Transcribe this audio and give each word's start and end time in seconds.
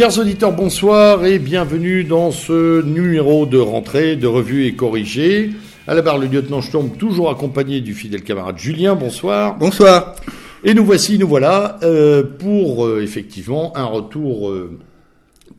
Chers 0.00 0.18
auditeurs, 0.18 0.52
bonsoir 0.52 1.26
et 1.26 1.38
bienvenue 1.38 2.04
dans 2.04 2.30
ce 2.30 2.80
numéro 2.80 3.44
de 3.44 3.58
rentrée 3.58 4.16
de 4.16 4.26
Revue 4.26 4.64
et 4.64 4.72
Corrigé. 4.72 5.50
À 5.86 5.92
la 5.92 6.00
barre, 6.00 6.16
le 6.16 6.26
lieutenant 6.26 6.62
Sturm, 6.62 6.88
toujours 6.92 7.28
accompagné 7.28 7.82
du 7.82 7.92
fidèle 7.92 8.22
camarade 8.22 8.56
Julien. 8.56 8.94
Bonsoir. 8.94 9.58
Bonsoir. 9.58 10.14
Et 10.64 10.72
nous 10.72 10.86
voici, 10.86 11.18
nous 11.18 11.28
voilà, 11.28 11.78
euh, 11.82 12.22
pour 12.22 12.86
euh, 12.86 13.02
effectivement 13.02 13.76
un 13.76 13.84
retour 13.84 14.48
euh, 14.48 14.78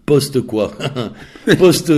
post 0.07 0.41
quoi? 0.41 0.71
Post, 1.59 1.93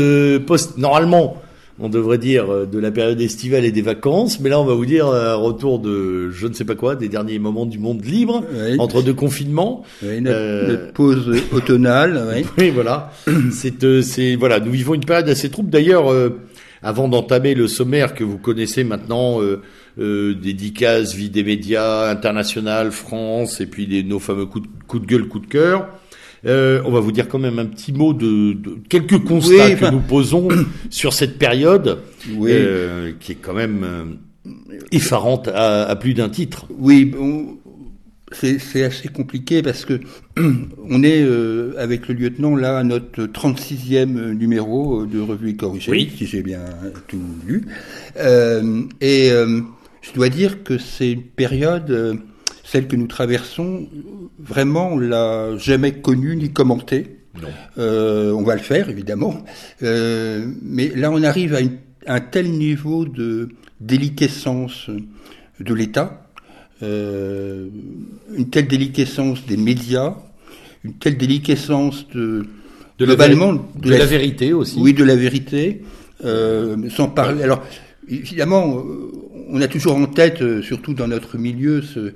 post, 0.46 0.78
normalement, 0.78 1.42
on 1.80 1.90
devrait 1.90 2.18
dire 2.20 2.52
euh, 2.54 2.66
de 2.66 2.78
la 2.80 2.92
période 2.92 3.20
estivale 3.20 3.66
et 3.66 3.72
des 3.72 3.82
vacances, 3.82 4.40
mais 4.40 4.50
là 4.50 4.60
on 4.60 4.66
va 4.66 4.74
vous 4.74 4.86
dire 4.86 5.08
un 5.08 5.36
retour 5.36 5.80
de 5.80 6.30
je 6.32 6.48
ne 6.48 6.54
sais 6.54 6.66
pas 6.66 6.76
quoi, 6.76 6.96
des 6.96 7.10
derniers 7.10 7.40
moments 7.40 7.66
du 7.66 7.80
monde 7.80 8.04
libre, 8.06 8.44
Oui. 8.54 8.76
entre 8.80 9.02
deux 9.02 9.14
confinements. 9.14 9.84
Oui, 10.04 10.22
notre, 10.22 10.38
Euh, 10.38 10.68
notre 10.68 10.94
pause 10.94 11.42
automnale, 11.52 12.22
oui. 12.36 12.46
Oui, 12.58 12.70
voilà. 12.70 13.12
C'est, 13.52 13.84
euh, 13.84 14.02
voilà, 14.38 14.60
nous 14.60 14.72
vivons 14.72 14.94
une 14.94 15.06
période 15.06 15.28
assez 15.30 15.50
trouble. 15.50 15.70
D'ailleurs, 15.70 16.12
euh, 16.12 16.40
avant 16.82 17.08
d'entamer 17.08 17.54
le 17.56 17.68
sommaire 17.68 18.14
que 18.14 18.24
vous 18.24 18.38
connaissez 18.38 18.84
maintenant, 18.84 19.42
euh, 19.42 19.62
euh, 20.00 20.34
dédicace, 20.36 21.14
vie 21.16 21.30
des 21.30 21.44
médias, 21.44 22.10
international, 22.10 22.92
France, 22.92 23.62
et 23.62 23.66
puis 23.68 23.86
les, 23.86 24.04
nos 24.04 24.20
fameux 24.20 24.46
coups 24.46 24.68
de, 24.68 24.74
coups 24.88 25.04
de 25.04 25.08
gueule, 25.08 25.28
coups 25.28 25.48
de 25.48 25.52
cœur. 25.52 25.88
Euh, 26.46 26.82
on 26.86 26.92
va 26.92 27.00
vous 27.00 27.12
dire 27.14 27.30
quand 27.30 27.40
même 27.40 27.58
un 27.60 27.66
petit 27.66 27.94
mot 27.94 28.14
de, 28.14 28.54
de 28.54 28.78
quelques 28.90 29.24
constats 29.24 29.70
Oui, 29.70 29.76
que 29.78 29.90
nous 29.92 30.02
posons 30.02 30.50
sur 30.90 31.14
cette 31.14 31.38
période, 31.40 32.00
Oui. 32.36 32.52
euh, 32.54 33.12
qui 33.20 33.32
est 33.32 33.36
quand 33.42 33.54
même 33.54 33.84
euh, 33.84 34.52
effarante 34.92 35.48
à, 35.48 35.84
à 35.84 35.96
plus 35.96 36.14
d'un 36.14 36.28
titre. 36.30 36.66
Oui, 36.78 37.06
bon, 37.06 37.58
c'est 38.34 38.84
assez 38.84 39.08
compliqué 39.08 39.62
parce 39.62 39.86
que 39.86 40.02
on 40.38 41.04
est 41.04 41.22
euh, 41.24 41.76
avec 41.78 42.08
le 42.10 42.16
lieutenant 42.16 42.56
là 42.58 42.78
à 42.80 42.84
notre 42.84 43.24
36e 43.26 44.34
numéro 44.34 45.06
de 45.06 45.20
Revue 45.22 45.52
et 45.52 45.56
Corrigé, 45.56 45.92
Oui. 45.92 46.12
si 46.18 46.26
j'ai 46.26 46.42
bien 46.42 46.60
tout 47.08 47.22
lu. 47.48 47.66
Et 48.20 49.30
je 49.30 50.12
dois 50.14 50.28
dire 50.30 50.64
que 50.64 50.78
c'est 50.78 51.12
une 51.14 51.22
période, 51.24 52.18
celle 52.74 52.88
que 52.88 52.96
nous 52.96 53.06
traversons, 53.06 53.88
vraiment 54.40 54.94
on 54.94 54.98
l'a 54.98 55.56
jamais 55.60 55.92
connue 55.92 56.36
ni 56.36 56.52
commentée. 56.52 57.20
Non. 57.40 57.48
Euh, 57.78 58.32
on 58.32 58.42
va 58.42 58.56
le 58.56 58.62
faire, 58.62 58.90
évidemment. 58.90 59.44
Euh, 59.84 60.44
mais 60.64 60.88
là, 60.96 61.12
on 61.12 61.22
arrive 61.22 61.54
à 61.54 61.62
une- 61.62 61.78
un 62.08 62.20
tel 62.20 62.50
niveau 62.50 63.06
de 63.06 63.50
déliquescence 63.80 64.90
de 65.60 65.74
l'État, 65.76 66.26
euh, 66.82 67.68
une 68.36 68.50
telle 68.50 68.68
déliquescence 68.68 69.46
des 69.46 69.58
médias, 69.58 70.16
une 70.84 70.94
telle 70.94 71.18
déliquescence 71.18 72.08
de, 72.10 72.46
De 72.98 73.06
la, 73.06 73.14
globalement, 73.14 73.54
véri- 73.54 73.82
de 73.84 73.90
la 73.92 74.06
vérité 74.06 74.52
aussi. 74.54 74.80
oui, 74.80 74.94
de 74.96 75.04
la 75.04 75.16
vérité, 75.16 75.84
sans 76.98 77.08
parler. 77.10 77.44
Alors, 77.44 77.62
évidemment, 78.08 78.84
on 79.50 79.62
a 79.62 79.68
toujours 79.68 79.96
en 79.96 80.06
tête, 80.08 80.42
surtout 80.62 80.94
dans 80.96 81.08
notre 81.08 81.38
milieu, 81.38 81.82
ce, 81.84 82.14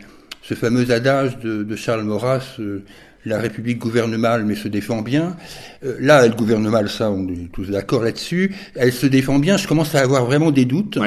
ce 0.47 0.53
fameux 0.53 0.89
adage 0.91 1.39
de, 1.39 1.63
de 1.63 1.75
Charles 1.75 2.03
Maurras, 2.03 2.55
euh, 2.59 2.81
la 3.25 3.37
République 3.37 3.79
gouverne 3.79 4.15
mal 4.15 4.45
mais 4.45 4.55
se 4.55 4.69
défend 4.69 5.01
bien. 5.01 5.35
Euh, 5.83 5.97
là, 5.99 6.25
elle 6.25 6.35
gouverne 6.35 6.69
mal, 6.69 6.87
ça, 6.87 7.11
on 7.11 7.27
est 7.27 7.51
tous 7.51 7.69
d'accord 7.69 8.01
là-dessus. 8.01 8.55
Elle 8.75 8.93
se 8.93 9.07
défend 9.07 9.39
bien. 9.39 9.57
Je 9.57 9.67
commence 9.67 9.93
à 9.93 9.99
avoir 9.99 10.25
vraiment 10.25 10.51
des 10.51 10.63
doutes. 10.63 10.99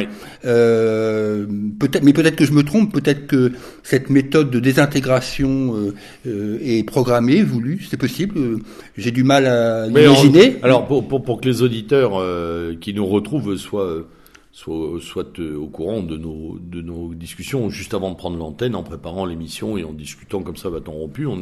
Euh, 0.45 1.47
peut-être, 1.79 2.05
mais 2.05 2.13
peut-être 2.13 2.37
que 2.37 2.45
je 2.45 2.53
me 2.53 2.63
trompe. 2.63 2.93
Peut-être 2.93 3.27
que 3.27 3.53
cette 3.83 4.11
méthode 4.11 4.51
de 4.51 4.61
désintégration 4.61 5.75
est 6.27 6.87
programmée, 6.87 7.43
voulue. 7.43 7.87
C'est 7.89 7.97
possible. 7.97 8.59
J'ai 8.99 9.11
du 9.11 9.25
mal 9.25 9.47
à 9.47 9.87
l'imaginer. 9.87 10.59
alors, 10.63 10.87
pour, 10.87 11.09
pour, 11.09 11.23
pour 11.23 11.41
que 11.41 11.49
les 11.49 11.63
auditeurs 11.63 12.23
qui 12.81 12.93
nous 12.93 13.07
retrouvent 13.07 13.57
soient, 13.57 14.05
soient 14.61 15.33
euh, 15.39 15.57
au 15.57 15.67
courant 15.67 16.03
de 16.03 16.17
nos, 16.17 16.59
de 16.61 16.83
nos 16.83 17.15
discussions, 17.15 17.71
juste 17.71 17.95
avant 17.95 18.11
de 18.11 18.17
prendre 18.17 18.37
l'antenne, 18.37 18.75
en 18.75 18.83
préparant 18.83 19.25
l'émission 19.25 19.79
et 19.79 19.85
en 19.85 19.93
discutant 19.93 20.43
comme 20.43 20.57
ça, 20.57 20.69
bâton 20.71 20.93
rompu, 20.93 21.27
on, 21.27 21.41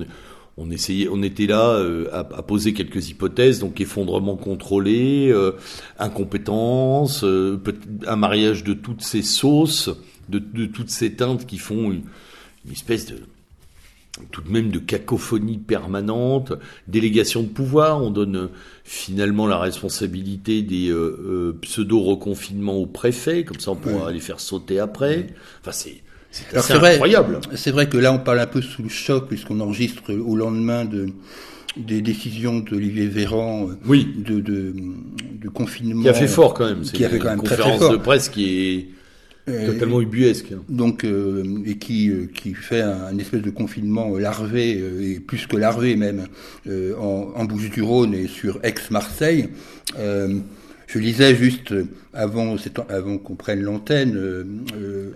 on, 0.56 0.70
essayait, 0.70 1.08
on 1.10 1.22
était 1.22 1.46
là 1.46 1.70
euh, 1.70 2.08
à, 2.12 2.20
à 2.20 2.42
poser 2.42 2.74
quelques 2.74 3.10
hypothèses, 3.10 3.58
donc 3.58 3.80
effondrement 3.80 4.36
contrôlé, 4.36 5.28
euh, 5.30 5.52
incompétence, 5.98 7.24
euh, 7.24 7.60
un 8.06 8.16
mariage 8.16 8.62
de 8.62 8.74
toutes 8.74 9.02
ces 9.02 9.22
sauces, 9.22 9.90
de, 10.28 10.38
de 10.38 10.66
toutes 10.66 10.90
ces 10.90 11.14
teintes 11.14 11.46
qui 11.46 11.58
font 11.58 11.90
une, 11.90 12.02
une 12.66 12.72
espèce 12.72 13.06
de 13.06 13.16
tout 14.30 14.42
de 14.42 14.50
même 14.50 14.70
de 14.70 14.78
cacophonie 14.78 15.58
permanente, 15.58 16.52
délégation 16.86 17.42
de 17.42 17.48
pouvoir, 17.48 18.02
on 18.02 18.10
donne 18.10 18.36
euh, 18.36 18.46
finalement 18.84 19.46
la 19.46 19.58
responsabilité 19.58 20.62
des 20.62 20.88
euh, 20.88 20.96
euh, 20.96 21.58
pseudo-reconfinements 21.62 22.76
au 22.76 22.86
préfet, 22.86 23.44
comme 23.44 23.60
ça 23.60 23.72
on 23.72 23.76
pourra 23.76 24.12
les 24.12 24.20
faire 24.20 24.40
sauter 24.40 24.78
après. 24.78 25.28
Enfin, 25.60 25.72
c'est 25.72 26.02
incroyable. 26.54 27.40
C'est 27.54 27.70
vrai 27.70 27.88
que 27.88 27.96
là, 27.96 28.12
on 28.12 28.18
parle 28.18 28.40
un 28.40 28.46
peu 28.46 28.60
sous 28.60 28.82
le 28.82 28.88
choc, 28.88 29.28
puisqu'on 29.28 29.60
enregistre 29.60 30.12
au 30.12 30.36
lendemain 30.36 30.84
de, 30.84 31.06
des 31.76 32.02
décisions 32.02 32.58
d'Olivier 32.58 33.06
Véran 33.06 33.68
Oui, 33.86 34.08
de, 34.16 34.40
de, 34.40 34.74
de 35.40 35.48
confinement. 35.48 36.02
qui 36.02 36.08
a 36.08 36.14
fait 36.14 36.28
fort 36.28 36.54
quand 36.54 36.66
même. 36.66 36.82
Qui 36.82 37.04
a 37.04 37.08
fait 37.08 37.18
quand 37.18 37.30
même 37.30 37.38
une 37.38 37.44
très, 37.44 37.56
très 37.56 37.64
conférence 37.64 37.82
fort. 37.82 37.92
de 37.92 37.96
presse 37.96 38.28
qui 38.28 38.68
est 38.74 38.88
totalement 39.66 40.00
ubuesque. 40.00 40.53
hein. 40.53 40.62
donc 40.69 41.04
euh, 41.04 41.42
et 41.66 41.76
qui 41.76 42.10
euh, 42.10 42.26
qui 42.34 42.54
fait 42.54 42.81
un, 42.81 43.06
un 43.12 43.19
espèce 43.19 43.42
de 43.42 43.50
confinement 43.50 44.14
euh, 44.14 44.19
larvé 44.19 44.78
euh, 44.81 45.03
et 45.03 45.20
plus 45.20 45.47
que 45.47 45.56
larvé 45.56 45.97
même 45.97 46.26
euh, 46.66 46.94
en, 46.97 47.32
en 47.34 47.44
Bouches-du-Rhône 47.44 48.14
et 48.14 48.26
sur 48.26 48.59
Aix-Marseille. 48.62 49.48
Euh, 49.98 50.38
je 50.86 50.98
lisais 50.98 51.34
juste 51.34 51.72
euh, 51.72 51.84
avant 52.14 52.56
avant 52.88 53.19
qu'on 53.19 53.34
prenne 53.34 53.60
l'antenne 53.62 54.16
euh, 54.16 54.44
euh, 54.75 55.10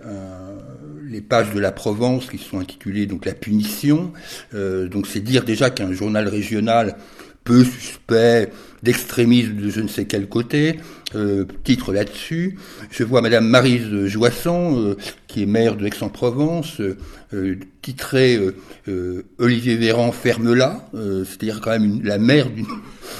les 1.09 1.21
pages 1.21 1.53
de 1.53 1.59
la 1.59 1.71
Provence 1.71 2.27
qui 2.29 2.37
sont 2.37 2.59
intitulées 2.59 3.05
donc 3.05 3.25
la 3.25 3.33
punition. 3.33 4.11
Euh, 4.53 4.87
donc 4.87 5.07
c'est 5.07 5.19
dire 5.19 5.43
déjà 5.43 5.69
qu'un 5.69 5.91
journal 5.91 6.27
régional 6.27 6.95
peu 7.43 7.63
suspect 7.63 8.49
d'extrémisme 8.83 9.55
de 9.55 9.69
je 9.69 9.81
ne 9.81 9.87
sais 9.87 10.05
quel 10.05 10.27
côté, 10.27 10.77
euh, 11.15 11.45
titre 11.63 11.93
là-dessus. 11.93 12.57
Je 12.91 13.03
vois 13.03 13.21
Madame 13.21 13.47
Marise 13.47 14.07
Joisson, 14.07 14.77
euh, 14.77 14.97
qui 15.27 15.43
est 15.43 15.47
maire 15.47 15.75
de 15.75 15.85
Aix-en-Provence, 15.85 16.79
euh, 16.81 16.97
euh, 18.87 19.23
Olivier 19.39 19.75
Véran 19.75 20.11
ferme-la, 20.11 20.87
euh, 20.93 21.25
c'est-à-dire 21.25 21.61
quand 21.61 21.71
même 21.71 22.01
la 22.03 22.17
maire 22.17 22.49
d'une 22.49 22.65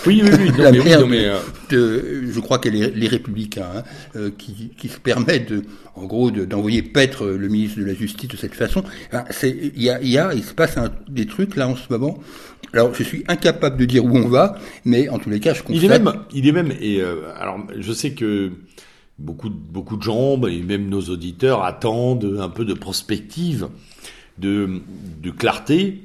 Oui, 0.06 0.22
oui, 0.24 0.30
oui. 0.38 0.52
Non, 0.58 0.64
La 0.64 0.72
mais, 0.72 0.80
oui, 0.80 0.86
merde. 0.86 1.02
non, 1.02 1.08
mais, 1.08 1.26
euh, 1.26 1.38
de- 1.70 2.24
je 2.32 2.40
crois 2.40 2.60
qu'elle 2.60 2.76
est 2.76 2.96
les 2.96 3.08
républicains, 3.08 3.68
hein, 3.78 3.84
euh, 4.16 4.30
qui, 4.38 4.72
qui 4.78 4.88
se 4.90 5.00
permettent, 5.00 5.50
de, 5.52 5.62
en 5.96 6.06
gros, 6.06 6.32
de- 6.32 6.46
d'envoyer 6.46 6.82
paître 6.84 7.26
le 7.26 7.48
ministre 7.48 7.80
de 7.80 7.86
la 7.86 7.94
Justice 7.94 8.28
de 8.30 8.38
cette 8.38 8.56
façon. 8.56 8.84
C'est- 9.32 9.72
Il 9.76 9.82
y 9.82 9.90
a, 9.90 10.02
il 10.02 10.10
y 10.10 10.18
a, 10.18 10.34
il 10.34 10.44
se 10.44 10.54
passe 10.54 10.78
un- 10.78 10.92
des 11.10 11.26
trucs 11.26 11.56
là 11.56 11.68
en 11.68 11.76
ce 11.76 11.84
moment. 11.90 12.20
Alors, 12.74 12.94
je 12.94 13.04
suis 13.04 13.24
incapable 13.28 13.78
de 13.78 13.86
dire 13.86 14.04
où 14.04 14.16
on 14.18 14.28
va, 14.28 14.58
mais 14.84 15.08
en 15.10 15.20
tous 15.20 15.30
les 15.30 15.40
cas, 15.40 15.54
je 15.54 15.62
constate. 15.62 15.84
il 15.84 15.86
est 15.86 16.00
même, 16.00 16.14
il 16.34 16.48
est 16.48 16.52
même, 16.52 16.74
et 16.82 17.02
euh, 17.02 17.18
alors 17.40 17.60
je 17.78 17.94
sais 17.94 18.12
que 18.14 18.52
beaucoup, 19.20 19.50
de- 19.50 19.56
beaucoup 19.56 19.96
de 19.96 20.02
gens, 20.02 20.38
bah, 20.38 20.50
et 20.50 20.62
même 20.62 20.90
nos 20.90 21.02
auditeurs, 21.02 21.64
attendent 21.64 22.38
un 22.42 22.50
peu 22.50 22.66
de 22.66 22.74
prospective, 22.74 23.68
de, 24.40 24.82
de 25.22 25.30
clarté. 25.30 26.02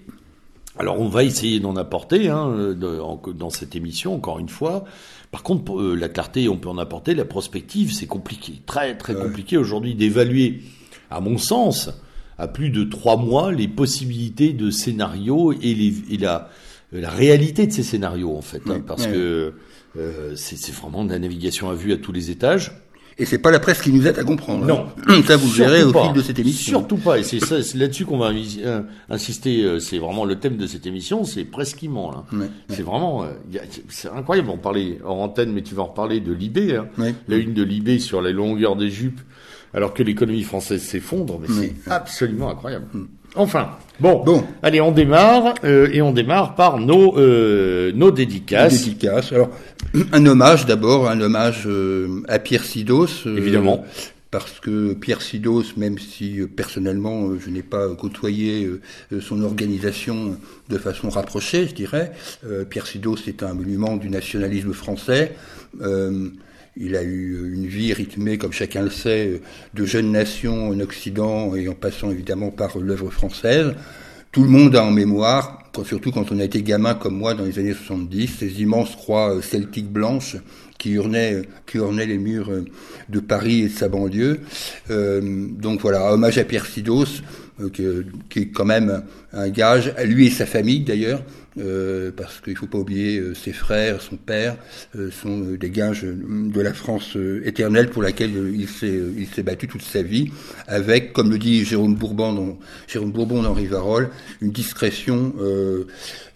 Alors 0.78 1.00
on 1.00 1.08
va 1.08 1.24
essayer 1.24 1.60
d'en 1.60 1.76
apporter 1.76 2.28
hein, 2.28 2.74
de- 2.74 3.00
en- 3.00 3.20
dans 3.36 3.50
cette 3.50 3.74
émission, 3.76 4.14
encore 4.14 4.38
une 4.38 4.48
fois. 4.48 4.84
Par 5.30 5.42
contre, 5.42 5.64
pour, 5.64 5.80
euh, 5.82 5.94
la 5.94 6.08
clarté, 6.08 6.48
on 6.48 6.56
peut 6.56 6.68
en 6.68 6.78
apporter. 6.78 7.14
La 7.14 7.24
prospective, 7.24 7.92
c'est 7.92 8.06
compliqué, 8.06 8.54
très 8.66 8.96
très 8.96 9.14
compliqué 9.14 9.56
aujourd'hui 9.56 9.94
d'évaluer, 9.94 10.62
à 11.10 11.20
mon 11.20 11.36
sens, 11.38 11.90
à 12.38 12.48
plus 12.48 12.70
de 12.70 12.84
trois 12.84 13.16
mois, 13.16 13.52
les 13.52 13.68
possibilités 13.68 14.52
de 14.52 14.70
scénarios 14.70 15.52
et, 15.52 15.74
les, 15.74 15.94
et 16.14 16.16
la, 16.18 16.48
la 16.92 17.10
réalité 17.10 17.66
de 17.66 17.72
ces 17.72 17.82
scénarios, 17.82 18.36
en 18.36 18.42
fait. 18.42 18.62
hein, 18.68 18.80
parce 18.86 19.06
que 19.12 19.52
euh, 19.96 20.36
c'est 20.36 20.56
c'est 20.56 20.72
vraiment 20.72 21.04
de 21.04 21.10
la 21.10 21.18
navigation 21.18 21.68
à 21.70 21.74
vue 21.74 21.92
à 21.92 21.96
tous 21.96 22.12
les 22.12 22.30
étages. 22.30 22.72
Et 23.20 23.24
c'est 23.24 23.38
pas 23.38 23.50
la 23.50 23.58
presse 23.58 23.82
qui 23.82 23.92
nous 23.92 24.06
aide 24.06 24.16
à 24.18 24.22
comprendre. 24.24 24.64
Non. 24.64 24.86
hein. 25.08 25.22
Ça, 25.26 25.36
vous 25.36 25.48
le 25.48 25.52
verrez 25.54 25.82
au 25.82 25.92
fil 25.92 26.12
de 26.12 26.22
cette 26.22 26.38
émission. 26.38 26.78
Surtout 26.78 26.96
pas. 26.98 27.18
Et 27.18 27.24
c'est 27.24 27.40
ça- 27.40 27.62
c'est 27.64 27.76
là-dessus 27.76 28.04
qu'on 28.04 28.18
va 28.18 28.30
euh, 28.30 28.82
insister. 29.10 29.64
euh, 29.64 29.80
C'est 29.80 29.98
vraiment 29.98 30.24
le 30.24 30.36
thème 30.36 30.56
de 30.56 30.66
cette 30.68 30.86
émission. 30.86 31.24
C'est 31.24 31.44
presquiment 31.44 32.10
là. 32.12 32.24
Ouais, 32.32 32.38
ouais. 32.44 32.50
C'est 32.68 32.82
vraiment. 32.82 33.24
euh, 33.24 33.28
c'est 33.88 34.08
incroyable. 34.08 34.50
On 34.50 34.58
parlait 34.58 34.98
en 35.04 35.14
antenne, 35.16 35.52
mais 35.52 35.62
tu 35.62 35.74
vas 35.74 35.82
en 35.82 35.86
reparler 35.86 36.20
de 36.20 36.32
Libé. 36.32 36.76
Hein. 36.76 36.86
Ouais. 36.96 37.14
La 37.26 37.36
une 37.36 37.54
de 37.54 37.62
Libé 37.64 37.98
sur 37.98 38.22
la 38.22 38.30
longueur 38.30 38.76
des 38.76 38.88
jupes, 38.90 39.20
alors 39.74 39.94
que 39.94 40.02
l'économie 40.04 40.44
française 40.44 40.82
s'effondre. 40.82 41.40
Mais 41.40 41.48
c'est 41.84 41.90
absolument 41.90 42.50
incroyable. 42.50 42.86
Enfin, 43.34 43.70
bon, 44.00 44.22
Bon. 44.24 44.44
allez, 44.62 44.80
on 44.80 44.90
démarre 44.90 45.54
euh, 45.64 45.88
et 45.92 46.02
on 46.02 46.12
démarre 46.12 46.54
par 46.54 46.78
nos 46.78 47.16
euh, 47.18 47.92
nos 47.94 48.10
dédicaces. 48.10 48.84
Dédicace. 48.84 49.32
Alors, 49.32 49.50
un 50.12 50.26
hommage 50.26 50.66
d'abord, 50.66 51.08
un 51.08 51.20
hommage 51.20 51.64
euh, 51.66 52.22
à 52.28 52.38
Pierre 52.38 52.64
Sidos. 52.64 53.06
euh, 53.26 53.36
Évidemment. 53.36 53.84
parce 54.30 54.60
que 54.60 54.92
Pierre 54.94 55.22
Sidos, 55.22 55.74
même 55.76 55.98
si 55.98 56.40
personnellement 56.56 57.28
je 57.38 57.48
n'ai 57.50 57.62
pas 57.62 57.88
côtoyé 57.94 58.68
son 59.20 59.42
organisation 59.42 60.36
de 60.68 60.78
façon 60.78 61.08
rapprochée, 61.08 61.66
je 61.66 61.74
dirais, 61.74 62.12
Pierre 62.68 62.86
Sidos 62.86 63.16
est 63.26 63.42
un 63.42 63.54
monument 63.54 63.96
du 63.96 64.10
nationalisme 64.10 64.72
français. 64.74 65.32
Il 66.80 66.94
a 66.94 67.02
eu 67.02 67.52
une 67.54 67.66
vie 67.66 67.92
rythmée, 67.92 68.38
comme 68.38 68.52
chacun 68.52 68.82
le 68.82 68.90
sait, 68.90 69.40
de 69.74 69.84
jeunes 69.84 70.12
nations 70.12 70.68
en 70.68 70.80
Occident 70.80 71.56
et 71.56 71.68
en 71.68 71.74
passant 71.74 72.10
évidemment 72.10 72.50
par 72.50 72.78
l'œuvre 72.78 73.10
française. 73.10 73.74
Tout 74.30 74.44
le 74.44 74.50
monde 74.50 74.76
a 74.76 74.84
en 74.84 74.90
mémoire, 74.92 75.70
surtout 75.84 76.12
quand 76.12 76.30
on 76.30 76.38
a 76.38 76.44
été 76.44 76.62
gamin 76.62 76.94
comme 76.94 77.16
moi 77.16 77.34
dans 77.34 77.44
les 77.44 77.58
années 77.58 77.74
70, 77.74 78.36
ces 78.38 78.62
immenses 78.62 78.94
croix 78.94 79.40
celtiques 79.42 79.90
blanches 79.90 80.36
qui 80.78 80.96
ornaient, 80.98 81.42
qui 81.66 81.78
les 81.78 82.18
murs 82.18 82.52
de 83.08 83.20
Paris 83.20 83.62
et 83.62 83.68
de 83.68 83.72
sa 83.72 83.88
banlieue. 83.88 84.40
Euh, 84.90 85.20
donc 85.50 85.80
voilà, 85.80 86.12
hommage 86.12 86.38
à 86.38 86.44
Pierre 86.44 86.66
Sidos, 86.66 87.22
euh, 87.60 88.04
qui 88.30 88.38
est 88.38 88.48
quand 88.48 88.64
même 88.64 89.02
un 89.32 89.48
gage, 89.48 89.92
à 89.96 90.04
lui 90.04 90.28
et 90.28 90.30
sa 90.30 90.46
famille 90.46 90.80
d'ailleurs, 90.80 91.22
euh, 91.58 92.10
parce 92.16 92.40
qu'il 92.40 92.52
ne 92.52 92.58
faut 92.58 92.66
pas 92.66 92.78
oublier 92.78 93.18
euh, 93.18 93.34
ses 93.34 93.52
frères, 93.52 94.00
son 94.00 94.16
père, 94.16 94.56
euh, 94.96 95.10
sont 95.10 95.40
des 95.40 95.70
gages 95.70 96.02
de 96.04 96.60
la 96.60 96.72
France 96.72 97.16
éternelle 97.44 97.90
pour 97.90 98.02
laquelle 98.02 98.54
il 98.54 98.68
s'est 98.68 99.42
battu 99.42 99.68
toute 99.68 99.82
sa 99.82 100.02
vie, 100.02 100.30
avec, 100.66 101.12
comme 101.12 101.30
le 101.30 101.38
dit 101.38 101.64
Jérôme 101.64 101.94
Bourbon 101.94 102.32
dans 102.32 102.58
Jérôme 102.86 103.12
Bourbon 103.12 103.42
dans 103.42 103.54
Rivarol, 103.54 104.10
une 104.40 104.52
discrétion 104.52 105.34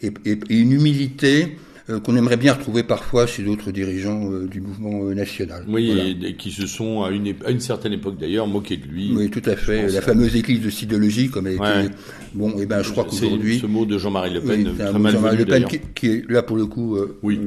et, 0.02 0.10
et, 0.24 0.38
et 0.48 0.56
une 0.56 0.72
humilité 0.72 1.22
euh, 1.42 1.71
qu'on 1.86 2.16
aimerait 2.16 2.36
bien 2.36 2.54
retrouver 2.54 2.82
parfois 2.82 3.26
chez 3.26 3.42
d'autres 3.42 3.70
dirigeants 3.70 4.30
euh, 4.30 4.46
du 4.46 4.60
mouvement 4.60 5.04
euh, 5.04 5.14
national. 5.14 5.64
Oui, 5.68 6.16
et, 6.22 6.34
qui 6.34 6.50
se 6.50 6.66
sont, 6.66 7.02
à 7.02 7.10
une, 7.10 7.34
à 7.44 7.50
une 7.50 7.60
certaine 7.60 7.92
époque 7.92 8.18
d'ailleurs, 8.18 8.46
moqués 8.46 8.76
de 8.76 8.86
lui. 8.86 9.12
Oui, 9.14 9.30
tout 9.30 9.42
à 9.44 9.56
fait. 9.56 9.88
La 9.88 10.00
fameuse 10.00 10.36
église 10.36 10.60
de 10.60 10.70
sidologie, 10.70 11.28
comme 11.28 11.46
elle 11.46 11.54
était. 11.54 11.94
Bon, 12.34 12.50
et 12.50 12.62
eh 12.62 12.66
ben, 12.66 12.82
je 12.82 12.90
crois 12.90 13.04
qu'aujourd'hui. 13.04 13.58
Ce 13.58 13.66
mot 13.66 13.84
de 13.84 13.98
Jean-Marie 13.98 14.32
Le 14.32 14.40
Pen, 14.40 14.68
oui, 14.68 14.76
très 14.76 14.98
mal 14.98 15.12
Jean-Marie 15.12 15.36
Le 15.36 15.44
Pen 15.44 15.64
qui, 15.64 15.80
qui, 15.94 16.06
est 16.08 16.30
là 16.30 16.42
pour 16.42 16.56
le 16.56 16.66
coup, 16.66 16.96
oui. 17.22 17.38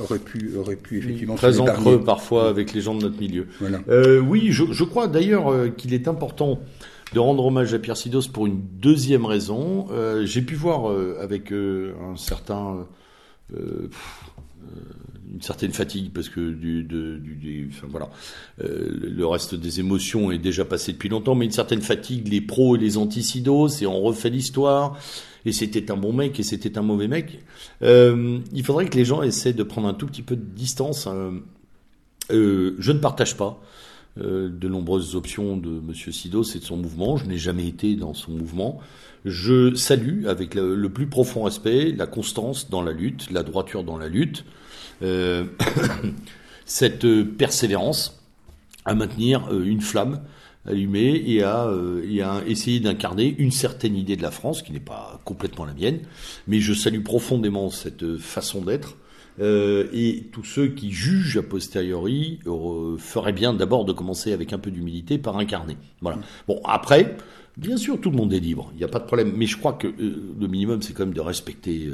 aurait 0.00 0.18
pu, 0.18 0.52
aurait 0.58 0.76
pu 0.76 0.98
effectivement. 0.98 1.34
Très 1.34 1.60
encreux 1.60 2.02
parfois 2.02 2.48
avec 2.48 2.72
les 2.72 2.80
gens 2.80 2.94
de 2.94 3.02
notre 3.02 3.20
milieu. 3.20 3.46
Voilà. 3.60 3.80
oui, 4.20 4.48
je, 4.50 4.64
je 4.70 4.84
crois 4.84 5.08
d'ailleurs 5.08 5.52
qu'il 5.76 5.92
est 5.94 6.08
important 6.08 6.60
de 7.14 7.20
rendre 7.20 7.46
hommage 7.46 7.72
à 7.72 7.78
Pierre 7.78 7.96
Sidos 7.96 8.28
pour 8.32 8.46
une 8.46 8.60
deuxième 8.80 9.24
raison. 9.24 9.86
Euh, 9.92 10.26
J'ai 10.26 10.42
pu 10.42 10.56
voir 10.56 10.90
euh, 10.90 11.16
avec 11.22 11.52
euh, 11.52 11.94
un 12.10 12.16
certain 12.16 12.86
euh, 13.52 13.88
une 15.32 15.42
certaine 15.42 15.72
fatigue 15.72 16.12
parce 16.12 16.28
que 16.28 16.52
du, 16.52 17.70
voilà, 17.88 18.08
euh, 18.62 18.88
le 18.90 19.26
reste 19.26 19.54
des 19.54 19.80
émotions 19.80 20.30
est 20.30 20.38
déjà 20.38 20.64
passé 20.64 20.92
depuis 20.92 21.08
longtemps, 21.08 21.34
mais 21.34 21.44
une 21.44 21.50
certaine 21.50 21.82
fatigue, 21.82 22.28
les 22.28 22.40
pros 22.40 22.76
et 22.76 22.78
les 22.78 22.96
anticidos, 22.96 23.68
et 23.68 23.86
on 23.86 24.00
refait 24.00 24.30
l'histoire. 24.30 24.98
Et 25.44 25.52
c'était 25.52 25.90
un 25.90 25.96
bon 25.96 26.12
mec 26.12 26.38
et 26.40 26.42
c'était 26.42 26.78
un 26.78 26.82
mauvais 26.82 27.08
mec. 27.08 27.40
Euh, 27.82 28.38
il 28.52 28.64
faudrait 28.64 28.88
que 28.88 28.96
les 28.96 29.04
gens 29.04 29.22
essaient 29.22 29.52
de 29.52 29.62
prendre 29.62 29.88
un 29.88 29.94
tout 29.94 30.06
petit 30.06 30.22
peu 30.22 30.36
de 30.36 30.44
distance. 30.44 31.08
je 32.30 32.92
ne 32.92 32.98
partage 32.98 33.36
pas 33.36 33.60
de 34.16 34.68
nombreuses 34.68 35.16
options 35.16 35.56
de 35.56 35.70
Monsieur 35.70 36.12
Sidos 36.12 36.54
et 36.54 36.60
de 36.60 36.64
son 36.64 36.76
mouvement. 36.76 37.16
Je 37.16 37.26
n'ai 37.26 37.38
jamais 37.38 37.66
été 37.66 37.96
dans 37.96 38.14
son 38.14 38.32
mouvement. 38.32 38.80
Je 39.24 39.74
salue 39.74 40.26
avec 40.26 40.54
le, 40.54 40.88
plus 40.88 41.06
profond 41.06 41.44
respect 41.44 41.92
la 41.92 42.06
constance 42.06 42.68
dans 42.68 42.82
la 42.82 42.92
lutte, 42.92 43.30
la 43.30 43.42
droiture 43.42 43.82
dans 43.82 43.96
la 43.96 44.08
lutte, 44.08 44.44
euh, 45.02 45.44
cette 46.66 47.06
persévérance 47.36 48.22
à 48.84 48.94
maintenir 48.94 49.48
euh, 49.50 49.64
une 49.64 49.80
flamme 49.80 50.20
allumée 50.66 51.24
euh, 51.42 52.02
et 52.06 52.20
à 52.20 52.42
essayer 52.46 52.80
d'incarner 52.80 53.34
une 53.38 53.50
certaine 53.50 53.96
idée 53.96 54.16
de 54.16 54.22
la 54.22 54.30
France 54.30 54.60
qui 54.60 54.72
n'est 54.72 54.80
pas 54.80 55.20
complètement 55.24 55.64
la 55.64 55.72
mienne, 55.72 56.00
mais 56.46 56.60
je 56.60 56.74
salue 56.74 57.02
profondément 57.02 57.70
cette 57.70 58.18
façon 58.18 58.60
d'être. 58.60 58.96
Euh, 59.40 59.88
et 59.92 60.28
tous 60.32 60.44
ceux 60.44 60.68
qui 60.68 60.92
jugent 60.92 61.38
a 61.38 61.42
posteriori 61.42 62.38
euh, 62.46 62.96
feraient 62.98 63.32
bien 63.32 63.52
d'abord 63.52 63.84
de 63.84 63.92
commencer 63.92 64.32
avec 64.32 64.52
un 64.52 64.58
peu 64.58 64.70
d'humilité 64.70 65.18
par 65.18 65.38
incarner. 65.38 65.76
Voilà. 66.00 66.18
Bon, 66.48 66.60
après, 66.64 67.16
Bien 67.56 67.76
sûr, 67.76 68.00
tout 68.00 68.10
le 68.10 68.16
monde 68.16 68.32
est 68.32 68.40
libre, 68.40 68.72
il 68.74 68.78
n'y 68.78 68.84
a 68.84 68.88
pas 68.88 68.98
de 68.98 69.04
problème. 69.04 69.32
Mais 69.36 69.46
je 69.46 69.56
crois 69.56 69.74
que 69.74 69.86
euh, 69.86 70.34
le 70.40 70.48
minimum, 70.48 70.82
c'est 70.82 70.92
quand 70.92 71.04
même 71.04 71.14
de 71.14 71.20
respecter, 71.20 71.88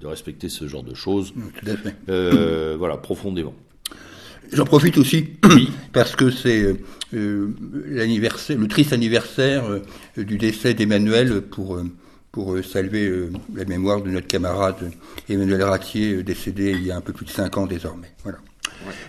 de 0.00 0.06
respecter 0.06 0.48
ce 0.48 0.66
genre 0.66 0.82
de 0.82 0.94
choses. 0.94 1.34
Tout 1.34 1.70
à 1.70 1.76
fait. 1.76 2.76
Voilà, 2.78 2.96
profondément. 2.96 3.52
J'en 4.54 4.64
profite 4.64 4.96
aussi 4.96 5.26
parce 5.92 6.16
que 6.16 6.30
c'est 6.30 6.76
l'anniversaire, 7.12 8.56
le 8.56 8.68
triste 8.68 8.94
anniversaire 8.94 9.64
du 10.16 10.38
décès 10.38 10.72
d'Emmanuel 10.72 11.42
pour 11.42 11.78
pour 12.36 12.54
saluer 12.62 13.10
la 13.54 13.64
mémoire 13.64 14.02
de 14.02 14.10
notre 14.10 14.26
camarade 14.26 14.92
Emmanuel 15.26 15.62
Ratier, 15.62 16.22
décédé 16.22 16.72
il 16.72 16.84
y 16.86 16.90
a 16.90 16.96
un 16.96 17.00
peu 17.00 17.14
plus 17.14 17.24
de 17.24 17.30
cinq 17.30 17.56
ans 17.56 17.64
désormais. 17.64 18.12
Voilà. 18.22 18.38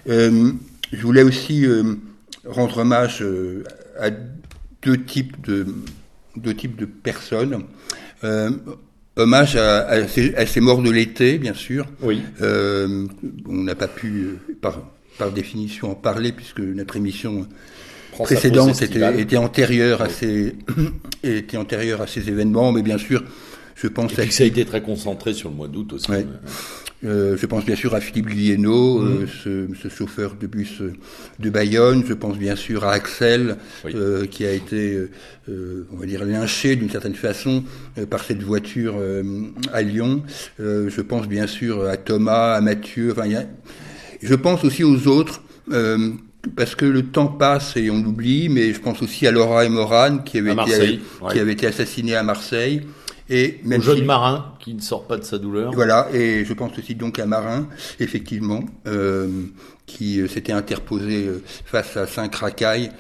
je 0.07 1.01
voulais 1.01 1.24
aussi 1.24 1.65
rendre 2.45 2.77
hommage 2.77 3.21
à 4.00 4.12
deux 4.81 5.03
types 5.03 5.45
de, 5.45 5.65
deux 6.38 6.53
types 6.53 6.77
de 6.77 6.85
personnes. 6.85 7.63
Euh, 8.24 8.51
hommage 9.15 9.56
à, 9.56 9.88
à, 9.88 10.07
ces, 10.07 10.33
à, 10.35 10.45
ces, 10.45 10.62
morts 10.62 10.81
de 10.81 10.91
l'été, 10.91 11.38
bien 11.38 11.53
sûr. 11.53 11.85
Oui. 12.01 12.21
Euh, 12.41 13.06
on 13.47 13.63
n'a 13.63 13.75
pas 13.75 13.88
pu, 13.88 14.23
euh, 14.23 14.56
par, 14.62 14.81
par 15.18 15.31
définition, 15.31 15.91
en 15.91 15.95
parler 15.95 16.31
puisque 16.31 16.59
notre 16.59 16.95
émission 16.95 17.47
précédente 18.23 18.81
était, 18.81 19.21
était, 19.21 19.37
antérieure 19.37 20.01
à 20.01 20.09
ces 20.09 20.55
était 21.23 21.57
antérieure 21.57 22.01
à 22.01 22.07
ces 22.07 22.29
événements, 22.29 22.71
mais 22.71 22.81
bien 22.81 22.97
sûr, 22.97 23.23
je 23.75 23.87
pense. 23.87 24.17
Et 24.17 24.27
que 24.27 24.33
ça 24.33 24.43
a 24.43 24.47
été 24.47 24.65
très 24.65 24.81
concentré 24.81 25.33
sur 25.33 25.49
le 25.49 25.55
mois 25.55 25.67
d'août 25.67 25.93
aussi. 25.93 26.11
Euh, 27.06 27.37
je 27.37 27.45
pense 27.45 27.63
bien 27.63 27.75
sûr 27.75 27.94
à 27.94 28.01
Philippe 28.01 28.27
Guillenot, 28.27 29.01
euh, 29.03 29.23
mm. 29.23 29.27
ce, 29.44 29.68
ce, 29.83 29.87
chauffeur 29.87 30.35
de 30.35 30.47
bus 30.47 30.81
euh, 30.81 30.94
de 31.37 31.49
Bayonne. 31.51 32.03
Je 32.07 32.13
pense 32.13 32.37
bien 32.37 32.56
sûr 32.56 32.85
à 32.85 32.94
Axel, 32.94 33.57
qui 34.31 34.45
a 34.45 34.51
été, 34.51 35.07
on 35.47 35.97
va 35.97 36.06
dire, 36.06 36.25
lynché 36.25 36.75
d'une 36.75 36.89
certaine 36.89 37.15
façon 37.15 37.63
par 38.09 38.23
cette 38.23 38.42
voiture 38.42 38.95
à 39.71 39.81
Lyon. 39.81 40.23
je 40.59 41.01
pense 41.01 41.27
bien 41.27 41.47
sûr 41.47 41.85
à 41.85 41.97
Thomas, 41.97 42.56
à 42.56 42.61
Mathieu. 42.61 43.11
Enfin, 43.11 43.31
a... 43.33 43.44
je 44.21 44.35
pense 44.35 44.63
aussi 44.63 44.83
aux 44.83 45.07
autres. 45.07 45.44
Parce 46.56 46.75
que 46.75 46.85
le 46.85 47.07
temps 47.07 47.27
passe 47.27 47.77
et 47.77 47.89
on 47.89 48.01
l'oublie, 48.01 48.49
mais 48.49 48.73
je 48.73 48.80
pense 48.80 49.01
aussi 49.01 49.27
à 49.27 49.31
Laura 49.31 49.66
et 49.66 49.69
Morane 49.69 50.23
qui 50.23 50.37
avaient, 50.37 50.54
été, 50.54 50.99
qui 51.31 51.39
été 51.39 51.68
assassinés 51.68 52.16
à 52.16 52.23
Marseille. 52.23 52.83
Et 53.30 53.59
même 53.63 53.81
jeune 53.81 54.06
marin 54.06 54.54
qui 54.59 54.73
ne 54.73 54.80
sort 54.80 55.06
pas 55.06 55.18
de 55.18 55.23
sa 55.23 55.37
douleur. 55.37 55.73
Voilà, 55.73 56.07
et 56.13 56.45
je 56.45 56.54
pense 56.54 56.77
aussi 56.80 56.95
donc 56.95 57.19
à 57.19 57.25
Marin, 57.25 57.68
effectivement, 57.99 58.63
euh, 58.87 59.27
qui 59.85 60.21
euh, 60.21 60.27
s'était 60.27 60.54
interposé 60.54 61.25
euh, 61.25 61.44
face 61.66 61.97
à 61.97 62.06
Saint-Cracaille, 62.06 62.92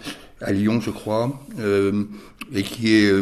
à 0.41 0.51
Lyon, 0.51 0.81
je 0.81 0.89
crois, 0.89 1.39
euh, 1.59 2.05
et 2.53 2.63
qui 2.63 2.93
est 2.95 3.13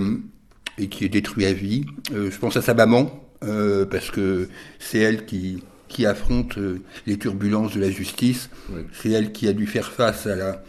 et 0.77 0.87
qui 0.89 1.05
est 1.05 1.09
détruit 1.09 1.45
à 1.45 1.53
vie. 1.53 1.85
je 2.11 2.37
pense 2.37 2.57
à 2.57 2.61
sa 2.61 2.73
maman 2.73 3.09
parce 3.39 4.11
que 4.11 4.49
c'est 4.77 4.99
elle 4.99 5.25
qui 5.25 5.63
qui 5.87 6.05
affronte 6.05 6.57
les 7.05 7.17
turbulences 7.17 7.73
de 7.73 7.81
la 7.81 7.89
justice. 7.89 8.49
C'est 8.93 9.11
elle 9.11 9.31
qui 9.31 9.47
a 9.47 9.53
dû 9.53 9.67
faire 9.67 9.91
face 9.91 10.27
à 10.27 10.35
la 10.35 10.63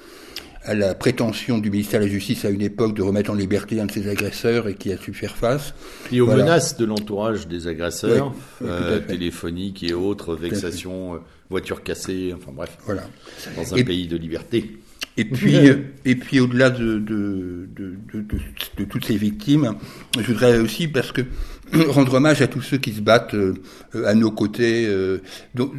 à 0.67 0.75
la 0.75 0.95
prétention 0.95 1.59
du 1.59 1.71
ministère 1.71 2.01
de 2.01 2.07
la 2.07 2.11
Justice 2.11 2.45
à 2.45 2.51
une 2.51 2.61
époque 2.61 2.95
de 2.95 3.03
remettre 3.03 3.31
en 3.31 3.35
liberté 3.35 3.81
un 3.81 3.87
de 3.87 3.93
ses 3.93 4.09
agresseurs 4.09 4.67
et 4.69 4.75
qui 4.75 4.93
a 4.93 4.99
su 4.99 5.15
faire 5.15 5.37
face. 5.37 5.75
Et 6.11 6.21
aux 6.21 6.27
menaces 6.27 6.77
de 6.77 6.85
l'entourage 6.85 7.47
des 7.47 7.69
agresseurs, 7.69 8.35
euh, 8.63 8.99
téléphoniques 8.99 9.85
et 9.85 9.95
autres, 9.95 10.35
vexations, 10.35 11.15
euh, 11.15 11.19
voitures 11.49 11.83
cassées, 11.83 12.35
enfin 12.37 12.51
bref. 12.53 12.77
Voilà. 12.85 13.05
Dans 13.57 13.75
un 13.75 13.83
pays 13.85 14.09
de 14.09 14.17
liberté. 14.17 14.79
Et 15.17 15.25
puis, 15.25 15.57
euh, 15.69 15.77
et 16.05 16.17
puis 16.17 16.41
au-delà 16.41 16.71
de, 16.71 16.99
de, 16.99 17.69
de, 17.75 17.95
de, 18.77 18.85
toutes 18.85 19.05
ces 19.05 19.17
victimes, 19.17 19.75
je 20.19 20.33
voudrais 20.33 20.59
aussi, 20.59 20.89
parce 20.89 21.13
que 21.13 21.23
rendre 21.89 22.15
hommage 22.15 22.43
à 22.43 22.47
tous 22.47 22.63
ceux 22.63 22.79
qui 22.79 22.93
se 22.93 23.01
battent 23.01 23.35
euh, 23.35 23.55
à 24.05 24.15
nos 24.15 24.31
côtés, 24.31 24.89
donc, 25.55 25.73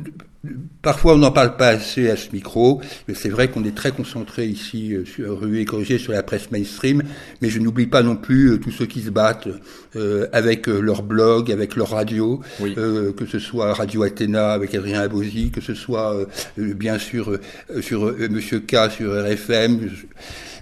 Parfois, 0.82 1.15
on 1.15 1.17
n'en 1.17 1.32
parle 1.32 1.58
pas 1.58 1.70
assez 1.70 2.10
à 2.10 2.15
ce 2.15 2.29
micro, 2.32 2.82
mais 3.08 3.13
c'est 3.13 3.29
vrai 3.29 3.50
qu'on 3.50 3.63
est 3.65 3.75
très 3.75 3.91
concentré 3.91 4.46
ici 4.46 4.94
euh, 4.94 5.03
sur 5.03 5.39
Rue 5.41 5.65
et 5.89 5.98
sur 5.98 6.13
la 6.13 6.24
presse 6.24 6.51
mainstream, 6.51 7.03
mais 7.41 7.50
je 7.50 7.60
n'oublie 7.60 7.88
pas 7.88 8.03
non 8.03 8.15
plus 8.15 8.51
euh, 8.51 8.58
tous 8.58 8.72
ceux 8.72 8.86
qui 8.86 9.01
se 9.01 9.10
battent 9.10 9.50
euh, 9.96 10.27
avec 10.32 10.67
leur 10.67 11.03
blog, 11.03 11.51
avec 11.51 11.75
leur 11.75 11.89
radio, 11.89 12.41
que 12.60 13.25
ce 13.29 13.39
soit 13.39 13.74
Radio 13.74 14.03
Athéna 14.03 14.51
avec 14.51 14.75
Adrien 14.75 15.01
Abosi, 15.01 15.51
que 15.51 15.62
ce 15.62 15.74
soit 15.74 16.15
bien 16.58 17.00
sûr 17.00 17.38
sur 17.82 18.13
Monsieur 18.29 18.60
K 18.60 18.91
sur 18.91 19.12
RFM 19.12 19.89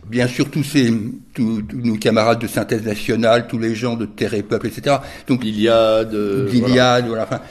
bien 0.09 0.27
sûr 0.27 0.49
tous 0.49 0.63
ces 0.63 0.93
tous, 1.33 1.63
nos 1.73 1.95
camarades 1.95 2.39
de 2.39 2.47
synthèse 2.47 2.83
nationale, 2.83 3.47
tous 3.47 3.57
les 3.57 3.75
gens 3.75 3.95
de 3.95 4.05
Terre 4.05 4.33
et 4.33 4.43
Peuple, 4.43 4.67
etc. 4.67 4.97
Donc 5.27 5.43
Iliade, 5.45 6.15
Iliade, 6.53 7.07
voilà. 7.07 7.23
Enfin, 7.23 7.41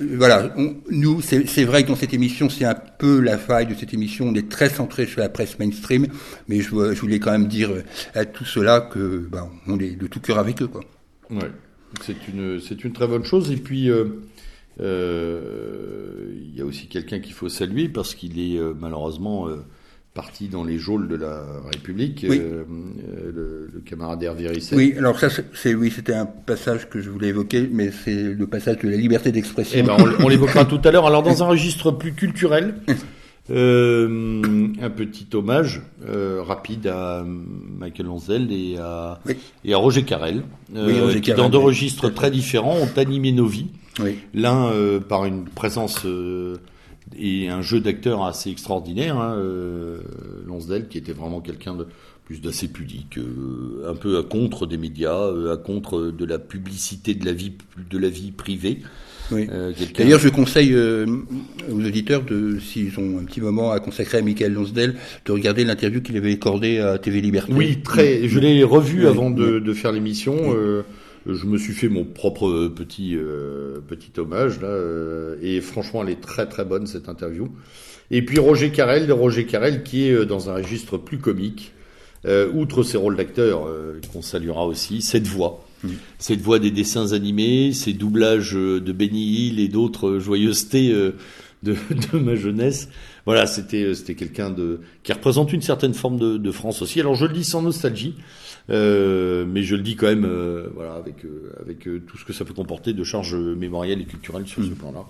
voilà. 0.00 0.54
nous, 0.90 1.20
c'est 1.20 1.64
vrai 1.64 1.82
que 1.82 1.88
dans 1.88 1.96
cette 1.96 2.14
émission, 2.14 2.50
c'est 2.50 2.64
un 2.64 2.74
peu 2.74 3.20
la 3.20 3.38
faille 3.38 3.66
de 3.66 3.74
cette 3.74 3.94
émission. 3.94 4.26
On 4.28 4.34
est 4.34 4.48
très 4.48 4.68
centré 4.68 5.06
sur 5.06 5.20
la 5.20 5.28
presse 5.28 5.58
mainstream, 5.58 6.06
mais 6.48 6.60
je, 6.60 6.70
voulais 6.70 7.18
quand 7.18 7.32
même 7.32 7.48
dire 7.48 7.70
à 8.14 8.24
tout 8.24 8.44
cela 8.44 8.80
que 8.80 9.26
bah, 9.30 9.48
on 9.66 9.78
est 9.78 9.96
de 9.96 10.06
tout 10.06 10.20
cœur 10.20 10.38
avec 10.38 10.62
eux, 10.62 10.68
quoi. 10.68 10.82
Ouais, 11.30 11.50
c'est 12.02 12.28
une 12.28 12.60
c'est 12.60 12.84
une 12.84 12.92
très 12.92 13.06
bonne 13.06 13.24
chose. 13.24 13.50
Et 13.50 13.56
puis 13.56 13.90
euh, 13.90 14.04
euh, 14.80 16.32
il 16.34 16.56
y 16.56 16.60
a 16.60 16.64
aussi 16.64 16.86
quelqu'un 16.88 17.20
qu'il 17.20 17.32
faut 17.32 17.48
saluer 17.48 17.88
parce 17.88 18.14
qu'il 18.14 18.38
est 18.38 18.58
euh, 18.58 18.74
malheureusement 18.78 19.48
parti 20.16 20.48
dans 20.48 20.64
les 20.64 20.78
geôles 20.78 21.08
de 21.08 21.14
la 21.14 21.44
République, 21.70 22.24
euh, 22.24 22.64
euh, 22.64 23.68
le, 23.72 23.80
camarade 23.84 24.22
Hervé 24.22 24.48
Risset. 24.48 24.74
Oui, 24.74 24.94
alors 24.96 25.20
ça, 25.20 25.28
c'est 25.54 25.74
oui, 25.74 25.92
c'était 25.94 26.14
un 26.14 26.24
passage 26.24 26.88
que 26.88 27.00
je 27.00 27.10
voulais 27.10 27.28
évoquer, 27.28 27.68
mais 27.70 27.92
c'est 27.92 28.22
le 28.32 28.46
passage 28.46 28.78
de 28.78 28.88
la 28.88 28.96
liberté 28.96 29.30
d'expression. 29.30 29.78
Eh 29.78 29.82
ben, 29.82 29.96
on, 30.18 30.28
l'évoquera 30.28 30.64
tout 30.64 30.80
à 30.82 30.90
l'heure. 30.90 31.06
Alors, 31.06 31.22
dans 31.22 31.42
un 31.42 31.46
registre 31.46 31.90
plus 31.90 32.14
culturel, 32.14 32.76
euh, 33.50 34.68
un 34.80 34.90
petit 34.90 35.28
hommage 35.34 35.82
rapide 36.02 36.86
à 36.86 37.22
Michael 37.24 38.06
Lonsdale 38.06 38.50
et 38.50 38.78
à, 38.78 39.20
et 39.64 39.74
à 39.74 39.76
Roger 39.76 40.02
Carrel, 40.02 40.42
qui, 41.22 41.32
dans 41.34 41.50
deux 41.50 41.58
registres 41.58 42.08
très 42.08 42.30
différents, 42.30 42.76
ont 42.76 42.98
animé 42.98 43.32
nos 43.32 43.46
vies. 43.46 43.68
L'un 44.34 44.72
par 45.08 45.26
une 45.26 45.44
présence 45.44 46.06
et 47.18 47.48
un 47.48 47.62
jeu 47.62 47.80
d'acteur 47.80 48.24
assez 48.24 48.50
extraordinaire. 48.50 49.18
Hein, 49.18 49.36
euh, 49.36 50.00
Lonsdale, 50.46 50.88
qui 50.88 50.98
était 50.98 51.12
vraiment 51.12 51.40
quelqu'un 51.40 51.74
de 51.74 51.86
plus 52.24 52.40
d'assez 52.40 52.66
pudique, 52.66 53.18
euh, 53.18 53.88
un 53.88 53.94
peu 53.94 54.18
à 54.18 54.22
contre 54.24 54.66
des 54.66 54.76
médias, 54.76 55.16
euh, 55.16 55.54
à 55.54 55.56
contre 55.56 56.10
de 56.10 56.24
la 56.24 56.40
publicité 56.40 57.14
de 57.14 57.24
la 57.24 57.32
vie 57.32 57.52
de 57.88 57.98
la 57.98 58.08
vie 58.08 58.32
privée. 58.32 58.80
Oui. 59.30 59.48
D'ailleurs, 59.96 60.20
je 60.20 60.28
conseille 60.28 60.72
aux 60.76 61.84
auditeurs, 61.84 62.22
de, 62.22 62.60
s'ils 62.60 62.96
ont 63.00 63.18
un 63.18 63.24
petit 63.24 63.40
moment 63.40 63.72
à 63.72 63.80
consacrer 63.80 64.18
à 64.18 64.22
Michael 64.22 64.52
Lonsdale, 64.52 64.94
de 65.24 65.32
regarder 65.32 65.64
l'interview 65.64 66.00
qu'il 66.00 66.16
avait 66.16 66.32
accordée 66.32 66.78
à 66.78 66.96
TV 66.98 67.20
Liberté. 67.20 67.52
Oui, 67.52 67.78
très. 67.82 68.28
Je 68.28 68.38
l'ai 68.38 68.62
revu 68.62 69.08
avant 69.08 69.30
de, 69.30 69.58
de, 69.58 69.72
faire 69.72 69.90
l'émission 69.90 70.54
je 71.28 71.46
me 71.46 71.58
suis 71.58 71.72
fait 71.72 71.88
mon 71.88 72.04
propre 72.04 72.68
petit 72.68 73.16
euh, 73.16 73.80
petit 73.86 74.12
hommage 74.18 74.60
là, 74.60 74.68
euh, 74.68 75.36
et 75.42 75.60
franchement, 75.60 76.02
elle 76.02 76.10
est 76.10 76.20
très 76.20 76.46
très 76.46 76.64
bonne 76.64 76.86
cette 76.86 77.08
interview. 77.08 77.48
Et 78.10 78.24
puis 78.24 78.38
Roger 78.38 78.70
Carrel, 78.70 79.10
Roger 79.10 79.46
Carrel 79.46 79.82
qui 79.82 80.08
est 80.08 80.12
euh, 80.12 80.24
dans 80.24 80.50
un 80.50 80.54
registre 80.54 80.98
plus 80.98 81.18
comique, 81.18 81.72
outre 82.54 82.82
ses 82.82 82.96
rôles 82.96 83.14
d'acteur 83.14 83.68
qu'on 84.12 84.20
saluera 84.20 84.66
aussi, 84.66 85.00
cette 85.00 85.28
voix. 85.28 85.64
Mmh. 85.84 85.88
Cette 86.18 86.40
voix 86.40 86.58
des 86.58 86.72
dessins 86.72 87.12
animés, 87.12 87.72
ces 87.72 87.92
doublages 87.92 88.54
de 88.54 88.92
Benny 88.92 89.46
Hill 89.46 89.60
et 89.60 89.68
d'autres 89.68 90.18
joyeusetés 90.18 90.92
de, 91.62 91.76
de, 92.12 92.18
ma 92.18 92.34
jeunesse. 92.34 92.88
Voilà, 93.26 93.46
c'était 93.46 93.94
c'était 93.94 94.16
quelqu'un 94.16 94.50
de 94.50 94.80
qui 95.04 95.12
représente 95.12 95.52
une 95.52 95.62
certaine 95.62 95.94
forme 95.94 96.18
de, 96.18 96.36
de 96.36 96.50
France 96.50 96.82
aussi. 96.82 96.98
Alors 96.98 97.14
je 97.14 97.26
le 97.26 97.32
dis 97.32 97.44
sans 97.44 97.62
nostalgie, 97.62 98.16
euh, 98.16 98.55
mais 98.68 99.62
je 99.62 99.76
le 99.76 99.82
dis 99.82 99.96
quand 99.96 100.06
même, 100.06 100.24
euh, 100.24 100.68
voilà, 100.74 100.94
avec 100.94 101.24
euh, 101.24 101.52
avec 101.60 101.80
tout 101.80 102.18
ce 102.18 102.24
que 102.24 102.32
ça 102.32 102.44
peut 102.44 102.54
comporter 102.54 102.92
de 102.92 103.04
charges 103.04 103.34
mémorielles 103.34 104.00
et 104.00 104.04
culturelles 104.04 104.46
sur 104.46 104.62
ce 104.62 104.68
mm. 104.68 104.74
plan-là. 104.74 105.04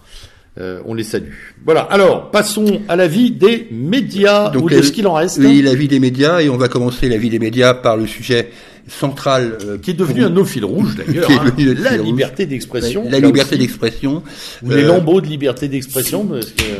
Euh, 0.59 0.81
on 0.87 0.95
les 0.95 1.05
salue. 1.05 1.33
Voilà. 1.67 1.83
Alors, 1.83 2.31
passons 2.31 2.81
à 2.89 2.97
la 2.97 3.09
vie 3.09 3.31
des 3.31 3.69
médias 3.71 4.49
Donc, 4.49 4.65
ou 4.65 4.71
de 4.71 4.81
ce 4.81 4.91
qu'il 4.91 5.07
en 5.07 5.13
reste. 5.13 5.39
Oui, 5.39 5.61
la 5.61 5.75
vie 5.75 5.87
des 5.87 6.01
médias, 6.01 6.41
et 6.41 6.49
on 6.49 6.57
va 6.57 6.69
commencer 6.69 7.11
la 7.11 7.19
vie 7.19 7.29
des 7.29 7.39
médias 7.39 7.75
par 7.75 7.99
le 7.99 8.07
sujet 8.07 8.51
central 8.89 9.59
qui 9.83 9.91
est 9.91 9.95
devenu 9.95 10.25
un 10.25 10.35
un 10.37 10.45
fil 10.47 10.65
rouge 10.65 10.97
d'ailleurs. 10.97 11.31
Hein, 11.31 11.53
la 11.59 11.99
liberté 11.99 12.47
d'expression. 12.47 13.05
La 13.11 13.21
liberté 13.21 13.59
d'expression. 13.59 14.23
les 14.63 14.83
lambeaux 14.83 15.21
de 15.21 15.27
liberté 15.27 15.69
d'expression. 15.69 16.25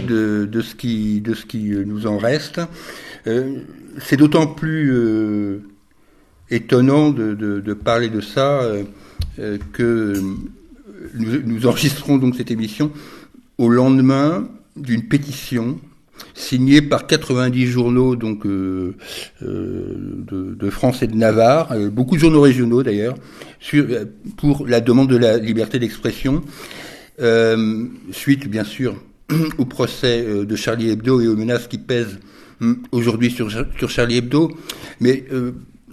De, 0.09 0.47
de 0.47 0.61
ce 0.63 0.75
qui 0.75 1.21
de 1.21 1.35
ce 1.35 1.45
qui 1.45 1.73
nous 1.85 2.07
en 2.07 2.17
reste. 2.17 2.61
C'est 3.99 4.17
d'autant 4.17 4.47
plus 4.47 4.91
étonnant 6.51 7.11
de, 7.11 7.75
parler 7.75 8.09
de 8.09 8.21
ça 8.21 8.61
euh, 8.63 8.85
euh, 9.39 9.59
que 9.73 10.15
nous, 11.15 11.67
enregistrons 11.67 12.19
donc 12.19 12.37
cette 12.37 12.51
émission 12.51 12.91
au 13.59 13.69
lendemain 13.69 14.49
d'une 14.77 15.03
pétition 15.03 15.79
signée 16.35 16.83
par 16.83 17.07
90 17.07 17.67
journaux 17.67 18.17
donc 18.17 18.47
euh, 18.47 18.95
de, 19.43 20.71
France 20.71 21.03
et 21.03 21.07
de 21.07 21.15
Navarre, 21.15 21.75
beaucoup 21.91 22.17
de 22.17 22.21
journaux 22.21 22.41
régionaux 22.41 22.83
d'ailleurs, 22.83 23.15
pour 24.37 24.67
la 24.67 24.81
demande 24.81 25.09
de 25.09 25.17
la 25.17 25.39
liberté 25.39 25.79
d'expression, 25.79 26.43
suite 28.13 28.49
bien 28.49 28.65
sûr 28.65 28.97
au 29.59 29.65
procès 29.65 30.25
de 30.45 30.57
Charlie 30.57 30.91
Hebdo 30.91 31.21
et 31.21 31.29
aux 31.29 31.37
menaces 31.37 31.67
qui 31.67 31.79
pèsent 31.79 32.19
hum, 32.61 32.83
aujourd'hui 32.93 33.31
sur, 33.31 33.51
sur 33.51 33.91
Charlie 33.91 34.19
Hebdo, 34.19 34.57
mais 35.01 35.25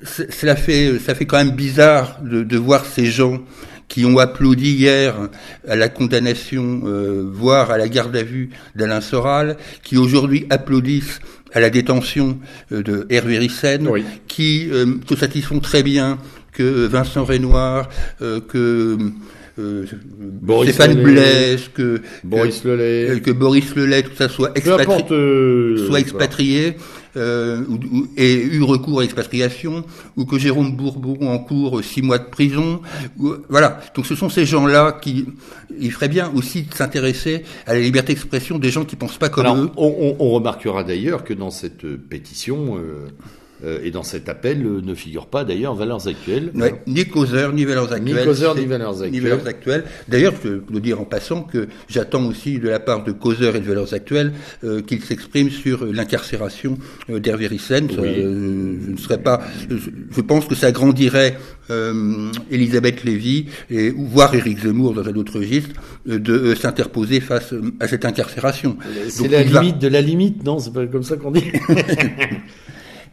cela 0.03 0.55
fait, 0.55 0.99
ça 0.99 1.15
fait 1.15 1.25
quand 1.25 1.37
même 1.37 1.55
bizarre 1.55 2.19
de, 2.23 2.43
de, 2.43 2.57
voir 2.57 2.85
ces 2.85 3.05
gens 3.05 3.39
qui 3.87 4.05
ont 4.05 4.17
applaudi 4.17 4.71
hier 4.71 5.29
à 5.67 5.75
la 5.75 5.89
condamnation, 5.89 6.81
euh, 6.85 7.29
voire 7.31 7.71
à 7.71 7.77
la 7.77 7.87
garde 7.87 8.15
à 8.15 8.23
vue 8.23 8.49
d'Alain 8.75 9.01
Soral, 9.01 9.57
qui 9.83 9.97
aujourd'hui 9.97 10.45
applaudissent 10.49 11.19
à 11.53 11.59
la 11.59 11.69
détention 11.69 12.39
euh, 12.71 12.81
de 12.81 13.05
Hervé 13.09 13.37
Rissen, 13.37 13.87
qui 14.27 14.69
euh, 14.71 14.95
se 15.07 15.15
satisfont 15.15 15.59
très 15.59 15.83
bien 15.83 16.17
que 16.51 16.85
Vincent 16.85 17.25
Renoir, 17.25 17.89
euh, 18.21 18.39
que 18.39 18.97
euh, 19.59 19.85
Stéphane 20.63 21.01
Blaise, 21.03 21.69
que 21.73 22.01
Boris 22.23 22.63
Lelay, 22.63 23.21
que 23.21 23.31
Boris 23.31 23.75
Lelay, 23.75 24.03
tout 24.03 24.15
ça 24.17 24.29
soit, 24.29 24.51
expatri 24.55 25.03
soit 25.87 25.99
expatrié 25.99 26.77
euh, 27.15 27.63
ou, 27.69 28.07
et 28.17 28.33
eu 28.33 28.63
recours 28.63 29.01
à 29.01 29.03
expatriation, 29.03 29.83
ou 30.17 30.25
que 30.25 30.37
Jérôme 30.37 30.75
Bourbon 30.75 31.29
en 31.29 31.39
cours 31.39 31.83
six 31.83 32.01
mois 32.01 32.19
de 32.19 32.25
prison. 32.25 32.81
voilà. 33.49 33.79
Donc 33.95 34.05
ce 34.05 34.15
sont 34.15 34.29
ces 34.29 34.45
gens-là 34.45 34.99
qui, 35.01 35.25
il 35.79 35.91
ferait 35.91 36.09
bien 36.09 36.31
aussi 36.35 36.63
de 36.63 36.73
s'intéresser 36.73 37.43
à 37.65 37.73
la 37.73 37.79
liberté 37.79 38.13
d'expression 38.13 38.59
des 38.59 38.69
gens 38.69 38.85
qui 38.85 38.95
pensent 38.95 39.17
pas 39.17 39.29
comme 39.29 39.45
eux. 39.45 39.69
On, 39.77 40.15
on, 40.19 40.29
remarquera 40.29 40.83
d'ailleurs 40.83 41.23
que 41.23 41.33
dans 41.33 41.51
cette 41.51 41.85
pétition. 42.09 42.77
Euh, 42.77 42.93
euh, 42.93 43.09
et 43.83 43.91
dans 43.91 44.03
cet 44.03 44.29
appel 44.29 44.65
euh, 44.65 44.81
ne 44.81 44.93
figure 44.93 45.27
pas 45.27 45.43
d'ailleurs 45.43 45.75
valeurs 45.75 46.07
actuelles. 46.07 46.51
ni 46.87 47.05
causeur, 47.05 47.53
ni 47.53 47.65
valeurs 47.65 47.91
actuelles. 47.91 48.17
Ni 48.17 48.25
causeur, 48.25 48.55
ni 48.55 48.65
valeurs 48.65 48.91
actuelles. 48.91 49.11
Ni 49.11 49.19
valeurs 49.19 49.47
actuelles. 49.47 49.83
D'ailleurs, 50.07 50.33
je 50.43 50.49
peux 50.49 50.79
dire 50.79 50.99
en 50.99 51.05
passant 51.05 51.43
que 51.43 51.67
j'attends 51.87 52.25
aussi 52.25 52.59
de 52.59 52.67
la 52.69 52.79
part 52.79 53.03
de 53.03 53.11
causeur 53.11 53.55
et 53.55 53.61
de 53.61 53.65
valeurs 53.65 53.93
actuelles 53.93 54.33
euh, 54.63 54.81
qu'il 54.81 55.01
s'exprime 55.01 55.49
sur 55.49 55.85
l'incarcération 55.85 56.77
d'Hervé 57.07 57.47
Rissen. 57.47 57.87
je 57.89 58.91
ne 58.91 58.97
serais 58.97 59.21
pas. 59.21 59.41
Je, 59.69 60.21
pense 60.21 60.45
que 60.45 60.55
ça 60.55 60.71
grandirait 60.71 61.37
Elisabeth 62.51 63.03
Lévy 63.03 63.47
et 63.69 63.91
voire 63.91 64.33
Éric 64.35 64.59
Zemmour 64.59 64.93
dans 64.93 65.07
un 65.07 65.13
autre 65.15 65.39
registre 65.39 65.79
de 66.05 66.55
s'interposer 66.55 67.19
face 67.19 67.53
à 67.79 67.87
cette 67.87 68.05
incarcération. 68.05 68.77
C'est 69.09 69.27
la 69.27 69.43
limite 69.43 69.79
de 69.79 69.87
la 69.87 70.01
limite, 70.01 70.43
non? 70.43 70.59
C'est 70.59 70.73
pas 70.73 70.85
comme 70.85 71.03
ça 71.03 71.17
qu'on 71.17 71.31
dit. 71.31 71.43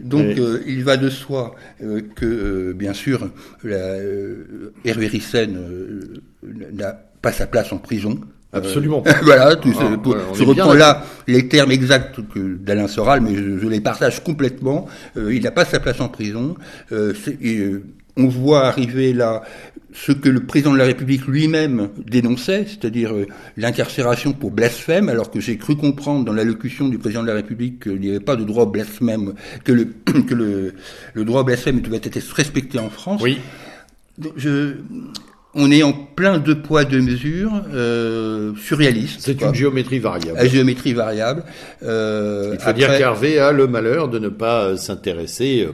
Donc 0.02 0.38
euh, 0.38 0.62
il 0.66 0.84
va 0.84 0.96
de 0.96 1.10
soi 1.10 1.54
euh, 1.82 2.00
que, 2.14 2.26
euh, 2.26 2.72
bien 2.72 2.94
sûr, 2.94 3.28
la, 3.64 3.96
Hervé 4.84 5.06
Rissen 5.06 5.58
n'a 6.42 6.92
pas 7.22 7.32
sa 7.32 7.46
place 7.46 7.72
en 7.72 7.78
prison. 7.78 8.18
Absolument. 8.52 9.04
voilà, 9.22 9.54
tu 9.56 9.70
ah, 9.78 9.96
je 10.34 10.42
reprends 10.42 10.74
là 10.74 11.04
les 11.28 11.46
termes 11.48 11.70
exacts 11.70 12.20
d'Alain 12.36 12.88
Soral, 12.88 13.20
mais 13.20 13.34
je, 13.36 13.68
les 13.68 13.80
partage 13.80 14.24
complètement. 14.24 14.88
il 15.16 15.42
n'a 15.42 15.52
pas 15.52 15.64
sa 15.64 15.78
place 15.78 16.00
en 16.00 16.08
prison. 16.08 16.56
on 16.90 18.26
voit 18.26 18.66
arriver 18.66 19.12
là 19.12 19.42
ce 19.92 20.12
que 20.12 20.28
le 20.28 20.40
président 20.40 20.72
de 20.72 20.78
la 20.78 20.84
République 20.84 21.26
lui-même 21.26 21.88
dénonçait, 22.06 22.64
c'est-à-dire 22.66 23.12
euh, 23.14 23.26
l'incarcération 23.56 24.32
pour 24.32 24.50
blasphème, 24.50 25.08
alors 25.08 25.30
que 25.30 25.40
j'ai 25.40 25.56
cru 25.56 25.76
comprendre 25.76 26.24
dans 26.24 26.32
l'allocution 26.32 26.88
du 26.88 26.98
président 26.98 27.22
de 27.22 27.28
la 27.28 27.34
République 27.34 27.82
qu'il 27.82 28.00
n'y 28.00 28.10
avait 28.10 28.20
pas 28.20 28.36
de 28.36 28.44
droit 28.44 28.64
au 28.64 28.70
blasphème, 28.70 29.34
que 29.64 29.72
le, 29.72 29.84
que 30.26 30.34
le, 30.34 30.74
le 31.14 31.24
droit 31.24 31.42
au 31.42 31.44
blasphème 31.44 31.80
devait 31.80 32.00
être 32.02 32.18
respecté 32.34 32.78
en 32.78 32.90
France. 32.90 33.20
Oui. 33.22 33.38
je, 34.36 34.74
on 35.54 35.70
est 35.70 35.82
en 35.82 35.92
plein 35.92 36.38
deux 36.38 36.60
poids 36.60 36.84
deux 36.84 37.00
mesures 37.00 37.50
euh, 37.72 38.52
surréaliste. 38.56 39.20
C'est 39.20 39.40
une 39.40 39.54
géométrie 39.54 39.98
variable. 39.98 40.38
La 40.38 40.46
géométrie 40.46 40.92
variable. 40.92 41.44
Euh, 41.82 42.54
Il 42.54 42.60
faut 42.60 42.72
dire 42.72 42.96
qu'Hervé 42.96 43.38
a 43.38 43.50
le 43.50 43.66
malheur 43.66 44.08
de 44.08 44.18
ne 44.18 44.28
pas 44.28 44.76
s'intéresser 44.76 45.68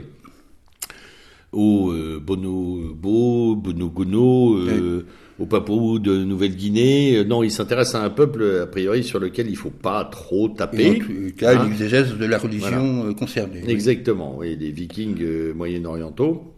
au 1.53 1.91
euh, 1.91 2.21
Bonobo, 2.21 3.57
Bonogono, 3.57 4.57
euh, 4.57 5.07
au 5.39 5.47
Papou 5.47 5.99
de 5.99 6.25
Nouvelle-Guinée. 6.25 7.17
Euh, 7.17 7.25
non, 7.25 7.43
il 7.43 7.51
s'intéresse 7.51 7.95
à 7.95 8.03
un 8.03 8.11
peuple, 8.11 8.61
a 8.63 8.67
priori, 8.67 9.05
sur 9.05 9.19
lequel 9.19 9.49
il 9.49 9.57
faut 9.57 9.71
pas 9.71 10.05
trop 10.05 10.49
taper. 10.49 11.03
Il 11.09 11.35
cas, 11.35 11.59
hein 11.59 11.69
l'exégèse 11.69 12.17
de 12.17 12.27
la 12.27 12.39
religion 12.39 13.15
concernée. 13.15 13.63
Exactement, 13.69 14.37
oui, 14.39 14.57
des 14.57 14.71
vikings 14.71 15.53
moyen-orientaux. 15.55 16.53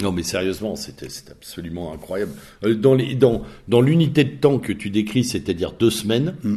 Non, 0.00 0.12
mais 0.12 0.22
sérieusement, 0.22 0.76
c'est 0.76 1.02
absolument 1.30 1.92
incroyable. 1.92 2.32
Dans 2.62 2.94
l'unité 2.94 3.16
dans, 3.16 3.42
dans 3.66 3.82
de 3.82 4.22
temps 4.40 4.58
que 4.58 4.72
tu 4.72 4.90
décris, 4.90 5.24
c'est-à-dire 5.24 5.72
deux 5.72 5.90
semaines, 5.90 6.36
mm. 6.44 6.56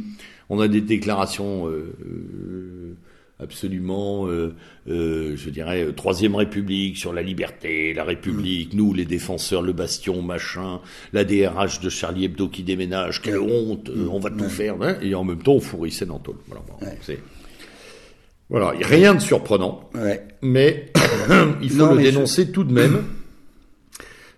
On 0.50 0.60
a 0.60 0.68
des 0.68 0.82
déclarations 0.82 1.68
euh, 1.68 2.96
absolument, 3.40 4.28
je 4.88 5.50
dirais, 5.50 5.88
Troisième 5.96 6.36
République 6.36 6.98
sur 6.98 7.14
la 7.14 7.22
liberté, 7.22 7.94
la 7.94 8.04
République, 8.04 8.74
nous 8.74 8.94
les 8.94 9.06
défenseurs, 9.06 9.62
le 9.62 9.74
bastion, 9.74 10.22
machin, 10.22 10.80
la 11.12 11.24
DRH 11.24 11.80
de 11.80 11.90
Charlie 11.90 12.26
Hebdo 12.26 12.48
qui 12.48 12.64
déménage, 12.64 13.22
quelle 13.22 13.40
honte, 13.40 13.90
on 13.90 14.20
va 14.20 14.30
tout 14.30 14.50
faire, 14.50 14.76
hein, 14.82 14.96
et 15.02 15.16
en 15.16 15.24
même 15.24 15.42
temps 15.42 15.54
on 15.54 15.60
fourrissait 15.60 16.06
dans 16.06 16.22
Voilà, 16.48 16.96
c'est 17.02 17.20
voilà, 18.50 18.74
rien 18.82 19.16
de 19.16 19.20
surprenant, 19.20 19.90
mais 20.42 20.92
il 21.62 21.72
faut 21.72 21.96
le 21.96 22.04
dénoncer 22.04 22.52
tout 22.52 22.64
de 22.64 22.74
même, 22.74 23.04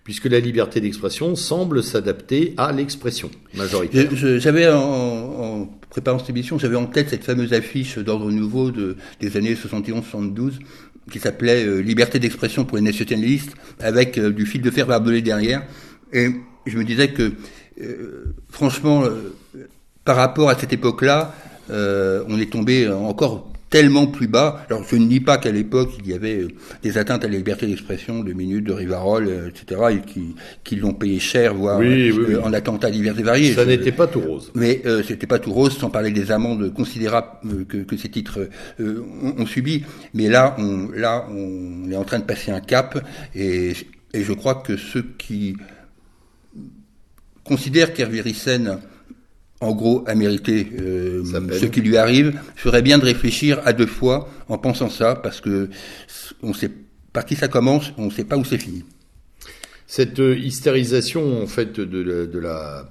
puisque 0.06 0.26
la 0.26 0.40
liberté 0.40 0.80
d'expression 0.80 1.36
semble 1.36 1.84
s'adapter 1.84 2.54
à 2.58 2.72
l'expression 2.72 3.30
majoritaire. 3.56 4.08
J'avais 4.16 4.70
en, 4.70 5.68
préparant 5.90 6.20
cette 6.20 6.30
émission, 6.30 6.60
j'avais 6.60 6.76
en 6.76 6.86
tête 6.86 7.10
cette 7.10 7.24
fameuse 7.24 7.54
affiche 7.54 7.98
d'ordre 7.98 8.32
nouveau 8.32 8.70
de, 8.70 8.98
des 9.20 9.36
années 9.36 9.56
71-72 9.56 10.60
qui 11.12 11.20
s'appelait 11.20 11.66
euh, 11.66 11.80
Liberté 11.82 12.20
d'expression 12.20 12.66
pour 12.66 12.78
les 12.78 12.84
nationalistes, 12.84 13.54
avec 13.80 14.18
euh, 14.18 14.32
du 14.32 14.46
fil 14.46 14.62
de 14.62 14.72
fer 14.72 14.88
barbelé 14.88 15.22
derrière. 15.22 15.64
Et 16.14 16.30
je 16.66 16.78
me 16.78 16.84
disais 16.84 17.10
que, 17.10 17.34
euh, 17.82 18.36
franchement, 18.50 19.04
par 20.04 20.16
rapport 20.16 20.50
à 20.50 20.58
cette 20.58 20.74
époque-là, 20.74 21.34
on 21.70 22.40
est 22.40 22.52
tombé 22.52 22.88
encore 22.88 23.52
tellement 23.70 24.08
plus 24.08 24.28
bas. 24.28 24.66
Alors 24.70 24.84
je 24.90 24.96
ne 24.96 25.08
dis 25.08 25.20
pas 25.20 25.38
qu'à 25.38 25.52
l'époque 25.52 25.92
il 26.00 26.08
y 26.08 26.14
avait 26.14 26.42
euh, 26.42 26.48
des 26.84 26.98
atteintes 26.98 27.24
à 27.24 27.28
la 27.28 27.36
liberté 27.36 27.68
d'expression, 27.68 28.24
de 28.24 28.34
minutes, 28.34 28.66
de 28.66 28.74
Rivarol, 28.74 29.28
euh, 29.28 29.50
etc., 29.50 29.82
et 29.92 30.02
qui, 30.02 30.36
qui 30.64 30.76
l'ont 30.76 30.94
payé 30.94 31.20
cher, 31.20 31.54
voire 31.54 31.80
euh, 31.82 32.42
en 32.44 32.54
attentats 32.54 32.92
divers 32.92 33.18
et 33.20 33.24
variés. 33.24 33.54
Ça 33.54 33.66
n'était 33.66 33.92
pas 33.92 34.08
tout 34.08 34.22
rose. 34.22 34.52
Mais 34.56 34.82
euh, 34.86 35.04
c'était 35.04 35.28
pas 35.28 35.40
tout 35.40 35.52
rose, 35.52 35.78
sans 35.78 35.90
parler 35.90 36.12
des 36.12 36.32
amendes 36.32 36.74
considérables 36.74 37.66
que, 37.68 37.78
que 37.78 37.98
ces 37.98 38.10
titres 38.10 38.50
ont, 38.80 39.46
subi. 39.46 39.84
Mais 40.14 40.28
là, 40.28 40.56
on, 40.58 40.90
là, 40.92 41.28
on 41.30 41.90
est 41.92 41.96
en 41.96 42.04
train 42.04 42.20
de 42.20 42.24
passer 42.24 42.52
un 42.52 42.62
cap, 42.62 43.04
et, 43.36 43.74
et 44.14 44.24
je 44.24 44.34
crois 44.34 44.56
que 44.56 44.78
ceux 44.78 45.06
qui 45.18 45.56
considèrent 47.44 47.94
qu'Hervé 47.94 48.22
en 49.62 49.74
gros, 49.74 50.04
à 50.06 50.16
mériter 50.16 50.68
euh, 50.80 51.24
ce 51.24 51.66
qui 51.66 51.82
lui 51.82 51.98
arrive, 51.98 52.40
ferait 52.56 52.82
bien 52.82 52.98
de 52.98 53.06
réfléchir 53.06 53.62
à 53.66 53.74
deux 53.74 53.86
fois 53.86 54.30
en 54.50 54.58
pensant 54.58 54.90
ça, 54.90 55.16
parce 55.16 55.42
que 55.42 55.70
on 56.44 56.54
sait 56.54 56.72
par 57.14 57.26
qui 57.26 57.36
ça 57.36 57.48
commence, 57.48 57.94
on 57.98 58.08
ne 58.08 58.12
sait 58.12 58.26
pas 58.26 58.38
où 58.38 58.44
c'est 58.44 58.58
fini. 58.58 58.84
Cette 59.88 60.20
euh, 60.20 60.38
hystérisation, 60.38 61.42
en 61.42 61.48
fait, 61.48 61.80
de 61.80 62.02
la, 62.02 62.26
de 62.26 62.40
la, 62.40 62.90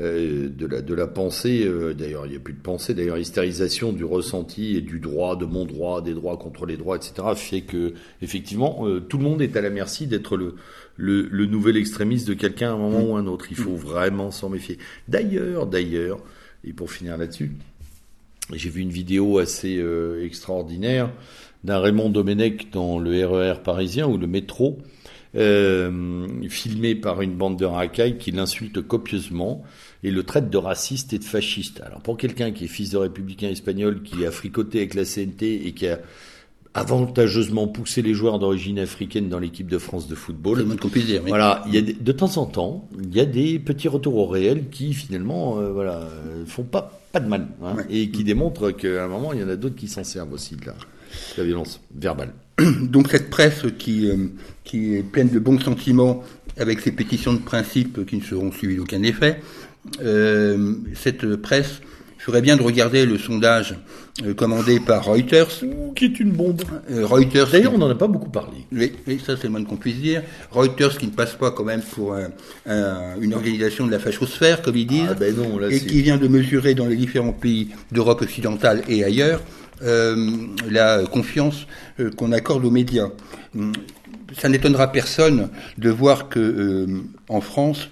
de 0.00 0.66
la, 0.66 0.80
de 0.80 0.94
la 0.94 1.06
pensée, 1.06 1.70
d'ailleurs, 1.96 2.24
il 2.24 2.30
n'y 2.30 2.36
a 2.36 2.40
plus 2.40 2.54
de 2.54 2.60
pensée, 2.60 2.94
d'ailleurs, 2.94 3.18
hystérisation 3.18 3.92
du 3.92 4.04
ressenti 4.04 4.76
et 4.76 4.80
du 4.80 4.98
droit, 4.98 5.36
de 5.36 5.44
mon 5.44 5.66
droit, 5.66 6.00
des 6.00 6.14
droits 6.14 6.38
contre 6.38 6.64
les 6.64 6.78
droits, 6.78 6.96
etc., 6.96 7.12
fait 7.36 7.60
que, 7.60 7.92
effectivement, 8.22 8.86
tout 9.08 9.18
le 9.18 9.24
monde 9.24 9.42
est 9.42 9.56
à 9.56 9.60
la 9.60 9.68
merci 9.68 10.06
d'être 10.06 10.38
le, 10.38 10.54
le, 10.96 11.46
nouvel 11.46 11.76
extrémiste 11.76 12.28
de 12.28 12.34
quelqu'un 12.34 12.70
à 12.70 12.72
un 12.74 12.78
moment 12.78 13.02
ou 13.02 13.16
un 13.16 13.26
autre. 13.26 13.46
Il 13.50 13.56
faut 13.56 13.76
vraiment 13.76 14.30
s'en 14.30 14.48
méfier. 14.48 14.78
D'ailleurs, 15.08 15.66
d'ailleurs, 15.66 16.20
et 16.64 16.72
pour 16.72 16.90
finir 16.90 17.16
là-dessus, 17.16 17.52
j'ai 18.52 18.70
vu 18.70 18.82
une 18.82 18.90
vidéo 18.90 19.38
assez 19.38 19.78
euh, 19.78 20.24
extraordinaire 20.24 21.10
d'un 21.64 21.78
Raymond 21.78 22.10
Domenech 22.10 22.70
dans 22.70 22.98
le 22.98 23.24
RER 23.26 23.54
e 23.54 23.62
parisien 23.62 24.06
ou 24.06 24.16
le 24.16 24.26
métro, 24.26 24.78
euh, 25.36 26.26
filmé 26.48 26.94
par 26.94 27.22
une 27.22 27.34
bande 27.34 27.58
de 27.58 27.64
racailles 27.64 28.18
qui 28.18 28.32
l'insulte 28.32 28.80
copieusement 28.82 29.62
et 30.02 30.10
le 30.10 30.22
traite 30.22 30.50
de 30.50 30.56
raciste 30.56 31.12
et 31.12 31.18
de 31.18 31.24
fasciste. 31.24 31.80
Alors 31.84 32.00
pour 32.00 32.16
quelqu'un 32.16 32.52
qui 32.52 32.64
est 32.64 32.68
fils 32.68 32.90
de 32.90 32.98
républicain 32.98 33.48
espagnol, 33.48 34.02
qui 34.02 34.24
a 34.24 34.30
fricoté 34.30 34.78
avec 34.78 34.94
la 34.94 35.04
CNT 35.04 35.66
et 35.66 35.72
qui 35.72 35.86
a 35.86 35.98
avantageusement 36.72 37.66
pousser 37.66 38.00
les 38.00 38.14
joueurs 38.14 38.38
d'origine 38.38 38.78
africaine 38.78 39.28
dans 39.28 39.40
l'équipe 39.40 39.66
de 39.66 39.78
France 39.78 40.06
de 40.06 40.14
football. 40.14 40.60
dire. 41.04 41.22
Voilà, 41.26 41.64
il 41.66 41.74
y 41.74 41.78
a 41.78 41.82
de 41.82 42.12
temps 42.12 42.36
en 42.36 42.46
temps, 42.46 42.88
il 43.02 43.14
y 43.14 43.20
a 43.20 43.24
des 43.24 43.58
petits 43.58 43.88
retours 43.88 44.16
au 44.16 44.26
réel 44.26 44.68
qui 44.70 44.94
finalement, 44.94 45.58
euh, 45.58 45.72
voilà, 45.72 46.08
font 46.46 46.62
pas 46.62 46.96
pas 47.12 47.18
de 47.18 47.28
mal 47.28 47.48
hein, 47.64 47.74
et 47.90 48.10
qui 48.10 48.22
démontrent 48.22 48.70
qu'à 48.70 49.04
un 49.04 49.08
moment, 49.08 49.32
il 49.32 49.40
y 49.40 49.42
en 49.42 49.48
a 49.48 49.56
d'autres 49.56 49.74
qui 49.74 49.88
s'en 49.88 50.04
servent 50.04 50.32
aussi 50.32 50.54
de 50.54 50.66
la, 50.66 50.74
la 51.36 51.44
violence 51.44 51.80
verbale. 51.92 52.32
Donc 52.82 53.10
cette 53.10 53.30
presse 53.30 53.64
qui 53.76 54.08
euh, 54.08 54.28
qui 54.62 54.94
est 54.94 55.02
pleine 55.02 55.28
de 55.28 55.40
bons 55.40 55.58
sentiments, 55.58 56.22
avec 56.56 56.80
ses 56.80 56.92
pétitions 56.92 57.32
de 57.32 57.38
principe 57.38 58.06
qui 58.06 58.16
ne 58.16 58.22
seront 58.22 58.52
suivies 58.52 58.76
d'aucun 58.76 59.02
effet, 59.02 59.40
cette 60.94 61.36
presse 61.36 61.80
ferait 62.20 62.42
bien 62.42 62.56
de 62.56 62.62
regarder 62.62 63.06
le 63.06 63.16
sondage 63.16 63.76
euh, 64.24 64.34
commandé 64.34 64.78
par 64.80 65.04
Reuters. 65.04 65.62
Qui 65.96 66.04
est 66.04 66.20
une 66.20 66.32
bombe. 66.32 66.62
Euh, 66.90 67.06
Reuters. 67.06 67.50
D'ailleurs, 67.50 67.74
on 67.74 67.78
n'en 67.78 67.88
a 67.88 67.94
pas 67.94 68.08
beaucoup 68.08 68.28
parlé. 68.28 68.58
Oui, 68.72 68.92
ça 69.24 69.36
c'est 69.36 69.44
le 69.44 69.50
moins 69.50 69.64
qu'on 69.64 69.76
puisse 69.76 69.96
dire. 69.96 70.22
Reuters 70.50 70.98
qui 70.98 71.06
ne 71.06 71.12
passe 71.12 71.34
pas 71.34 71.50
quand 71.50 71.64
même 71.64 71.80
pour 71.80 72.14
une 72.66 73.34
organisation 73.34 73.86
de 73.86 73.90
la 73.90 73.98
fachosphère, 73.98 74.62
comme 74.62 74.76
ils 74.76 74.86
disent, 74.86 75.08
ah, 75.10 75.14
ben 75.14 75.34
non, 75.34 75.60
et 75.68 75.80
qui 75.80 76.02
vient 76.02 76.18
de 76.18 76.28
mesurer 76.28 76.74
dans 76.74 76.86
les 76.86 76.96
différents 76.96 77.32
pays 77.32 77.70
d'Europe 77.90 78.22
occidentale 78.22 78.82
et 78.88 79.04
ailleurs 79.04 79.40
euh, 79.82 80.46
la 80.68 81.04
confiance 81.04 81.66
qu'on 82.16 82.32
accorde 82.32 82.64
aux 82.64 82.70
médias. 82.70 83.08
Ça 84.38 84.48
n'étonnera 84.48 84.92
personne 84.92 85.48
de 85.78 85.90
voir 85.90 86.28
que 86.28 86.86
en 87.28 87.40
France, 87.40 87.88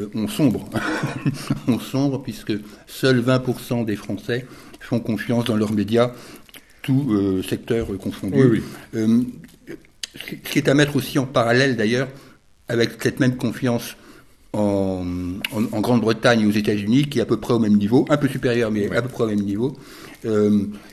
euh, 0.00 0.08
on 0.14 0.28
sombre. 0.28 0.68
on 1.68 1.78
sombre 1.78 2.22
puisque 2.22 2.52
seuls 2.86 3.20
20% 3.20 3.84
des 3.84 3.96
Français 3.96 4.46
font 4.80 5.00
confiance 5.00 5.44
dans 5.44 5.56
leurs 5.56 5.72
médias, 5.72 6.12
tout 6.82 7.06
euh, 7.10 7.42
secteur 7.42 7.86
confondu. 7.98 8.62
Euh, 8.94 9.22
ce 10.14 10.34
qui 10.50 10.58
est 10.58 10.68
à 10.68 10.74
mettre 10.74 10.96
aussi 10.96 11.18
en 11.18 11.26
parallèle 11.26 11.76
d'ailleurs 11.76 12.08
avec 12.68 13.02
cette 13.02 13.18
même 13.18 13.36
confiance 13.36 13.96
en, 14.52 14.94
Grande-Bretagne 15.80 16.42
et 16.42 16.46
aux 16.46 16.52
États-Unis, 16.52 17.06
qui 17.06 17.18
est 17.18 17.22
à 17.22 17.26
peu 17.26 17.38
près 17.38 17.54
au 17.54 17.58
même 17.58 17.76
niveau, 17.76 18.06
un 18.08 18.16
peu 18.16 18.28
supérieur, 18.28 18.70
mais 18.70 18.94
à 18.94 19.02
peu 19.02 19.08
près 19.08 19.24
au 19.24 19.26
même 19.26 19.40
niveau. 19.40 19.76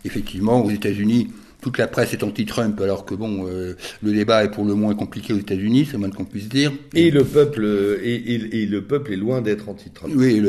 effectivement, 0.04 0.66
aux 0.66 0.72
États-Unis, 0.72 1.30
toute 1.62 1.78
la 1.78 1.88
presse 1.88 2.14
est 2.14 2.24
anti-Trump, 2.24 2.80
alors 2.82 3.06
que 3.06 3.14
bon, 3.14 3.48
euh, 3.48 3.76
le 4.02 4.12
débat 4.12 4.44
est 4.44 4.52
pour 4.52 4.66
le 4.66 4.74
moins 4.74 4.96
compliqué 4.96 5.34
aux 5.34 5.38
États-Unis, 5.38 5.88
c'est 5.90 5.98
moins 5.98 6.10
qu'on 6.10 6.26
puisse 6.26 6.50
dire. 6.50 6.72
Et 6.94 7.12
le 7.12 7.24
peuple, 7.24 7.64
et, 8.04 8.66
le 8.66 8.82
peuple 8.82 9.14
est 9.14 9.18
loin 9.18 9.42
d'être 9.42 9.70
anti-Trump. 9.70 10.14
Oui, 10.16 10.44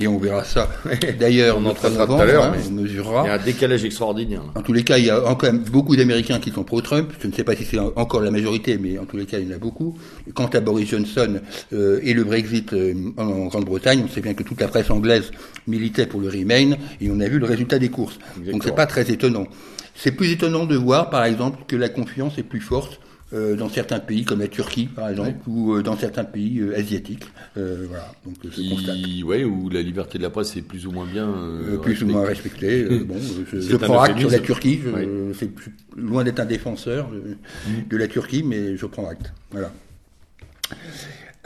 et, 0.00 0.06
on, 0.06 0.18
verra 0.18 0.44
ça. 0.44 0.70
D'ailleurs, 1.20 1.58
on 1.58 1.66
entraînera 1.66 2.06
tout 2.06 2.14
à 2.14 2.24
l'heure, 2.24 2.44
hein, 2.44 2.54
on 2.68 2.72
mesurera. 2.72 3.24
Il 3.24 3.28
y 3.28 3.30
a 3.30 3.34
un 3.34 3.44
décalage 3.44 3.84
extraordinaire. 3.84 4.42
En 4.54 4.62
tous 4.62 4.72
les 4.72 4.82
cas, 4.82 4.98
il 4.98 5.04
y 5.04 5.10
a 5.10 5.20
quand 5.38 5.44
même 5.46 5.62
beaucoup 5.70 5.96
d'Américains 5.96 6.40
qui 6.40 6.50
sont 6.50 6.64
pro-Trump. 6.64 7.12
Je 7.20 7.26
ne 7.26 7.32
sais 7.32 7.44
pas 7.44 7.54
si 7.54 7.64
c'est 7.64 7.78
encore 7.78 8.22
la 8.22 8.30
majorité, 8.30 8.78
mais 8.80 8.98
en 8.98 9.04
tous 9.04 9.16
les 9.16 9.26
cas, 9.26 9.38
il 9.38 9.48
y 9.48 9.52
en 9.52 9.56
a 9.56 9.58
beaucoup. 9.58 9.96
Quant 10.34 10.46
à 10.46 10.60
Boris 10.60 10.88
Johnson 10.88 11.40
euh, 11.72 12.00
et 12.02 12.14
le 12.14 12.24
Brexit 12.24 12.72
euh, 12.72 12.94
en, 13.18 13.46
Grande-Bretagne, 13.46 14.02
on 14.04 14.08
sait 14.08 14.20
bien 14.20 14.34
que 14.34 14.42
toute 14.42 14.60
la 14.60 14.68
presse 14.68 14.90
anglaise 14.90 15.30
militait 15.66 16.06
pour 16.06 16.20
le 16.20 16.28
Remain, 16.28 16.76
et 17.00 17.10
on 17.10 17.20
a 17.20 17.28
vu 17.28 17.38
le 17.38 17.46
résultat 17.46 17.78
des 17.78 17.90
courses. 17.90 18.18
Donc 18.50 18.64
c'est 18.64 18.74
pas 18.74 18.86
très 18.86 19.10
étonnant. 19.10 19.46
C'est 19.94 20.12
plus 20.12 20.30
étonnant 20.30 20.66
de 20.66 20.76
voir, 20.76 21.10
par 21.10 21.24
exemple, 21.24 21.60
que 21.68 21.76
la 21.76 21.88
confiance 21.88 22.36
est 22.38 22.42
plus 22.42 22.60
forte 22.60 23.00
euh, 23.32 23.56
dans 23.56 23.68
certains 23.68 23.98
pays 23.98 24.24
comme 24.24 24.40
la 24.40 24.48
Turquie, 24.48 24.86
par 24.86 25.08
exemple, 25.08 25.34
ou 25.48 25.74
euh, 25.74 25.82
dans 25.82 25.96
certains 25.96 26.24
pays 26.24 26.60
euh, 26.60 26.78
asiatiques. 26.78 27.24
voilà. 27.56 28.12
Donc, 28.24 28.36
ouais, 29.24 29.44
où 29.44 29.70
la 29.70 29.82
liberté 29.82 30.18
de 30.18 30.22
la 30.22 30.30
presse 30.30 30.56
est 30.56 30.62
plus 30.62 30.86
ou 30.86 30.92
moins 30.92 31.06
bien. 31.06 31.32
plus 31.82 32.02
ou 32.02 32.06
moins 32.06 32.24
respectée. 32.24 32.84
bon, 33.04 33.16
je, 33.52 33.76
prends 33.76 34.02
acte 34.02 34.20
sur 34.20 34.30
la 34.30 34.38
Turquie. 34.38 34.80
C'est 35.38 35.50
loin 35.96 36.22
d'être 36.22 36.38
un 36.38 36.44
défenseur 36.44 37.08
mm. 37.08 37.88
de, 37.88 37.96
la 37.96 38.06
Turquie, 38.06 38.44
mais 38.44 38.76
je 38.76 38.86
prends 38.86 39.08
acte. 39.08 39.32
Voilà. 39.50 39.72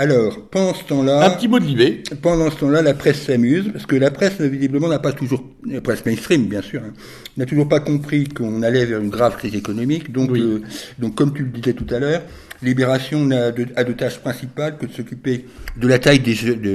Alors, 0.00 0.48
pendant 0.48 0.74
ce 0.74 0.84
temps-là... 0.84 1.26
Un 1.26 1.30
petit 1.30 1.48
mot 1.48 1.58
de 1.58 1.64
Libé. 1.64 2.04
Pendant 2.22 2.48
ce 2.52 2.56
temps-là, 2.58 2.82
la 2.82 2.94
presse 2.94 3.22
s'amuse, 3.22 3.68
parce 3.72 3.84
que 3.84 3.96
la 3.96 4.12
presse, 4.12 4.40
visiblement, 4.40 4.86
n'a 4.86 5.00
pas 5.00 5.12
toujours... 5.12 5.44
La 5.66 5.80
presse 5.80 6.06
mainstream, 6.06 6.46
bien 6.46 6.62
sûr, 6.62 6.80
hein, 6.84 6.92
n'a 7.36 7.46
toujours 7.46 7.68
pas 7.68 7.80
compris 7.80 8.28
qu'on 8.28 8.62
allait 8.62 8.86
vers 8.86 9.00
une 9.00 9.10
grave 9.10 9.36
crise 9.36 9.56
économique. 9.56 10.12
Donc, 10.12 10.30
euh, 10.30 10.62
donc 11.00 11.16
comme 11.16 11.34
tu 11.34 11.42
le 11.42 11.50
disais 11.50 11.72
tout 11.72 11.92
à 11.92 11.98
l'heure, 11.98 12.22
Libération 12.62 13.24
n'a 13.24 13.50
de, 13.50 13.66
a 13.74 13.82
de 13.82 13.92
tâches 13.92 14.18
principales 14.18 14.78
que 14.78 14.86
de 14.86 14.92
s'occuper 14.92 15.46
de 15.76 15.88
la 15.88 15.98
taille 15.98 16.20
des, 16.20 16.34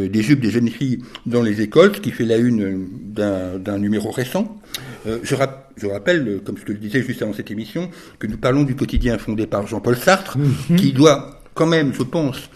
des, 0.10 0.22
jupes 0.22 0.42
des 0.42 0.52
jeunes 0.52 0.70
filles 0.70 1.00
dans 1.26 1.42
les 1.42 1.62
écoles, 1.62 1.96
ce 1.96 2.02
qui 2.02 2.12
fait 2.12 2.26
la 2.26 2.38
une 2.38 2.88
d'un 3.14 3.80
numéro 3.80 4.12
récent. 4.12 4.58
Euh, 5.08 5.20
je, 5.24 5.36
je, 5.78 5.88
rappelle, 5.88 6.42
comme 6.46 6.58
je 6.58 6.66
te 6.66 6.72
le 6.74 6.78
disais 6.78 7.02
juste 7.02 7.22
avant 7.22 7.34
cette 7.34 7.52
émission, 7.52 7.90
que 8.20 8.28
nous 8.28 8.38
parlons 8.38 8.64
du 8.64 8.76
quotidien 8.76 9.18
fondé 9.18 9.48
par 9.48 9.66
Jean-Paul 9.66 9.98
Sartre, 9.98 10.38
mhm. 10.38 10.76
qui 10.76 10.92
doit 10.92 11.42
quand 11.54 11.68
même, 11.68 11.94
je 11.94 12.04
pense, 12.04 12.50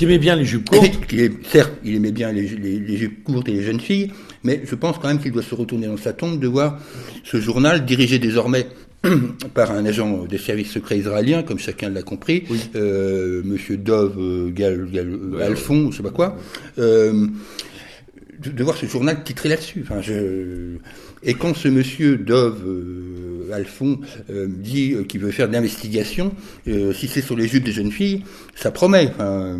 qui 0.00 0.06
aimait 0.06 0.16
bien 0.16 0.34
les 0.34 0.46
jupes 0.46 0.70
courtes. 0.70 0.98
certes, 1.52 1.74
il 1.84 1.94
aimait 1.94 2.10
bien 2.10 2.32
les, 2.32 2.48
les, 2.48 2.96
jupes 2.96 3.22
courtes 3.22 3.50
et 3.50 3.52
les 3.52 3.62
jeunes 3.62 3.80
filles, 3.80 4.10
mais 4.42 4.62
je 4.64 4.74
pense 4.74 4.96
quand 4.96 5.08
même 5.08 5.20
qu'il 5.20 5.30
doit 5.30 5.42
se 5.42 5.54
retourner 5.54 5.88
dans 5.88 5.98
sa 5.98 6.14
tombe 6.14 6.40
de 6.40 6.46
voir 6.48 6.78
ce 7.22 7.38
journal 7.38 7.84
dirigé 7.84 8.18
désormais 8.18 8.66
par 9.54 9.72
un 9.72 9.84
agent 9.84 10.24
des 10.24 10.38
services 10.38 10.70
secrets 10.70 10.96
israéliens, 11.00 11.42
comme 11.42 11.58
chacun 11.58 11.90
l'a 11.90 12.00
compris, 12.00 12.44
euh, 12.76 13.42
Monsieur 13.44 13.76
Dov 13.76 14.14
euh, 14.18 14.48
Gal, 14.48 14.88
Gal, 14.90 15.18
Alphon, 15.38 15.90
je 15.90 15.98
sais 15.98 16.02
pas 16.02 16.08
quoi. 16.08 16.34
Euh, 16.78 17.26
de, 18.40 18.64
voir 18.64 18.76
ce 18.76 18.86
journal 18.86 19.22
titré 19.22 19.48
là-dessus. 19.48 19.82
Enfin, 19.82 20.00
je... 20.00 20.76
Et 21.22 21.34
quand 21.34 21.54
ce 21.54 21.68
monsieur 21.68 22.16
Dove 22.16 22.62
euh, 22.66 23.52
Alphon 23.52 24.00
euh, 24.30 24.46
dit 24.48 24.94
euh, 24.94 25.04
qu'il 25.04 25.20
veut 25.20 25.30
faire 25.30 25.48
de 25.48 25.52
l'investigation, 25.52 26.32
si 26.66 27.08
c'est 27.08 27.20
sur 27.20 27.36
les 27.36 27.46
jupes 27.46 27.64
des 27.64 27.72
jeunes 27.72 27.92
filles, 27.92 28.24
ça 28.54 28.70
promet. 28.70 29.10
Enfin, 29.14 29.58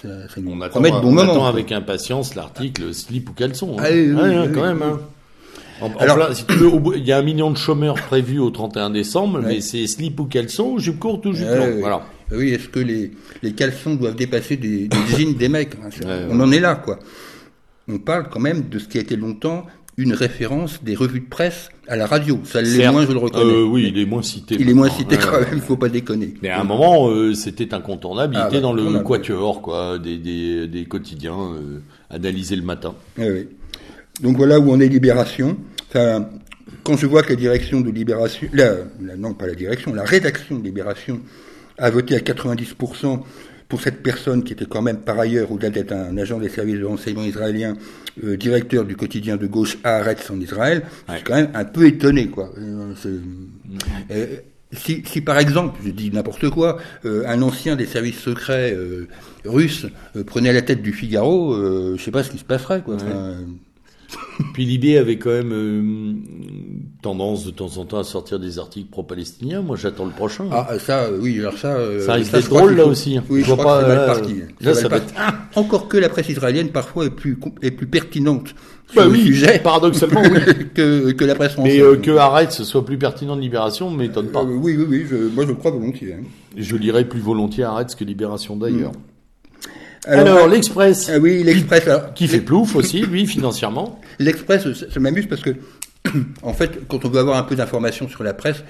ça, 0.00 0.08
ça 0.28 0.40
on 0.46 0.60
attend, 0.60 0.70
promet 0.70 0.90
de 0.90 1.00
bons 1.00 1.14
on 1.14 1.18
attend 1.18 1.46
avec 1.46 1.72
impatience 1.72 2.34
l'article 2.34 2.94
slip 2.94 3.28
ou 3.30 3.32
caleçon. 3.32 3.76
Hein. 3.78 3.82
Ah, 3.84 3.90
oui, 3.92 4.14
hein, 4.16 4.48
quand 4.54 4.62
même. 4.62 4.82
Hein. 4.82 5.00
Alors, 5.98 6.32
si 6.34 6.44
tu 6.46 6.54
veux, 6.54 6.70
il 6.96 7.04
y 7.04 7.12
a 7.12 7.18
un 7.18 7.22
million 7.22 7.50
de 7.50 7.56
chômeurs 7.56 7.96
prévus 7.96 8.38
au 8.38 8.50
31 8.50 8.90
décembre, 8.90 9.40
mais 9.44 9.60
c'est 9.60 9.86
slip 9.86 10.18
ou 10.20 10.24
caleçon, 10.24 10.78
jupe 10.78 10.98
courte 10.98 11.26
ou 11.26 11.34
jupe 11.34 11.48
longue. 11.48 11.80
Voilà. 11.80 12.06
Oui, 12.32 12.50
est-ce 12.50 12.68
que 12.68 12.80
les, 12.80 13.12
les 13.42 13.52
caleçons 13.52 13.94
doivent 13.94 14.14
dépasser 14.14 14.56
des, 14.56 14.88
des 14.88 14.96
jeans 15.16 15.34
des 15.34 15.48
mecs 15.48 15.72
On 16.30 16.40
en 16.40 16.50
est 16.52 16.60
là, 16.60 16.76
quoi. 16.76 16.98
On 17.88 17.98
parle 17.98 18.28
quand 18.30 18.40
même 18.40 18.68
de 18.68 18.78
ce 18.78 18.88
qui 18.88 18.98
a 18.98 19.00
été 19.00 19.16
longtemps 19.16 19.66
une 19.96 20.12
référence 20.12 20.82
des 20.82 20.94
revues 20.94 21.20
de 21.20 21.28
presse 21.28 21.68
à 21.86 21.96
la 21.96 22.06
radio. 22.06 22.40
Ça 22.44 22.60
l'est 22.60 22.90
moins, 22.90 23.06
je 23.06 23.12
le 23.12 23.18
reconnais. 23.18 23.52
Euh, 23.52 23.64
oui, 23.64 23.92
il 23.94 24.00
est 24.00 24.06
moins 24.06 24.22
cité. 24.22 24.56
Il 24.58 24.68
est 24.68 24.74
moins 24.74 24.90
cité 24.90 25.16
quand 25.16 25.38
même, 25.38 25.48
il 25.52 25.60
faut 25.60 25.76
pas 25.76 25.88
déconner. 25.88 26.34
Mais 26.42 26.48
à 26.48 26.60
un 26.60 26.64
moment, 26.64 27.08
euh, 27.08 27.34
c'était 27.34 27.72
incontournable. 27.74 28.34
Il 28.34 28.40
ah, 28.40 28.48
était 28.48 28.60
dans 28.60 28.72
le 28.72 29.00
quatuor, 29.00 29.62
quoi, 29.62 29.98
des, 29.98 30.18
des, 30.18 30.66
des 30.66 30.84
quotidiens 30.86 31.38
euh, 31.38 31.80
analysés 32.10 32.56
le 32.56 32.62
matin. 32.62 32.94
Oui. 33.18 33.48
Donc 34.20 34.36
voilà 34.36 34.58
où 34.58 34.70
on 34.70 34.80
est 34.80 34.88
Libération. 34.88 35.56
Enfin, 35.88 36.28
quand 36.82 36.96
je 36.96 37.06
vois 37.06 37.22
que 37.22 37.30
la 37.30 37.36
direction 37.36 37.80
de 37.80 37.90
Libération, 37.90 38.48
la, 38.52 38.76
non 39.16 39.34
pas 39.34 39.46
la 39.46 39.54
direction, 39.54 39.94
la 39.94 40.04
rédaction 40.04 40.58
de 40.58 40.64
Libération 40.64 41.20
a 41.78 41.90
voté 41.90 42.14
à 42.14 42.18
90% 42.18 43.20
pour 43.68 43.80
cette 43.80 44.02
personne 44.02 44.44
qui 44.44 44.52
était 44.52 44.66
quand 44.66 44.82
même 44.82 44.98
par 44.98 45.18
ailleurs, 45.18 45.50
au-delà 45.50 45.70
d'être 45.70 45.92
un 45.92 46.16
agent 46.18 46.38
des 46.38 46.48
services 46.48 46.78
de 46.78 46.84
renseignement 46.84 47.24
israéliens, 47.24 47.76
euh, 48.22 48.36
directeur 48.36 48.84
du 48.84 48.96
quotidien 48.96 49.36
de 49.36 49.46
gauche 49.46 49.78
Haaretz 49.82 50.30
en 50.30 50.40
Israël, 50.40 50.82
je 51.08 51.14
suis 51.14 51.24
quand 51.24 51.34
même 51.34 51.50
un 51.54 51.64
peu 51.64 51.86
étonné, 51.86 52.28
quoi. 52.28 52.52
Euh, 52.58 52.94
euh, 54.10 54.26
si, 54.72 55.02
si, 55.06 55.20
par 55.20 55.38
exemple, 55.38 55.80
je 55.84 55.90
dis 55.90 56.10
n'importe 56.10 56.50
quoi, 56.50 56.78
un 57.04 57.42
ancien 57.42 57.76
des 57.76 57.86
services 57.86 58.18
secrets 58.18 58.76
russes 59.44 59.86
prenait 60.26 60.52
la 60.52 60.62
tête 60.62 60.82
du 60.82 60.92
Figaro, 60.92 61.54
je 61.96 62.02
sais 62.02 62.10
pas 62.10 62.24
ce 62.24 62.30
qui 62.30 62.38
se 62.38 62.44
passerait, 62.44 62.82
quoi. 62.82 62.96
Puis 64.52 64.64
Libé 64.64 64.98
avait 64.98 65.18
quand 65.18 65.30
même 65.30 65.52
euh, 65.52 66.12
tendance 67.02 67.44
de 67.44 67.50
temps 67.50 67.76
en 67.78 67.84
temps 67.84 67.98
à 67.98 68.04
sortir 68.04 68.38
des 68.38 68.58
articles 68.58 68.88
pro-palestiniens. 68.90 69.62
Moi, 69.62 69.76
j'attends 69.76 70.04
le 70.04 70.12
prochain. 70.12 70.46
Ah, 70.50 70.68
ça, 70.78 71.08
oui, 71.20 71.40
alors 71.40 71.58
ça. 71.58 71.74
Euh, 71.74 72.04
ça 72.04 72.14
risque 72.14 72.32
d'être 72.32 72.48
drôle 72.48 72.76
là 72.76 72.86
aussi. 72.86 73.18
Oui, 73.28 73.42
je, 73.44 73.52
crois 73.52 73.64
pas, 73.64 73.82
que 73.82 73.88
mal 73.88 74.06
parti. 74.06 74.34
Là, 74.60 74.74
ça 74.74 74.88
va 74.88 74.96
être... 74.98 75.14
Encore 75.56 75.88
que 75.88 75.96
la 75.96 76.08
presse 76.08 76.28
israélienne 76.28 76.68
parfois 76.68 77.06
est 77.06 77.10
plus 77.10 77.38
est 77.62 77.70
plus 77.70 77.86
pertinente 77.86 78.54
sur 78.90 79.00
bah 79.00 79.06
le 79.06 79.12
oui, 79.12 79.22
sujet, 79.24 79.58
paradoxalement, 79.60 80.22
oui. 80.22 80.66
que, 80.74 81.12
que 81.12 81.24
la 81.24 81.34
presse 81.34 81.52
française. 81.52 81.74
Mais 81.74 81.82
euh, 81.82 81.96
que 81.96 82.52
ce 82.52 82.64
soit 82.64 82.84
plus 82.84 82.98
pertinent 82.98 83.36
de 83.36 83.40
Libération, 83.40 83.90
ne 83.90 83.96
m'étonne 83.96 84.28
pas. 84.28 84.42
oui, 84.42 84.76
oui, 84.76 84.86
oui. 84.88 85.06
Je, 85.08 85.16
moi, 85.28 85.44
je 85.44 85.50
le 85.50 85.54
crois 85.54 85.70
volontiers. 85.70 86.14
Hein. 86.14 86.24
Je 86.56 86.76
lirais 86.76 87.04
plus 87.04 87.20
volontiers 87.20 87.64
Arrête 87.64 87.94
que 87.94 88.04
Libération 88.04 88.56
d'ailleurs. 88.56 88.92
Mm. 88.92 89.13
Alors, 90.06 90.48
l'Express. 90.48 91.10
Ah 91.12 91.18
oui, 91.18 91.42
l'Express. 91.42 91.88
Qui, 92.14 92.28
fait 92.28 92.40
plouf 92.40 92.76
aussi, 92.76 93.02
lui, 93.02 93.26
financièrement. 93.26 94.00
L'Express, 94.18 94.66
ça 94.92 95.00
m'amuse 95.00 95.26
parce 95.26 95.42
que 95.42 95.50
en 96.42 96.52
fait, 96.52 96.86
quand 96.88 97.04
on 97.04 97.08
veut 97.08 97.20
avoir 97.20 97.38
un 97.38 97.42
peu 97.42 97.56
d'informations 97.56 98.08
sur 98.08 98.22
la 98.22 98.34
presse, 98.34 98.62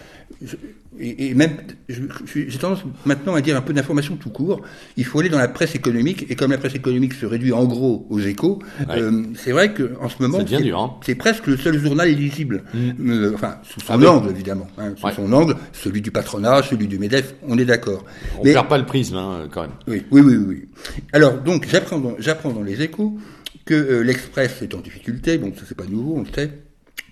et, 0.99 1.35
même, 1.35 1.57
j'ai 1.89 2.59
tendance 2.59 2.81
maintenant 3.05 3.35
à 3.35 3.41
dire 3.41 3.57
un 3.57 3.61
peu 3.61 3.73
d'informations 3.73 4.17
tout 4.17 4.31
court, 4.31 4.63
il 4.97 5.05
faut 5.05 5.21
aller 5.21 5.29
dans 5.29 5.39
la 5.39 5.49
presse 5.49 5.75
économique, 5.75 6.27
et 6.29 6.37
comme 6.37 6.53
la 6.53 6.59
presse 6.59 6.75
économique 6.75 7.15
se 7.15 7.27
réduit 7.27 7.53
en 7.53 7.65
gros 7.65 8.07
aux 8.11 8.21
échos, 8.21 8.61
euh, 8.91 9.25
c'est 9.37 9.53
vrai 9.53 9.75
qu'en 9.75 10.09
ce 10.09 10.23
moment, 10.23 10.39
hein. 10.41 10.91
c'est 11.05 11.15
presque 11.15 11.47
le 11.47 11.57
seul 11.57 11.79
journal 11.79 12.09
lisible, 12.09 12.63
mm. 12.73 13.11
euh, 13.11 13.33
enfin, 13.35 13.57
sous 13.65 13.81
son 13.81 14.01
ah 14.03 14.11
angle, 14.11 14.31
évidemment, 14.31 14.69
hein, 14.79 14.95
sous 14.97 15.11
son 15.11 15.33
angle, 15.33 15.57
celui 15.73 16.01
du 16.01 16.11
patronat, 16.11 16.63
celui 16.63 16.87
du 16.87 16.99
MEDEF, 16.99 17.35
on 17.49 17.59
est 17.59 17.65
d'accord. 17.65 18.05
On 18.39 18.45
ne 18.45 18.53
perd 18.53 18.69
pas 18.69 18.79
le 18.79 18.87
prisme, 18.87 19.17
hein, 19.17 19.49
quand 19.51 19.63
même. 19.63 19.73
Oui, 19.89 20.03
oui, 20.11 20.21
oui. 20.21 20.37
oui. 20.37 20.69
Alors, 21.13 21.39
donc, 21.39 21.67
j'apprends 21.69 21.99
dans, 21.99 22.53
dans 22.53 22.63
les 22.63 22.83
échos 22.83 23.19
que 23.65 23.75
euh, 23.75 24.03
l'Express 24.03 24.63
est 24.63 24.75
en 24.75 24.81
difficulté, 24.81 25.39
bon, 25.39 25.53
ça 25.57 25.63
c'est 25.67 25.77
pas 25.77 25.87
nouveau, 25.87 26.17
on 26.17 26.21
le 26.21 26.33
sait, 26.35 26.51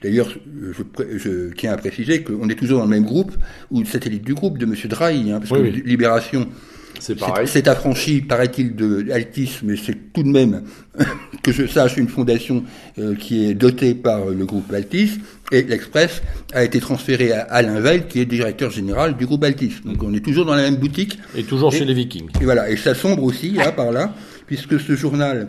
D'ailleurs, 0.02 0.34
je, 1.16 1.50
tiens 1.56 1.72
à 1.72 1.76
préciser 1.76 2.22
qu'on 2.22 2.48
est 2.48 2.54
toujours 2.54 2.78
dans 2.78 2.84
le 2.84 2.90
même 2.90 3.04
groupe, 3.04 3.32
ou 3.70 3.80
le 3.80 3.86
satellite 3.86 4.24
du 4.24 4.34
groupe 4.34 4.58
de 4.58 4.66
M. 4.66 4.74
Drahi, 4.86 5.32
hein, 5.32 5.40
parce 5.40 5.50
que 5.50 5.66
Libération 5.66 6.48
c'est 7.46 7.68
affranchi, 7.68 8.20
paraît-il, 8.20 8.76
de 8.76 9.10
Altis, 9.12 9.58
mais 9.62 9.76
c'est 9.76 10.12
tout 10.12 10.22
de 10.22 10.28
même, 10.28 10.62
que 11.42 11.52
je 11.52 11.66
sache, 11.66 11.96
une 11.96 12.08
fondation 12.08 12.64
euh, 12.98 13.14
qui 13.14 13.46
est 13.46 13.54
dotée 13.54 13.94
par 13.94 14.26
le 14.26 14.44
groupe 14.44 14.72
Altis, 14.72 15.18
et 15.50 15.62
l'Express 15.62 16.22
a 16.52 16.62
été 16.62 16.80
transféré 16.80 17.32
à 17.32 17.42
Alain 17.42 17.80
Veil, 17.80 18.06
qui 18.08 18.20
est 18.20 18.24
directeur 18.24 18.70
général 18.70 19.16
du 19.16 19.26
groupe 19.26 19.42
Altis. 19.42 19.74
Donc 19.84 20.02
on 20.02 20.14
est 20.14 20.24
toujours 20.24 20.44
dans 20.44 20.54
la 20.54 20.62
même 20.62 20.76
boutique. 20.76 21.18
Et 21.36 21.42
toujours 21.42 21.72
chez 21.72 21.84
les 21.84 21.94
Vikings. 21.94 22.28
Et 22.40 22.44
voilà, 22.44 22.70
et 22.70 22.76
ça 22.76 22.94
sombre 22.94 23.24
aussi, 23.24 23.50
là, 23.50 23.72
par 23.72 23.90
là, 23.90 24.14
puisque 24.46 24.78
ce 24.80 24.94
journal 24.94 25.48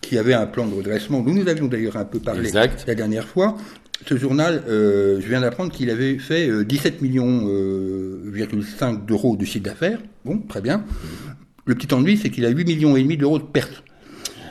qui 0.00 0.18
avait 0.18 0.34
un 0.34 0.46
plan 0.46 0.66
de 0.66 0.74
redressement, 0.74 1.20
dont 1.20 1.32
nous 1.32 1.48
avions 1.48 1.66
d'ailleurs 1.66 1.96
un 1.96 2.04
peu 2.04 2.20
parlé 2.20 2.50
la 2.52 2.94
dernière 2.94 3.26
fois, 3.26 3.56
ce 4.04 4.16
journal, 4.16 4.62
euh, 4.68 5.20
je 5.20 5.26
viens 5.26 5.40
d'apprendre 5.40 5.72
qu'il 5.72 5.90
avait 5.90 6.18
fait 6.18 6.64
17 6.64 6.94
euh, 6.94 7.02
millions 7.02 7.46
euh, 7.48 8.98
d'euros 9.06 9.36
de 9.36 9.44
chiffre 9.44 9.64
d'affaires. 9.64 9.98
Bon, 10.24 10.38
très 10.38 10.60
bien. 10.60 10.84
Le 11.64 11.74
petit 11.74 11.92
ennui, 11.94 12.16
c'est 12.16 12.30
qu'il 12.30 12.44
a 12.44 12.50
8 12.50 12.64
millions 12.64 12.96
et 12.96 13.02
demi 13.02 13.16
d'euros 13.16 13.38
de 13.38 13.44
pertes. 13.44 13.82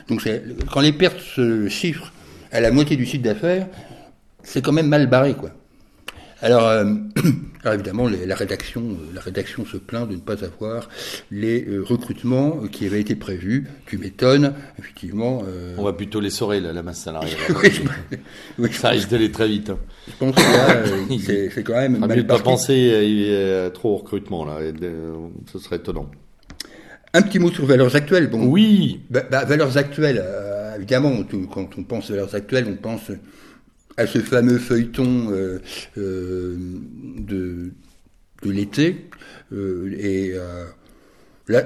Donc 0.08 0.28
quand 0.72 0.80
les 0.80 0.92
pertes 0.92 1.20
se 1.20 1.68
chiffrent 1.68 2.12
à 2.52 2.60
la 2.60 2.70
moitié 2.70 2.96
du 2.96 3.06
chiffre 3.06 3.22
d'affaires, 3.22 3.66
c'est 4.42 4.62
quand 4.62 4.72
même 4.72 4.88
mal 4.88 5.08
barré, 5.08 5.34
quoi. 5.34 5.50
Alors, 6.42 6.66
euh, 6.68 6.84
alors 7.66 7.74
évidemment, 7.74 8.06
la 8.08 8.36
rédaction, 8.36 8.80
euh, 8.80 9.12
la 9.12 9.20
rédaction 9.20 9.66
se 9.66 9.76
plaint 9.76 10.08
de 10.08 10.14
ne 10.14 10.20
pas 10.20 10.44
avoir 10.44 10.88
les 11.32 11.64
euh, 11.66 11.82
recrutements 11.82 12.60
qui 12.70 12.86
avaient 12.86 13.00
été 13.00 13.16
prévus. 13.16 13.66
Tu 13.86 13.98
m'étonnes, 13.98 14.54
effectivement. 14.78 15.42
On 15.76 15.82
va 15.82 15.92
plutôt 15.92 16.20
les 16.20 16.30
saurer, 16.30 16.60
la 16.60 16.80
masse 16.84 17.00
salariale. 17.00 17.36
oui, 18.58 18.72
ça 18.72 18.90
risque 18.90 19.10
d'aller 19.10 19.32
très 19.32 19.48
vite. 19.48 19.70
Hein. 19.70 19.78
Je 20.06 20.12
pense 20.16 20.36
que 20.36 20.40
là, 20.40 21.48
c'est 21.52 21.64
quand 21.64 21.72
même 21.72 21.98
mal 21.98 22.16
mieux 22.16 22.24
pas 22.26 22.38
penser 22.38 23.68
trop 23.74 23.94
au 23.94 23.96
recrutement, 23.96 24.44
là. 24.44 24.58
Ce 25.52 25.58
serait 25.58 25.76
étonnant. 25.76 26.08
Un 27.14 27.22
petit 27.22 27.40
mot 27.40 27.50
sur 27.50 27.66
valeurs 27.66 27.96
actuelles. 27.96 28.28
Bon, 28.30 28.46
oui. 28.46 29.00
Bah, 29.10 29.24
bah, 29.28 29.44
valeurs 29.44 29.76
actuelles, 29.76 30.24
évidemment, 30.76 31.12
quand 31.52 31.70
on 31.76 31.82
pense 31.82 32.12
valeurs 32.12 32.32
actuelles, 32.36 32.66
on 32.68 32.76
pense 32.76 33.10
à 33.96 34.06
ce 34.06 34.18
fameux 34.18 34.58
feuilleton 34.58 35.28
euh, 35.30 35.58
euh, 35.98 36.56
de, 37.18 37.70
de 38.42 38.50
l'été. 38.50 39.06
Euh, 39.52 39.90
et 39.98 40.34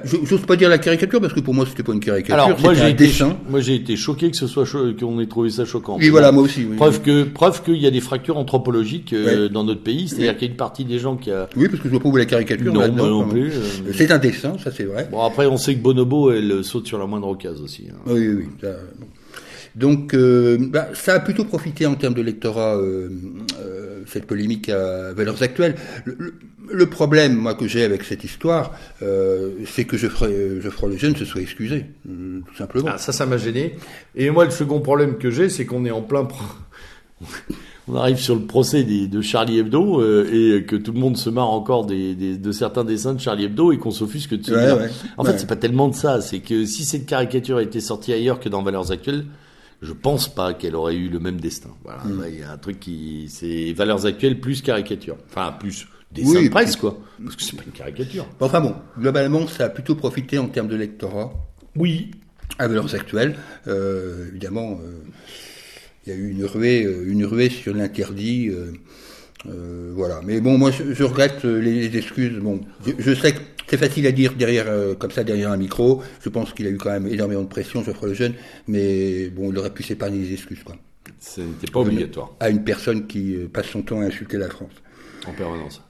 j'ose 0.05 0.43
pas 0.43 0.57
dire 0.57 0.69
la 0.69 0.79
caricature 0.79 1.21
parce 1.21 1.33
que 1.33 1.41
pour 1.41 1.55
moi 1.55 1.65
c'était 1.67 1.83
pas 1.83 1.95
une 1.95 2.01
caricature, 2.01 2.35
Alors 2.35 2.61
moi 2.61 2.75
j'ai 2.75 2.83
un 2.83 2.93
dessin. 2.93 3.39
Moi 3.49 3.61
j'ai 3.61 3.75
été 3.75 3.97
choqué 3.97 4.31
que 4.31 4.37
ce 4.37 4.47
soit 4.47 4.65
qu'on 4.99 5.21
ait 5.21 5.27
trouvé 5.27 5.51
ça 5.51 5.65
choquant. 5.65 5.97
Oui 5.99 6.11
voilà 6.11 6.33
moi 6.33 6.43
aussi. 6.43 6.67
Oui, 6.69 6.77
preuve 6.77 7.01
que 7.01 7.25
preuve 7.25 7.63
qu'il 7.63 7.79
y 7.79 7.87
a 7.87 7.91
des 7.91 8.01
fractures 8.03 8.37
anthropologiques 8.37 9.15
dans 9.51 9.65
notre 9.65 9.83
pays, 9.83 10.09
c'est-à-dire 10.09 10.35
qu'il 10.37 10.47
y 10.47 10.51
a 10.51 10.53
une 10.53 10.59
partie 10.59 10.85
des 10.85 10.99
gens 10.99 11.17
qui 11.17 11.31
a. 11.31 11.49
Oui 11.57 11.69
parce 11.69 11.83
que 11.83 11.89
je 11.89 11.93
vois 11.95 12.01
pas 12.01 12.09
où 12.11 12.17
la 12.17 12.27
caricature. 12.27 12.73
Non, 12.73 12.89
non 12.93 13.29
plus. 13.29 13.53
C'est 13.95 14.11
un 14.11 14.19
dessin, 14.19 14.57
ça 14.63 14.71
c'est 14.71 14.85
vrai. 14.85 15.09
Bon 15.11 15.23
après 15.25 15.47
on 15.47 15.57
sait 15.57 15.75
que 15.75 15.81
Bonobo 15.81 16.31
elle 16.31 16.63
saute 16.63 16.87
sur 16.87 16.99
la 16.99 17.07
moindre 17.07 17.29
occasion 17.29 17.65
aussi. 17.65 17.87
Hein. 17.91 17.97
Oui 18.07 18.29
oui. 18.29 18.45
Ça, 18.61 18.77
donc 19.77 20.15
euh, 20.15 20.59
bah, 20.61 20.89
ça 20.95 21.15
a 21.15 21.21
plutôt 21.21 21.45
profité 21.45 21.87
en 21.87 21.95
termes 21.95 22.15
de 22.15 22.23
lectorat, 22.23 22.77
euh, 22.77 23.09
euh, 23.61 24.03
cette 24.07 24.27
polémique 24.27 24.69
à 24.69 25.13
valeurs 25.13 25.43
actuelles. 25.43 25.77
Le, 26.73 26.87
problème, 26.87 27.35
moi, 27.35 27.55
que 27.55 27.67
j'ai 27.67 27.85
avec 27.85 28.05
cette 28.05 28.23
histoire, 28.23 28.73
c'est 29.01 29.85
que 29.85 29.97
ferai 29.97 30.61
Geoffroy 30.61 30.91
Lejeune 30.91 31.17
se 31.17 31.25
soit 31.25 31.41
excusé, 31.41 31.87
tout 32.05 32.55
simplement. 32.57 32.91
Ah, 32.93 32.99
ça, 32.99 33.13
ça 33.13 33.27
m'a 33.27 33.39
gêné. 33.39 33.75
Et 34.15 34.31
moi, 34.31 34.45
le 34.45 34.53
second 34.53 34.81
problème 34.81 35.19
que 35.19 35.31
j'ai, 35.31 35.49
c'est 35.49 35.67
qu'on 35.67 35.85
est 35.85 35.91
en 35.91 36.03
plein... 36.03 36.29
on 37.89 37.97
arrive 37.97 38.19
sur 38.19 38.37
le 38.37 38.43
procès 38.43 38.85
de 38.85 39.21
Charlie 39.21 39.59
Hebdo 39.59 40.01
et 40.27 40.65
que 40.65 40.77
tout 40.77 40.93
le 40.93 41.01
monde 41.01 41.17
se 41.17 41.29
marre 41.29 41.51
encore 41.51 41.87
des, 41.87 42.15
de 42.15 42.53
certains 42.53 42.85
dessins 42.85 43.15
de 43.15 43.21
Charlie 43.21 43.47
Hebdo 43.47 43.73
et 43.73 43.79
qu'on 43.79 43.91
s'offusque 43.91 44.37
de 44.37 44.45
ce 44.45 44.89
En 45.19 45.25
fait, 45.25 45.39
c'est 45.39 45.49
pas 45.49 45.57
tellement 45.57 45.89
de 45.89 45.97
ça. 45.97 46.21
C'est 46.21 46.39
que 46.39 46.65
si 46.67 46.85
cette 46.85 47.07
caricature 47.07 47.57
a 47.57 47.63
été 47.63 47.81
sortie 47.81 48.13
ailleurs 48.13 48.39
que 48.39 48.49
dans 48.49 48.63
Valeurs 48.63 48.93
Actuelles, 48.93 49.25
je 49.83 49.93
pense 49.93 50.33
pas 50.33 50.55
qu'elle 50.55 50.77
aurait 50.77 50.95
eu 50.95 51.09
le 51.09 51.19
même 51.19 51.41
destin. 51.41 51.71
Voilà, 51.85 52.05
hmm. 52.05 52.25
il 52.29 52.41
y 52.41 52.43
a 52.43 52.53
un 52.53 52.59
truc 52.59 52.81
qui, 52.81 53.29
c'est 53.29 53.73
valeurs 53.73 54.05
actuelles 54.07 54.41
plus 54.41 54.63
caricature. 54.63 55.17
Enfin, 55.29 55.53
plus 55.53 55.89
dessin 56.13 56.39
oui, 56.39 56.45
de 56.45 56.51
presse, 56.51 56.77
quoi. 56.77 56.99
Parce 57.23 57.37
que 57.37 57.43
c'est 57.43 57.57
pas 57.57 57.63
une 57.65 57.73
caricature. 57.73 58.27
Enfin 58.41 58.61
bon, 58.61 58.75
globalement, 58.99 59.47
ça 59.47 59.65
a 59.65 59.69
plutôt 59.69 59.95
profité 59.95 60.39
en 60.39 60.49
termes 60.49 60.69
de 60.69 60.77
lectorat. 60.77 61.33
Oui. 61.77 62.11
À 62.59 62.69
valeurs 62.69 62.95
actuelles. 62.95 63.37
Euh, 63.69 64.29
évidemment, 64.29 64.81
euh, 64.83 64.99
il 66.07 66.13
y 66.13 66.17
a 66.17 66.19
eu 66.19 66.31
une 66.31 66.45
ruée, 66.45 66.85
euh, 66.85 67.11
une 67.11 67.25
ruée 67.25 67.49
sur 67.49 67.75
l'interdit. 67.75 68.51
Euh, 68.51 69.93
voilà. 69.95 70.21
Mais 70.25 70.41
bon, 70.41 70.59
moi, 70.59 70.71
je, 70.71 70.93
je 70.93 71.05
regrette 71.05 71.45
les, 71.45 71.97
excuses. 71.97 72.39
Bon, 72.39 72.61
je, 72.85 72.93
je 72.99 73.15
sais 73.15 73.33
que 73.33 73.41
c'est 73.71 73.77
facile 73.77 74.07
à 74.09 74.13
dire 74.13 74.35
derrière, 74.35 74.67
euh, 74.69 74.95
comme 74.95 75.13
ça, 75.13 75.23
derrière 75.23 75.53
un 75.53 75.57
micro. 75.57 76.03
Je 76.23 76.29
pense 76.29 76.53
qu'il 76.53 76.67
a 76.67 76.71
eu 76.71 76.77
quand 76.77 76.91
même 76.91 77.07
énormément 77.07 77.43
de 77.43 77.49
pression, 77.49 77.85
Geoffroy 77.85 78.09
Lejeune, 78.09 78.35
mais 78.67 79.29
bon, 79.29 79.53
il 79.53 79.59
aurait 79.59 79.73
pu 79.73 79.85
s'épargner 79.85 80.19
des 80.19 80.33
excuses, 80.33 80.65
quoi. 80.65 80.77
Ce 81.21 81.41
n'était 81.41 81.71
pas 81.71 81.81
obligatoire. 81.81 82.33
À 82.41 82.51
une 82.51 82.65
personne 82.65 83.07
qui 83.07 83.35
euh, 83.35 83.49
passe 83.53 83.67
son 83.67 83.83
temps 83.83 84.01
à 84.01 84.05
insulter 84.05 84.39
la 84.39 84.49
France. 84.49 84.73
En 85.27 85.33
permanence. 85.33 85.83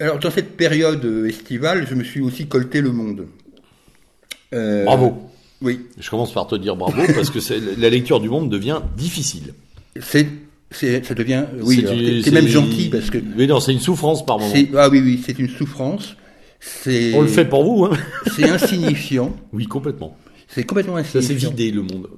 Alors, 0.00 0.18
dans 0.18 0.30
cette 0.30 0.56
période 0.56 1.04
euh, 1.04 1.28
estivale, 1.28 1.86
je 1.88 1.94
me 1.94 2.04
suis 2.04 2.20
aussi 2.20 2.46
colté 2.46 2.80
le 2.80 2.92
monde. 2.92 3.26
Euh, 4.54 4.84
bravo. 4.84 5.30
Oui. 5.60 5.80
Je 5.98 6.08
commence 6.08 6.32
par 6.32 6.46
te 6.46 6.54
dire 6.54 6.76
bravo 6.76 7.02
parce 7.14 7.30
que 7.30 7.38
la 7.80 7.90
lecture 7.90 8.20
du 8.20 8.28
monde 8.28 8.50
devient 8.50 8.80
difficile. 8.96 9.54
C'est 10.00 10.26
ça 10.70 11.14
devient. 11.14 11.44
Oui, 11.60 11.84
c'est 12.24 12.30
même 12.30 12.48
gentil 12.48 12.88
parce 12.88 13.10
que. 13.10 13.18
Mais 13.36 13.46
non, 13.46 13.60
c'est 13.60 13.72
une 13.72 13.80
souffrance 13.80 14.24
par 14.24 14.38
moment. 14.38 14.54
Ah 14.76 14.88
oui, 14.88 15.00
oui, 15.00 15.22
c'est 15.24 15.38
une 15.38 15.48
souffrance. 15.48 16.16
On 17.14 17.22
le 17.22 17.28
fait 17.28 17.44
pour 17.44 17.64
vous, 17.64 17.84
hein 17.84 17.96
C'est 18.36 18.48
insignifiant. 18.48 19.34
oui, 19.52 19.66
complètement. 19.66 20.16
C'est 20.48 20.64
complètement 20.64 20.96
insignifiant. 20.96 21.20
Ça 21.22 21.40
s'est 21.40 21.50
vidé 21.50 21.70
le 21.70 21.82
monde. 21.82 22.08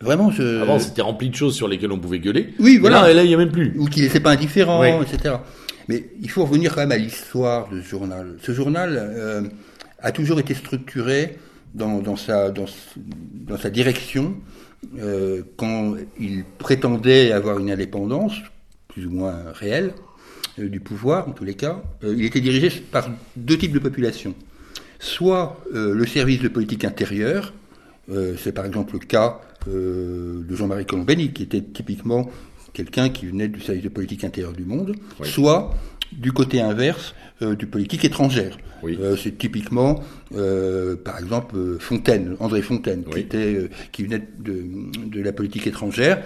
Vraiment, 0.00 0.30
je... 0.30 0.60
Avant, 0.60 0.78
c'était 0.78 1.02
rempli 1.02 1.30
de 1.30 1.34
choses 1.34 1.54
sur 1.54 1.68
lesquelles 1.68 1.92
on 1.92 1.98
pouvait 1.98 2.18
gueuler. 2.18 2.54
Oui, 2.58 2.78
voilà. 2.78 3.10
Et 3.10 3.14
là, 3.14 3.22
il 3.22 3.28
n'y 3.28 3.34
a 3.34 3.36
même 3.36 3.52
plus. 3.52 3.74
Ou 3.78 3.86
qu'il 3.86 4.02
n'était 4.02 4.20
pas 4.20 4.32
indifférent, 4.32 5.02
etc. 5.02 5.36
Mais 5.88 6.06
il 6.20 6.30
faut 6.30 6.44
revenir 6.44 6.74
quand 6.74 6.80
même 6.80 6.92
à 6.92 6.96
l'histoire 6.96 7.68
de 7.70 7.80
ce 7.80 7.88
journal. 7.88 8.36
Ce 8.42 8.52
journal 8.52 8.96
euh, 8.98 9.42
a 10.00 10.12
toujours 10.12 10.40
été 10.40 10.54
structuré 10.54 11.38
dans, 11.74 11.98
dans, 12.00 12.16
sa, 12.16 12.50
dans, 12.50 12.66
dans 12.96 13.56
sa 13.58 13.70
direction 13.70 14.34
euh, 14.98 15.42
quand 15.56 15.94
il 16.18 16.44
prétendait 16.58 17.32
avoir 17.32 17.58
une 17.58 17.70
indépendance, 17.70 18.34
plus 18.88 19.06
ou 19.06 19.10
moins 19.10 19.36
réelle, 19.52 19.92
du 20.58 20.80
pouvoir, 20.80 21.28
en 21.28 21.32
tous 21.32 21.44
les 21.44 21.54
cas, 21.54 21.82
euh, 22.04 22.14
il 22.16 22.24
était 22.24 22.40
dirigé 22.40 22.70
par 22.70 23.10
deux 23.36 23.56
types 23.56 23.72
de 23.72 23.78
populations. 23.78 24.34
Soit 24.98 25.60
le 25.72 26.06
service 26.06 26.40
de 26.40 26.46
politique 26.46 26.84
intérieure, 26.84 27.52
c'est 28.38 28.52
par 28.52 28.64
exemple 28.64 28.92
le 28.92 29.00
cas 29.00 29.40
de 29.66 30.54
Jean-Marie 30.54 30.86
Colombani, 30.86 31.32
qui 31.32 31.42
était 31.42 31.60
typiquement 31.60 32.30
quelqu'un 32.72 33.08
qui 33.08 33.26
venait 33.26 33.48
du 33.48 33.60
service 33.60 33.82
de 33.82 33.88
politique 33.88 34.22
intérieure 34.22 34.52
du 34.52 34.64
monde, 34.64 34.94
soit 35.24 35.74
du 36.12 36.30
côté 36.30 36.60
inverse 36.60 37.16
du 37.40 37.66
politique 37.66 38.04
étrangère. 38.04 38.56
c'est 39.20 39.36
typiquement, 39.36 40.04
par 40.30 41.18
exemple, 41.18 41.56
Fontaine, 41.80 42.36
André 42.38 42.62
Fontaine, 42.62 43.02
qui, 43.02 43.18
était, 43.18 43.70
qui 43.90 44.04
venait 44.04 44.22
de, 44.38 44.62
de, 45.04 45.20
la 45.20 45.32
politique 45.32 45.66
étrangère, 45.66 46.22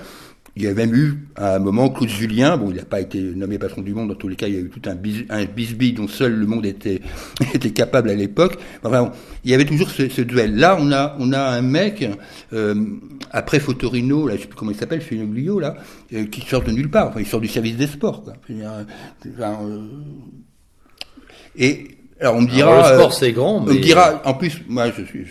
il 0.56 0.62
y 0.62 0.68
a 0.68 0.72
même 0.72 0.94
eu, 0.94 1.28
à 1.36 1.56
un 1.56 1.58
moment, 1.58 1.90
Claude 1.90 2.08
Julien, 2.08 2.56
bon, 2.56 2.70
il 2.70 2.76
n'a 2.76 2.84
pas 2.86 3.00
été 3.00 3.20
nommé 3.20 3.58
patron 3.58 3.82
du 3.82 3.92
monde, 3.92 4.08
dans 4.08 4.14
tous 4.14 4.28
les 4.28 4.36
cas, 4.36 4.48
il 4.48 4.54
y 4.54 4.56
a 4.56 4.60
eu 4.60 4.70
tout 4.70 4.80
un, 4.88 4.94
bis, 4.94 5.24
bisbille 5.54 5.92
dont 5.92 6.08
seul 6.08 6.32
le 6.32 6.46
monde 6.46 6.64
était, 6.64 7.02
était 7.54 7.72
capable 7.72 8.08
à 8.08 8.14
l'époque. 8.14 8.56
Enfin, 8.82 9.12
il 9.44 9.50
y 9.50 9.54
avait 9.54 9.66
toujours 9.66 9.90
ce, 9.90 10.08
ce, 10.08 10.22
duel. 10.22 10.56
Là, 10.56 10.78
on 10.80 10.90
a, 10.92 11.14
on 11.18 11.32
a 11.34 11.40
un 11.40 11.60
mec, 11.60 12.08
euh, 12.54 12.74
après 13.32 13.60
Fotorino, 13.60 14.26
là, 14.26 14.36
je 14.36 14.42
sais 14.42 14.46
plus 14.46 14.56
comment 14.56 14.70
il 14.70 14.78
s'appelle, 14.78 15.02
Fenoglio, 15.02 15.60
là, 15.60 15.76
euh, 16.14 16.24
qui 16.24 16.40
sort 16.40 16.64
de 16.64 16.72
nulle 16.72 16.90
part. 16.90 17.08
Enfin, 17.08 17.20
il 17.20 17.26
sort 17.26 17.42
du 17.42 17.48
service 17.48 17.76
des 17.76 17.86
sports, 17.86 18.22
quoi. 18.22 18.32
Euh, 18.50 18.84
et 21.58 21.95
alors 22.20 22.36
on 22.36 22.42
me 22.42 22.48
dira. 22.48 22.90
le 22.90 22.98
sport 22.98 23.12
c'est 23.12 23.32
grand, 23.32 23.60
mais. 23.60 23.72
On 23.72 23.74
me 23.74 23.80
dira. 23.80 24.22
En 24.24 24.34
plus, 24.34 24.62
moi, 24.68 24.90
je 24.90 25.02
suis, 25.04 25.26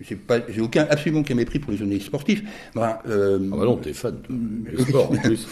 j'ai 0.00 0.16
pas, 0.16 0.38
j'ai 0.48 0.60
aucun, 0.60 0.86
absolument 0.88 1.20
aucun 1.20 1.34
mépris 1.34 1.58
pour 1.58 1.72
les 1.72 1.78
journalistes 1.78 2.06
sportifs. 2.06 2.42
Bah, 2.74 3.02
euh, 3.08 3.38
ah 3.52 3.56
bah 3.56 3.64
non, 3.64 3.76
t'es 3.76 3.92
fan 3.92 4.16
du 4.28 4.82
sport 4.82 5.10
en 5.10 5.16
plus. 5.22 5.46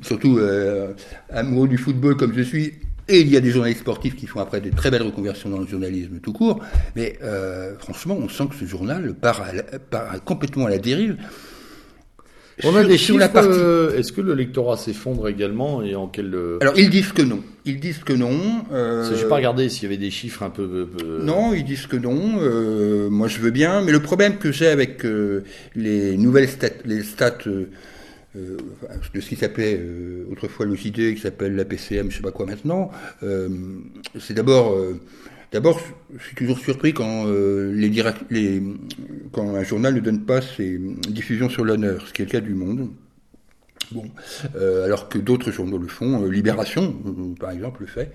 Surtout 0.00 0.38
euh, 0.38 0.94
amoureux 1.30 1.68
du 1.68 1.76
football 1.76 2.16
comme 2.16 2.32
je 2.34 2.42
suis. 2.42 2.74
Et 3.08 3.20
il 3.20 3.28
y 3.28 3.36
a 3.36 3.40
des 3.40 3.50
journalistes 3.50 3.80
sportifs 3.80 4.14
qui 4.14 4.26
font 4.26 4.40
après 4.40 4.60
des 4.60 4.70
très 4.70 4.90
belles 4.90 5.02
reconversions 5.02 5.50
dans 5.50 5.58
le 5.58 5.66
journalisme 5.66 6.20
tout 6.22 6.32
court. 6.32 6.60
Mais 6.94 7.18
euh, 7.22 7.76
franchement, 7.78 8.16
on 8.18 8.28
sent 8.28 8.44
que 8.50 8.54
ce 8.54 8.64
journal 8.64 9.14
part, 9.14 9.44
part 9.90 10.24
complètement 10.24 10.66
à 10.66 10.70
la 10.70 10.78
dérive. 10.78 11.16
On 12.64 12.76
a 12.76 12.84
des 12.84 12.98
chiffres. 12.98 13.18
Euh, 13.36 13.96
est-ce 13.96 14.12
que 14.12 14.20
le 14.20 14.34
lectorat 14.34 14.76
s'effondre 14.76 15.28
également 15.28 15.82
et 15.82 15.94
en 15.94 16.06
quel 16.06 16.34
euh, 16.34 16.58
Alors 16.60 16.78
ils 16.78 16.90
disent 16.90 17.12
que 17.12 17.22
non. 17.22 17.40
Ils 17.64 17.80
disent 17.80 17.98
que 17.98 18.12
non. 18.12 18.64
Euh... 18.72 19.10
J'ai 19.16 19.26
pas 19.26 19.36
regardé 19.36 19.68
s'il 19.68 19.84
y 19.84 19.86
avait 19.86 19.96
des 19.96 20.10
chiffres 20.10 20.42
un 20.42 20.50
peu. 20.50 20.88
Non, 21.22 21.54
ils 21.54 21.64
disent 21.64 21.86
que 21.86 21.96
non. 21.96 22.38
Euh, 22.40 23.08
moi, 23.10 23.28
je 23.28 23.38
veux 23.38 23.50
bien, 23.50 23.82
mais 23.82 23.92
le 23.92 24.00
problème 24.00 24.38
que 24.38 24.52
j'ai 24.52 24.68
avec 24.68 25.04
les 25.74 26.16
nouvelles 26.16 26.48
stats, 26.48 26.68
les 26.84 27.02
stats. 27.02 27.38
Euh, 28.36 28.56
de 29.12 29.20
ce 29.20 29.28
qui 29.28 29.34
s'appelait 29.34 29.80
autrefois 30.30 30.64
l'OCDE, 30.64 31.14
qui 31.14 31.18
s'appelle 31.20 31.56
la 31.56 31.64
PCM, 31.64 32.12
je 32.12 32.16
sais 32.18 32.22
pas 32.22 32.30
quoi 32.30 32.46
maintenant, 32.46 32.92
c'est 34.20 34.34
d'abord 34.34 34.76
D'abord, 35.52 35.80
je 36.16 36.22
suis 36.24 36.36
toujours 36.36 36.58
surpris 36.58 36.92
quand, 36.92 37.26
euh, 37.26 37.72
les, 37.72 37.90
les 38.30 38.62
quand 39.32 39.56
un 39.56 39.64
journal 39.64 39.94
ne 39.94 40.00
donne 40.00 40.24
pas 40.24 40.40
ses 40.40 40.78
diffusions 41.08 41.48
sur 41.48 41.64
l'honneur, 41.64 42.06
ce 42.06 42.12
qui 42.12 42.22
est 42.22 42.24
le 42.26 42.30
cas 42.30 42.40
du 42.40 42.54
Monde. 42.54 42.90
Bon, 43.90 44.04
euh, 44.54 44.84
alors 44.84 45.08
que 45.08 45.18
d'autres 45.18 45.50
journaux 45.50 45.78
le 45.78 45.88
font, 45.88 46.22
euh, 46.22 46.28
Libération, 46.30 46.94
par 47.40 47.50
exemple, 47.50 47.80
le 47.80 47.86
fait. 47.88 48.12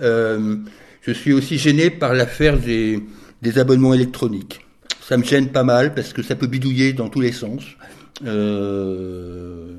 je 0.00 1.12
suis 1.12 1.32
aussi 1.34 1.58
gêné 1.58 1.90
par 1.90 2.14
l'affaire 2.14 2.58
des, 2.58 3.00
des 3.42 3.58
abonnements 3.58 3.92
électroniques. 3.92 4.64
Ça 5.02 5.16
me 5.16 5.24
gêne 5.24 5.48
pas 5.48 5.64
mal 5.64 5.94
parce 5.94 6.12
que 6.12 6.22
ça 6.22 6.36
peut 6.36 6.46
bidouiller 6.46 6.92
dans 6.92 7.08
tous 7.08 7.20
les 7.20 7.32
sens. 7.32 7.64
Euh, 8.24 9.76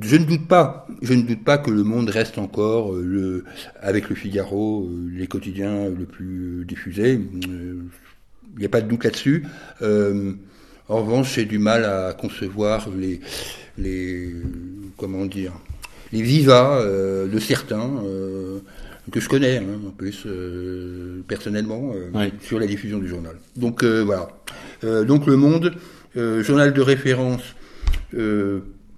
je 0.00 0.16
ne 0.16 0.24
doute 0.24 0.48
pas, 0.48 0.86
je 1.02 1.12
ne 1.12 1.22
doute 1.22 1.44
pas 1.44 1.58
que 1.58 1.70
le 1.70 1.84
monde 1.84 2.08
reste 2.08 2.38
encore 2.38 2.94
euh, 2.94 3.02
le, 3.04 3.44
avec 3.80 4.08
le 4.08 4.14
Figaro, 4.16 4.86
euh, 4.86 5.10
les 5.14 5.26
quotidiens 5.26 5.88
le 5.88 6.06
plus 6.06 6.64
diffusés. 6.66 7.20
Il 7.44 8.58
n'y 8.58 8.64
a 8.64 8.68
pas 8.68 8.80
de 8.80 8.88
doute 8.88 9.04
là-dessus. 9.04 9.44
Euh, 9.82 10.32
en 10.88 11.02
revanche, 11.02 11.34
j'ai 11.34 11.44
du 11.44 11.58
mal 11.58 11.84
à 11.84 12.14
concevoir 12.14 12.88
les, 12.98 13.20
les 13.78 14.34
comment 14.96 15.26
dire, 15.26 15.52
les 16.12 16.22
vivas 16.22 16.84
de 16.84 17.38
certains 17.38 18.02
que 19.10 19.20
je 19.20 19.28
connais 19.28 19.58
hein, 19.58 19.80
en 19.86 19.90
plus 19.90 20.26
personnellement 21.26 21.94
sur 22.42 22.58
la 22.58 22.66
diffusion 22.66 22.98
du 22.98 23.08
journal. 23.08 23.36
Donc 23.56 23.84
voilà. 23.84 24.28
donc 24.82 25.26
le 25.26 25.36
Monde, 25.36 25.72
journal 26.14 26.74
de 26.74 26.80
référence 26.82 27.54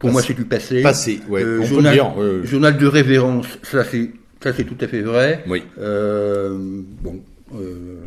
pour 0.05 0.13
moi, 0.13 0.23
c'est 0.23 0.35
du 0.35 0.45
passé. 0.45 0.83
Passé, 0.83 1.21
ouais. 1.29 1.43
Euh, 1.43 1.61
on 1.63 1.65
journal, 1.65 1.97
peut 2.15 2.41
dire, 2.43 2.47
journal 2.47 2.77
de 2.77 2.87
révérence, 2.87 3.47
ça 3.63 3.85
c'est 3.85 4.11
ça 4.43 4.53
c'est 4.53 4.65
tout 4.65 4.77
à 4.81 4.87
fait 4.87 5.01
vrai. 5.01 5.43
Oui. 5.47 5.63
Euh, 5.79 6.59
bon, 7.01 7.23
euh, 7.55 8.05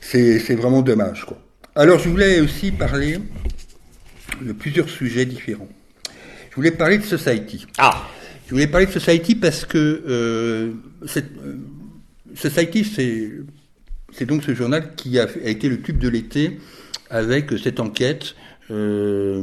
c'est 0.00 0.54
vraiment 0.54 0.82
dommage 0.82 1.24
quoi. 1.24 1.38
Alors 1.74 1.98
je 1.98 2.10
voulais 2.10 2.40
aussi 2.40 2.70
parler 2.70 3.18
de 4.42 4.52
plusieurs 4.52 4.90
sujets 4.90 5.24
différents. 5.24 5.68
Je 6.50 6.56
voulais 6.56 6.70
parler 6.70 6.98
de 6.98 7.04
Society. 7.04 7.66
Ah. 7.78 8.06
Je 8.46 8.50
voulais 8.50 8.66
parler 8.66 8.84
de 8.84 8.92
Society 8.92 9.34
parce 9.34 9.64
que 9.64 10.74
cette, 11.06 11.30
Society 12.34 12.84
c'est 12.84 13.30
c'est 14.12 14.26
donc 14.26 14.42
ce 14.44 14.54
journal 14.54 14.94
qui 14.94 15.18
a, 15.18 15.22
a 15.24 15.48
été 15.48 15.70
le 15.70 15.80
tube 15.80 15.96
de 15.96 16.10
l'été 16.10 16.58
avec 17.08 17.50
cette 17.62 17.80
enquête 17.80 18.34
euh, 18.72 19.42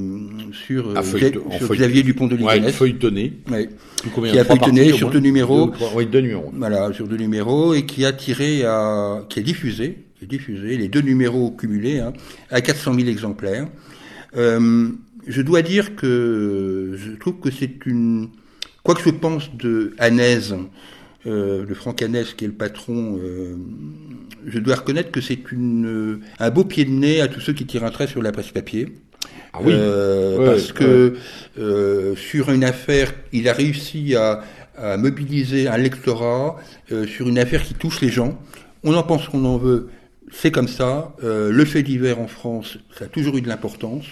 sur, 0.51 0.93
ah, 0.95 1.03
sur 1.03 1.75
Xavier 1.75 2.01
Dupont 2.01 2.27
de 2.27 2.35
Ligonnès. 2.35 2.65
Ouais, 2.65 2.71
feuilletonné. 2.71 3.33
Ouais. 3.51 3.69
Qui 4.03 4.39
a 4.39 4.43
feuilletonné 4.43 4.91
sur 4.93 5.11
deux 5.11 5.19
numéros. 5.19 5.71
oui, 5.95 6.07
deux 6.07 6.21
numéros. 6.21 6.51
Voilà, 6.53 6.91
sur 6.93 7.07
deux 7.07 7.17
numéros 7.17 7.73
et 7.73 7.85
qui 7.85 8.05
a 8.05 8.11
tiré 8.11 8.63
à, 8.63 9.23
qui 9.29 9.39
a 9.39 9.43
diffusé, 9.43 9.99
diffusé 10.23 10.77
les 10.77 10.87
deux 10.87 11.01
numéros 11.01 11.51
cumulés 11.51 11.99
hein, 11.99 12.13
à 12.49 12.61
400 12.61 12.95
000 12.95 13.07
exemplaires. 13.07 13.67
Euh, 14.35 14.89
je 15.27 15.41
dois 15.41 15.61
dire 15.61 15.95
que 15.95 16.95
je 16.95 17.11
trouve 17.11 17.39
que 17.39 17.51
c'est 17.51 17.85
une, 17.85 18.29
quoi 18.83 18.95
que 18.95 19.01
je 19.01 19.09
pense 19.09 19.55
de 19.55 19.93
Hanès, 19.99 20.53
euh, 21.27 21.65
de 21.65 21.73
Franck 21.73 22.01
Hanès 22.01 22.33
qui 22.33 22.45
est 22.45 22.47
le 22.47 22.53
patron, 22.53 23.19
euh, 23.21 23.55
je 24.47 24.59
dois 24.59 24.75
reconnaître 24.75 25.11
que 25.11 25.21
c'est 25.21 25.51
une, 25.51 26.21
un 26.39 26.49
beau 26.49 26.63
pied 26.63 26.85
de 26.85 26.91
nez 26.91 27.21
à 27.21 27.27
tous 27.27 27.41
ceux 27.41 27.53
qui 27.53 27.65
tirent 27.65 27.83
un 27.83 27.91
trait 27.91 28.07
sur 28.07 28.21
la 28.21 28.31
presse 28.31 28.51
papier. 28.51 28.87
Ah 29.53 29.59
oui. 29.62 29.73
Euh, 29.73 30.45
parce 30.45 30.71
que 30.71 31.15
euh, 31.57 32.15
sur 32.15 32.51
une 32.51 32.63
affaire, 32.63 33.13
il 33.33 33.49
a 33.49 33.53
réussi 33.53 34.15
à, 34.15 34.43
à 34.77 34.97
mobiliser 34.97 35.67
un 35.67 35.77
lectorat 35.77 36.57
euh, 36.91 37.07
sur 37.07 37.27
une 37.27 37.39
affaire 37.39 37.63
qui 37.63 37.73
touche 37.73 38.01
les 38.01 38.09
gens. 38.09 38.39
On 38.83 38.93
en 38.93 39.03
pense 39.03 39.27
qu'on 39.27 39.43
en 39.45 39.57
veut, 39.57 39.89
c'est 40.31 40.51
comme 40.51 40.67
ça. 40.67 41.15
Euh, 41.23 41.51
le 41.51 41.65
fait 41.65 41.83
divers 41.83 42.19
en 42.19 42.27
France, 42.27 42.77
ça 42.97 43.05
a 43.05 43.07
toujours 43.07 43.38
eu 43.38 43.41
de 43.41 43.47
l'importance. 43.47 44.05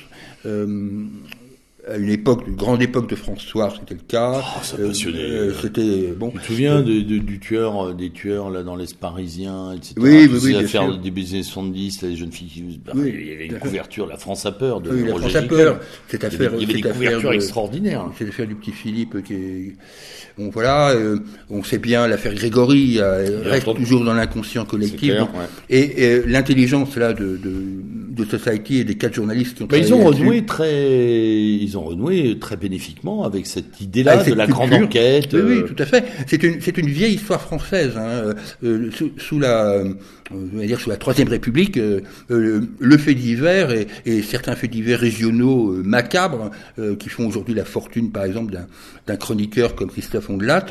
Euh, 1.87 1.95
à 1.95 1.97
une 1.97 2.09
époque, 2.09 2.43
une 2.47 2.55
grande 2.55 2.81
époque 2.81 3.09
de 3.09 3.15
François, 3.15 3.73
c'était 3.79 3.95
le 3.95 4.07
cas. 4.07 4.41
Oh, 4.41 4.59
ça 4.63 4.77
passionnait. 4.77 5.19
Euh, 5.19 5.53
c'était 5.61 6.13
bon. 6.17 6.31
Tu 6.31 6.39
te 6.39 6.45
souviens 6.45 6.81
de, 6.81 7.01
de, 7.01 7.17
du 7.17 7.39
tueur, 7.39 7.93
des 7.93 8.11
tueurs 8.11 8.49
là 8.49 8.63
dans 8.63 8.75
l'Est 8.75 8.97
parisien, 8.97 9.73
etc. 9.73 9.95
Oui, 9.97 10.27
oui, 10.31 10.39
oui. 10.43 10.53
L'affaire 10.53 10.97
des 10.97 11.11
baisers 11.11 11.43
70, 11.43 12.01
les 12.03 12.15
jeunes 12.15 12.31
filles 12.31 12.47
qui 12.47 12.63
oui, 12.93 13.13
il 13.17 13.27
y 13.27 13.33
avait 13.33 13.45
une 13.45 13.59
couverture, 13.59 14.07
la 14.07 14.17
France 14.17 14.45
a 14.45 14.51
peur. 14.51 14.81
De 14.81 14.89
oui, 14.89 15.03
la 15.07 15.15
France 15.15 15.35
a 15.35 15.41
peur. 15.43 15.79
Cette 16.07 16.23
affaire, 16.23 16.51
il 16.55 16.61
y 16.61 16.63
avait, 16.63 16.81
des 16.81 16.89
couvertures 16.89 17.29
de, 17.29 17.35
extraordinaires. 17.35 18.05
C'est 18.17 18.25
l'affaire 18.25 18.47
du 18.47 18.55
petit 18.55 18.71
Philippe 18.71 19.23
qui 19.23 19.33
est. 19.33 19.75
Bon 20.37 20.51
voilà, 20.51 20.91
euh, 20.91 21.17
on 21.49 21.63
sait 21.63 21.79
bien 21.79 22.05
l'affaire 22.05 22.35
Grégory 22.35 22.97
euh, 22.99 23.41
reste 23.43 23.73
toujours 23.75 24.03
dans 24.03 24.13
l'inconscient 24.13 24.65
collectif. 24.65 25.09
Clair, 25.09 25.23
ouais. 25.23 25.45
Et, 25.71 26.03
et 26.03 26.25
l'intelligence 26.27 26.95
là 26.95 27.13
de, 27.13 27.37
de, 27.37 27.53
de 28.09 28.25
Society 28.25 28.77
et 28.77 28.83
des 28.83 28.95
quatre 28.95 29.15
journalistes 29.15 29.57
qui 29.57 29.63
ont. 29.63 29.67
Mais 29.71 29.79
ils 29.79 29.93
ont 29.95 30.03
renoué 30.03 30.45
très, 30.45 30.93
ils 30.93 31.75
ont 31.75 31.76
renoué 31.81 32.37
très 32.39 32.57
bénéfiquement 32.57 33.23
avec 33.23 33.47
cette 33.47 33.81
idée-là 33.81 34.23
de 34.23 34.33
la 34.33 34.47
grande 34.47 34.73
enquête. 34.73 35.29
Oui, 35.33 35.41
oui, 35.41 35.63
tout 35.65 35.81
à 35.81 35.85
fait. 35.85 36.05
C'est 36.27 36.43
une, 36.43 36.61
c'est 36.61 36.77
une 36.77 36.89
vieille 36.89 37.15
histoire 37.15 37.41
française. 37.41 37.93
Hein. 37.97 38.33
Euh, 38.63 38.91
sous, 38.91 39.11
sous, 39.17 39.39
la, 39.39 39.83
on 40.31 40.57
va 40.57 40.65
dire 40.65 40.79
sous 40.79 40.89
la 40.89 40.97
Troisième 40.97 41.27
République, 41.27 41.77
euh, 41.77 42.01
le 42.29 42.97
fait 42.97 43.13
divers 43.13 43.71
et, 43.71 43.87
et, 44.05 44.21
certains 44.21 44.55
faits 44.55 44.71
divers 44.71 44.99
régionaux 44.99 45.71
euh, 45.71 45.83
macabres 45.83 46.51
qui 46.99 47.09
font 47.09 47.27
aujourd'hui 47.27 47.53
la 47.53 47.65
fortune, 47.65 48.11
par 48.11 48.23
exemple, 48.25 48.53
d'un, 49.05 49.15
chroniqueur 49.17 49.75
comme 49.75 49.89
Christophe 49.89 50.29
Ondelat, 50.29 50.65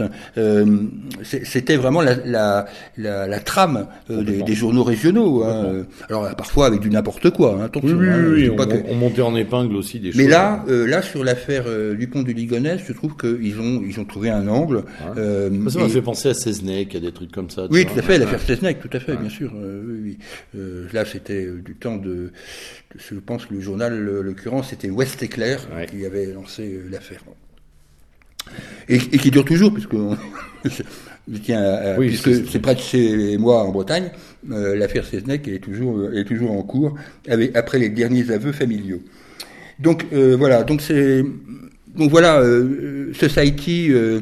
c'était 1.22 1.76
vraiment 1.76 2.02
la, 2.02 2.16
la, 2.16 2.66
la, 2.96 3.26
la 3.26 3.40
trame 3.40 3.86
des, 4.08 4.42
des, 4.42 4.54
journaux 4.54 4.84
régionaux. 4.84 5.42
Hein. 5.44 5.84
Alors 6.08 6.34
parfois 6.36 6.66
avec 6.66 6.80
du 6.80 6.90
n'importe 6.90 7.30
quoi. 7.30 7.58
Hein, 7.60 7.70
oui, 7.82 7.92
oui, 7.92 8.46
hein, 8.46 8.54
on, 8.88 8.92
on, 8.92 8.94
montait 8.94 9.22
en 9.22 9.34
épingle 9.36 9.76
aussi 9.76 10.00
des 10.00 10.10
Mais 10.14 10.24
choses. 10.24 10.30
là, 10.30 10.64
euh, 10.68 10.86
là 10.86 11.02
sur 11.02 11.24
l'affaire 11.24 11.64
euh, 11.66 11.94
du 11.94 12.08
pont 12.08 12.22
de 12.22 12.32
Ligonnès, 12.32 12.80
je 12.86 12.92
trouve 12.92 13.16
qu'ils 13.16 13.60
ont 13.60 13.82
ils 13.86 13.98
ont 14.00 14.04
trouvé 14.04 14.30
un 14.30 14.48
angle. 14.48 14.84
Euh, 15.16 15.50
ça 15.68 15.78
m'a 15.78 15.86
et... 15.86 15.88
fait 15.88 16.02
penser 16.02 16.28
à 16.30 16.34
Seznec, 16.34 16.94
à 16.94 17.00
des 17.00 17.12
trucs 17.12 17.32
comme 17.32 17.50
ça. 17.50 17.66
Oui, 17.70 17.86
tout 17.86 17.98
à 17.98 18.02
fait, 18.02 18.18
l'affaire 18.18 18.40
Seznec, 18.40 18.80
tout 18.80 18.90
à 18.92 19.00
fait, 19.00 19.16
bien 19.16 19.30
sûr. 19.30 19.45
Oui, 19.54 20.18
oui. 20.54 20.88
là, 20.92 21.04
c'était 21.04 21.46
du 21.46 21.74
temps 21.74 21.96
de, 21.96 22.08
de, 22.08 22.30
Je 22.96 23.14
pense 23.16 23.46
que 23.46 23.54
le 23.54 23.60
journal, 23.60 23.98
l'occurrence, 23.98 24.70
c'était 24.70 24.90
Ouest 24.90 25.22
Éclair 25.22 25.66
qui 25.90 26.04
avait 26.04 26.26
lancé 26.26 26.80
l'affaire. 26.90 27.22
Et, 28.88 28.96
et, 28.96 29.18
qui 29.18 29.30
dure 29.30 29.44
toujours, 29.44 29.72
puisque 29.72 29.94
je 30.64 31.38
tiens 31.38 31.60
à, 31.60 31.98
oui, 31.98 32.08
puisque 32.08 32.48
c'est 32.48 32.60
près 32.60 32.76
de 32.76 32.80
chez 32.80 33.36
moi 33.38 33.64
en 33.64 33.72
Bretagne, 33.72 34.10
euh, 34.52 34.76
l'affaire 34.76 35.04
Seznec 35.04 35.48
est 35.48 35.58
toujours 35.58 36.12
est 36.14 36.24
toujours 36.24 36.52
en 36.52 36.62
cours 36.62 36.96
avec, 37.28 37.56
après 37.56 37.80
les 37.80 37.88
derniers 37.88 38.30
aveux 38.30 38.52
familiaux. 38.52 39.02
Donc 39.80 40.06
euh, 40.12 40.36
voilà, 40.38 40.62
donc 40.62 40.80
c'est 40.80 41.24
donc 41.96 42.10
voilà, 42.10 42.40
euh, 42.40 43.12
Society, 43.14 43.88
euh, 43.90 44.20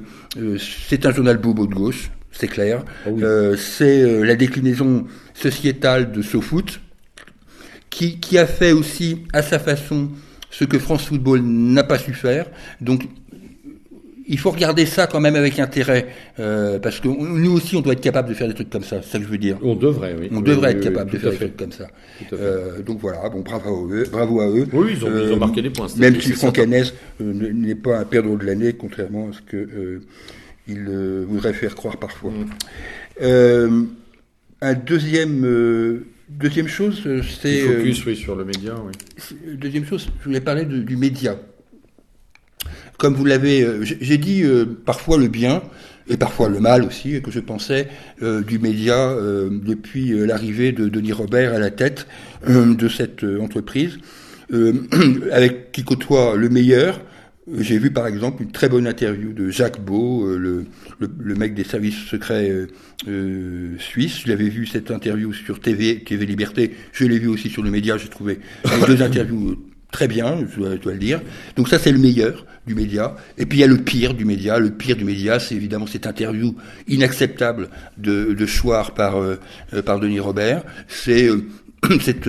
c'est 0.89 1.07
un 1.07 1.13
journal 1.13 1.39
bobo 1.39 1.67
de 1.67 1.75
gauche, 1.75 2.11
c'est 2.35 2.49
clair. 2.49 2.85
Ah 3.07 3.11
oui. 3.11 3.23
c'est 3.57 4.23
la 4.23 4.37
déclinaison 4.37 5.07
sociétale 5.35 6.13
de 6.13 6.21
SoFoot, 6.21 6.81
qui 7.91 8.21
qui 8.21 8.39
a 8.39 8.47
fait 8.47 8.73
aussi 8.73 9.23
à 9.33 9.43
sa 9.43 9.59
façon 9.59 10.11
ce 10.51 10.65
que 10.65 10.79
France 10.79 11.07
Football 11.07 11.41
n'a 11.43 11.85
pas 11.85 11.99
su 11.99 12.13
faire. 12.13 12.47
Donc 12.81 13.09
il 14.27 14.39
faut 14.39 14.51
regarder 14.51 14.87
ça 14.87 15.07
quand 15.07 15.21
même 15.21 15.37
avec 15.37 15.59
intérêt, 15.59 16.07
euh, 16.39 16.79
parce 16.79 17.01
que 17.01 17.09
nous 17.09 17.53
aussi, 17.53 17.77
on 17.77 17.81
doit 17.81 17.93
être 17.93 18.01
capable 18.01 18.29
de 18.29 18.35
faire 18.35 18.49
des 18.49 18.55
trucs 18.55 18.71
comme 18.71 18.83
ça, 18.85 19.01
c'est 19.03 19.11
ça 19.11 19.19
que 19.19 19.25
je 19.25 19.29
veux 19.29 19.39
dire. 19.39 19.59
On 19.63 19.75
devrait, 19.75 20.17
oui. 20.19 20.29
On 20.33 20.37
oui, 20.37 20.43
devrait 20.43 20.73
oui, 20.73 20.79
être 20.79 20.85
capable 20.85 21.11
de 21.11 21.19
faire 21.19 21.31
des 21.31 21.37
trucs 21.37 21.57
comme 21.57 21.73
ça. 21.73 21.89
Euh, 22.33 22.83
donc 22.83 23.01
voilà, 23.01 23.29
bon, 23.29 23.41
bravo 23.41 23.91
à 23.91 23.95
eux. 23.95 24.07
Bravo 24.11 24.41
à 24.41 24.49
eux. 24.49 24.67
Oui, 24.73 24.93
ils 24.93 25.05
ont, 25.05 25.09
euh, 25.09 25.27
ils 25.29 25.33
ont 25.33 25.39
marqué 25.39 25.63
des 25.63 25.71
points. 25.71 25.89
Même 25.99 26.21
si 26.21 26.33
Franck 26.33 26.59
euh, 26.59 26.85
n'est 27.21 27.75
pas 27.75 27.99
un 27.99 28.05
perdreau 28.05 28.37
de 28.37 28.47
l'année, 28.47 28.73
contrairement 28.73 29.29
à 29.29 29.33
ce 29.33 29.43
que 29.43 29.57
euh, 29.57 30.01
il 30.69 30.87
euh, 30.89 31.25
voudrait 31.29 31.53
faire 31.53 31.75
croire 31.75 31.99
parfois. 31.99 32.33
Mm. 33.21 33.87
un 34.61 34.75
deuxième... 34.75 36.05
Deuxième 36.27 36.69
chose, 36.69 37.07
c'est... 37.43 37.61
Focus, 37.61 38.07
oui, 38.07 38.17
sur 38.17 38.35
le 38.35 38.45
média, 38.45 38.75
oui. 38.83 38.93
Deuxième 39.57 39.85
chose, 39.85 40.09
je 40.21 40.25
voulais 40.25 40.41
parler 40.41 40.65
de, 40.65 40.79
du 40.79 40.97
média 40.97 41.37
comme 42.99 43.15
vous 43.15 43.25
l'avez, 43.25 43.63
euh, 43.63 43.83
j'ai 43.83 44.19
dit 44.19 44.43
euh, 44.43 44.65
parfois 44.65 45.19
le 45.19 45.29
bien 45.29 45.63
et 46.09 46.17
parfois 46.17 46.49
le 46.49 46.61
mal 46.61 46.85
aussi 46.85 47.21
que 47.23 47.31
je 47.31 47.41
pensais 47.41 47.89
euh, 48.23 48.43
du 48.43 48.59
média 48.59 48.97
euh, 48.97 49.49
depuis 49.51 50.11
l'arrivée 50.27 50.73
de 50.73 50.89
Denis 50.89 51.13
Robert 51.13 51.55
à 51.55 51.59
la 51.59 51.71
tête 51.71 52.07
de 52.47 52.89
cette 52.89 53.25
entreprise, 53.25 53.99
avec 55.33 55.73
qui 55.73 55.83
côtoie 55.83 56.37
le 56.37 56.49
meilleur. 56.51 57.01
J'ai 57.59 57.79
vu 57.79 57.91
par 57.91 58.07
exemple 58.07 58.43
une 58.43 58.53
très 58.53 58.71
bonne 58.71 58.87
interview 58.87 59.33
de 59.33 59.51
Jacques 59.51 59.81
Beau, 59.81 60.27
le, 60.27 60.65
le, 60.99 61.11
le, 61.19 61.35
mec 61.35 61.55
des 61.55 61.65
services 61.65 61.99
secrets 62.07 62.51
suisses. 63.79 64.23
Je 64.23 64.29
l'avais 64.29 64.49
vu 64.49 64.67
cette 64.67 64.91
interview 64.91 65.33
sur 65.33 65.61
TV, 65.61 66.03
TV 66.03 66.25
Liberté. 66.25 66.75
Je 66.93 67.05
l'ai 67.05 67.19
vu 67.19 67.29
aussi 67.29 67.51
sur 67.51 67.63
le 67.63 67.71
média. 67.71 67.99
J'ai 67.99 68.09
trouvé 68.09 68.41
les 68.65 68.87
deux 68.87 69.03
interviews 69.03 69.59
très 69.95 70.09
bien, 70.09 70.41
je 70.51 70.57
dois, 70.59 70.73
je 70.73 70.81
dois, 70.81 70.93
le 70.93 70.99
dire. 70.99 71.23
Donc 71.55 71.69
ça, 71.69 71.79
c'est 71.79 71.93
le 71.93 71.99
meilleur 71.99 72.45
du 72.67 72.75
média. 72.75 73.15
Et 73.39 73.47
puis 73.47 73.59
il 73.59 73.61
y 73.61 73.65
a 73.65 73.69
le 73.69 73.79
pire 73.79 74.13
du 74.13 74.25
média. 74.25 74.59
Le 74.59 74.71
pire 74.71 74.97
du 74.97 75.05
média, 75.05 75.39
c'est 75.39 75.55
évidemment 75.55 75.87
cette 75.87 76.09
interview 76.09 76.57
inacceptable 76.89 77.69
de, 77.97 78.35
de 78.35 78.47
Chouard 78.47 78.93
par, 78.95 79.23
euh, 79.23 79.39
par 79.87 80.01
Denis 80.01 80.19
Robert. 80.19 80.65
C'est 80.89 81.29
euh, 81.29 81.47
cette 82.01 82.29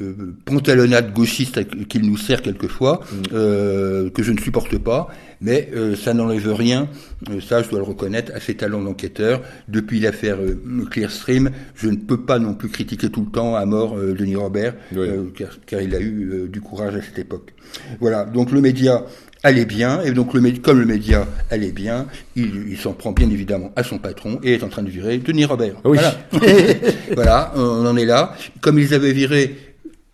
euh, 0.00 0.34
pantalonnade 0.44 1.12
gauchiste 1.12 1.86
qu'il 1.88 2.02
nous 2.02 2.16
sert 2.16 2.42
quelquefois, 2.42 3.00
mmh. 3.12 4.10
que 4.10 4.22
je 4.22 4.32
ne 4.32 4.38
supporte 4.38 4.78
pas. 4.78 5.08
Mais 5.42 5.68
euh, 5.74 5.96
ça 5.96 6.14
n'enlève 6.14 6.52
rien, 6.54 6.88
euh, 7.28 7.40
ça 7.40 7.62
je 7.62 7.68
dois 7.68 7.80
le 7.80 7.84
reconnaître, 7.84 8.32
à 8.34 8.38
ses 8.38 8.54
talents 8.54 8.80
d'enquêteur. 8.80 9.42
Depuis 9.66 9.98
l'affaire 9.98 10.38
euh, 10.40 10.86
Clearstream, 10.88 11.50
je 11.74 11.88
ne 11.88 11.96
peux 11.96 12.20
pas 12.20 12.38
non 12.38 12.54
plus 12.54 12.68
critiquer 12.68 13.10
tout 13.10 13.22
le 13.22 13.30
temps 13.30 13.56
à 13.56 13.66
mort 13.66 13.96
Denis 13.96 14.36
Robert, 14.36 14.74
oui. 14.94 15.08
car, 15.36 15.48
car, 15.66 15.82
il 15.82 15.94
a 15.96 16.00
eu 16.00 16.48
du 16.48 16.60
courage 16.60 16.94
à 16.94 17.02
cette 17.02 17.18
époque. 17.18 17.52
Voilà, 17.98 18.24
donc 18.24 18.52
le 18.52 18.60
média 18.60 19.04
allait 19.42 19.64
bien, 19.64 20.00
et 20.02 20.12
donc 20.12 20.32
le, 20.32 20.58
comme 20.58 20.78
le 20.78 20.86
média 20.86 21.26
allait 21.50 21.72
bien, 21.72 22.06
il, 22.36 22.68
il 22.68 22.78
s'en 22.78 22.92
prend 22.92 23.10
bien 23.10 23.28
évidemment 23.28 23.72
à 23.74 23.82
son 23.82 23.98
patron 23.98 24.38
et 24.44 24.54
est 24.54 24.62
en 24.62 24.68
train 24.68 24.84
de 24.84 24.90
virer 24.90 25.18
Denis 25.18 25.44
Robert. 25.44 25.74
Oui. 25.84 25.98
Voilà, 25.98 26.14
voilà 27.16 27.52
on 27.56 27.84
en 27.84 27.96
est 27.96 28.06
là. 28.06 28.36
Comme 28.60 28.78
ils 28.78 28.94
avaient 28.94 29.12
viré 29.12 29.56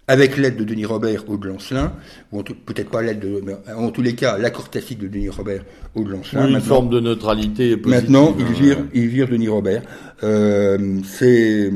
avec 0.08 0.36
l'aide 0.36 0.56
de 0.56 0.64
Denis 0.64 0.86
Robert 0.86 1.28
au 1.28 1.36
de 1.36 1.46
Lancelin, 1.46 1.92
ou 2.32 2.42
peut-être 2.42 2.90
pas 2.90 3.02
l'aide 3.02 3.20
de, 3.20 3.42
mais 3.44 3.54
en 3.72 3.90
tous 3.90 4.02
les 4.02 4.14
cas, 4.14 4.38
l'accord 4.38 4.70
tacite 4.70 4.98
de 4.98 5.06
Denis 5.06 5.28
Robert 5.28 5.64
au 5.94 6.02
de 6.02 6.10
Lancelin. 6.10 6.46
Oui, 6.46 6.52
une 6.52 6.60
forme 6.60 6.88
de 6.88 6.98
neutralité 6.98 7.76
positive. 7.76 8.10
Maintenant, 8.10 8.34
il 8.38 8.46
vire, 8.46 8.78
il 8.94 9.06
vire 9.06 9.28
Denis 9.28 9.48
Robert. 9.48 9.82
Euh, 10.24 10.98
c'est. 11.04 11.70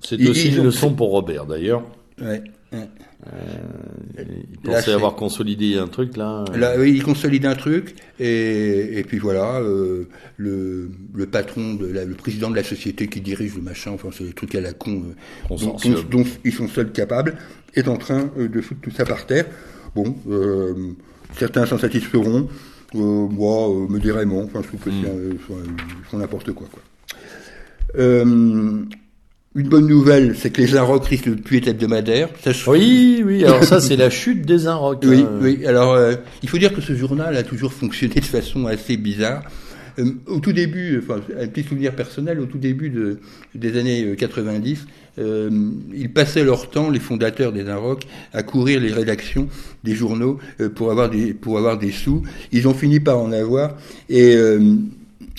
C'est 0.00 0.28
aussi 0.28 0.54
une 0.54 0.64
leçon 0.64 0.94
pour 0.94 1.10
Robert, 1.10 1.46
d'ailleurs. 1.46 1.82
Ouais. 2.20 2.42
Euh, 3.26 4.22
il 4.52 4.58
pensait 4.58 4.90
là, 4.90 4.96
avoir 4.96 5.16
consolidé 5.16 5.76
un 5.76 5.88
truc 5.88 6.16
là. 6.16 6.44
là 6.54 6.74
oui, 6.78 6.92
il 6.94 7.02
consolide 7.02 7.46
un 7.46 7.56
truc 7.56 7.96
et, 8.20 8.98
et 8.98 9.02
puis 9.02 9.18
voilà 9.18 9.56
euh, 9.56 10.04
le, 10.36 10.88
le 11.14 11.26
patron, 11.26 11.74
de 11.74 11.86
la, 11.86 12.04
le 12.04 12.14
président 12.14 12.48
de 12.48 12.54
la 12.54 12.62
société 12.62 13.08
qui 13.08 13.20
dirige 13.20 13.56
le 13.56 13.62
machin, 13.62 13.90
enfin 13.90 14.10
c'est 14.12 14.22
des 14.22 14.32
trucs 14.32 14.54
à 14.54 14.60
la 14.60 14.72
con 14.72 15.02
euh, 15.50 15.56
dont, 15.56 15.76
dont, 15.82 16.02
dont, 16.08 16.24
ils 16.44 16.52
sont 16.52 16.68
seuls 16.68 16.92
capables, 16.92 17.36
est 17.74 17.88
en 17.88 17.96
train 17.96 18.30
euh, 18.38 18.48
de 18.48 18.60
foutre 18.60 18.80
tout 18.80 18.90
ça 18.90 19.04
par 19.04 19.26
terre. 19.26 19.46
Bon, 19.94 20.16
euh, 20.30 20.74
certains 21.38 21.66
s'en 21.66 21.78
satisferont, 21.78 22.48
moi 22.94 23.68
me 23.88 23.98
dirais 23.98 24.24
non. 24.24 24.44
Enfin, 24.44 24.60
je 24.62 24.68
trouve 24.68 24.80
que 24.80 24.90
c'est 26.10 26.16
n'importe 26.16 26.52
quoi 26.52 26.66
quoi. 26.70 26.82
Une 29.58 29.68
bonne 29.68 29.88
nouvelle, 29.88 30.36
c'est 30.36 30.50
que 30.50 30.60
les 30.60 30.76
Inrocks 30.76 31.06
risquent 31.06 31.30
de 31.30 31.40
plus 31.40 31.56
être 31.56 31.68
hebdomadaires. 31.68 32.28
Ça, 32.44 32.52
je... 32.52 32.70
Oui, 32.70 33.22
oui, 33.24 33.44
alors 33.44 33.64
ça 33.64 33.80
c'est 33.80 33.96
la 33.96 34.10
chute 34.10 34.46
des 34.46 34.66
Inrocks. 34.66 35.02
Oui, 35.04 35.24
oui, 35.40 35.66
alors 35.66 35.94
euh, 35.94 36.14
il 36.44 36.48
faut 36.48 36.58
dire 36.58 36.72
que 36.72 36.80
ce 36.80 36.94
journal 36.94 37.34
a 37.36 37.42
toujours 37.42 37.72
fonctionné 37.72 38.14
de 38.16 38.24
façon 38.24 38.66
assez 38.66 38.96
bizarre. 38.96 39.42
Euh, 39.98 40.12
au 40.26 40.38
tout 40.38 40.52
début, 40.52 41.02
enfin, 41.02 41.20
un 41.40 41.48
petit 41.48 41.66
souvenir 41.66 41.92
personnel, 41.96 42.38
au 42.40 42.44
tout 42.46 42.58
début 42.58 42.90
de, 42.90 43.18
des 43.54 43.78
années 43.78 44.14
90, 44.16 44.86
euh, 45.18 45.50
ils 45.94 46.12
passaient 46.12 46.44
leur 46.44 46.70
temps, 46.70 46.90
les 46.90 47.00
fondateurs 47.00 47.52
des 47.52 47.68
Inrocks, 47.68 48.06
à 48.32 48.42
courir 48.42 48.80
les 48.80 48.92
rédactions 48.92 49.48
des 49.84 49.94
journaux 49.94 50.38
euh, 50.60 50.68
pour 50.68 50.90
avoir 50.90 51.10
des 51.10 51.34
pour 51.34 51.58
avoir 51.58 51.78
des 51.78 51.90
sous. 51.92 52.22
Ils 52.52 52.68
ont 52.68 52.74
fini 52.74 53.00
par 53.00 53.18
en 53.18 53.32
avoir 53.32 53.76
et 54.08 54.36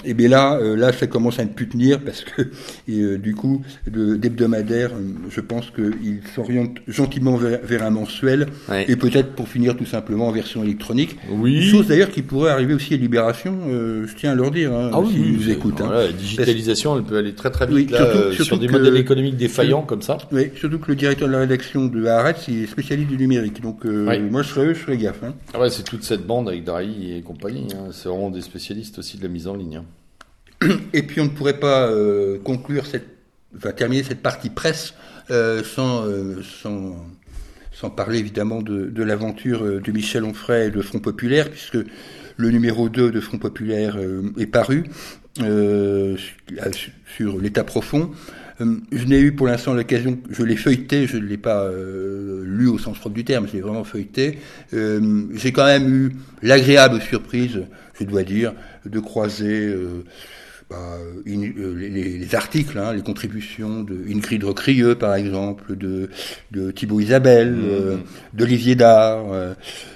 Et 0.05 0.13
bien 0.13 0.29
là, 0.29 0.55
euh, 0.55 0.77
là, 0.77 0.93
ça 0.93 1.07
commence 1.07 1.39
à 1.39 1.43
ne 1.43 1.49
plus 1.49 1.67
tenir 1.67 1.99
parce 1.99 2.23
que 2.23 2.43
et, 2.87 2.99
euh, 3.01 3.17
du 3.17 3.35
coup, 3.35 3.61
d'hebdomadaire, 3.85 4.91
euh, 4.93 5.29
je 5.29 5.41
pense 5.41 5.71
qu'il 5.71 6.21
s'oriente 6.33 6.77
gentiment 6.87 7.35
vers, 7.35 7.59
vers, 7.63 7.83
un 7.83 7.89
mensuel 7.89 8.47
et 8.87 8.95
peut-être 8.95 9.33
pour 9.33 9.47
finir 9.47 9.75
tout 9.75 9.85
simplement 9.85 10.27
en 10.27 10.31
version 10.31 10.63
électronique. 10.63 11.17
Oui. 11.29 11.61
Chose 11.63 11.87
d'ailleurs 11.87 12.11
qui 12.11 12.21
pourrait 12.21 12.51
arriver 12.51 12.73
aussi 12.73 12.93
à 12.93 12.97
Libération. 12.97 13.57
je 13.69 14.13
tiens 14.15 14.31
à 14.31 14.35
leur 14.35 14.51
dire. 14.51 14.73
Hein, 14.73 14.91
ah 14.93 14.99
oui, 15.01 15.37
nous 15.37 15.49
écoutent. 15.49 15.81
Hein. 15.81 15.91
la 15.91 16.11
digitalisation, 16.11 16.97
elle 16.97 17.03
peut 17.03 17.17
aller 17.17 17.33
très 17.33 17.51
très 17.51 17.67
vite 17.67 17.91
là, 17.91 18.31
surtout, 18.31 18.43
sur 18.43 18.59
des 18.59 18.67
modèles 18.67 18.97
économiques 18.97 19.37
défaillants 19.37 19.83
comme 19.83 20.01
ça. 20.01 20.17
Oui, 20.31 20.51
surtout 20.55 20.79
que 20.79 20.89
le 20.89 20.95
directeur 20.95 21.27
de 21.27 21.33
la 21.33 21.39
rédaction 21.39 21.85
de 21.85 22.05
Haaretz 22.05 22.47
est 22.49 22.67
spécialiste 22.67 23.09
du 23.09 23.17
numérique. 23.17 23.61
Donc 23.61 23.83
moi, 23.83 24.41
je 24.43 24.49
ferais, 24.49 24.69
je 24.69 24.79
ferais 24.79 24.97
gaffe. 24.97 25.23
Hein. 25.23 25.33
Ah 25.53 25.59
ouais, 25.59 25.69
c'est 25.69 25.83
toute 25.83 26.03
cette 26.03 26.25
bande 26.25 26.47
avec 26.47 26.63
Drahi 26.63 27.15
et 27.15 27.21
compagnie. 27.21 27.67
Hein. 27.73 27.89
C'est 27.91 28.09
vraiment 28.09 28.29
des 28.29 28.41
spécialistes 28.41 28.99
aussi 28.99 29.17
de 29.17 29.23
la 29.23 29.29
mise 29.29 29.47
en 29.47 29.55
ligne. 29.55 29.81
Et 30.93 31.03
puis 31.03 31.21
on 31.21 31.25
ne 31.25 31.29
pourrait 31.29 31.59
pas 31.59 31.87
euh, 31.87 32.37
conclure 32.43 32.85
cette, 32.85 33.07
terminer 33.77 34.03
cette 34.03 34.21
partie 34.21 34.49
presse 34.49 34.93
euh, 35.31 35.63
sans, 35.63 36.05
euh, 36.05 36.41
sans, 36.61 36.95
sans 37.71 37.89
parler 37.89 38.19
évidemment 38.19 38.61
de, 38.61 38.87
de 38.87 39.03
l'aventure 39.03 39.63
de 39.63 39.91
Michel 39.91 40.23
Onfray 40.23 40.67
et 40.67 40.71
de 40.71 40.81
Front 40.81 40.99
Populaire, 40.99 41.49
puisque 41.49 41.77
le 42.37 42.51
numéro 42.51 42.89
2 42.89 43.11
de 43.11 43.19
Front 43.19 43.37
Populaire 43.37 43.97
est 44.37 44.47
paru 44.47 44.85
sur 45.35 47.39
l'état 47.39 47.63
profond. 47.63 48.11
Je 48.59 49.05
n'ai 49.05 49.19
eu 49.19 49.33
pour 49.33 49.47
l'instant 49.47 49.73
l'occasion, 49.73 50.17
je 50.29 50.43
l'ai 50.43 50.55
feuilleté, 50.55 51.05
je 51.05 51.17
ne 51.17 51.25
l'ai 51.25 51.37
pas 51.37 51.69
lu 52.43 52.67
au 52.67 52.77
sens 52.77 52.97
propre 52.97 53.15
du 53.15 53.25
terme, 53.25 53.47
je 53.47 53.53
l'ai 53.53 53.61
vraiment 53.61 53.83
feuilleté. 53.83 54.39
J'ai 54.71 55.51
quand 55.51 55.65
même 55.65 55.93
eu 55.93 56.11
l'agréable 56.41 57.01
surprise, 57.01 57.59
je 57.99 58.05
dois 58.05 58.23
dire, 58.23 58.53
de 58.85 58.99
croiser 58.99 59.75
bah, 60.69 60.99
euh, 61.27 61.73
les, 61.75 62.35
articles, 62.35 62.77
hein, 62.77 62.93
les 62.93 63.01
contributions 63.01 63.81
de 63.81 64.05
Ingrid 64.07 64.43
Recrieux, 64.43 64.93
par 64.93 65.15
exemple, 65.15 65.75
de, 65.75 66.09
de 66.51 66.69
Thibaut 66.69 66.99
Isabelle, 66.99 67.53
mmh. 67.53 67.63
euh, 67.63 67.97
d'Olivier 68.33 68.75
Dard. 68.75 69.33
Euh. 69.33 69.55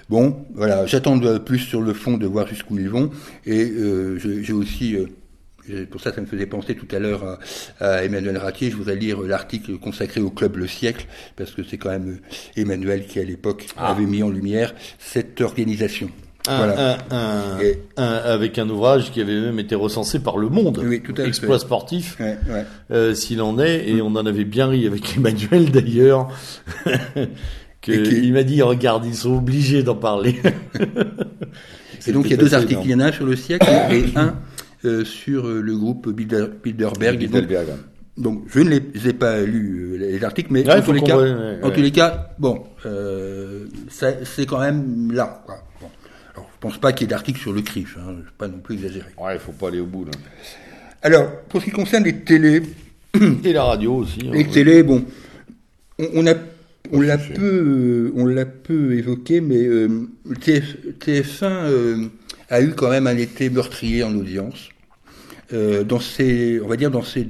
bon, 0.10 0.46
voilà, 0.56 0.88
j'attends 0.88 1.20
plus 1.40 1.60
sur 1.60 1.82
le 1.82 1.94
fond 1.94 2.18
de 2.18 2.26
voir 2.26 2.48
jusqu'où 2.48 2.80
ils 2.80 2.90
vont. 2.90 3.12
Et 3.46 3.72
j'ai 4.18 4.54
aussi 4.54 4.98
pour 5.92 6.02
ça, 6.02 6.12
ça 6.12 6.20
me 6.20 6.26
faisait 6.26 6.48
penser 6.48 6.76
tout 6.76 6.94
à 6.94 7.00
l'heure 7.00 7.40
à, 7.80 8.04
Emmanuel 8.04 8.38
Ratier. 8.38 8.72
Je 8.72 8.76
voudrais 8.76 8.96
lire 8.96 9.22
l'article 9.22 9.78
consacré 9.78 10.22
au 10.22 10.32
club 10.32 10.58
Le 10.58 10.68
Siècle, 10.68 11.06
parce 11.36 11.52
que 11.52 11.64
c'est 11.64 11.78
quand 11.78 11.92
même 11.92 12.18
Emmanuel 12.58 13.06
qui, 13.06 13.20
à 13.20 13.24
l'époque, 13.24 13.68
ah. 13.78 13.92
avait 13.92 14.06
mis 14.06 14.24
en 14.24 14.30
lumière 14.30 14.74
cette 14.98 15.40
organisation. 15.40 16.10
Un, 16.48 16.98
un, 17.10 17.58
un, 17.96 18.04
avec 18.04 18.60
un 18.60 18.70
ouvrage 18.70 19.12
qui 19.12 19.22
avait 19.22 19.40
même 19.40 19.60
été 19.60 19.76
recensé 19.76 20.20
par 20.20 20.38
Le 20.38 20.50
Monde, 20.50 20.82
oui, 20.84 21.02
tout 21.02 21.14
à 21.18 21.24
Exploit 21.26 21.58
sportif, 21.58 22.18
euh, 22.92 23.14
s'il 23.14 23.42
en 23.42 23.58
est, 23.60 23.88
et 23.88 24.02
on 24.02 24.08
en 24.08 24.26
avait 24.26 24.44
bien 24.44 24.68
ri 24.68 24.86
avec 24.86 25.16
Emmanuel 25.18 25.72
d'ailleurs, 25.72 26.28
qu'il 27.82 28.34
m'a 28.34 28.44
dit, 28.44 28.62
regarde, 28.62 29.06
ils 29.06 29.16
sont 29.16 29.38
obligés 29.38 29.84
d'en 29.84 29.96
parler. 29.96 30.42
et 32.08 32.12
donc 32.12 32.26
il 32.26 32.32
y 32.32 32.34
a 32.34 32.38
deux 32.38 32.54
articles, 32.54 32.82
il 32.84 32.92
y 32.92 32.96
en 32.96 33.00
a 33.00 33.06
un 33.06 33.12
sur 33.14 33.26
le 33.26 33.38
siècle 33.38 33.66
et 33.92 34.06
un 34.18 34.36
euh, 34.84 35.06
sur 35.06 35.48
euh, 35.48 35.62
le 35.62 35.78
groupe 35.78 36.10
Bilderberg. 36.10 37.18
Bilderberg. 37.18 37.68
Donc, 38.18 38.44
je 38.48 38.60
ne 38.60 38.70
les 38.70 39.08
ai 39.08 39.14
pas 39.14 39.42
lus 39.42 39.98
les 39.98 40.24
articles, 40.24 40.50
mais 40.52 40.70
en, 40.70 40.82
tous 40.82 40.92
les, 40.92 41.02
cas, 41.02 41.18
en 41.64 41.72
tous 41.72 41.82
les 41.82 41.92
cas, 41.92 42.36
bon, 42.38 42.64
c'est 43.90 44.46
quand 44.46 44.60
même 44.60 45.12
là. 45.14 45.42
Quoi. 45.46 45.64
Pense 46.64 46.78
pas 46.78 46.94
qu'il 46.94 47.02
y 47.02 47.04
ait 47.06 47.10
d'articles 47.10 47.42
sur 47.42 47.52
le 47.52 47.62
CRIF, 47.62 47.98
hein, 48.00 48.16
je 48.26 48.32
pas 48.38 48.48
non 48.48 48.60
plus 48.60 48.76
exagérer. 48.76 49.10
Ouais, 49.18 49.36
il 49.36 49.40
faut 49.40 49.52
pas 49.52 49.68
aller 49.68 49.82
au 49.82 49.86
bout. 49.86 50.06
Là. 50.06 50.12
Alors, 51.02 51.30
pour 51.50 51.60
ce 51.60 51.66
qui 51.66 51.72
concerne 51.72 52.06
les 52.06 52.20
télés... 52.20 52.64
Et 53.44 53.52
la 53.52 53.66
radio 53.66 53.96
aussi. 53.96 54.22
Hein, 54.26 54.32
les 54.32 54.48
télés, 54.48 54.82
bon, 54.82 55.04
on, 56.00 56.26
a... 56.26 56.34
On 56.94 57.02
l'a 57.02 57.18
peu, 57.18 58.14
on 58.16 58.26
l'a 58.26 58.46
peu 58.46 58.94
évoqué, 58.94 59.42
mais 59.42 59.62
euh, 59.62 60.08
TF, 60.40 61.44
1 61.44 61.46
euh, 61.46 62.06
a 62.50 62.62
eu 62.62 62.72
quand 62.72 62.90
même 62.90 63.08
un 63.08 63.18
été 63.18 63.50
meurtrier 63.50 64.04
en 64.04 64.16
audience. 64.16 64.70
Euh, 65.52 65.84
dans 65.84 66.00
ses, 66.00 66.62
on 66.62 66.68
va 66.68 66.78
dire 66.78 66.92
dans 66.92 67.04
ses 67.04 67.28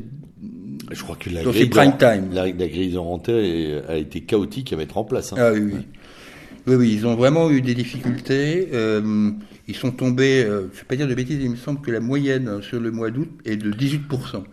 je 0.92 1.02
crois 1.02 1.16
que 1.16 1.30
la 1.30 1.42
grille, 1.42 1.70
prime 1.70 1.98
time. 1.98 2.30
La, 2.34 2.46
la 2.46 2.68
grille 2.68 2.92
de 2.92 3.90
a 3.90 3.96
été 3.96 4.22
chaotique 4.22 4.74
à 4.74 4.76
mettre 4.76 4.98
en 4.98 5.04
place. 5.04 5.34
Hein. 5.34 5.38
Ah 5.40 5.52
oui, 5.54 5.72
oui. 5.74 5.82
Oui, 6.68 6.76
oui, 6.76 6.94
ils 6.94 7.06
ont 7.06 7.16
vraiment 7.16 7.52
eu 7.52 7.62
des 7.62 7.74
difficultés. 7.74 8.70
Euh, 8.74 9.32
ils 9.68 9.76
sont 9.76 9.92
tombés, 9.92 10.44
euh, 10.44 10.68
je 10.72 10.76
ne 10.76 10.82
vais 10.82 10.86
pas 10.88 10.96
dire 10.96 11.08
de 11.08 11.14
bêtises, 11.14 11.40
il 11.42 11.50
me 11.50 11.56
semble 11.56 11.80
que 11.82 11.92
la 11.92 12.02
moyenne 12.02 12.62
sur 12.62 12.82
le 12.82 12.92
mois 12.92 13.12
d'août 13.12 13.30
est 13.46 13.56
de 13.56 13.72
18%, 13.72 14.44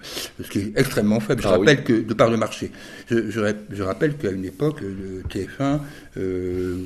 ce 0.43 0.49
qui 0.49 0.59
est 0.59 0.73
extrêmement 0.77 1.19
faible. 1.19 1.43
Je 1.43 1.49
ah 1.49 1.53
rappelle 1.53 1.83
que, 1.83 1.93
de 1.93 2.15
par 2.15 2.31
le 2.31 2.37
marché, 2.37 2.71
je, 3.09 3.29
je, 3.31 3.41
je 3.71 3.83
rappelle 3.83 4.17
qu'à 4.17 4.31
une 4.31 4.45
époque, 4.45 4.81
le 4.81 5.23
TF1 5.29 5.81
euh, 6.17 6.85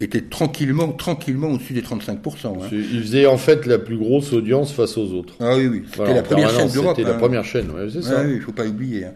était 0.00 0.20
tranquillement, 0.20 0.92
tranquillement 0.92 1.48
au-dessus 1.48 1.72
des 1.72 1.82
35%. 1.82 2.46
Hein. 2.46 2.68
Il 2.70 3.02
faisait 3.02 3.26
en 3.26 3.38
fait 3.38 3.66
la 3.66 3.78
plus 3.78 3.96
grosse 3.96 4.32
audience 4.32 4.72
face 4.72 4.96
aux 4.96 5.12
autres. 5.12 5.34
Ah 5.40 5.56
oui, 5.56 5.66
oui, 5.66 5.82
c'était 5.90 6.14
la 6.14 6.22
première 6.22 6.50
chaîne 6.50 6.68
d'Europe. 6.68 6.96
C'était 6.96 7.08
la 7.08 7.16
hein. 7.16 7.18
première 7.18 7.44
chaîne, 7.44 7.70
ouais, 7.72 7.88
c'est 7.92 8.02
ça. 8.02 8.18
Ah, 8.18 8.22
oui, 8.24 8.34
il 8.34 8.36
ne 8.36 8.42
faut 8.42 8.52
pas 8.52 8.66
oublier. 8.66 9.06
Hein. 9.06 9.14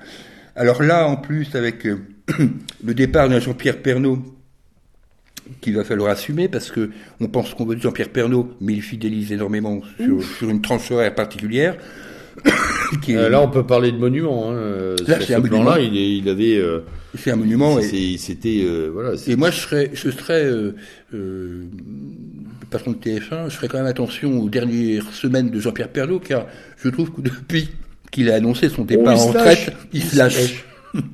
Alors 0.57 0.83
là, 0.83 1.07
en 1.07 1.17
plus, 1.17 1.55
avec 1.55 1.85
le 2.85 2.95
départ 2.95 3.29
de 3.29 3.39
Jean-Pierre 3.39 3.81
Pernaud, 3.83 4.19
qu'il 5.61 5.77
va 5.77 5.85
falloir 5.85 6.11
assumer 6.11 6.49
parce 6.49 6.71
que 6.71 6.91
on 7.21 7.29
pense 7.29 7.55
qu'on 7.55 7.65
veut 7.65 7.79
Jean-Pierre 7.79 8.11
Pernaud, 8.11 8.51
mais 8.61 8.75
il 8.75 8.83
fidélise 8.83 9.33
énormément 9.33 9.81
sur, 9.97 10.49
une 10.49 10.61
tranche 10.61 10.91
horaire 10.91 11.15
particulière. 11.15 11.77
Euh, 13.11 13.29
là, 13.29 13.43
on 13.43 13.51
peut 13.51 13.67
parler 13.67 13.93
de 13.93 13.99
monument. 13.99 14.51
Hein. 14.51 14.95
Là, 15.07 15.19
c'est 15.21 15.35
un 15.35 15.41
monument. 15.41 15.75
Là, 15.75 15.81
il, 15.81 15.95
il 15.95 16.29
avait. 16.29 16.57
Euh, 16.57 16.81
c'est 17.15 17.31
un 17.31 17.37
monument. 17.37 17.79
C'était 17.83 18.63
euh, 18.63 18.89
voilà. 18.91 19.13
Et 19.27 19.37
moi, 19.37 19.51
je 19.51 19.61
serais, 19.61 19.91
je 19.93 20.11
serais 20.11 20.51
patron 22.71 22.93
de 22.93 22.97
TF1, 22.97 23.51
je 23.51 23.57
ferais 23.57 23.69
quand 23.69 23.79
même 23.79 23.87
attention 23.87 24.41
aux 24.41 24.49
dernières 24.49 25.11
semaines 25.13 25.51
de 25.51 25.61
Jean-Pierre 25.61 25.89
Pernaud, 25.89 26.19
car 26.19 26.47
je 26.83 26.89
trouve 26.89 27.11
que 27.11 27.21
depuis 27.21 27.71
qu'il 28.11 28.31
a 28.31 28.37
annoncé 28.37 28.69
son 28.69 28.85
départ 28.85 29.19
en 29.19 29.27
retraite, 29.29 29.73
il 29.93 30.03
se 30.03 30.17
lâche. 30.17 30.65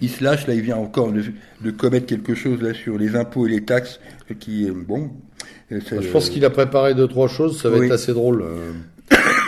il 0.00 0.08
se 0.10 0.22
lâche, 0.24 0.46
là 0.46 0.54
il 0.54 0.62
vient 0.62 0.76
encore 0.76 1.12
de, 1.12 1.70
commettre 1.70 2.06
quelque 2.06 2.34
chose 2.34 2.62
là 2.62 2.74
sur 2.74 2.98
les 2.98 3.16
impôts 3.16 3.46
et 3.46 3.50
les 3.50 3.64
taxes 3.64 4.00
qui 4.38 4.68
bon. 4.70 5.10
Je 5.70 6.10
pense 6.10 6.28
qu'il 6.28 6.44
a 6.44 6.50
préparé 6.50 6.94
deux 6.94 7.08
trois 7.08 7.28
choses, 7.28 7.60
ça 7.60 7.70
va 7.70 7.84
être 7.84 7.92
assez 7.92 8.12
drôle. 8.12 8.44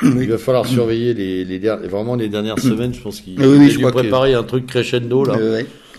Il 0.03 0.29
va 0.29 0.39
falloir 0.39 0.67
surveiller 0.67 1.15
les, 1.15 1.45
les 1.45 1.59
vraiment 1.59 2.17
les 2.17 2.29
dernières 2.29 2.59
semaines. 2.59 2.93
Je 2.93 3.01
pense 3.01 3.21
qu'il 3.21 3.41
oui, 3.41 3.85
a 3.85 3.91
préparé 3.91 4.35
un 4.35 4.43
truc 4.43 4.67
crescendo 4.67 5.25
là. 5.25 5.37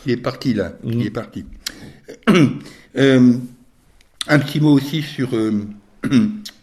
il 0.06 0.12
est 0.12 0.18
parti 0.18 0.54
là. 0.54 0.74
Il 0.84 1.06
est 1.06 1.12
parti. 1.12 1.46
Euh, 2.98 3.34
un 4.28 4.40
petit 4.40 4.62
mot 4.62 4.72
aussi 4.72 5.02
sur 5.02 5.36
euh, 5.36 5.66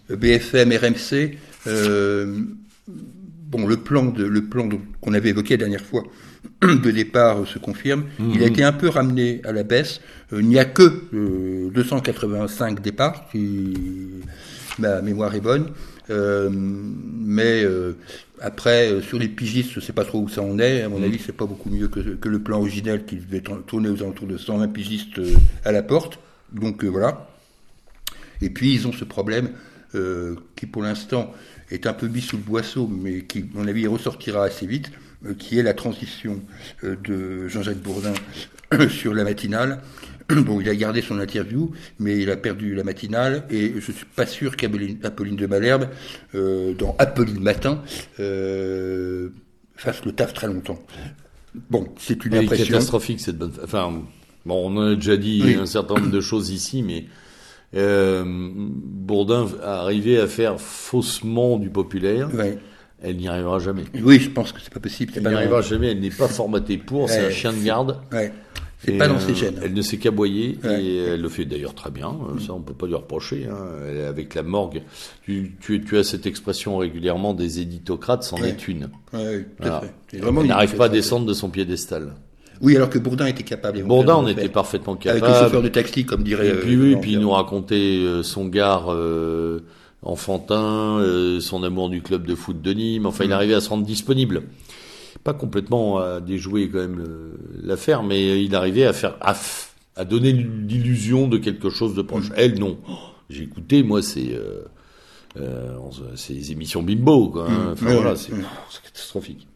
BFM, 0.09 0.73
RMC. 0.73 1.37
Euh, 1.67 2.39
bon, 3.19 3.67
le 3.67 3.77
plan 3.77 4.07
de 4.07 4.25
le 4.25 4.45
plan 4.45 4.69
qu'on 5.01 5.13
avait 5.13 5.31
évoqué 5.31 5.55
la 5.55 5.59
dernière 5.59 5.85
fois 5.85 6.05
de 6.63 6.91
départ 6.91 7.47
se 7.47 7.59
confirme. 7.59 8.05
Il 8.19 8.43
a 8.43 8.47
mhm. 8.47 8.53
été 8.53 8.63
un 8.63 8.73
peu 8.73 8.89
ramené 8.89 9.41
à 9.45 9.53
la 9.53 9.63
baisse. 9.63 10.01
Euh, 10.33 10.41
il 10.41 10.49
n'y 10.49 10.59
a 10.59 10.65
que 10.65 11.03
285 11.73 12.79
euh, 12.79 12.83
départs, 12.83 13.29
si 13.31 13.75
ma 14.79 15.03
mémoire 15.03 15.35
est 15.35 15.41
bonne. 15.41 15.69
Euh, 16.11 16.51
mais 16.53 17.65
après, 18.41 19.01
sur 19.03 19.19
les 19.19 19.29
pigistes, 19.29 19.71
je 19.71 19.81
ne 19.81 19.85
sais 19.85 19.93
pas 19.93 20.05
trop 20.05 20.21
où 20.21 20.29
ça 20.29 20.43
en 20.43 20.59
est. 20.59 20.83
À 20.83 20.89
mon 20.89 20.99
mhm. 20.99 21.05
avis, 21.05 21.21
c'est 21.25 21.37
pas 21.37 21.47
beaucoup 21.47 21.71
mieux 21.71 21.89
que, 21.89 22.01
que, 22.01 22.29
le 22.29 22.41
plan 22.41 22.59
original 22.59 23.05
qui 23.05 23.17
devait 23.17 23.43
tourner 23.67 23.89
aux 23.89 24.03
alentours 24.03 24.27
de 24.27 24.37
120 24.37 24.69
pigistes 24.69 25.21
à 25.65 25.73
la 25.73 25.83
porte. 25.83 26.19
Donc 26.53 26.85
voilà. 26.85 27.29
Et 28.41 28.51
puis 28.51 28.75
ils 28.75 28.87
ont 28.87 28.93
ce 28.93 29.05
problème 29.05 29.51
qui, 30.57 30.67
pour 30.67 30.83
l'instant, 30.83 31.33
est 31.71 31.87
un 31.87 31.93
peu 31.93 32.09
mis 32.09 32.21
sous 32.21 32.37
le 32.37 32.43
boisseau, 32.43 32.89
mais 32.89 33.23
qui, 33.23 33.41
à 33.41 33.43
mon 33.55 33.67
avis, 33.67 33.87
ressortira 33.87 34.45
assez 34.45 34.67
vite 34.67 34.91
euh, 34.91 35.12
qui 35.39 35.59
est 35.59 35.63
la 35.63 35.75
transition 35.75 36.41
euh, 36.85 36.97
de 37.05 37.49
Jean-Jacques 37.49 37.79
Bourdin 37.79 38.15
sur 38.89 39.15
la 39.15 39.25
matinale. 39.25 39.81
Bon, 40.29 40.61
il 40.61 40.69
a 40.69 40.75
gardé 40.75 41.03
son 41.03 41.19
interview, 41.19 41.73
mais 41.99 42.19
il 42.19 42.31
a 42.31 42.37
perdu 42.37 42.75
la 42.75 42.85
matinale, 42.85 43.45
et 43.51 43.75
je 43.79 43.93
suis 43.93 44.07
pas 44.17 44.25
sûr 44.25 44.57
qu'Apolline 44.57 45.37
de 45.37 45.47
Malherbe, 45.47 45.89
euh, 46.35 46.73
dans 46.73 46.97
Apolline 46.99 47.41
Matin, 47.41 47.83
fasse 49.77 50.05
le 50.07 50.13
taf 50.13 50.33
très 50.33 50.47
longtemps. 50.47 50.79
Bon, 51.69 51.87
c'est 51.99 52.25
une 52.25 52.37
impression. 52.37 52.67
catastrophique 52.67 53.21
cette 53.21 53.37
bonne. 53.37 53.53
Enfin, 53.63 53.93
bon, 54.47 54.71
on 54.71 54.77
en 54.79 54.93
a 54.93 54.95
déjà 54.95 55.19
dit 55.19 55.57
un 55.61 55.67
certain 55.67 55.97
nombre 55.97 56.11
de 56.11 56.21
choses 56.23 56.49
ici, 56.49 56.83
mais 56.83 57.05
Bourdin 58.25 59.49
a 59.63 59.81
arrivé 59.81 60.19
à 60.19 60.29
faire 60.29 60.59
faussement 60.59 61.59
du 61.59 61.69
populaire. 61.69 62.31
Oui 62.33 62.57
elle 63.03 63.17
n'y 63.17 63.29
arrivera 63.29 63.59
jamais. 63.59 63.85
Oui, 64.03 64.19
je 64.21 64.31
pense 64.31 64.53
que 64.53 64.61
c'est 64.61 64.73
pas 64.73 64.81
possible. 64.81 65.13
Elle 65.17 65.23
n'y 65.23 65.35
arrivera 65.35 65.61
jamais, 65.63 65.91
elle 65.93 66.01
n'est 66.01 66.11
pas 66.11 66.29
formatée 66.29 66.79
pour, 66.79 67.09
c'est 67.09 67.27
un 67.27 67.31
chien 67.31 67.53
de 67.53 67.63
garde. 67.63 67.99
Ouais. 68.13 68.33
C'est 68.85 68.95
Et, 68.95 68.99
pas 68.99 69.07
dans 69.07 69.15
euh, 69.15 69.21
ses 69.21 69.37
gènes. 69.37 69.61
Elle 69.63 69.75
ne 69.75 69.83
sait 69.83 69.97
qu'aboyer 69.99 70.59
Ouais. 70.65 70.83
et 70.83 70.97
elle 70.97 71.21
le 71.23 71.29
fait 71.29 71.45
d'ailleurs 71.45 71.73
très 71.75 71.93
bien. 71.93 72.09
euh, 72.09 72.41
Ça, 72.41 72.53
on 72.53 72.61
peut 72.61 72.75
pas 72.75 72.89
lui 72.89 72.97
reprocher. 72.97 73.47
Hein. 73.49 73.57
Elle 73.89 73.97
est 73.99 74.05
Avec 74.05 74.35
la 74.35 74.43
morgue, 74.43 74.83
tu, 75.25 75.53
tu, 75.61 75.85
tu 75.85 75.99
as 75.99 76.03
cette 76.03 76.27
expression 76.27 76.77
régulièrement 76.79 77.33
des 77.33 77.61
éditocrates, 77.61 78.25
c'en 78.25 78.41
Ouais. 78.41 78.49
est 78.49 78.67
une. 78.67 78.91
Ouais, 79.13 79.47
tout 79.61 79.69
à 79.69 79.81
fait. 79.83 79.93
Elle 80.19 80.47
n'arrive 80.47 80.75
pas 80.75 80.87
à 80.87 80.89
descendre 80.89 81.27
de 81.27 81.33
son 81.33 81.49
piédestal. 81.49 82.15
Oui, 82.61 82.77
alors 82.77 82.91
que 82.91 82.99
Bourdin 82.99 83.27
était 83.27 83.43
capable. 83.45 83.83
Bourdin, 83.85 84.23
de 84.25 84.31
était 84.31 84.49
parfaitement 84.49 84.93
Avec 84.95 85.05
le 85.07 85.21
capable. 85.21 85.45
chauffeur 85.45 85.63
de 85.63 85.69
taxi, 85.69 86.05
comme 86.05 86.23
dirait. 86.25 86.47
Et 86.49 86.51
euh, 86.51 86.61
puis 86.61 86.77
oui, 86.77 86.91
Laurent 86.91 87.01
puis 87.01 87.13
il 87.13 87.19
nous 87.21 87.31
racontait 87.31 87.75
euh, 88.05 88.23
son 88.25 88.47
gare 88.47 88.93
euh, 88.93 89.61
enfantin, 90.03 90.99
euh, 90.99 91.41
son 91.41 91.63
amour 91.63 91.91
du 91.91 92.03
club 92.03 92.27
de 92.27 92.35
foot 92.35 92.61
de 92.61 92.73
Nîmes. 92.73 93.07
Enfin, 93.07 93.25
Mm. 93.25 93.29
il 93.29 93.33
arrivait 93.33 93.55
à 93.55 93.61
se 93.61 93.69
rendre 93.69 93.85
disponible. 93.87 94.43
Pas 95.25 95.35
complètement 95.35 95.99
à 95.99 96.21
déjouer 96.21 96.69
quand 96.69 96.79
même 96.79 97.01
euh, 97.01 97.33
l'affaire, 97.63 98.03
mais 98.03 98.43
il 98.45 98.55
arrivait 98.55 98.87
à 98.87 98.93
faire 98.93 99.17
à, 99.21 99.35
à 99.97 100.05
donner 100.05 100.33
l'illusion 100.33 101.29
de 101.29 101.39
quelque 101.39 101.71
chose 101.71 101.95
de 101.95 102.03
proche. 102.03 102.31
Mm. 102.31 102.35
Elle, 102.37 102.59
non. 102.59 102.79
Oh, 102.89 102.93
J'ai 103.31 103.45
écouté, 103.45 103.83
moi, 103.83 104.03
c'est 104.03 104.35
euh, 104.35 104.63
euh, 105.39 105.77
les 106.31 106.53
émissions 106.53 106.83
bimbo, 106.83 107.29
quoi. 107.29 107.47
hein. 107.51 107.71
Enfin 107.73 107.87
Ouais, 107.87 107.95
voilà, 107.97 108.17
c'est 108.17 108.33
catastrophique. 108.85 109.47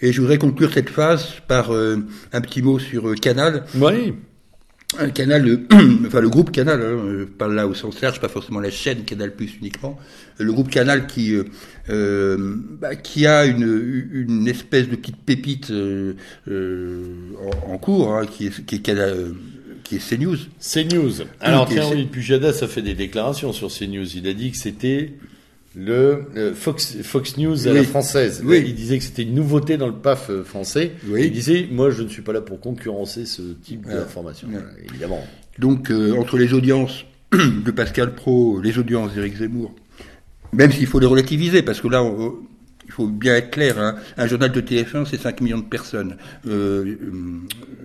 Et 0.00 0.12
je 0.12 0.20
voudrais 0.20 0.38
conclure 0.38 0.72
cette 0.72 0.88
phase 0.90 1.26
par 1.46 1.72
euh, 1.72 1.98
un 2.32 2.40
petit 2.40 2.62
mot 2.62 2.78
sur 2.78 3.14
Canal. 3.16 3.64
Oui. 3.76 4.14
Un 4.98 5.10
canal, 5.10 5.48
euh, 5.48 5.66
enfin 6.06 6.20
le 6.20 6.28
groupe 6.28 6.50
Canal, 6.52 6.80
hein, 6.80 6.98
je 7.20 7.24
parle 7.24 7.54
là 7.54 7.66
au 7.66 7.74
sens 7.74 8.00
large, 8.00 8.20
pas 8.20 8.28
forcément 8.28 8.60
la 8.60 8.70
chaîne 8.70 9.04
Canal 9.04 9.34
Plus 9.34 9.56
uniquement. 9.60 9.98
Le 10.38 10.52
groupe 10.52 10.70
Canal 10.70 11.06
qui 11.06 11.34
euh, 11.34 11.44
euh, 11.90 12.56
bah, 12.80 12.94
qui 12.96 13.26
a 13.26 13.44
une, 13.44 14.08
une 14.12 14.48
espèce 14.48 14.88
de 14.88 14.96
petite 14.96 15.16
pépite 15.16 15.70
euh, 15.70 16.14
euh, 16.48 17.04
en, 17.68 17.72
en 17.74 17.78
cours, 17.78 18.14
hein, 18.14 18.26
qui 18.26 18.46
est 18.46 18.64
qui 18.66 18.76
est, 18.76 18.80
Canal, 18.80 19.10
euh, 19.10 19.32
qui 19.82 19.96
est 19.96 20.08
CNews. 20.08 20.36
CNews. 20.60 21.22
Alors 21.40 21.68
tiens, 21.68 21.88
oui, 21.92 22.04
Pujadas 22.04 22.60
a 22.62 22.66
fait 22.68 22.82
des 22.82 22.94
déclarations 22.94 23.52
sur 23.52 23.68
CNews. 23.68 24.16
Il 24.16 24.26
a 24.28 24.32
dit 24.32 24.50
que 24.50 24.56
c'était 24.56 25.12
le 25.76 26.22
euh, 26.36 26.54
Fox, 26.54 26.96
Fox 27.02 27.36
News 27.36 27.66
à 27.68 27.72
la 27.72 27.82
française. 27.82 28.42
Oui. 28.44 28.62
Il 28.66 28.74
disait 28.74 28.98
que 28.98 29.04
c'était 29.04 29.22
une 29.22 29.34
nouveauté 29.34 29.76
dans 29.76 29.86
le 29.88 29.94
PAF 29.94 30.30
euh, 30.30 30.44
français. 30.44 30.92
Oui. 31.08 31.22
Il 31.26 31.32
disait, 31.32 31.66
moi, 31.70 31.90
je 31.90 32.02
ne 32.02 32.08
suis 32.08 32.22
pas 32.22 32.32
là 32.32 32.40
pour 32.40 32.60
concurrencer 32.60 33.26
ce 33.26 33.42
type 33.62 33.86
d'information. 33.86 34.48
Évidemment. 34.90 35.24
Donc 35.58 35.90
euh, 35.90 36.12
entre 36.16 36.36
les 36.38 36.52
audiences 36.52 37.04
de 37.32 37.70
Pascal 37.70 38.14
Pro, 38.14 38.60
les 38.60 38.78
audiences 38.78 39.14
d'Éric 39.14 39.36
Zemmour, 39.36 39.74
même 40.52 40.70
s'il 40.72 40.86
faut 40.86 41.00
les 41.00 41.06
relativiser, 41.06 41.62
parce 41.62 41.80
que 41.80 41.88
là, 41.88 42.02
on- 42.02 42.34
il 42.86 42.92
faut 42.92 43.06
bien 43.06 43.34
être 43.36 43.50
clair, 43.50 43.78
hein, 43.80 43.96
un 44.18 44.26
journal 44.26 44.52
de 44.52 44.60
TF1, 44.60 45.06
c'est 45.06 45.16
5 45.20 45.40
millions 45.40 45.58
de 45.58 45.64
personnes. 45.64 46.16
Euh, 46.46 46.94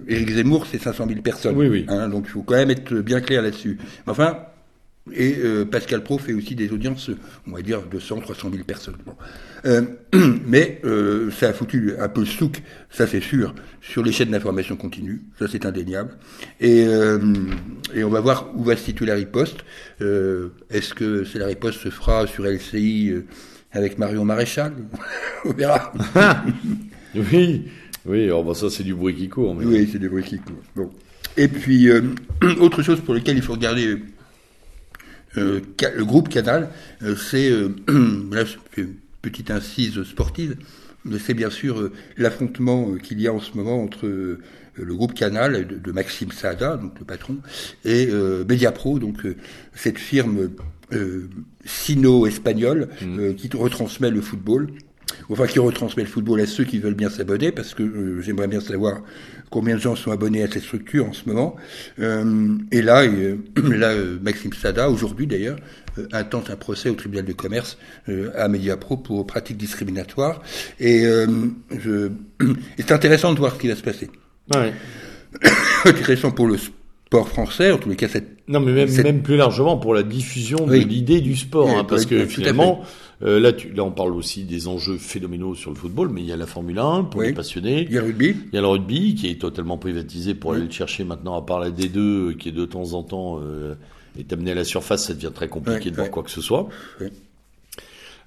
Éric 0.08 0.30
Zemmour, 0.32 0.68
c'est 0.70 0.82
500 0.82 1.06
000 1.08 1.22
personnes. 1.22 1.56
Oui, 1.56 1.68
oui. 1.68 1.86
Hein, 1.88 2.10
donc 2.10 2.26
il 2.28 2.32
faut 2.32 2.42
quand 2.44 2.56
même 2.56 2.70
être 2.70 2.94
bien 2.96 3.22
clair 3.22 3.42
là-dessus. 3.42 3.78
Enfin, 4.08 4.40
et 5.14 5.38
euh, 5.40 5.66
Pascal 5.66 6.04
Pro 6.04 6.18
fait 6.18 6.34
aussi 6.34 6.56
des 6.56 6.72
audiences, 6.72 7.12
on 7.48 7.52
va 7.52 7.62
dire, 7.62 7.82
de 7.84 8.00
100, 8.00 8.20
300 8.20 8.50
000 8.52 8.64
personnes. 8.64 8.98
Bon. 9.06 9.16
Euh, 9.66 9.82
mais 10.46 10.80
euh, 10.86 11.32
ça 11.32 11.50
a 11.50 11.54
foutu 11.54 11.94
un 12.00 12.10
peu 12.10 12.22
le 12.22 12.28
souk, 12.28 12.62
ça 12.90 13.08
c'est 13.08 13.22
sûr, 13.22 13.54
sur 13.82 14.04
les 14.04 14.12
chaînes 14.12 14.32
d'information 14.32 14.76
continue, 14.76 15.22
ça 15.38 15.48
c'est 15.50 15.66
indéniable. 15.66 16.18
Et, 16.60 16.86
euh, 16.88 17.20
et 17.94 18.04
on 18.04 18.10
va 18.10 18.22
voir 18.22 18.52
où 18.56 18.64
va 18.64 18.76
se 18.76 18.86
situer 18.86 19.06
la 19.06 19.16
riposte. 19.16 19.58
Est-ce 20.00 20.94
que 20.94 21.26
la 21.36 21.48
riposte 21.48 21.80
se 21.80 21.90
fera 21.90 22.28
sur 22.28 22.46
LCI 22.46 23.14
avec 23.72 23.98
Marion 23.98 24.26
Maréchal? 24.26 24.74
On 25.46 25.54
verra. 25.54 25.94
Oui. 27.16 27.66
Oui, 28.06 28.26
alors 28.26 28.44
bon, 28.44 28.54
ça, 28.54 28.70
c'est 28.70 28.84
du 28.84 28.94
bruit 28.94 29.16
qui 29.16 29.28
court. 29.30 29.56
Mais... 29.56 29.66
Oui, 29.66 29.90
c'est 29.92 29.98
des 29.98 30.08
bruits 30.08 30.24
qui 30.24 30.38
courent. 30.38 30.62
Bon. 30.76 30.92
Et 31.38 31.48
puis, 31.48 31.90
autre 32.60 32.84
chose 32.84 33.02
pour 33.02 33.16
laquelle 33.16 33.36
il 33.36 33.42
faut 33.42 33.54
regarder 33.54 33.98
euh, 35.38 35.62
le 35.96 36.06
groupe 36.06 36.30
Canal, 36.30 36.70
euh, 37.04 37.16
c'est, 37.16 37.50
euh, 37.52 37.70
là 38.32 38.46
je 38.46 38.56
fais 38.72 38.82
une 38.82 38.96
petite 39.22 39.52
incise 39.52 40.04
sportive, 40.04 40.56
mais 41.06 41.20
c'est 41.20 41.34
bien 41.34 41.50
sûr 41.50 41.80
euh, 41.80 41.92
l'affrontement 42.18 42.96
qu'il 42.96 43.22
y 43.22 43.28
a 43.28 43.34
en 43.34 43.40
ce 43.40 43.56
moment 43.56 43.82
entre 43.84 44.08
le 44.08 44.96
groupe 44.96 45.14
Canal 45.14 45.68
de, 45.68 45.76
de 45.76 45.92
Maxime 45.92 46.32
Saada, 46.32 46.78
donc 46.78 47.00
le 47.00 47.06
patron, 47.06 47.38
et 47.86 48.08
Mediapro, 48.48 48.98
donc 49.00 49.18
cette 49.74 49.98
firme 49.98 50.50
sino-espagnole 51.66 52.90
euh, 53.04 53.34
qui 53.34 53.50
retransmet 53.56 54.10
le 54.10 54.22
football. 54.22 54.70
Enfin, 55.30 55.48
qui 55.48 55.60
retransmet 55.60 56.04
le 56.04 56.10
football 56.10 56.40
à 56.42 56.46
ceux 56.46 56.64
qui 56.64 56.78
veulent 56.80 56.96
bien 56.96 57.10
s'abonner, 57.10 57.52
parce 57.52 57.74
que 57.74 57.84
euh, 57.84 58.22
j'aimerais 58.22 58.48
bien 58.48 58.62
savoir 58.62 59.02
combien 59.50 59.76
de 59.76 59.82
gens 59.82 59.96
sont 59.96 60.12
abonnés 60.12 60.44
à 60.44 60.48
cette 60.48 60.64
structure 60.64 61.08
en 61.08 61.14
ce 61.14 61.28
moment. 61.28 61.56
Euh, 62.00 62.58
et 62.72 62.82
là, 62.82 63.04
euh, 63.04 63.38
là 63.78 63.90
euh, 63.90 64.18
Maxime 64.22 64.54
Sada, 64.54 64.90
aujourd'hui 64.90 65.28
d'ailleurs, 65.28 65.58
intente 66.14 66.50
un 66.50 66.56
procès 66.56 66.90
au 66.90 66.94
tribunal 66.96 67.26
de 67.26 67.34
commerce 67.34 67.78
à 68.36 68.48
Mediapro 68.48 68.96
pour 68.98 69.26
pratique 69.28 69.58
discriminatoire. 69.58 70.42
Et, 70.80 71.04
c'est 72.78 72.92
intéressant 72.92 73.34
de 73.34 73.40
voir 73.40 73.56
ce 73.56 73.60
qui 73.60 73.68
va 73.68 73.76
se 73.76 73.84
passer. 73.84 74.10
Ouais. 74.54 74.74
intéressant 75.86 76.32
pour 76.32 76.48
le 76.48 76.58
sport 76.58 77.28
français, 77.28 77.72
en 77.72 77.78
tous 77.78 77.90
les 77.90 77.96
cas, 77.96 78.08
cette 78.08 78.48
Non, 78.48 78.60
mais 78.60 78.72
même, 78.72 78.88
Cette- 78.88 79.06
même 79.06 79.22
plus 79.22 79.36
largement 79.36 79.78
pour 79.78 79.94
la 79.94 80.04
diffusion 80.04 80.66
Oui. 80.68 80.84
de 80.86 80.90
l'idée 80.90 81.22
du 81.22 81.36
sport, 81.36 81.68
Oui, 81.68 81.74
hein, 81.76 81.84
parce 81.84 82.06
que 82.06 82.26
finalement, 82.26 82.84
euh, 83.24 83.40
là, 83.40 83.52
tu, 83.54 83.70
là, 83.74 83.84
on 83.84 83.92
parle 83.92 84.14
aussi 84.16 84.44
des 84.44 84.68
enjeux 84.68 84.98
phénoménaux 84.98 85.54
sur 85.56 85.72
le 85.72 85.76
football, 85.76 86.10
mais 86.10 86.22
il 86.22 86.28
y 86.28 86.32
a 86.32 86.38
la 86.38 86.46
Formule 86.46 86.80
1 86.80 87.04
pour 87.06 87.20
Oui. 87.22 87.28
les 87.28 87.34
passionnés. 87.34 87.86
il 87.90 87.94
y 87.94 87.98
a 87.98 88.02
le 88.02 88.08
rugby. 88.08 88.36
Il 88.52 88.56
y 88.56 88.58
a 88.58 88.62
le 88.62 88.68
rugby 88.68 89.16
qui 89.16 89.30
est 89.30 89.40
totalement 89.42 89.78
privatisé 89.78 90.34
pour 90.36 90.54
aller 90.54 90.64
le 90.66 90.72
chercher 90.72 91.04
maintenant, 91.04 91.36
à 91.38 91.42
part 91.46 91.60
la 91.60 91.70
D2 91.72 91.98
euh, 91.98 92.34
qui 92.38 92.50
est 92.50 92.54
de 92.54 92.66
temps 92.66 92.94
en 92.94 93.04
temps 93.04 93.40
euh, 93.44 93.76
est 94.18 94.32
amené 94.34 94.52
à 94.52 94.56
la 94.56 94.64
surface, 94.64 95.06
ça 95.08 95.14
devient 95.14 95.32
très 95.34 95.48
compliqué 95.48 95.92
de 95.92 95.96
voir 95.96 96.10
quoi 96.12 96.24
que 96.24 96.32
ce 96.32 96.42
soit. 96.42 96.70
Oui. 97.02 97.08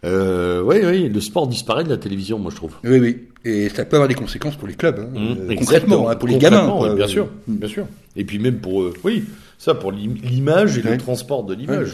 Euh, 0.05 0.62
oui, 0.62 0.76
oui, 0.84 1.09
le 1.09 1.20
sport 1.20 1.47
disparaît 1.47 1.84
de 1.84 1.88
la 1.88 1.97
télévision, 1.97 2.38
moi 2.38 2.51
je 2.51 2.57
trouve. 2.57 2.74
Oui, 2.82 2.99
oui. 2.99 3.18
Et 3.45 3.68
ça 3.68 3.84
peut 3.84 3.97
avoir 3.97 4.09
des 4.09 4.14
conséquences 4.14 4.57
pour 4.57 4.66
les 4.68 4.74
clubs, 4.74 4.99
hein, 4.99 5.09
Mmh, 5.49 5.55
concrètement, 5.57 6.09
hein, 6.09 6.16
pour 6.16 6.28
les 6.28 6.38
gamins. 6.38 6.66
quoi. 6.68 6.90
oui, 6.90 6.97
bien 6.97 7.07
sûr, 7.07 7.28
bien 7.47 7.68
sûr. 7.68 7.86
Et 8.16 8.24
puis 8.24 8.38
même 8.40 8.57
pour, 8.59 8.90
oui, 9.05 9.24
ça 9.59 9.74
pour 9.74 9.93
l'im- 9.93 10.16
l'image 10.24 10.76
et 10.78 10.82
Ouais. 10.82 10.93
le 10.93 10.99
transport 10.99 11.45
de 11.45 11.55
l'image. 11.55 11.93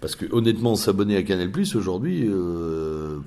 Parce 0.00 0.16
que 0.16 0.26
honnêtement, 0.32 0.74
s'abonner 0.76 1.16
à 1.16 1.22
Canal 1.22 1.50
Plus 1.50 1.76
aujourd'hui, 1.76 2.26
euh, 2.28 3.18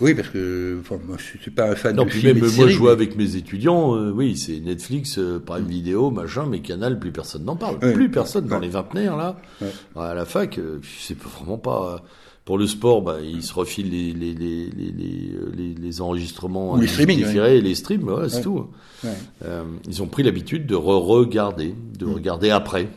Oui, 0.00 0.14
parce 0.14 0.28
que 0.28 0.78
enfin, 0.80 0.96
moi, 1.06 1.16
je 1.18 1.38
suis 1.38 1.50
pas 1.50 1.70
un 1.70 1.74
fan 1.74 1.96
non, 1.96 2.04
de 2.04 2.10
films 2.10 2.34
même 2.34 2.36
et 2.38 2.40
de 2.50 2.54
moi 2.56 2.68
je 2.68 2.76
vois 2.78 2.94
mais- 2.96 3.02
avec 3.04 3.16
mes 3.16 3.36
étudiants, 3.36 3.94
euh, 3.96 4.10
oui, 4.10 4.36
c'est 4.36 4.60
Netflix, 4.60 5.16
euh, 5.18 5.38
Prime 5.38 5.64
Vidéo, 5.66 6.10
machin, 6.10 6.46
mais 6.50 6.60
Canal, 6.60 6.98
plus 6.98 7.12
personne 7.12 7.44
n'en 7.44 7.56
parle, 7.56 7.78
Ouais. 7.82 7.92
plus 7.94 8.10
personne 8.10 8.46
dans 8.46 8.56
Ouais. 8.56 8.62
les 8.62 8.68
vingtenaires 8.68 9.16
là, 9.16 9.40
Ouais. 9.62 9.68
à 9.96 10.14
la 10.14 10.24
fac, 10.26 10.58
euh, 10.58 10.80
c'est 11.00 11.18
vraiment 11.18 11.58
pas. 11.58 12.02
Pour 12.44 12.58
le 12.58 12.66
sport, 12.68 13.02
bah, 13.02 13.16
ils 13.24 13.42
se 13.42 13.52
refilent 13.52 13.90
les 13.90 14.12
les 14.12 14.32
les 14.32 14.66
les 14.70 14.92
les, 14.92 15.30
euh, 15.34 15.50
les, 15.56 15.74
les 15.74 16.00
enregistrements 16.00 16.74
Ou 16.74 16.80
les 16.80 16.86
streaming, 16.86 17.18
différés, 17.18 17.56
et 17.56 17.60
les 17.60 17.74
streams, 17.74 18.04
ouais, 18.08 18.28
c'est 18.28 18.36
Ouais. 18.36 18.42
tout. 18.42 18.66
Ouais. 19.02 19.10
Euh, 19.44 19.64
ils 19.88 20.00
ont 20.02 20.06
pris 20.06 20.22
l'habitude 20.22 20.64
de 20.66 20.76
re-regarder, 20.76 21.74
de 21.98 22.06
Mm. 22.06 22.12
regarder 22.12 22.50
après. 22.50 22.88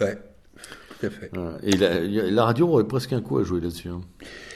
Ouais, 0.00 0.16
tout 1.00 1.06
à 1.06 1.10
fait. 1.10 1.30
Voilà. 1.34 1.52
Et 1.62 1.76
la, 2.30 2.44
radio 2.44 2.68
aurait 2.68 2.84
presque 2.84 3.12
un 3.12 3.20
coup 3.20 3.38
à 3.38 3.44
jouer 3.44 3.60
là-dessus. 3.60 3.88
hein. 3.88 4.00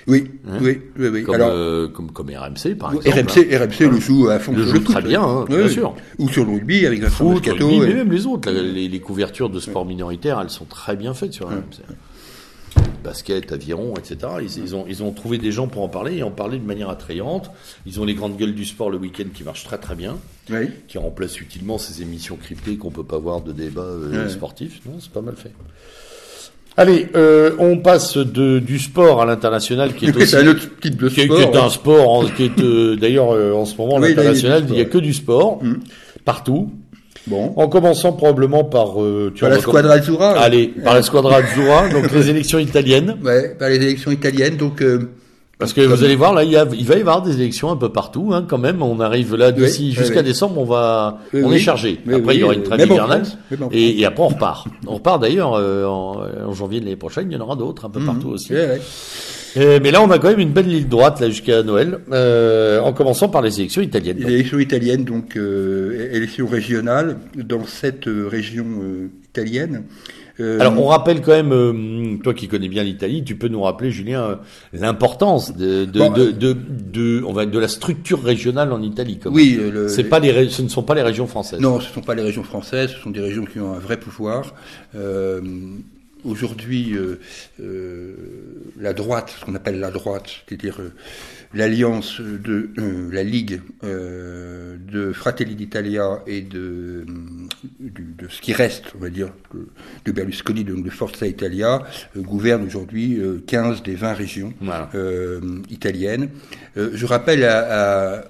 Oui, 0.06 0.30
Hein 0.48 0.58
oui, 0.62 0.80
oui, 0.98 1.08
oui. 1.08 1.22
Comme, 1.24 1.34
Alors, 1.34 1.50
euh, 1.52 1.88
comme, 1.88 2.10
comme 2.10 2.28
RMC, 2.30 2.74
par 2.78 2.94
exemple. 2.94 3.08
RMC, 3.10 3.54
hein. 3.54 3.58
RMC 3.66 3.90
le 3.92 4.00
joue 4.00 4.28
à 4.28 4.38
fond 4.38 4.52
Le 4.56 4.64
joue 4.64 4.78
très 4.80 5.02
bien, 5.02 5.22
hein, 5.22 5.44
Oui, 5.48 5.56
bien 5.56 5.66
oui. 5.66 5.72
sûr. 5.72 5.94
Ou 6.18 6.28
sur 6.28 6.44
le 6.46 6.52
rugby 6.52 6.86
avec 6.86 7.00
Vincent 7.00 7.16
Foot, 7.16 7.46
Moscato. 7.46 7.66
rugby, 7.68 7.80
mais 7.80 7.90
et- 7.90 7.94
même 7.94 8.10
les 8.10 8.26
autres. 8.26 8.50
la- 8.50 8.62
les, 8.62 8.88
les 8.88 9.00
couvertures 9.00 9.50
de 9.50 9.60
sport 9.60 9.84
minoritaire, 9.84 10.40
elles 10.40 10.48
sont 10.50 10.64
très 10.64 10.96
bien 10.96 11.12
faites 11.12 11.34
sur 11.34 11.48
RMC. 11.48 11.82
Basket, 13.02 13.50
aviron, 13.52 13.94
etc. 13.96 14.18
Ils, 14.42 14.62
ils 14.62 14.76
ont, 14.76 14.84
ils 14.88 15.02
ont 15.02 15.10
trouvé 15.12 15.38
des 15.38 15.52
gens 15.52 15.66
pour 15.68 15.82
en 15.82 15.88
parler 15.88 16.16
et 16.18 16.22
en 16.22 16.30
parler 16.30 16.58
de 16.58 16.64
manière 16.66 16.90
attrayante. 16.90 17.50
Ils 17.86 17.98
ont 18.00 18.04
les 18.04 18.14
grandes 18.14 18.36
gueules 18.36 18.54
du 18.54 18.64
sport 18.66 18.90
le 18.90 18.98
week-end 18.98 19.24
qui 19.34 19.42
marchent 19.42 19.64
très 19.64 19.78
très 19.78 19.94
bien, 19.94 20.16
Oui. 20.50 20.68
qui 20.86 20.98
remplacent 20.98 21.40
utilement 21.40 21.78
ces 21.78 22.02
émissions 22.02 22.36
cryptées 22.36 22.76
qu'on 22.76 22.90
peut 22.90 23.04
pas 23.04 23.18
voir 23.18 23.40
de 23.40 23.52
débat 23.52 23.82
euh, 23.82 24.28
sportif. 24.28 24.80
Non, 24.86 24.98
c'est 25.00 25.10
pas 25.12 25.22
mal 25.22 25.36
fait. 25.36 25.52
Allez, 26.76 27.08
euh, 27.14 27.50
on 27.58 27.78
passe 27.78 28.16
de, 28.16 28.58
du 28.58 28.78
sport 28.78 29.20
à 29.20 29.26
l'international 29.26 29.94
qui 29.94 30.06
est 30.06 30.16
aussi 30.16 30.36
un 30.36 30.46
autre 30.46 30.62
type 30.80 30.96
de 30.96 31.08
qui 31.08 31.20
est, 31.22 31.24
sport. 31.24 31.36
qui 31.36 31.42
est 31.42 31.56
un 31.56 31.68
sport 31.70 32.34
qui 32.36 32.44
est 32.44 32.60
euh, 32.60 32.96
d'ailleurs 32.96 33.32
euh, 33.34 33.52
en 33.52 33.64
ce 33.66 33.76
moment 33.76 33.96
Oui, 33.96 34.08
l'international, 34.10 34.64
il 34.68 34.74
n'y 34.74 34.80
a 34.80 34.84
que 34.86 34.98
du 34.98 35.12
sport 35.12 35.62
Mm. 35.62 35.74
partout. 36.24 36.70
Bon. 37.26 37.52
En 37.56 37.68
commençant 37.68 38.12
probablement 38.12 38.64
par 38.64 39.02
euh, 39.02 39.30
tu 39.34 39.40
Par 39.42 39.50
la 39.50 39.58
Squadra 39.60 39.94
Azzurra. 39.94 40.30
Allez, 40.40 40.68
par 40.82 40.94
la 40.94 41.02
Squadra 41.02 41.36
Azzurra, 41.36 41.88
donc 41.90 42.10
les 42.14 42.30
élections 42.30 42.58
italiennes. 42.58 43.16
Ouais, 43.22 43.54
par 43.58 43.68
les 43.68 43.76
élections 43.76 44.10
italiennes. 44.10 44.56
Donc, 44.56 44.80
euh, 44.80 45.10
Parce 45.60 45.72
que 45.72 45.82
vous 45.82 46.02
allez 46.02 46.16
voir, 46.16 46.32
là, 46.32 46.42
il, 46.42 46.50
y 46.50 46.56
a, 46.56 46.66
il 46.72 46.86
va 46.86 46.96
y 46.96 47.00
avoir 47.00 47.22
des 47.22 47.34
élections 47.34 47.70
un 47.70 47.76
peu 47.76 47.90
partout, 47.90 48.30
hein, 48.32 48.44
quand 48.48 48.58
même. 48.58 48.82
On 48.82 48.98
arrive 48.98 49.36
là 49.36 49.52
d'ici 49.52 49.92
jusqu'à 49.92 50.22
décembre, 50.22 50.58
on 50.58 50.64
va, 50.64 51.18
on 51.32 51.52
est 51.52 51.58
chargé. 51.58 52.00
après, 52.12 52.34
il 52.34 52.40
y 52.40 52.42
aura 52.42 52.54
une 52.54 52.62
trêve 52.62 52.80
hivernale, 52.80 53.22
et, 53.70 54.00
et, 54.00 54.06
après 54.06 54.22
on 54.24 54.28
repart. 54.28 54.66
On 54.86 54.94
repart 54.94 55.20
d'ailleurs 55.20 55.54
euh, 55.54 55.84
en, 55.84 56.22
en, 56.48 56.52
janvier 56.52 56.80
de 56.80 56.86
l'année 56.86 56.96
prochaine. 56.96 57.30
Il 57.30 57.34
y 57.34 57.36
en 57.36 57.44
aura 57.44 57.56
d'autres 57.56 57.84
un 57.84 57.90
peu 57.90 58.00
mhm. 58.00 58.06
partout 58.06 58.28
aussi. 58.28 58.54
Euh, 59.56 59.80
mais 59.82 59.90
là, 59.90 60.02
on 60.02 60.10
a 60.10 60.18
quand 60.18 60.28
même 60.28 60.40
une 60.40 60.52
belle 60.52 60.68
ligne 60.68 60.86
droite 60.86 61.20
là 61.20 61.28
jusqu'à 61.28 61.62
Noël, 61.62 61.98
euh, 62.12 62.80
en 62.80 62.92
commençant 62.92 63.28
par 63.28 63.42
les 63.42 63.58
élections 63.58 63.82
italiennes. 63.82 64.18
Les 64.18 64.34
élections 64.34 64.58
italiennes, 64.58 65.04
donc 65.04 65.36
euh, 65.36 66.08
élections 66.12 66.46
régionales 66.46 67.18
dans 67.34 67.64
cette 67.64 68.06
euh, 68.06 68.28
région 68.28 68.64
italienne. 69.24 69.84
Alors, 70.40 70.78
on 70.78 70.86
rappelle 70.86 71.20
quand 71.20 71.32
même, 71.32 72.20
toi 72.22 72.34
qui 72.34 72.48
connais 72.48 72.68
bien 72.68 72.82
l'Italie, 72.82 73.24
tu 73.24 73.36
peux 73.36 73.48
nous 73.48 73.62
rappeler, 73.62 73.90
Julien, 73.90 74.40
l'importance 74.72 75.56
de 75.56 75.84
de, 75.84 76.08
de, 76.08 76.30
de, 76.30 76.52
de, 76.52 77.22
on 77.26 77.32
va 77.32 77.46
de 77.46 77.58
la 77.58 77.68
structure 77.68 78.22
régionale 78.22 78.72
en 78.72 78.82
Italie. 78.82 79.18
Oui, 79.26 79.60
c'est 79.88 80.04
pas 80.04 80.18
les, 80.18 80.48
ce 80.48 80.62
ne 80.62 80.68
sont 80.68 80.82
pas 80.82 80.94
les 80.94 81.02
régions 81.02 81.26
françaises. 81.26 81.60
Non, 81.60 81.80
ce 81.80 81.88
ne 81.88 81.94
sont 81.94 82.00
pas 82.00 82.14
les 82.14 82.22
régions 82.22 82.44
françaises. 82.44 82.90
Ce 82.90 82.98
sont 82.98 83.10
des 83.10 83.20
régions 83.20 83.44
qui 83.44 83.60
ont 83.60 83.74
un 83.74 83.78
vrai 83.78 83.98
pouvoir. 83.98 84.54
Euh, 84.94 85.40
aujourd'hui 86.24 86.92
euh, 86.94 87.18
euh, 87.62 88.14
la 88.78 88.92
droite, 88.92 89.34
ce 89.38 89.44
qu'on 89.44 89.54
appelle 89.54 89.80
la 89.80 89.90
droite, 89.90 90.26
c'est-à-dire 90.46 90.76
euh, 90.80 90.92
l'alliance 91.54 92.20
de 92.20 92.70
la 93.12 93.22
Ligue 93.22 93.60
de 93.82 95.12
Fratelli 95.12 95.54
d'Italia 95.54 96.22
et 96.26 96.42
de, 96.42 97.04
de, 97.80 98.28
ce 98.28 98.40
qui 98.40 98.52
reste, 98.52 98.92
on 98.96 98.98
va 98.98 99.10
dire, 99.10 99.32
de, 100.04 100.12
Berlusconi, 100.12 100.64
donc 100.64 100.84
de 100.84 100.90
Forza 100.90 101.26
Italia, 101.26 101.82
gouverne 102.16 102.64
aujourd'hui 102.64 103.20
15 103.46 103.82
des 103.82 103.94
20 103.94 104.12
régions 104.12 104.54
italiennes. 105.70 106.28
je 106.76 107.06
rappelle 107.06 107.44
à, 107.44 108.18
à, 108.18 108.24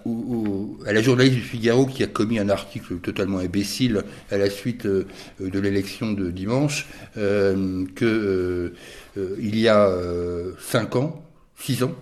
à, 0.87 0.93
la 0.93 1.03
journaliste 1.03 1.37
du 1.37 1.43
Figaro 1.43 1.87
qui 1.87 2.03
a 2.03 2.07
commis 2.07 2.39
un 2.39 2.49
article 2.49 2.97
totalement 2.99 3.39
imbécile 3.39 4.03
à 4.31 4.39
la 4.39 4.49
suite 4.49 4.87
de 4.87 5.59
l'élection 5.61 6.13
de 6.13 6.31
dimanche 6.31 6.87
que 7.15 8.05
euh, 8.05 8.75
euh, 9.17 9.37
il 9.41 9.59
y 9.59 9.69
a 9.69 9.87
euh, 9.87 10.53
cinq 10.61 10.97
ans, 10.97 11.23
six 11.61 11.83
ans, 11.83 11.95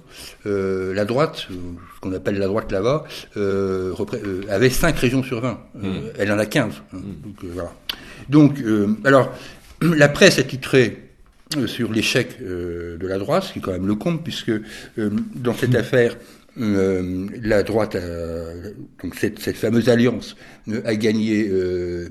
la 0.44 1.04
droite, 1.04 1.46
ce 1.48 2.00
qu'on 2.00 2.12
appelle 2.12 2.38
la 2.38 2.46
droite 2.46 2.72
là-bas, 2.72 3.04
avait 4.48 4.70
cinq 4.70 4.98
régions 4.98 5.22
sur 5.22 5.40
20. 5.40 5.60
Mmh. 5.74 5.88
Elle 6.18 6.32
en 6.32 6.38
a 6.38 6.46
15. 6.46 6.72
Mmh. 6.92 6.98
Donc, 6.98 7.44
voilà. 7.52 7.72
donc 8.28 8.62
alors, 9.04 9.32
la 9.82 10.08
presse 10.08 10.38
a 10.38 10.44
titré 10.44 11.04
sur 11.66 11.92
l'échec 11.92 12.40
de 12.40 13.06
la 13.06 13.18
droite, 13.18 13.44
ce 13.44 13.52
qui 13.52 13.58
est 13.58 13.62
quand 13.62 13.72
même 13.72 13.86
le 13.86 13.94
compte, 13.94 14.22
puisque 14.22 14.52
dans 14.96 15.54
cette 15.54 15.72
mmh. 15.72 15.76
affaire, 15.76 16.16
euh, 16.60 17.26
la 17.42 17.62
droite, 17.62 17.94
a, 17.94 19.02
donc 19.02 19.14
cette, 19.14 19.38
cette, 19.38 19.56
fameuse 19.56 19.88
alliance, 19.88 20.36
euh, 20.68 20.80
a 20.84 20.94
gagné, 20.96 21.46
euh, 21.48 22.08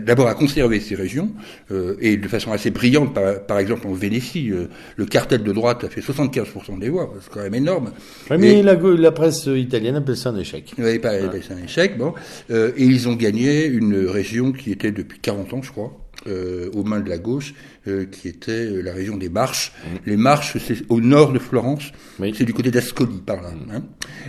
d'abord 0.00 0.28
à 0.28 0.34
conserver 0.34 0.80
ces 0.80 0.94
régions, 0.94 1.30
euh, 1.70 1.96
et 2.00 2.16
de 2.16 2.28
façon 2.28 2.52
assez 2.52 2.70
brillante, 2.70 3.14
par, 3.14 3.46
par 3.46 3.58
exemple 3.58 3.86
en 3.86 3.92
Vénétie, 3.92 4.52
le 4.96 5.06
cartel 5.06 5.42
de 5.42 5.52
droite 5.52 5.84
a 5.84 5.88
fait 5.88 6.00
75% 6.00 6.78
des 6.78 6.88
voix, 6.88 7.12
c'est 7.20 7.30
quand 7.30 7.42
même 7.42 7.54
énorme. 7.54 7.92
mais 8.30 8.62
la, 8.62 8.74
la, 8.74 9.12
presse 9.12 9.46
italienne 9.46 9.96
appelle 9.96 10.16
ça 10.16 10.30
un 10.30 10.36
échec. 10.36 10.72
Oui, 10.78 10.98
pas, 10.98 11.10
appelle 11.10 11.44
ça 11.44 11.54
un 11.54 11.64
échec, 11.64 11.96
bon. 11.98 12.14
et 12.50 12.72
ils 12.84 13.08
ont 13.08 13.14
gagné 13.14 13.66
une 13.66 14.06
région 14.06 14.52
qui 14.52 14.72
était 14.72 14.92
depuis 14.92 15.20
40 15.20 15.52
ans, 15.52 15.62
je 15.62 15.70
crois, 15.70 15.92
euh, 16.26 16.70
aux 16.74 16.84
mains 16.84 17.00
de 17.00 17.08
la 17.08 17.18
gauche, 17.18 17.54
euh, 17.86 18.04
qui 18.04 18.28
était 18.28 18.52
euh, 18.52 18.82
la 18.82 18.92
région 18.92 19.16
des 19.16 19.28
Marches. 19.28 19.72
Mmh. 19.72 19.96
Les 20.06 20.16
Marches, 20.16 20.56
c'est 20.58 20.78
au 20.88 21.00
nord 21.00 21.32
de 21.32 21.38
Florence, 21.38 21.92
c'est 22.18 22.44
du 22.44 22.52
côté 22.52 22.70
d'Ascoli, 22.70 23.22
par 23.24 23.40
là. 23.40 23.50
Mmh. 23.52 23.70
Hein. 23.72 23.82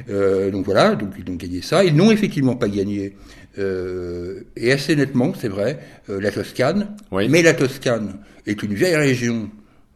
Euh, 0.10 0.52
donc 0.52 0.66
voilà, 0.66 0.96
donc 0.96 1.14
ils 1.18 1.32
ont 1.32 1.36
gagné 1.36 1.62
ça. 1.62 1.84
Ils 1.84 1.96
n'ont 1.96 2.12
effectivement 2.12 2.56
pas 2.56 2.70
gagné, 2.70 3.16
et 3.58 4.72
assez 4.72 4.96
nettement, 4.96 5.34
c'est 5.34 5.50
vrai, 5.50 5.80
la 6.08 6.32
Toscane. 6.32 6.96
Mais 7.12 7.42
la 7.42 7.54
Toscane 7.54 8.20
est 8.46 8.64
une 8.64 8.74
vieille 8.74 8.96
région 8.96 9.50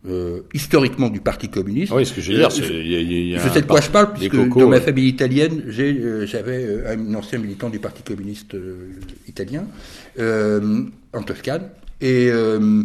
euh, 0.05 0.41
historiquement 0.53 1.09
du 1.09 1.21
Parti 1.21 1.47
communiste. 1.47 1.93
Oui, 1.93 2.05
ce 2.05 2.13
que 2.13 2.19
je 2.19 2.33
veux 2.33 2.39
dire, 2.39 2.51
c'est, 2.51 2.63
je 2.63 3.49
sais 3.53 3.61
de 3.61 3.65
quoi 3.65 3.79
je 3.79 3.89
parle, 3.89 4.11
puisque 4.13 4.35
dans 4.35 4.67
ma 4.67 4.81
famille 4.81 5.07
italienne, 5.07 5.63
j'ai, 5.69 6.27
j'avais 6.27 6.83
un 6.87 7.15
ancien 7.15 7.39
militant 7.39 7.69
du 7.69 7.79
Parti 7.79 8.03
communiste 8.03 8.53
italien 9.29 9.65
en 10.19 11.23
Toscane, 11.23 11.69
et, 12.03 12.29
euh, 12.29 12.83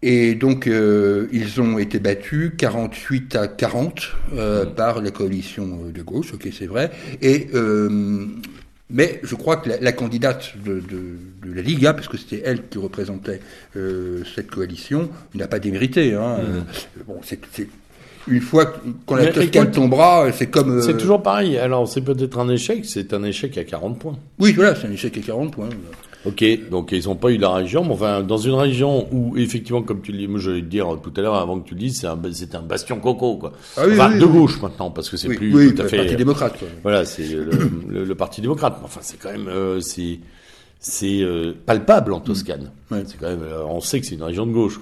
et 0.00 0.34
donc, 0.34 0.66
euh, 0.66 1.28
ils 1.30 1.60
ont 1.60 1.78
été 1.78 1.98
battus 1.98 2.52
48 2.56 3.36
à 3.36 3.48
40 3.48 4.00
euh, 4.32 4.64
mmh. 4.64 4.74
par 4.74 5.02
la 5.02 5.10
coalition 5.10 5.80
de 5.94 6.02
gauche, 6.02 6.32
ok, 6.32 6.48
c'est 6.56 6.66
vrai. 6.66 6.90
Et 7.20 7.48
mais 8.90 9.20
je 9.22 9.34
crois 9.34 9.58
que 9.58 9.68
la, 9.68 9.92
candidate 9.92 10.54
de, 10.64 10.80
de, 10.80 11.52
la 11.52 11.60
Liga, 11.60 11.92
parce 11.92 12.08
que 12.08 12.16
c'était 12.16 12.40
elle 12.42 12.68
qui 12.68 12.78
représentait 12.78 13.42
cette 13.74 14.50
coalition, 14.50 15.10
n'a 15.34 15.46
pas 15.46 15.58
démérité. 15.58 16.14
Hein. 16.14 16.38
Mmh. 16.38 17.02
bon, 17.06 17.20
c'est 17.22 17.38
une 18.26 18.40
fois 18.40 18.72
qu'on 19.04 19.16
la 19.16 19.26
Toscane 19.26 19.70
tombera, 19.70 20.32
c'est 20.32 20.46
comme. 20.46 20.80
C'est 20.80 20.96
toujours 20.96 21.22
pareil. 21.22 21.58
Alors, 21.58 21.86
c'est 21.86 22.00
peut-être 22.00 22.38
un 22.38 22.48
échec, 22.48 22.86
c'est 22.86 23.12
un 23.12 23.24
échec 23.24 23.58
à 23.58 23.64
40 23.64 23.98
points. 23.98 24.18
Oui, 24.38 24.54
voilà, 24.54 24.74
c'est 24.74 24.86
un 24.86 24.92
échec 24.92 25.18
à 25.18 25.20
40 25.20 25.52
points. 25.52 25.68
Ok, 26.28 26.44
donc 26.70 26.92
ils 26.92 27.04
n'ont 27.04 27.16
pas 27.16 27.30
eu 27.30 27.38
la 27.38 27.50
région, 27.50 27.84
mais 27.84 27.92
enfin, 27.92 28.22
dans 28.22 28.36
une 28.36 28.54
région 28.54 29.08
où, 29.12 29.36
effectivement, 29.36 29.82
comme 29.82 30.02
tu 30.02 30.12
le 30.12 30.18
dis, 30.18 30.28
moi 30.28 30.38
je 30.38 30.50
vais 30.50 30.60
te 30.60 30.66
dire 30.66 30.86
tout 31.02 31.12
à 31.16 31.20
l'heure, 31.20 31.36
avant 31.36 31.58
que 31.58 31.66
tu 31.66 31.74
le 31.74 31.80
dises, 31.80 32.00
c'est 32.00 32.06
un, 32.06 32.18
c'est 32.32 32.54
un 32.54 32.60
bastion 32.60 33.00
coco, 33.00 33.36
quoi. 33.36 33.52
Ah 33.76 33.82
oui, 33.86 33.94
enfin, 33.94 34.16
de 34.16 34.26
gauche 34.26 34.60
maintenant, 34.60 34.90
parce 34.90 35.08
que 35.08 35.16
c'est 35.16 35.28
plus 35.28 35.74
tout 35.74 35.82
à 35.82 35.88
fait. 35.88 35.96
Le 35.96 36.02
Parti 36.02 36.16
démocrate, 36.16 36.58
quoi. 36.58 36.68
Voilà, 36.82 37.04
c'est 37.06 37.26
le, 37.26 37.50
le, 38.04 38.14
Parti 38.14 38.40
démocrate. 38.42 38.78
Enfin, 38.84 39.00
c'est 39.02 39.18
quand 39.18 39.32
même, 39.32 39.48
euh, 39.48 39.80
c'est, 39.80 40.18
c'est 40.78 41.22
euh, 41.22 41.54
palpable 41.64 42.12
en 42.12 42.20
Toscane. 42.20 42.70
C'est 42.90 43.18
quand 43.18 43.28
même, 43.28 43.42
euh, 43.42 43.64
on 43.64 43.80
sait 43.80 44.00
que 44.00 44.06
c'est 44.06 44.16
une 44.16 44.22
région 44.22 44.46
de 44.46 44.52
gauche. 44.52 44.78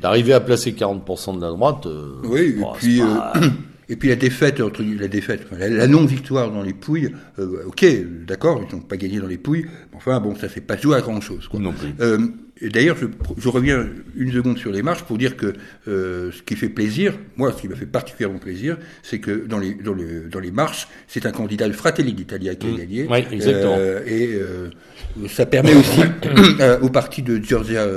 D'arriver 0.00 0.32
à 0.32 0.40
placer 0.40 0.72
40% 0.72 1.36
de 1.36 1.40
la 1.40 1.50
droite. 1.50 1.86
oui, 2.24 2.56
et 2.58 2.64
puis. 2.78 3.00
Et 3.88 3.96
puis 3.96 4.08
la 4.08 4.16
défaite, 4.16 4.60
entre 4.60 4.82
la 4.82 5.08
défaite, 5.08 5.46
la, 5.52 5.86
non-victoire 5.86 6.50
dans 6.50 6.62
les 6.62 6.72
Pouilles, 6.72 7.10
euh, 7.38 7.64
ok, 7.66 7.84
d'accord, 8.26 8.64
ils 8.68 8.74
n'ont 8.74 8.82
pas 8.82 8.96
gagné 8.96 9.20
dans 9.20 9.26
les 9.26 9.38
Pouilles, 9.38 9.66
mais 9.92 9.96
enfin 9.96 10.20
bon, 10.20 10.34
ça 10.34 10.48
fait 10.48 10.60
pas 10.60 10.76
jouer 10.76 10.96
à 10.96 11.00
grand 11.00 11.20
chose. 11.20 11.48
Quoi. 11.48 11.60
Non 11.60 11.72
plus. 11.72 11.88
Euh, 12.00 12.18
D'ailleurs, 12.62 12.96
je, 12.96 13.06
je, 13.36 13.48
reviens 13.48 13.84
une 14.14 14.32
seconde 14.32 14.58
sur 14.58 14.70
les 14.70 14.82
marches 14.82 15.02
pour 15.02 15.18
dire 15.18 15.36
que 15.36 15.54
euh, 15.88 16.30
ce 16.30 16.40
qui 16.40 16.54
fait 16.54 16.68
plaisir, 16.68 17.18
moi, 17.36 17.52
ce 17.52 17.60
qui 17.60 17.68
m'a 17.68 17.74
fait 17.74 17.84
particulièrement 17.84 18.38
plaisir, 18.38 18.78
c'est 19.02 19.18
que 19.18 19.44
dans 19.46 19.58
les, 19.58 19.74
dans, 19.74 19.92
le, 19.92 20.28
dans 20.30 20.38
les 20.38 20.52
marches, 20.52 20.86
c'est 21.08 21.26
un 21.26 21.32
candidat, 21.32 21.66
le 21.66 21.74
Fratelli 21.74 22.12
d'Italia, 22.12 22.54
qui 22.54 22.68
a 22.68 22.70
mmh. 22.70 22.76
gagné. 22.76 23.06
Oui, 23.10 23.24
exactement. 23.32 23.76
Euh, 23.76 24.06
et 24.06 25.28
ça 25.28 25.46
permet 25.46 25.74
aussi 25.74 26.00
au 26.82 26.90
parti 26.90 27.22
de 27.22 27.42
Giorgia 27.42 27.88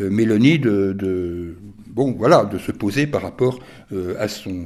Meloni 0.00 0.58
de, 0.58 0.92
de 0.92 1.54
bon, 1.94 2.12
voilà, 2.18 2.44
de 2.44 2.58
se 2.58 2.72
poser 2.72 3.06
par 3.06 3.22
rapport 3.22 3.60
euh, 3.92 4.16
à 4.18 4.26
son, 4.26 4.64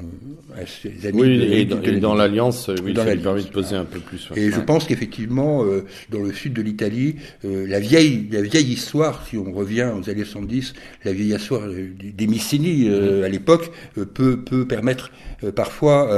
à 0.57 0.67
ses 0.67 1.07
amis. 1.07 1.21
Oui, 1.21 1.43
et, 1.53 1.65
dans, 2.01 2.15
l'alliance, 2.15 2.71
oui, 2.83 2.95
dans 2.95 3.05
ça 3.05 3.15
lui 3.15 3.23
permet 3.23 3.43
de 3.43 3.49
poser 3.49 3.77
un 3.77 3.85
peu 3.85 4.01
plus. 4.01 4.29
Et 4.35 4.51
je 4.51 4.61
pense 4.61 4.87
qu'effectivement, 4.87 5.63
euh, 5.65 5.85
dans 6.11 6.21
le 6.21 6.33
sud 6.33 6.55
de 6.55 6.63
l'Italie, 6.63 7.17
euh, 7.45 7.67
la 7.67 7.81
vieille, 7.81 8.29
la 8.33 8.41
vieille 8.41 8.73
histoire, 8.73 9.27
si 9.27 9.37
on 9.37 9.53
revient 9.53 9.93
aux 9.95 10.09
années 10.09 10.25
70, 10.25 10.73
la 11.05 11.13
vieille 11.13 11.35
histoire 11.35 11.63
des 11.69 12.27
Missini 12.27 12.89
mm-hmm. 12.89 13.25
à 13.25 13.29
l'époque 13.29 13.71
peut 14.15 14.39
peut 14.39 14.67
permettre 14.67 15.11
parfois 15.55 16.11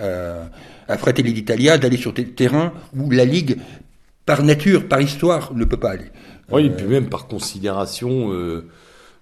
à, 0.00 0.48
à 0.88 0.98
Fratelli 0.98 1.32
d'Italia 1.32 1.78
d'aller 1.78 1.96
sur 1.96 2.12
des 2.12 2.24
terrains 2.24 2.72
où 2.96 3.10
la 3.10 3.24
Ligue, 3.24 3.56
par 4.24 4.42
nature, 4.42 4.88
par 4.88 5.00
histoire, 5.00 5.54
ne 5.54 5.64
peut 5.64 5.76
pas 5.76 5.90
aller. 5.90 6.10
Oui, 6.50 6.66
et 6.66 6.70
puis 6.70 6.86
même 6.86 7.08
par 7.08 7.26
considération 7.26 8.32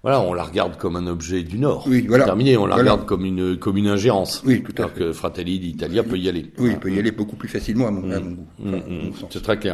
voilà, 0.05 0.21
on 0.21 0.35
la 0.35 0.43
regarde 0.43 0.77
comme 0.77 0.97
un 0.97 1.07
objet 1.07 1.41
du 1.41 1.57
Nord. 1.57 1.87
Oui, 1.87 2.05
voilà. 2.07 2.25
Terminé, 2.25 2.57
on 2.57 2.67
la 2.67 2.75
regarde 2.75 3.07
comme 3.07 3.25
une 3.25 3.57
comme 3.57 3.75
une 3.75 3.87
ingérence. 3.87 4.43
Oui, 4.45 4.61
tout 4.61 4.71
à 4.77 4.81
alors 4.83 4.93
que 4.93 5.11
Fratelli 5.13 5.57
d'Italia 5.57 6.03
peut 6.03 6.19
y 6.19 6.29
aller. 6.29 6.51
Oui, 6.59 6.69
il 6.73 6.77
peut 6.77 6.91
y 6.91 6.99
aller 6.99 7.09
beaucoup 7.09 7.35
plus 7.35 7.49
facilement 7.49 7.87
à 7.87 7.91
mon, 7.91 8.01
goût. 8.01 8.45
Mm, 8.59 8.75
mm. 8.75 9.11
C'est 9.31 9.41
très 9.41 9.57
clair. 9.57 9.73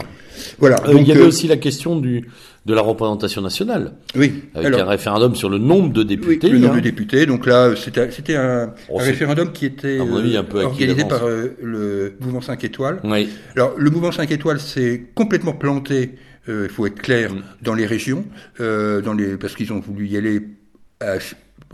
Voilà. 0.58 0.78
Euh, 0.88 0.94
il 0.96 1.06
y 1.06 1.12
avait 1.12 1.20
euh, 1.20 1.28
aussi 1.28 1.50
la 1.50 1.58
question 1.58 2.00
du 2.00 2.30
de 2.66 2.74
la 2.74 2.80
représentation 2.80 3.42
nationale. 3.42 3.92
Oui. 4.16 4.44
Avec 4.56 4.74
un 4.74 4.86
référendum 4.86 5.36
sur 5.36 5.50
le 5.50 5.58
nombre 5.58 5.92
de 5.92 6.04
députés. 6.04 6.48
Oui, 6.48 6.54
le 6.54 6.60
nombre 6.60 6.76
hein. 6.76 6.78
de 6.78 6.84
députés. 6.84 7.26
Donc 7.26 7.46
là, 7.46 7.74
c'était 7.76 8.36
un, 8.38 8.74
oh, 8.88 9.02
un 9.02 9.04
référendum 9.04 9.52
qui 9.52 9.66
était 9.66 10.00
un 10.00 10.44
peu 10.46 10.64
organisé 10.64 11.04
par 11.04 11.26
euh, 11.26 11.58
le 11.62 12.14
mouvement 12.22 12.40
5 12.40 12.64
étoiles. 12.64 13.02
Oui. 13.04 13.28
Alors 13.58 13.74
le 13.78 13.90
mouvement 13.90 14.14
5 14.14 14.32
étoiles 14.32 14.62
s'est 14.62 15.08
complètement 15.14 15.52
planté. 15.52 16.12
Il 16.48 16.70
faut 16.70 16.86
être 16.86 17.02
clair 17.02 17.32
dans 17.62 17.74
les 17.74 17.86
régions, 17.86 18.26
dans 18.60 19.14
les 19.16 19.38
parce 19.38 19.56
qu'ils 19.56 19.72
ont 19.74 19.80
voulu 19.80 20.08
y 20.08 20.18
aller 20.18 20.42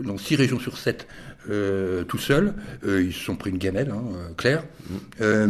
dans 0.00 0.18
six 0.18 0.36
régions 0.36 0.60
sur 0.60 0.76
sept 0.78 1.06
euh, 1.50 2.04
tout 2.04 2.18
seul. 2.18 2.54
Euh, 2.86 3.02
ils 3.02 3.12
se 3.12 3.24
sont 3.24 3.36
pris 3.36 3.50
une 3.50 3.58
gamelle, 3.58 3.90
hein, 3.90 4.02
euh, 4.14 4.34
claire. 4.36 4.64
Euh, 5.20 5.46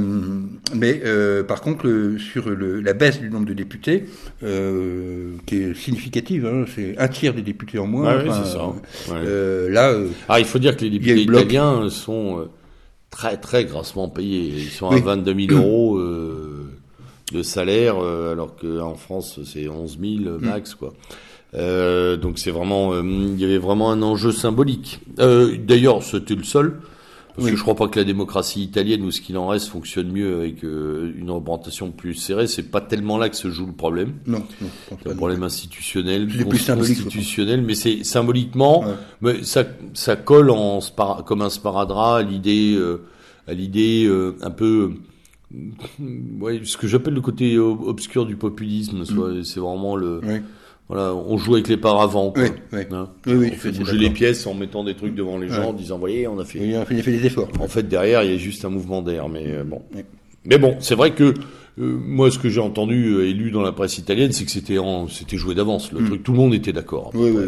mais 0.74 1.02
par 1.46 1.60
contre, 1.60 2.16
sur 2.18 2.50
le, 2.50 2.80
la 2.80 2.92
baisse 2.92 3.20
du 3.20 3.30
nombre 3.30 3.46
de 3.46 3.54
députés, 3.54 4.04
qui 4.40 5.56
est 5.56 5.74
significative, 5.74 6.46
hein, 6.46 6.64
c'est 6.74 6.96
un 6.98 7.08
tiers 7.08 7.34
des 7.34 7.42
députés 7.42 7.78
en 7.78 7.86
moins. 7.86 8.24
Ça. 8.44 8.66
Ouais. 9.10 9.70
là, 9.70 9.94
ah, 10.28 10.38
il 10.38 10.46
faut 10.46 10.58
dire 10.58 10.76
que 10.76 10.84
les 10.84 10.90
députés 10.90 11.22
italiens 11.22 11.88
sont 11.90 12.48
très 13.10 13.36
très 13.36 13.64
grassement 13.64 14.08
payés. 14.08 14.52
Ils 14.56 14.70
sont 14.70 14.90
à 14.90 15.00
22 15.00 15.46
000 15.48 15.60
euros 15.60 16.00
de 17.32 17.42
salaire, 17.42 17.98
alors 17.98 18.56
qu'en 18.56 18.94
France 18.94 19.40
c'est 19.44 19.68
11 19.68 19.98
000 20.00 20.38
max, 20.40 20.74
quoi. 20.74 20.92
Euh, 21.54 22.16
donc 22.16 22.38
c'est 22.38 22.50
vraiment, 22.50 22.92
euh, 22.92 23.02
il 23.02 23.40
y 23.40 23.44
avait 23.44 23.58
vraiment 23.58 23.90
un 23.90 24.02
enjeu 24.02 24.32
symbolique. 24.32 25.00
Euh, 25.18 25.56
D'ailleurs, 25.58 26.02
c'était 26.02 26.34
le 26.34 26.44
seul? 26.44 26.80
Parce 27.36 27.52
que 27.52 27.56
je 27.56 27.62
crois 27.62 27.76
pas 27.76 27.86
que 27.86 27.96
la 27.96 28.04
démocratie 28.04 28.64
italienne 28.64 29.04
ou 29.04 29.12
ce 29.12 29.20
qu'il 29.20 29.38
en 29.38 29.46
reste 29.46 29.68
fonctionne 29.68 30.10
mieux 30.10 30.40
avec 30.40 30.64
euh, 30.64 31.12
une 31.16 31.30
représentation 31.30 31.92
plus 31.92 32.14
serrée. 32.14 32.48
C'est 32.48 32.64
pas 32.64 32.80
tellement 32.80 33.16
là 33.16 33.28
que 33.28 33.36
se 33.36 33.48
joue 33.48 33.66
le 33.66 33.74
problème. 33.74 34.14
Non, 34.26 34.42
non 34.60 34.68
c'est 34.88 35.08
un 35.08 35.14
problème 35.14 35.44
institutionnel, 35.44 36.26
plus 36.26 36.44
constitutionnel, 36.44 37.62
mais 37.62 37.76
c'est 37.76 38.02
symboliquement, 38.02 38.84
mais 39.20 39.44
ça, 39.44 39.62
ça 39.94 40.16
colle 40.16 40.50
en 40.50 40.80
comme 41.24 41.42
un 41.42 41.48
sparadrap 41.50 42.16
à 42.16 42.22
l'idée, 42.22 42.76
à 43.46 43.52
l'idée 43.52 44.10
un 44.42 44.50
peu, 44.50 44.94
ouais, 46.40 46.60
ce 46.64 46.76
que 46.76 46.86
j'appelle 46.86 47.14
le 47.14 47.20
côté 47.20 47.58
obscur 47.58 48.26
du 48.26 48.36
populisme. 48.36 49.00
Mm. 49.00 49.44
C'est 49.44 49.60
vraiment 49.60 49.96
le. 49.96 50.20
Voilà, 50.88 51.14
on 51.14 51.36
joue 51.36 51.54
avec 51.54 51.68
les 51.68 51.76
paravents. 51.76 52.30
Quoi. 52.30 52.44
Oui, 52.44 52.50
oui. 52.72 52.80
Hein 52.92 53.10
oui, 53.26 53.34
oui 53.34 53.50
on 53.52 53.56
fait 53.56 53.72
bouger 53.72 53.98
les 53.98 54.08
pièces 54.08 54.46
en 54.46 54.54
mettant 54.54 54.84
des 54.84 54.94
trucs 54.94 55.14
devant 55.14 55.36
les 55.36 55.48
gens, 55.48 55.68
en 55.68 55.72
disant, 55.74 55.98
voyez, 55.98 56.26
on 56.26 56.38
a 56.38 56.46
fait. 56.46 56.60
Oui, 56.60 56.74
on 56.76 56.80
a 56.80 56.86
fait, 56.86 57.02
des 57.02 57.26
efforts. 57.26 57.48
En 57.60 57.68
fait, 57.68 57.82
derrière, 57.82 58.22
il 58.22 58.30
y 58.30 58.34
a 58.34 58.38
juste 58.38 58.64
un 58.64 58.70
mouvement 58.70 59.02
d'air, 59.02 59.28
mais 59.28 59.44
euh, 59.48 59.64
bon. 59.64 59.82
Mais 60.46 60.56
bon, 60.56 60.76
c'est 60.80 60.94
vrai 60.94 61.12
que 61.12 61.24
euh, 61.24 61.34
moi, 61.76 62.30
ce 62.30 62.38
que 62.38 62.48
j'ai 62.48 62.60
entendu 62.60 63.08
euh, 63.08 63.28
et 63.28 63.34
lu 63.34 63.50
dans 63.50 63.60
la 63.60 63.72
presse 63.72 63.98
italienne, 63.98 64.32
c'est 64.32 64.46
que 64.46 64.50
c'était 64.50 64.78
c'était 65.10 65.36
joué 65.36 65.54
d'avance. 65.54 65.92
Le 65.92 66.00
hmm. 66.00 66.06
truc, 66.06 66.22
tout 66.22 66.32
le 66.32 66.38
monde 66.38 66.54
était 66.54 66.72
d'accord. 66.72 67.10
Oui, 67.14 67.30
oui, 67.30 67.44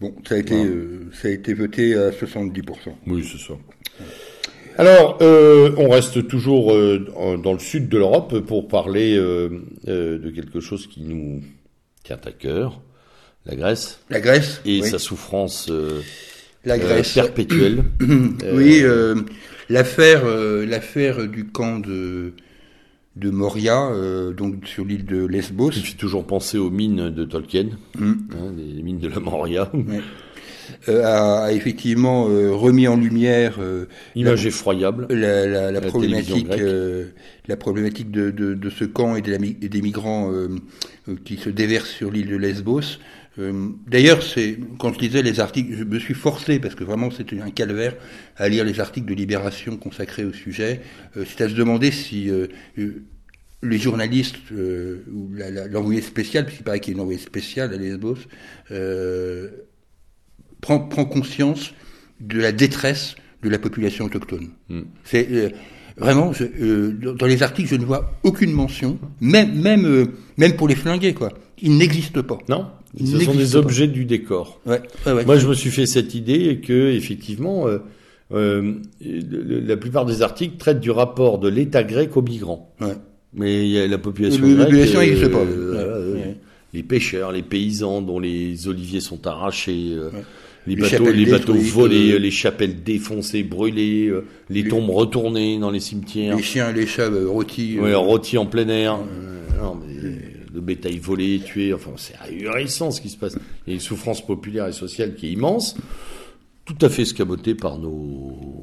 Bon, 0.00 0.12
ça 0.28 0.34
a 0.34 0.38
été, 0.38 0.56
ça 1.12 1.28
a 1.28 1.30
été 1.30 1.54
voté 1.54 1.94
à 1.94 2.10
70%. 2.10 2.62
Oui, 3.06 3.24
c'est 3.24 3.38
ça. 3.38 3.54
Alors, 4.76 5.18
euh, 5.22 5.72
on 5.76 5.88
reste 5.88 6.26
toujours 6.26 6.72
dans 6.72 7.52
le 7.52 7.58
sud 7.58 7.88
de 7.88 7.98
l'Europe 7.98 8.40
pour 8.40 8.68
parler 8.68 9.16
de 9.16 10.32
quelque 10.34 10.60
chose 10.60 10.86
qui 10.86 11.02
nous 11.02 11.42
tient 12.04 12.20
à 12.24 12.32
cœur, 12.32 12.80
la 13.46 13.56
Grèce. 13.56 14.00
La 14.10 14.20
Grèce. 14.20 14.60
Et 14.64 14.82
sa 14.82 14.98
souffrance 14.98 15.68
euh, 15.70 16.00
la 16.64 16.78
Grèce. 16.78 17.14
perpétuelle. 17.14 17.84
oui, 18.00 18.80
euh, 18.82 19.16
l'affaire, 19.68 20.22
euh, 20.24 20.64
l'affaire 20.64 21.26
du 21.28 21.46
camp 21.46 21.78
de 21.80 22.32
de 23.16 23.30
Moria, 23.30 23.92
donc 24.36 24.66
sur 24.66 24.84
l'île 24.84 25.04
de 25.04 25.24
Lesbos. 25.24 25.70
Je 25.70 25.78
suis 25.78 25.94
toujours 25.94 26.26
pensé 26.26 26.58
aux 26.58 26.70
mines 26.70 27.10
de 27.10 27.24
Tolkien, 27.24 27.68
mm. 27.96 28.12
hein, 28.32 28.52
les 28.56 28.82
mines 28.82 28.98
de 28.98 29.06
la 29.06 29.20
Moria. 29.20 29.70
A, 30.88 31.52
effectivement 31.52 32.24
remis 32.24 32.88
en 32.88 32.96
lumière 32.96 33.58
image 34.14 34.46
effroyable 34.46 35.06
la, 35.10 35.46
la, 35.46 35.72
la 35.72 35.80
problématique 35.80 36.48
la 37.46 37.56
problématique 37.56 38.10
de, 38.10 38.30
de, 38.30 38.54
de, 38.54 38.70
ce 38.70 38.84
camp 38.84 39.16
et, 39.16 39.18
et 39.18 39.68
des 39.68 39.82
migrants 39.82 40.32
euh, 40.32 40.48
qui 41.24 41.36
se 41.36 41.50
déverse 41.50 41.90
sur 41.90 42.10
l'île 42.10 42.28
de 42.28 42.36
Lesbos. 42.36 42.98
Euh, 43.38 43.68
d'ailleurs, 43.86 44.22
c'est 44.22 44.58
quand 44.78 44.92
je 44.92 45.00
lisais 45.00 45.22
les 45.22 45.40
articles, 45.40 45.74
je 45.76 45.84
me 45.84 45.98
suis 45.98 46.14
forcé 46.14 46.58
parce 46.58 46.74
que 46.74 46.84
vraiment 46.84 47.10
c'était 47.10 47.40
un 47.40 47.50
calvaire 47.50 47.94
à 48.36 48.48
lire 48.48 48.64
les 48.64 48.80
articles 48.80 49.06
de 49.06 49.14
Libération 49.14 49.76
consacrés 49.76 50.24
au 50.24 50.32
sujet. 50.32 50.80
Euh, 51.16 51.24
c'est 51.26 51.44
à 51.44 51.48
se 51.48 51.54
demander 51.54 51.90
si 51.90 52.30
les 53.62 53.78
journalistes 53.78 54.36
ou 54.50 55.30
l'envoyé 55.70 56.00
spécial, 56.00 56.44
puisqu'il 56.44 56.64
paraît 56.64 56.80
qu'il 56.80 56.92
y 56.92 56.94
a 56.94 56.96
une 56.96 57.00
envoyé 57.00 57.18
spécial 57.18 57.72
à 57.72 57.76
Lesbos, 57.76 58.18
prend, 60.64 60.78
prend 60.80 61.04
conscience 61.04 61.74
de 62.20 62.40
la 62.40 62.52
détresse 62.52 63.16
de 63.42 63.50
la 63.50 63.58
population 63.58 64.06
autochtone. 64.06 64.48
Mm. 64.70 64.80
C'est 65.04 65.52
Vraiment, 65.96 66.32
euh, 66.40 66.92
dans 67.16 67.26
les 67.26 67.44
articles, 67.44 67.68
je 67.68 67.76
ne 67.76 67.84
vois 67.84 68.14
aucune 68.24 68.50
mention, 68.50 68.98
même 69.20 69.54
même 69.54 69.86
euh, 69.86 70.06
même 70.36 70.56
pour 70.56 70.66
les 70.66 70.74
flinguer, 70.74 71.14
quoi. 71.14 71.28
Ils 71.62 71.76
n'existent 71.76 72.22
pas. 72.24 72.38
Non. 72.48 72.66
ce 72.98 73.20
sont 73.20 73.34
des 73.34 73.54
objets 73.54 73.86
du 73.86 74.04
décor. 74.04 74.60
Ouais, 74.66 74.82
ouais, 75.06 75.24
Moi, 75.24 75.36
je 75.36 75.46
me 75.46 75.54
suis 75.54 75.70
fait 75.70 75.86
cette 75.86 76.16
idée 76.16 76.60
que 76.60 76.90
effectivement, 76.90 77.68
euh, 77.68 77.78
euh 78.32 78.72
la 79.00 79.76
plupart 79.76 80.04
des 80.04 80.22
articles 80.22 80.56
traitent 80.56 80.80
du 80.80 80.90
rapport 80.90 81.38
de 81.38 81.48
l'État 81.48 81.84
grec 81.84 82.16
aux 82.16 82.22
migrants. 82.22 82.74
Ouais. 82.80 82.96
Mais 83.32 83.86
la 83.86 83.98
population 83.98 84.40
grecque. 84.40 84.58
La 84.58 84.64
population 84.64 84.98
n'existe 84.98 85.28
pas. 85.28 85.44
les 86.72 86.82
pêcheurs, 86.82 87.30
les 87.30 87.42
paysans 87.42 88.02
dont 88.02 88.18
les 88.18 88.66
oliviers 88.66 89.00
sont 89.00 89.28
arrachés 89.28 89.96
les, 90.66 90.76
bateaux, 90.76 91.10
les 91.10 91.26
bateaux 91.26 91.54
volés, 91.54 92.12
euh, 92.12 92.18
les 92.18 92.30
chapelles 92.30 92.82
défoncées, 92.82 93.42
brûlées, 93.42 94.08
euh, 94.08 94.24
les, 94.48 94.66
tombes 94.66 94.90
retournées 94.90 95.58
dans 95.58 95.70
les 95.70 95.80
cimetières. 95.80 96.36
Les 96.36 96.42
chiens 96.42 96.70
et 96.70 96.72
les 96.72 96.86
chats 96.86 97.02
euh, 97.02 97.28
rôtis. 97.28 97.76
Oui, 97.80 97.92
rôtis 97.94 98.38
en 98.38 98.46
plein 98.46 98.68
air. 98.68 98.98
non, 99.60 99.76
mais, 99.76 100.18
le 100.54 100.60
bétail 100.60 100.98
volé, 100.98 101.40
tué, 101.44 101.74
enfin 101.74 101.90
c'est 101.96 102.14
ahurissant 102.20 102.92
ce 102.92 103.00
qui 103.00 103.08
se 103.08 103.16
passe. 103.16 103.36
Il 103.66 103.70
y 103.70 103.72
a 103.72 103.74
une 103.74 103.80
souffrance 103.80 104.24
populaire 104.24 104.68
et 104.68 104.72
sociale 104.72 105.16
qui 105.16 105.26
est 105.26 105.32
immense, 105.32 105.76
tout 106.64 106.76
à 106.80 106.88
fait 106.88 107.04
scabotée 107.04 107.56
par 107.56 107.78
nos, 107.78 108.62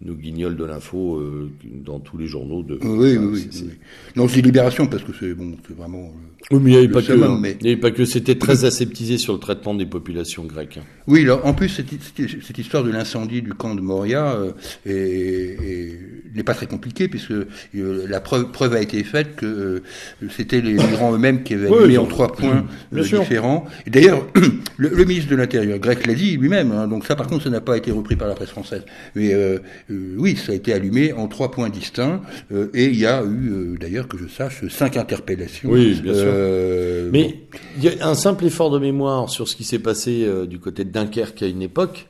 nos 0.00 0.14
guignols 0.14 0.56
de 0.56 0.64
l'info 0.64 1.22
dans 1.84 2.00
tous 2.00 2.16
les 2.16 2.26
journaux. 2.26 2.62
De, 2.62 2.78
oui, 2.82 3.18
oui, 3.18 3.46
oui, 3.52 3.70
Non, 4.16 4.26
c'est 4.26 4.40
Libération 4.40 4.86
parce 4.86 5.02
que 5.02 5.12
c'est 5.20 5.34
bon, 5.34 5.56
c'est 5.68 5.76
vraiment. 5.76 6.14
Oui, 6.52 6.60
mais 6.62 6.70
il 6.70 6.72
n'y 6.74 6.84
avait, 6.84 6.88
pas 6.88 7.02
que, 7.02 7.12
hein. 7.12 7.42
il 7.42 7.64
n'y 7.64 7.72
avait 7.72 7.80
pas 7.80 7.90
que, 7.90 8.04
c'était 8.04 8.36
très 8.36 8.64
aseptisé 8.64 9.18
sur 9.18 9.32
le 9.32 9.40
traitement 9.40 9.74
des 9.74 9.86
populations 9.86 10.44
grecques. 10.44 10.78
Oui, 11.08 11.22
alors, 11.22 11.44
en 11.44 11.54
plus, 11.54 11.68
cette, 11.68 11.88
cette 12.16 12.58
histoire 12.58 12.84
de 12.84 12.90
l'incendie 12.90 13.42
du 13.42 13.52
camp 13.52 13.74
de 13.74 13.80
Moria 13.80 14.36
euh, 14.86 15.88
n'est 16.36 16.44
pas 16.44 16.54
très 16.54 16.68
compliquée, 16.68 17.08
puisque 17.08 17.32
euh, 17.32 17.46
la 17.74 18.20
preuve, 18.20 18.52
preuve, 18.52 18.74
a 18.74 18.80
été 18.80 19.02
faite 19.02 19.34
que 19.34 19.46
euh, 19.46 19.82
c'était 20.30 20.60
les 20.60 20.74
migrants 20.74 21.12
eux-mêmes 21.12 21.42
qui 21.42 21.54
avaient 21.54 21.88
mis 21.88 21.98
en 21.98 22.06
trois 22.06 22.32
points 22.32 22.64
différents. 22.92 23.64
Et 23.84 23.90
d'ailleurs, 23.90 24.24
le, 24.76 25.04
ministre 25.04 25.30
de 25.30 25.36
l'Intérieur 25.36 25.80
grec 25.80 26.06
l'a 26.06 26.14
dit 26.14 26.36
lui-même, 26.36 26.70
hein, 26.70 26.86
donc 26.86 27.06
ça, 27.06 27.16
par 27.16 27.26
contre, 27.26 27.42
ça 27.42 27.50
n'a 27.50 27.60
pas 27.60 27.76
été 27.76 27.90
repris 27.90 28.14
par 28.14 28.28
la 28.28 28.34
presse 28.34 28.50
française. 28.50 28.84
Mais 29.16 29.34
oui, 29.90 30.36
ça 30.36 30.52
a 30.52 30.54
été 30.54 30.72
allumé 30.72 31.12
en 31.12 31.26
trois 31.26 31.50
points 31.50 31.70
distincts, 31.70 32.20
et 32.72 32.84
il 32.84 32.96
y 32.96 33.06
a 33.06 33.24
eu, 33.24 33.76
d'ailleurs, 33.80 34.06
que 34.06 34.16
je 34.16 34.28
sache, 34.28 34.64
cinq 34.68 34.96
interpellations. 34.96 35.70
Oui, 35.70 36.00
bien 36.00 36.14
sûr. 36.14 36.35
Euh, 36.36 37.08
Mais 37.12 37.40
il 37.76 37.84
y 37.84 37.88
a 37.88 38.06
un 38.06 38.14
simple 38.14 38.44
effort 38.46 38.70
de 38.70 38.78
mémoire 38.78 39.28
sur 39.30 39.48
ce 39.48 39.56
qui 39.56 39.64
s'est 39.64 39.78
passé 39.78 40.24
euh, 40.24 40.46
du 40.46 40.58
côté 40.58 40.84
de 40.84 40.90
Dunkerque 40.90 41.42
à 41.42 41.46
une 41.46 41.62
époque. 41.62 42.08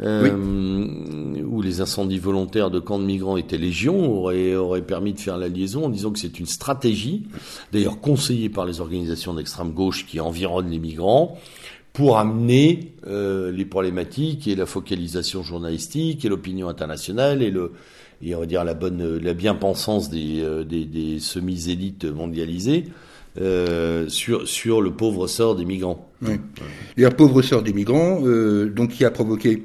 Euh, 0.00 0.30
où 1.44 1.60
les 1.60 1.82
incendies 1.82 2.18
volontaires 2.18 2.70
de 2.70 2.80
camps 2.80 2.98
de 2.98 3.04
migrants 3.04 3.36
étaient 3.36 3.58
légion, 3.58 4.10
aurait, 4.10 4.54
aurait 4.54 4.80
permis 4.80 5.12
de 5.12 5.20
faire 5.20 5.36
la 5.36 5.48
liaison 5.48 5.84
en 5.84 5.90
disant 5.90 6.12
que 6.12 6.18
c'est 6.18 6.40
une 6.40 6.46
stratégie, 6.46 7.26
d'ailleurs 7.72 8.00
conseillée 8.00 8.48
par 8.48 8.64
les 8.64 8.80
organisations 8.80 9.34
d'extrême 9.34 9.72
gauche 9.72 10.06
qui 10.06 10.18
environnent 10.18 10.70
les 10.70 10.78
migrants, 10.78 11.36
pour 11.92 12.16
amener 12.16 12.94
les 13.06 13.64
problématiques 13.66 14.48
et 14.48 14.54
la 14.54 14.64
focalisation 14.64 15.42
journalistique 15.42 16.24
et 16.24 16.30
l'opinion 16.30 16.70
internationale 16.70 17.42
et 17.42 17.50
le 17.50 17.72
et 18.22 18.34
on 18.34 18.40
va 18.40 18.46
dire 18.46 18.64
la 18.64 18.72
bonne 18.72 19.18
la 19.18 19.34
bien-pensance 19.34 20.08
des, 20.08 20.42
des, 20.64 20.86
des 20.86 21.18
semi-élites 21.20 22.06
mondialisées 22.06 22.86
euh, 23.40 24.08
sur, 24.08 24.46
sur 24.46 24.82
le 24.82 24.92
pauvre 24.92 25.26
sort 25.26 25.56
des 25.56 25.64
migrants. 25.64 26.10
Oui. 26.22 26.34
Et 26.96 27.08
pauvre 27.10 27.42
sort 27.42 27.62
des 27.62 27.72
migrants, 27.72 28.20
euh, 28.24 28.68
donc 28.68 28.90
qui 28.90 29.04
a 29.04 29.10
provoqué 29.10 29.64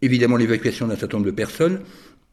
évidemment 0.00 0.36
l'évacuation 0.36 0.88
d'un 0.88 0.96
certain 0.96 1.18
nombre 1.18 1.26
de 1.26 1.34
personnes, 1.34 1.80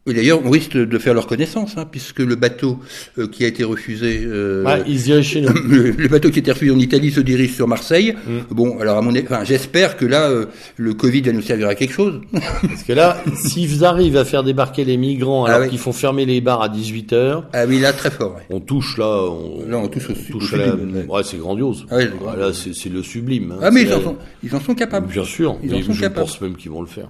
et 0.04 0.14
d'ailleurs, 0.14 0.40
on 0.44 0.50
risque 0.50 0.76
de 0.76 0.98
faire 0.98 1.14
leur 1.14 1.28
connaissance, 1.28 1.74
hein, 1.76 1.86
puisque 1.88 2.18
le 2.18 2.34
bateau 2.34 2.80
euh, 3.18 3.28
qui 3.28 3.44
a 3.44 3.46
été 3.46 3.62
refusé, 3.62 4.22
euh, 4.26 4.64
ah, 4.66 4.78
il 4.84 4.98
se 4.98 5.22
chez 5.22 5.40
nous. 5.40 5.52
Le, 5.62 6.08
bateau 6.08 6.30
qui 6.30 6.38
a 6.38 6.40
été 6.40 6.50
refusé 6.50 6.72
en 6.72 6.78
Italie 6.80 7.12
se 7.12 7.20
dirige 7.20 7.54
sur 7.54 7.68
Marseille. 7.68 8.12
Mm. 8.26 8.38
Bon, 8.52 8.80
alors 8.80 8.98
à 8.98 9.00
mon, 9.00 9.16
enfin, 9.16 9.44
j'espère 9.44 9.96
que 9.96 10.04
là, 10.04 10.28
euh, 10.28 10.46
le 10.76 10.92
Covid 10.94 11.20
va 11.20 11.32
nous 11.32 11.40
servir 11.40 11.68
à 11.68 11.76
quelque 11.76 11.92
chose. 11.92 12.20
Parce 12.32 12.82
que 12.82 12.92
là, 12.92 13.22
s'ils 13.36 13.84
arrivent 13.84 14.16
à 14.16 14.24
faire 14.24 14.42
débarquer 14.42 14.84
les 14.84 14.96
migrants 14.96 15.44
alors 15.44 15.62
ah 15.62 15.68
qu'ils 15.68 15.78
font 15.78 15.92
fermer 15.92 16.26
les 16.26 16.40
bars 16.40 16.62
à 16.62 16.68
18 16.68 17.12
heures, 17.12 17.48
ah 17.52 17.64
oui, 17.68 17.78
là 17.78 17.92
très 17.92 18.10
fort. 18.10 18.34
Ouais. 18.34 18.42
On 18.50 18.58
touche 18.58 18.98
là, 18.98 19.06
on, 19.06 19.64
là 19.68 19.78
on 19.78 19.86
touche 19.86 20.10
au, 20.10 20.14
touche 20.32 20.52
ouais, 20.52 21.22
c'est 21.22 21.38
grandiose. 21.38 21.86
Ah, 21.92 21.98
ouais, 21.98 22.10
là, 22.36 22.50
c'est 22.52 22.90
le 22.90 23.04
sublime. 23.04 23.52
Hein. 23.52 23.60
Ah 23.62 23.70
mais 23.70 23.82
ils 23.82 23.94
en, 23.94 24.02
sont, 24.02 24.16
ils 24.42 24.54
en 24.56 24.60
sont 24.60 24.74
capables. 24.74 25.06
Bien 25.06 25.24
sûr, 25.24 25.58
ils 25.62 25.72
en 25.72 25.82
sont 25.82 25.92
je 25.92 26.06
pense 26.06 26.40
même 26.40 26.56
qu'ils 26.56 26.72
vont 26.72 26.80
le 26.80 26.88
faire. 26.88 27.08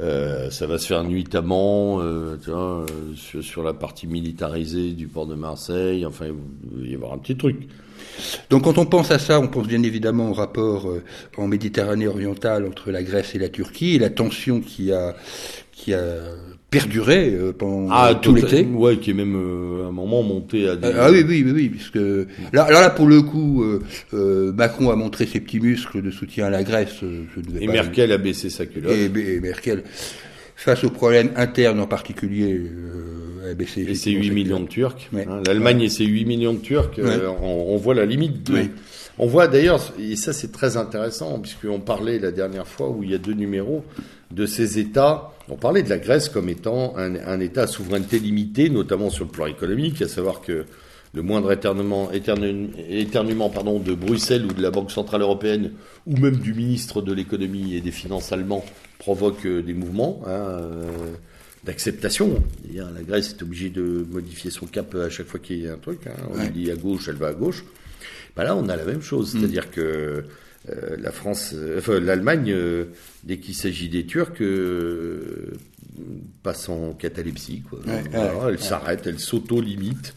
Euh, 0.00 0.50
ça 0.50 0.66
va 0.66 0.78
se 0.78 0.88
faire 0.88 1.04
nuitamment. 1.04 2.00
Euh, 2.16 2.36
tu 2.42 2.50
vois, 2.50 2.80
euh, 2.82 3.14
sur, 3.14 3.42
sur 3.44 3.62
la 3.62 3.72
partie 3.74 4.06
militarisée 4.06 4.92
du 4.92 5.06
port 5.06 5.26
de 5.26 5.34
Marseille. 5.34 6.04
Enfin, 6.06 6.26
il 6.26 6.82
va 6.84 6.88
y 6.88 6.94
avoir 6.94 7.12
un 7.12 7.18
petit 7.18 7.36
truc. 7.36 7.56
Donc 8.50 8.64
quand 8.64 8.78
on 8.78 8.86
pense 8.86 9.10
à 9.10 9.18
ça, 9.18 9.40
on 9.40 9.48
pense 9.48 9.66
bien 9.66 9.82
évidemment 9.82 10.30
au 10.30 10.32
rapport 10.32 10.88
euh, 10.88 11.02
en 11.36 11.46
Méditerranée 11.48 12.08
orientale 12.08 12.64
entre 12.66 12.90
la 12.90 13.02
Grèce 13.02 13.34
et 13.34 13.38
la 13.38 13.48
Turquie 13.50 13.94
et 13.94 13.98
la 13.98 14.10
tension 14.10 14.60
qui 14.60 14.92
a 14.92 15.14
qui 15.72 15.92
a 15.92 16.06
perduré 16.70 17.34
euh, 17.34 17.52
pendant 17.52 17.88
Ah, 17.90 18.14
tout 18.14 18.34
l'été. 18.34 18.62
Ouais, 18.64 18.96
qui 18.98 19.10
est 19.10 19.14
même 19.14 19.36
euh, 19.36 19.84
à 19.84 19.88
un 19.88 19.92
moment 19.92 20.22
monté 20.22 20.66
à 20.68 20.76
des. 20.76 20.90
Ah 20.98 21.10
oui, 21.10 21.24
oui, 21.28 21.42
oui, 21.44 21.52
oui, 21.52 21.68
puisque 21.68 21.96
là, 22.54 22.62
alors 22.64 22.80
là, 22.80 22.88
pour 22.90 23.06
le 23.06 23.20
coup, 23.22 23.62
Macron 24.12 24.90
a 24.90 24.96
montré 24.96 25.26
ses 25.26 25.40
petits 25.40 25.60
muscles 25.60 26.00
de 26.02 26.10
soutien 26.10 26.46
à 26.46 26.50
la 26.50 26.64
Grèce. 26.64 26.96
Je 27.02 27.06
ne 27.06 27.50
vais 27.58 27.64
Et 27.64 27.66
pas- 27.66 27.72
Merkel 27.74 28.12
a 28.12 28.18
baissé 28.18 28.48
sa 28.50 28.64
culotte. 28.66 28.92
et, 28.92 29.04
et 29.34 29.40
Merkel, 29.40 29.84
face 30.56 30.82
aux 30.84 30.90
problèmes 30.90 31.30
internes 31.36 31.78
en 31.80 31.86
particulier, 31.86 32.52
euh, 32.58 33.52
a 33.52 33.54
baissé. 33.54 33.80
Et 33.80 33.84
effectivement 33.84 34.20
8 34.22 34.28
sa 34.28 34.34
millions 34.34 34.60
de. 34.60 34.66
Turcs. 34.68 35.08
Ouais. 35.12 35.26
hein. 35.28 35.42
L'Allemagne 35.46 35.82
et 35.82 35.88
ses 35.88 36.04
8 36.04 36.24
millions 36.24 36.54
de 36.54 36.58
Turcs, 36.60 36.90
euh, 36.98 37.04
Ouais. 37.30 37.36
on, 37.42 37.74
on 37.74 37.76
voit 37.76 37.94
la 37.94 38.04
limite. 38.06 38.42
De, 38.50 38.54
Ouais. 38.54 38.70
On 39.18 39.26
voit 39.26 39.48
d'ailleurs, 39.48 39.80
et 39.98 40.14
ça 40.16 40.34
c'est 40.34 40.52
très 40.52 40.76
intéressant, 40.76 41.38
puisqu'on 41.38 41.80
parlait 41.80 42.18
la 42.18 42.32
dernière 42.32 42.66
fois 42.66 42.90
où 42.90 43.02
il 43.02 43.10
y 43.10 43.14
a 43.14 43.18
deux 43.18 43.32
numéros 43.32 43.82
de 44.30 44.44
ces 44.44 44.78
États. 44.78 45.30
On 45.48 45.54
parlait 45.56 45.82
de 45.82 45.88
la 45.88 45.96
Grèce 45.96 46.28
comme 46.28 46.48
étant 46.50 46.94
un, 46.98 47.14
un 47.14 47.40
État 47.40 47.62
à 47.62 47.66
souveraineté 47.66 48.18
limitée, 48.18 48.68
notamment 48.68 49.08
sur 49.08 49.24
le 49.24 49.30
plan 49.30 49.46
économique, 49.46 50.02
à 50.02 50.08
savoir 50.08 50.42
que 50.42 50.66
le 51.16 51.22
moindre 51.22 51.50
éternuement, 51.50 52.10
éternu- 52.12 52.68
éternuement 52.90 53.48
pardon, 53.48 53.80
de 53.80 53.94
Bruxelles 53.94 54.44
ou 54.44 54.52
de 54.52 54.60
la 54.60 54.70
Banque 54.70 54.90
Centrale 54.90 55.22
Européenne, 55.22 55.72
ou 56.06 56.14
même 56.18 56.36
du 56.36 56.52
ministre 56.52 57.00
de 57.00 57.12
l'économie 57.14 57.74
et 57.74 57.80
des 57.80 57.90
finances 57.90 58.32
allemand, 58.32 58.62
provoque 58.98 59.46
euh, 59.46 59.62
des 59.62 59.72
mouvements. 59.74 60.20
hein, 60.26 60.30
euh, 60.30 60.84
d'acceptation. 61.64 62.44
La 62.72 63.02
Grèce 63.02 63.30
est 63.36 63.42
obligée 63.42 63.70
de 63.70 64.06
modifier 64.08 64.52
son 64.52 64.66
cap 64.66 64.94
à 64.94 65.10
chaque 65.10 65.26
fois 65.26 65.40
qu'il 65.40 65.62
y 65.62 65.66
a 65.68 65.72
un 65.72 65.78
truc. 65.78 66.06
hein. 66.06 66.12
On 66.30 66.36
Ouais. 66.36 66.44
lui 66.44 66.64
dit 66.64 66.70
à 66.70 66.76
gauche, 66.76 67.08
elle 67.08 67.16
va 67.16 67.28
à 67.28 67.32
gauche. 67.32 67.64
Bah 68.36 68.44
là, 68.44 68.54
on 68.54 68.68
a 68.68 68.76
la 68.76 68.84
même 68.84 69.02
chose. 69.02 69.32
C'est-à-dire 69.32 69.70
que 69.72 69.80
euh, 70.68 70.96
la 70.96 71.10
France, 71.10 71.52
euh, 71.54 71.78
enfin, 71.78 71.98
l'Allemagne, 71.98 72.52
euh, 72.52 72.84
dès 73.24 73.38
qu'il 73.38 73.54
s'agit 73.56 73.88
des 73.88 74.04
Turcs, 74.06 74.40
passe 76.42 76.68
en 76.68 76.92
catalepsie. 76.92 77.62
Quoi. 77.68 77.80
Ouais, 77.86 78.02
Voilà, 78.12 78.36
ouais, 78.36 78.52
elle 78.52 78.60
s'arrête, 78.62 79.06
elle 79.06 79.18
s'auto-limite. 79.18 80.14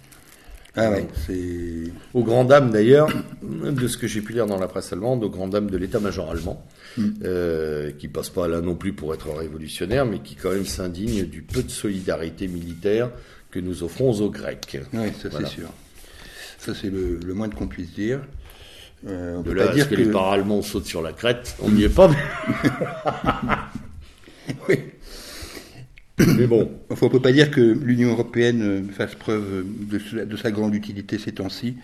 Ah 0.76 0.92
ouais, 0.92 1.08
c'est. 1.26 1.92
Aux 2.14 2.24
grandes 2.24 2.50
dames 2.50 2.70
d'ailleurs, 2.72 3.10
de 3.42 3.88
ce 3.88 3.98
que 3.98 4.08
j'ai 4.08 4.22
pu 4.22 4.34
lire 4.34 4.46
dans 4.46 4.60
la 4.60 4.68
presse 4.68 4.94
allemande, 4.94 5.24
aux 5.24 5.30
grandes 5.30 5.52
dames 5.52 5.70
de 5.70 5.78
l'état-major 5.78 6.30
allemand, 6.32 6.66
euh, 7.24 7.92
qui 7.92 8.08
passe 8.08 8.30
pas 8.30 8.48
là 8.48 8.62
non 8.62 8.76
plus 8.76 8.94
pour 8.94 9.14
être 9.14 9.30
révolutionnaire, 9.32 10.06
mais 10.06 10.20
qui 10.20 10.36
quand 10.36 10.52
même 10.52 10.66
s'indigne 10.66 11.24
du 11.26 11.42
peu 11.42 11.64
de 11.64 11.70
solidarité 11.72 12.48
militaire 12.48 13.10
que 13.52 13.60
nous 13.60 13.82
offrons 13.84 14.12
aux 14.22 14.30
Grecs. 14.30 14.80
Oui, 14.94 15.10
ça 15.22 15.30
Voilà. 15.30 15.48
c'est 15.48 15.56
sûr. 15.56 15.70
Ça 16.60 16.74
c'est 16.76 16.90
le, 16.90 17.20
le 17.26 17.34
moins 17.34 17.50
qu'on 17.50 17.68
puisse 17.68 17.94
dire. 17.94 18.22
Euh, 19.08 19.38
on 19.38 19.42
De 19.42 19.50
peut 19.52 19.56
là 19.56 19.68
pas 19.68 19.74
dire 19.74 19.90
que. 19.90 19.96
les 19.96 20.06
para-allemands 20.12 20.62
sautent 20.62 20.86
sur 20.86 21.02
la 21.02 21.14
crête, 21.14 21.56
on 21.62 21.70
n'y 21.72 21.84
est 21.84 21.90
pas. 21.90 22.12
Oui. 24.68 24.80
Mais 26.38 26.48
bon, 26.48 26.70
Enfin, 26.90 27.06
on 27.08 27.10
peut 27.10 27.22
pas 27.22 27.32
dire 27.32 27.52
que 27.52 27.62
l'Union 27.62 28.10
européenne 28.10 28.62
euh, 28.62 28.82
fasse 28.92 29.16
preuve 29.16 29.64
de, 29.90 30.00
sa- 30.00 30.26
de 30.26 30.36
sa 30.38 30.52
grande 30.52 30.74
utilité 30.76 31.18
ces 31.18 31.32
temps-ci, 31.32 31.76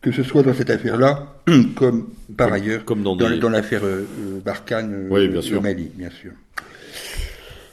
que 0.00 0.10
ce 0.12 0.22
soit 0.22 0.42
dans 0.42 0.54
cette 0.54 0.70
affaire-là, 0.70 1.34
comme 1.74 2.08
par 2.36 2.52
ailleurs 2.52 2.84
comme 2.84 3.02
dans 3.02 3.16
dans, 3.16 3.28
des- 3.30 3.38
dans 3.38 3.50
l'affaire 3.50 3.84
euh, 3.84 4.02
euh, 4.20 4.40
Barkhane 4.44 4.92
euh, 4.94 5.08
Oui, 5.10 5.28
bien 5.28 5.38
au 5.38 5.42
sûr. 5.42 5.62
Mali, 5.62 5.90
bien 5.94 6.10
sûr. 6.10 6.32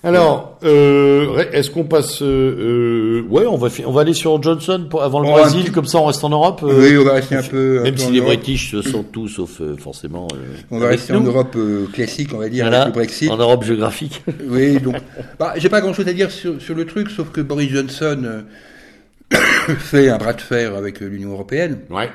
Alors, 0.01 0.57
euh, 0.63 1.43
est-ce 1.51 1.69
qu'on 1.69 1.83
passe 1.83 2.21
euh, 2.21 2.25
euh, 2.25 3.21
Ouais, 3.29 3.45
on 3.45 3.57
va 3.57 3.67
on 3.85 3.91
va 3.91 4.01
aller 4.01 4.13
sur 4.13 4.41
Johnson 4.41 4.85
pour, 4.89 5.03
avant 5.03 5.19
le 5.19 5.27
On 5.27 5.33
Brésil, 5.33 5.63
petit- 5.63 5.71
comme 5.71 5.85
ça 5.87 5.97
on 5.97 6.05
reste 6.05 6.23
en 6.23 6.29
Europe. 6.29 6.61
euh, 6.63 6.73
oui, 6.91 6.97
on 6.97 7.03
va 7.03 7.13
rester 7.13 7.35
un 7.35 7.43
peu. 7.43 7.79
un 7.79 7.83
même 7.83 7.95
peu 7.95 7.99
si 8.01 8.11
les 8.11 8.19
Europe. 8.19 8.33
British 8.33 8.71
se 8.71 8.81
sont 8.81 9.03
tous, 9.03 9.27
sauf 9.27 9.59
euh, 9.59 9.75
forcément. 9.75 10.27
On 10.71 10.79
va 10.79 10.87
rester 10.87 11.13
en. 11.13 11.19
Europe 11.21 11.57
classique, 11.91 12.29
on 12.33 12.37
va 12.37 12.47
dire, 12.47 12.63
Voilà, 12.65 12.83
avec 12.83 12.93
le 12.95 12.99
Brexit. 12.99 13.29
en 13.29 13.37
Europe 13.37 13.63
géographique. 13.65 14.23
Oui, 14.47 14.79
donc, 14.79 14.95
bah, 15.37 15.53
j'ai 15.57 15.67
pas 15.69 15.81
grand 15.81 15.93
chose 15.93 16.07
à 16.07 16.13
dire 16.13 16.31
sur, 16.31 16.61
sur 16.61 16.75
le 16.75 16.85
truc, 16.85 17.09
sauf 17.09 17.29
que 17.31 17.41
Boris 17.41 17.69
Johnson 17.69 18.43
fait 19.79 20.09
un 20.09 20.17
bras 20.17 20.33
de 20.33 20.41
fer 20.41 20.75
avec 20.75 21.01
l'Union 21.01 21.31
européenne. 21.33 21.79
Ouais. 21.89 22.09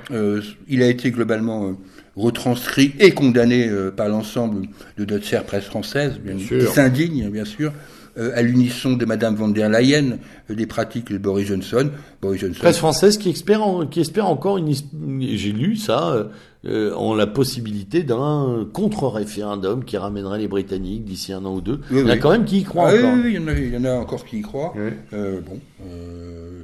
Il 0.68 0.82
a 0.82 0.86
été 0.86 1.10
globalement 1.10 1.74
retranscrit 2.16 2.94
et 3.00 3.12
condamné 3.12 3.68
euh, 3.68 3.90
par 3.90 4.08
l'ensemble 4.08 4.66
de 4.98 5.04
notre 5.04 5.24
chère 5.24 5.44
presse 5.44 5.64
française, 5.64 6.18
bien, 6.22 6.34
Bien 6.34 6.46
sûr. 6.46 6.68
qui 6.68 6.74
s'indigne, 6.74 7.28
bien 7.30 7.44
sûr, 7.44 7.72
euh, 8.16 8.30
à 8.36 8.42
l'unisson 8.42 8.92
de 8.92 9.04
Madame 9.04 9.34
von 9.34 9.48
der 9.48 9.68
Leyen 9.68 10.18
euh, 10.50 10.54
des 10.54 10.66
pratiques 10.66 11.10
de 11.12 11.18
Boris 11.18 11.48
Johnson. 11.48 11.90
Boris 12.22 12.40
Johnson. 12.40 12.60
Presse 12.60 12.78
française 12.78 13.18
qui 13.18 13.30
espère, 13.30 13.66
en- 13.66 13.86
qui 13.86 14.00
espère 14.00 14.26
encore 14.28 14.58
une, 14.58 14.72
j'ai 15.20 15.50
lu 15.50 15.74
ça, 15.76 16.28
euh, 16.64 16.94
en 16.94 17.14
la 17.16 17.26
possibilité 17.26 18.04
d'un 18.04 18.66
contre-référendum 18.72 19.84
qui 19.84 19.96
ramènerait 19.98 20.38
les 20.38 20.48
Britanniques 20.48 21.04
d'ici 21.04 21.32
un 21.32 21.44
an 21.44 21.54
ou 21.56 21.60
deux. 21.60 21.80
Oui, 21.90 21.98
il 21.98 21.98
y 21.98 22.02
en 22.04 22.08
a 22.08 22.12
oui. 22.12 22.18
quand 22.20 22.30
même 22.30 22.44
qui 22.44 22.58
y 22.60 22.62
croient 22.62 22.88
Ah 22.90 22.94
oui, 22.94 22.98
encore. 23.00 23.14
oui, 23.16 23.22
il 23.26 23.34
y, 23.34 23.38
en 23.38 23.48
a, 23.48 23.52
il 23.52 23.74
y 23.74 23.76
en 23.76 23.84
a 23.84 23.92
encore 23.94 24.24
qui 24.24 24.38
y 24.38 24.42
croient. 24.42 24.72
Euh, 25.12 25.40
bon, 25.40 25.58
euh, 25.90 26.62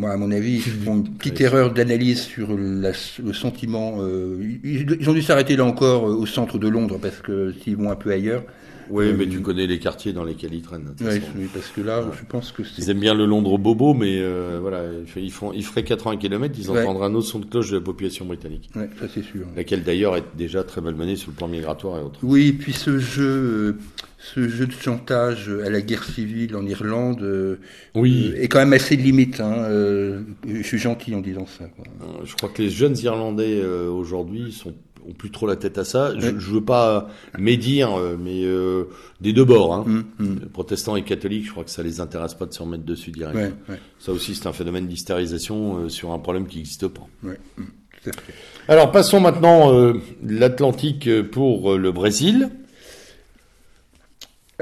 moi, 0.00 0.10
à 0.12 0.16
mon 0.16 0.30
avis, 0.30 0.54
ils 0.56 0.62
font 0.62 0.96
une 0.96 1.08
petite 1.18 1.40
erreur 1.42 1.72
d'analyse 1.74 2.20
sur 2.22 2.56
la- 2.56 2.92
le 3.22 3.32
sentiment. 3.34 3.96
euh, 4.00 4.38
ils, 4.64 4.96
ils 5.00 5.10
ont 5.10 5.12
dû 5.12 5.20
s'arrêter 5.22 5.56
là 5.56 5.64
encore 5.64 6.08
euh, 6.08 6.14
au 6.14 6.26
centre 6.26 6.58
de 6.58 6.68
Londres 6.68 6.98
parce 7.00 7.18
que 7.20 7.52
s'ils 7.62 7.76
vont 7.76 7.90
un 7.90 7.96
peu 7.96 8.10
ailleurs, 8.10 8.42
Oui, 8.90 9.12
mais 9.16 9.26
tu 9.28 9.40
connais 9.40 9.66
les 9.66 9.78
quartiers 9.78 10.12
dans 10.12 10.24
lesquels 10.24 10.52
ils 10.52 10.62
traînent. 10.62 10.94
oui, 11.00 11.48
parce 11.52 11.68
que 11.68 11.80
là, 11.80 12.04
je 12.18 12.24
pense 12.28 12.52
que 12.52 12.62
Ils 12.62 12.84
c'est. 12.84 12.90
aiment 12.90 13.00
bien 13.00 13.14
le 13.14 13.24
Londres 13.26 13.56
bobo, 13.58 13.94
mais 13.94 14.18
euh, 14.20 14.58
voilà, 14.60 14.82
ils 15.16 15.30
font, 15.32 15.52
ils 15.52 15.64
feraient 15.64 15.84
80 15.84 16.16
km, 16.16 16.54
ils 16.58 16.70
Ouais. 16.70 16.82
entendraient 16.82 17.06
un 17.06 17.14
autre 17.14 17.26
son 17.26 17.38
de 17.38 17.46
cloche 17.46 17.70
de 17.70 17.76
la 17.76 17.82
population 17.82 18.24
britannique, 18.26 18.70
Ouais, 18.74 18.88
ça 18.98 19.06
c'est 19.12 19.22
sûr. 19.22 19.46
laquelle 19.56 19.82
d'ailleurs 19.82 20.16
est 20.16 20.24
déjà 20.36 20.62
très 20.64 20.80
malmenée 20.80 21.16
sur 21.16 21.30
le 21.30 21.36
plan 21.36 21.48
migratoire 21.48 21.98
et 21.98 22.02
autres. 22.02 22.18
Oui, 22.22 22.52
puis 22.52 22.72
ce 22.72 22.98
jeu, 22.98 23.22
euh, 23.24 23.72
ce 24.18 24.48
jeu 24.48 24.66
de 24.66 24.72
chantage 24.72 25.50
à 25.64 25.70
la 25.70 25.80
guerre 25.80 26.04
civile 26.04 26.56
en 26.56 26.66
Irlande 26.66 27.22
euh, 27.22 27.56
Oui. 27.94 28.32
euh, 28.34 28.42
est 28.42 28.48
quand 28.48 28.58
même 28.58 28.72
assez 28.72 28.96
limite. 28.96 29.40
Hein, 29.40 29.54
euh, 29.60 30.20
je 30.46 30.62
suis 30.62 30.78
gentil 30.78 31.14
en 31.14 31.20
disant 31.20 31.46
ça. 31.46 31.64
Quoi. 31.66 31.84
Euh, 32.02 32.24
Je 32.24 32.34
crois 32.36 32.48
que 32.48 32.60
les 32.62 32.70
jeunes 32.70 32.96
Irlandais 32.98 33.60
euh, 33.62 33.88
aujourd'hui 33.88 34.52
sont 34.52 34.74
ont 35.10 35.14
plus 35.14 35.30
trop 35.30 35.46
la 35.46 35.56
tête 35.56 35.78
à 35.78 35.84
ça. 35.84 36.12
Je, 36.18 36.38
je 36.38 36.50
veux 36.50 36.64
pas 36.64 37.08
médire, 37.38 37.98
euh, 37.98 38.16
mais 38.18 38.44
euh, 38.44 38.84
des 39.20 39.32
deux 39.32 39.44
bords, 39.44 39.74
hein. 39.74 39.84
Hum, 39.86 40.04
hum. 40.20 40.40
protestants 40.52 40.96
et 40.96 41.02
catholiques, 41.02 41.46
je 41.46 41.50
crois 41.50 41.64
que 41.64 41.70
ça 41.70 41.82
les 41.82 42.00
intéresse 42.00 42.34
pas 42.34 42.46
de 42.46 42.52
s'en 42.52 42.66
mettre 42.66 42.84
dessus 42.84 43.10
direct. 43.10 43.36
Ouais, 43.36 43.52
ouais, 43.68 43.80
Ça 43.98 44.12
aussi, 44.12 44.34
c'est 44.34 44.46
un 44.46 44.52
phénomène 44.52 44.86
d'hystérisation 44.86 45.78
euh, 45.78 45.88
sur 45.88 46.12
un 46.12 46.18
problème 46.18 46.46
qui 46.46 46.58
n'existe 46.58 46.88
pas. 46.88 47.06
ouais, 47.24 47.38
hum, 47.58 47.66
tout 48.02 48.10
à 48.10 48.12
fait. 48.12 48.34
Alors, 48.68 48.92
passons 48.92 49.20
maintenant 49.20 49.74
euh, 49.74 49.94
l'Atlantique 50.22 51.08
pour 51.30 51.76
le 51.76 51.92
Brésil. 51.92 52.50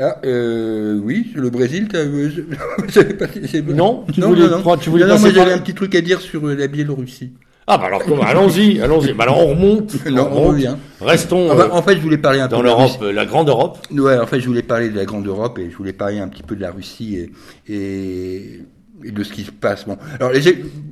Ah, 0.01 0.20
euh, 0.24 0.99
oui, 1.03 1.32
le 1.34 1.51
Brésil, 1.51 1.88
t'as, 1.90 2.05
je, 2.05 2.28
je 2.86 2.92
savais 2.92 3.14
pas 3.14 3.26
si 3.28 3.46
c'est 3.49 3.62
Non, 3.62 4.05
tu 4.12 4.20
non, 4.20 4.28
voulais 4.28 4.49
non, 4.49 4.76
tu 4.76 4.90
voulais 4.90 5.07
Non, 5.07 5.14
non, 5.14 5.20
moi, 5.20 5.30
j'avais 5.30 5.53
un 5.53 5.59
petit 5.59 5.74
truc 5.74 5.94
à 5.96 6.01
dire 6.01 6.20
sur 6.20 6.46
la 6.46 6.68
Biélorussie. 6.68 7.32
Ah 7.71 7.77
bah 7.79 7.87
alors, 7.87 8.03
allons-y, 8.27 8.81
allons-y. 8.81 9.12
Bah 9.12 9.25
alors 9.25 9.39
on 9.47 9.49
remonte. 9.51 9.95
Non, 10.11 10.23
on 10.23 10.35
remonte. 10.37 10.49
revient. 10.55 10.77
Restons 11.01 11.49
Ah 11.51 11.55
bah, 11.55 11.69
en 11.73 11.83
fait, 11.83 11.97
je 11.97 12.01
voulais 12.01 12.16
parler 12.19 12.41
un 12.41 12.49
peu 12.49 12.53
dans 12.57 12.62
de 12.62 12.66
la 12.66 12.71
l'Europe, 12.71 13.03
la 13.12 13.27
grande 13.27 13.49
Europe. 13.49 13.79
Ouais, 13.91 14.19
en 14.19 14.27
fait, 14.27 14.41
je 14.41 14.47
voulais 14.47 14.62
parler 14.62 14.89
de 14.89 14.97
la 14.97 15.05
grande 15.05 15.27
Europe 15.27 15.59
et 15.59 15.71
je 15.71 15.77
voulais 15.77 15.93
parler 15.93 16.19
un 16.19 16.29
petit 16.29 16.43
peu 16.43 16.57
de 16.57 16.61
la 16.62 16.71
Russie 16.71 17.16
et, 17.16 17.73
et, 17.73 18.61
et 19.05 19.11
de 19.12 19.23
ce 19.23 19.33
qui 19.33 19.45
se 19.45 19.51
passe. 19.53 19.87
Bon, 19.87 19.97
alors 20.19 20.33
les, 20.33 20.41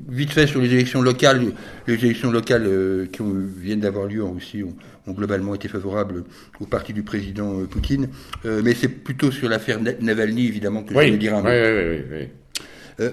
vite 0.09 0.31
fait 0.33 0.47
sur 0.47 0.61
les 0.61 0.73
élections 0.73 1.01
locales, 1.03 1.43
les 1.87 1.95
élections 1.95 2.31
locales 2.31 2.65
euh, 2.67 3.07
qui 3.11 3.23
ont- 3.23 3.35
viennent 3.59 3.81
d'avoir 3.81 4.07
lieu 4.07 4.23
en 4.23 4.33
Russie 4.33 4.63
ont, 4.63 4.77
ont 5.09 5.13
globalement 5.15 5.55
été 5.55 5.69
favorables 5.69 6.25
au 6.61 6.67
parti 6.67 6.93
du 6.93 7.03
président 7.03 7.59
euh, 7.59 7.65
Poutine, 7.67 8.09
Euh, 8.45 8.61
mais 8.65 8.75
c'est 8.75 8.89
plutôt 8.89 9.31
sur 9.33 9.49
l'affaire 9.49 9.81
Na- 9.81 9.93
Navalny 10.01 10.47
évidemment 10.47 10.83
que 10.83 10.91
je 10.91 10.95
voulais 10.95 11.17
dire 11.17 11.35
un 11.35 11.43
mot. 11.43 11.49
oui, 11.49 11.55
oui, 11.55 12.03
oui, 12.11 12.29
oui. 13.01 13.07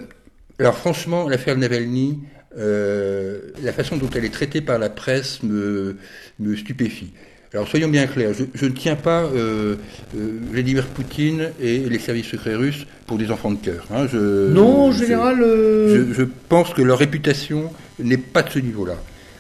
Alors 0.59 0.75
franchement, 0.75 1.27
l'affaire 1.27 1.57
Navalny, 1.57 2.19
la 2.57 3.73
façon 3.73 3.97
dont 3.97 4.09
elle 4.15 4.25
est 4.25 4.33
traitée 4.33 4.61
par 4.61 4.79
la 4.79 4.89
presse 4.89 5.41
me, 5.43 5.95
me 6.39 6.55
stupéfie. 6.55 7.11
Alors 7.53 7.67
soyons 7.67 7.87
bien 7.87 8.07
clairs, 8.07 8.33
je, 8.33 8.45
je 8.55 8.65
ne 8.65 8.71
tiens 8.71 8.95
pas 8.95 9.21
euh, 9.25 9.75
euh, 10.17 10.39
Vladimir 10.51 10.87
Poutine 10.87 11.49
et 11.61 11.77
les 11.77 11.99
services 11.99 12.25
secrets 12.25 12.55
russes 12.55 12.87
pour 13.05 13.19
des 13.19 13.29
enfants 13.29 13.51
de 13.51 13.57
cœur. 13.59 13.85
hein. 13.93 14.07
Je- 14.11 14.51
Non, 14.51 14.85
en 14.85 14.91
général, 14.91 15.39
euh, 15.43 16.07
je, 16.09 16.13
je 16.13 16.23
pense 16.49 16.73
que 16.73 16.81
leur 16.81 16.97
réputation 16.97 17.71
n'est 17.99 18.17
pas 18.17 18.41
de 18.41 18.49
ce 18.49 18.57
niveau-là. 18.57 18.95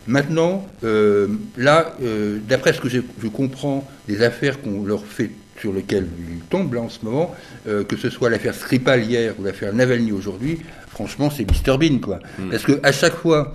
Maintenant, 0.05 0.67
euh, 0.83 1.27
là, 1.57 1.95
euh, 2.03 2.37
d'après 2.47 2.73
ce 2.73 2.81
que 2.81 2.89
je, 2.89 2.99
comprends 3.29 3.87
des 4.07 4.21
affaires 4.21 4.61
qu'on 4.61 4.83
leur 4.85 5.03
fait 5.05 5.31
sur 5.59 5.73
lesquelles 5.73 6.05
ils 6.29 6.41
tombent 6.49 6.73
là 6.75 6.81
en 6.81 6.89
ce 6.89 6.99
moment, 7.03 7.33
euh, 7.67 7.83
que 7.83 7.95
ce 7.95 8.09
soit 8.11 8.29
l'affaire 8.29 8.53
Skripal 8.53 9.03
hier 9.05 9.33
ou 9.39 9.43
l'affaire 9.43 9.73
Navalny 9.73 10.11
aujourd'hui, 10.11 10.59
franchement, 10.93 11.29
c'est 11.29 11.43
Mr 11.45 11.77
Bean, 11.77 11.99
quoi. 11.99 12.19
Hmm. 12.39 12.49
Parce 12.51 12.63
que 12.63 12.79
à 12.83 12.91
chaque 12.91 13.15
fois 13.15 13.53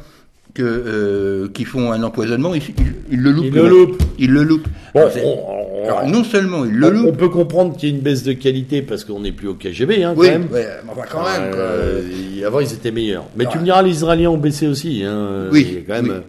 que 0.55 0.63
euh, 0.63 1.49
qu'ils 1.55 1.67
font 1.67 1.93
un 1.93 2.03
empoisonnement, 2.03 2.55
ils, 2.55 2.63
ils- 2.63 2.95
ils 3.13 3.21
le 3.21 3.31
loupent. 3.31 3.45
Ils 3.47 3.53
le 3.55 3.69
loupent. 3.69 4.03
Ils 4.19 4.31
le 4.33 4.43
loupent. 4.43 4.69
Bon, 4.95 5.01
Alors, 5.01 5.13
c'est- 5.13 5.23
on, 5.25 5.85
Alors, 5.85 6.07
non 6.09 6.25
seulement 6.25 6.65
il 6.65 6.73
le 6.73 6.87
on, 6.87 6.91
on 6.91 6.93
loupe, 7.05 7.17
peut 7.17 7.29
comprendre 7.29 7.77
qu'il 7.77 7.89
y 7.89 7.93
a 7.93 7.95
une 7.95 8.03
baisse 8.03 8.23
de 8.25 8.33
qualité 8.33 8.83
parce 8.83 9.05
qu'on 9.05 9.21
n'est 9.21 9.33
plus 9.33 9.47
au 9.49 9.55
KGB, 9.55 10.03
hein, 10.05 10.13
quand 10.15 10.21
oui, 10.21 10.31
même. 10.31 10.49
ouais, 10.51 10.67
mais 10.85 10.91
enfin, 10.91 11.03
quand 11.11 11.23
même. 11.23 11.51
quoi. 11.51 11.61
Euh, 11.61 12.47
avant, 12.47 12.61
ils 12.61 12.73
étaient 12.73 12.91
meilleurs. 12.91 13.25
Mais 13.37 13.47
tu 13.47 13.59
me 13.59 13.65
diras, 13.65 13.83
les 13.83 13.91
Israéliens 13.93 14.31
ont 14.31 14.39
baissé 14.39 14.67
aussi. 14.67 15.03
Hein. 15.05 15.49
Oui, 15.53 15.67
Il 15.71 15.75
y 15.75 15.79
a 15.79 15.81
quand 15.87 16.03
même. 16.03 16.13
oui. 16.17 16.23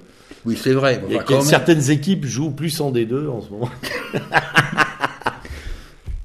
Oui, 0.45 0.57
c'est 0.61 0.71
vrai. 0.73 1.01
il 1.07 1.11
y 1.13 1.15
a 1.15 1.17
Enfin, 1.17 1.25
que- 1.25 1.33
quand 1.33 1.39
même. 1.39 1.47
certaines 1.47 1.89
équipes 1.91 2.25
jouent 2.25 2.51
plus 2.51 2.79
en 2.79 2.91
D2 2.91 3.27
en 3.29 3.41
ce 3.41 3.49
moment. 3.49 3.69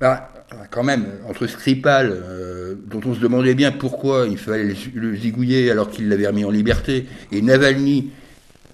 Quand 0.75 0.83
même, 0.83 1.07
entre 1.29 1.47
Skripal, 1.47 2.11
euh, 2.13 2.75
dont 2.91 3.01
on 3.07 3.15
se 3.15 3.21
demandait 3.21 3.55
bien 3.55 3.71
pourquoi 3.71 4.27
il 4.29 4.37
fallait 4.37 4.65
le, 4.65 4.75
le 4.95 5.15
zigouiller 5.17 5.71
alors 5.71 5.89
qu'il 5.89 6.09
l'avait 6.09 6.27
remis 6.27 6.45
en 6.45 6.51
liberté, 6.51 7.07
et 7.31 7.41
Navalny, 7.43 8.11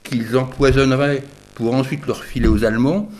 qu'ils 0.02 0.36
empoisonneraient 0.38 1.22
pour 1.54 1.74
ensuite 1.74 2.06
le 2.06 2.12
refiler 2.14 2.48
aux 2.48 2.64
Allemands, 2.64 3.10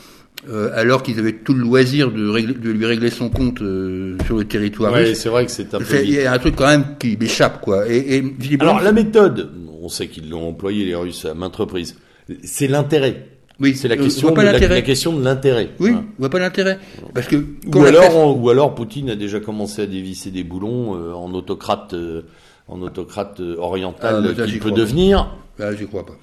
euh, 0.48 0.70
alors 0.74 1.02
qu'ils 1.02 1.18
avaient 1.18 1.34
tout 1.34 1.52
le 1.52 1.60
loisir 1.60 2.10
de, 2.10 2.26
régler- 2.26 2.58
de 2.58 2.70
lui 2.70 2.86
régler 2.86 3.10
son 3.10 3.28
compte 3.28 3.60
euh, 3.60 4.16
sur 4.24 4.38
le 4.38 4.44
territoire 4.44 4.92
russe. 4.94 5.18
c'est 5.18 5.28
vrai 5.28 5.44
que 5.44 5.52
c'est 5.52 5.74
un 5.74 5.78
peu. 5.78 5.84
Il 6.02 6.10
y 6.12 6.22
a 6.22 6.32
un 6.32 6.38
truc 6.38 6.56
quand 6.56 6.66
même 6.66 6.96
qui 6.98 7.18
m'échappe, 7.20 7.60
quoi. 7.60 7.86
Et, 7.86 8.16
et 8.16 8.20
visiblement, 8.22 8.70
Alors 8.72 8.82
la 8.82 8.92
méthode, 8.92 9.50
on 9.82 9.90
sait 9.90 10.08
qu'ils 10.08 10.30
l'ont 10.30 10.48
employé 10.48 10.86
les 10.86 10.94
Russes 10.94 11.26
à 11.26 11.34
maintes 11.34 11.56
reprises. 11.56 11.96
C'est 12.44 12.68
l'intérêt. 12.68 13.26
Oui, 13.60 13.74
C'est 13.76 13.88
la 13.88 13.96
on 13.96 13.98
question, 14.04 14.30
de 14.32 14.36
la, 14.40 14.52
l'intérêt. 14.52 14.74
la 14.76 14.82
question 14.82 15.12
de 15.16 15.22
l'intérêt. 15.24 15.70
Oui, 15.78 15.90
Hein. 15.90 16.04
on 16.18 16.20
voit 16.22 16.30
pas 16.30 16.38
l'intérêt. 16.38 16.78
Parce 17.14 17.26
que 17.28 17.36
Ou 17.36 17.84
alors, 17.84 18.02
presse- 18.04 18.14
on- 18.14 18.32
ou 18.40 18.48
alors 18.50 18.74
Poutine 18.74 19.10
a 19.10 19.16
déjà 19.16 19.40
commencé 19.40 19.82
à 19.82 19.86
dévisser 19.86 20.30
des 20.30 20.44
boulons 20.44 20.94
euh, 20.96 21.12
en 21.12 21.32
autocrate, 21.34 21.94
euh, 21.94 22.22
en 22.68 22.80
autocrate 22.82 23.40
euh, 23.40 23.56
oriental 23.58 24.34
Ah, 24.38 24.44
qu'il 24.46 24.58
peut 24.60 24.70
devenir. 24.70 25.36
Ah, 25.62 25.74
j'y 25.74 25.86
crois 25.86 26.06
pas. 26.06 26.14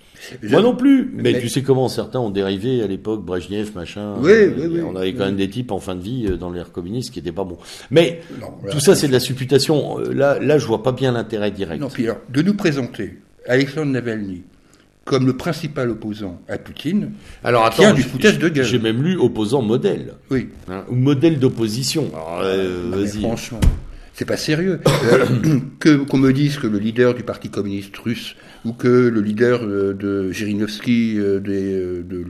Moi 0.42 0.64
non 0.64 0.76
plus. 0.76 1.12
Mais, 1.14 1.34
Mais- 1.34 1.40
tu 1.40 1.48
sais 1.48 1.62
comment 1.62 1.88
certains 1.90 2.20
ont 2.20 2.32
dérivé 2.32 2.82
à 2.82 2.88
l'époque, 2.88 3.24
Brejnev, 3.24 3.70
machin. 3.76 4.16
Oui, 4.20 4.32
Euh, 4.32 4.52
oui, 4.58 4.66
oui. 4.72 4.82
On 4.82 4.96
avait 4.96 5.14
quand 5.14 5.26
même 5.26 5.36
des 5.36 5.48
types 5.48 5.72
en 5.72 5.80
fin 5.80 5.94
de 5.94 6.02
vie 6.02 6.26
euh, 6.28 6.38
dans 6.38 6.50
l'ère 6.50 6.72
communiste 6.72 7.12
qui 7.14 7.20
étaient 7.20 7.32
pas 7.32 7.44
bons. 7.44 7.60
Mais 7.92 8.22
Non, 8.42 8.48
tout 8.72 8.80
ça, 8.80 8.96
c'est 8.96 9.08
de 9.08 9.14
la 9.14 9.20
supputation. 9.20 10.00
Euh, 10.00 10.12
Là, 10.14 10.40
là, 10.40 10.58
je 10.58 10.66
vois 10.66 10.82
pas 10.82 10.92
bien 10.92 11.12
l'intérêt 11.12 11.52
direct. 11.52 11.80
Non, 11.80 11.90
alors, 12.00 12.18
de 12.34 12.42
nous 12.42 12.56
présenter 12.56 13.20
Alexandre 13.48 13.92
Navalny 13.92 14.42
comme 15.08 15.26
le 15.26 15.34
principal 15.38 15.90
opposant 15.90 16.42
à 16.48 16.58
Poutine, 16.58 17.12
Alors 17.44 17.66
attends, 17.66 17.94
du 17.94 18.02
j- 18.02 18.08
foutage 18.08 18.38
de 18.40 18.50
gueule. 18.50 18.66
J'ai 18.66 18.78
même 18.80 19.02
lu 19.02 19.18
opposant 19.18 19.62
modèle. 19.62 20.14
oui, 20.30 20.50
hein, 20.70 20.84
ou 20.90 20.96
modèle 20.96 21.40
d'opposition. 21.40 22.12
Euh, 22.42 22.92
vas-y. 22.92 23.22
franchement, 23.22 23.62
c'est 24.14 24.26
pas 24.26 24.38
sérieux. 24.38 24.82
Euh, 25.12 25.26
que 25.80 25.96
qu'on 25.96 26.18
me 26.18 26.34
dise 26.34 26.58
que 26.58 26.68
le 26.68 26.78
leader 26.78 27.14
du 27.16 27.24
Parti 27.24 27.50
communiste 27.50 27.96
russe 27.98 28.36
ou 28.66 28.74
que 28.74 28.88
le 28.88 29.22
leader 29.22 29.62
euh, 29.64 29.94
de 29.94 30.32
Zhirinovsky, 30.34 31.16
euh, 31.18 31.40
des, 31.40 32.04
de- 32.04 32.26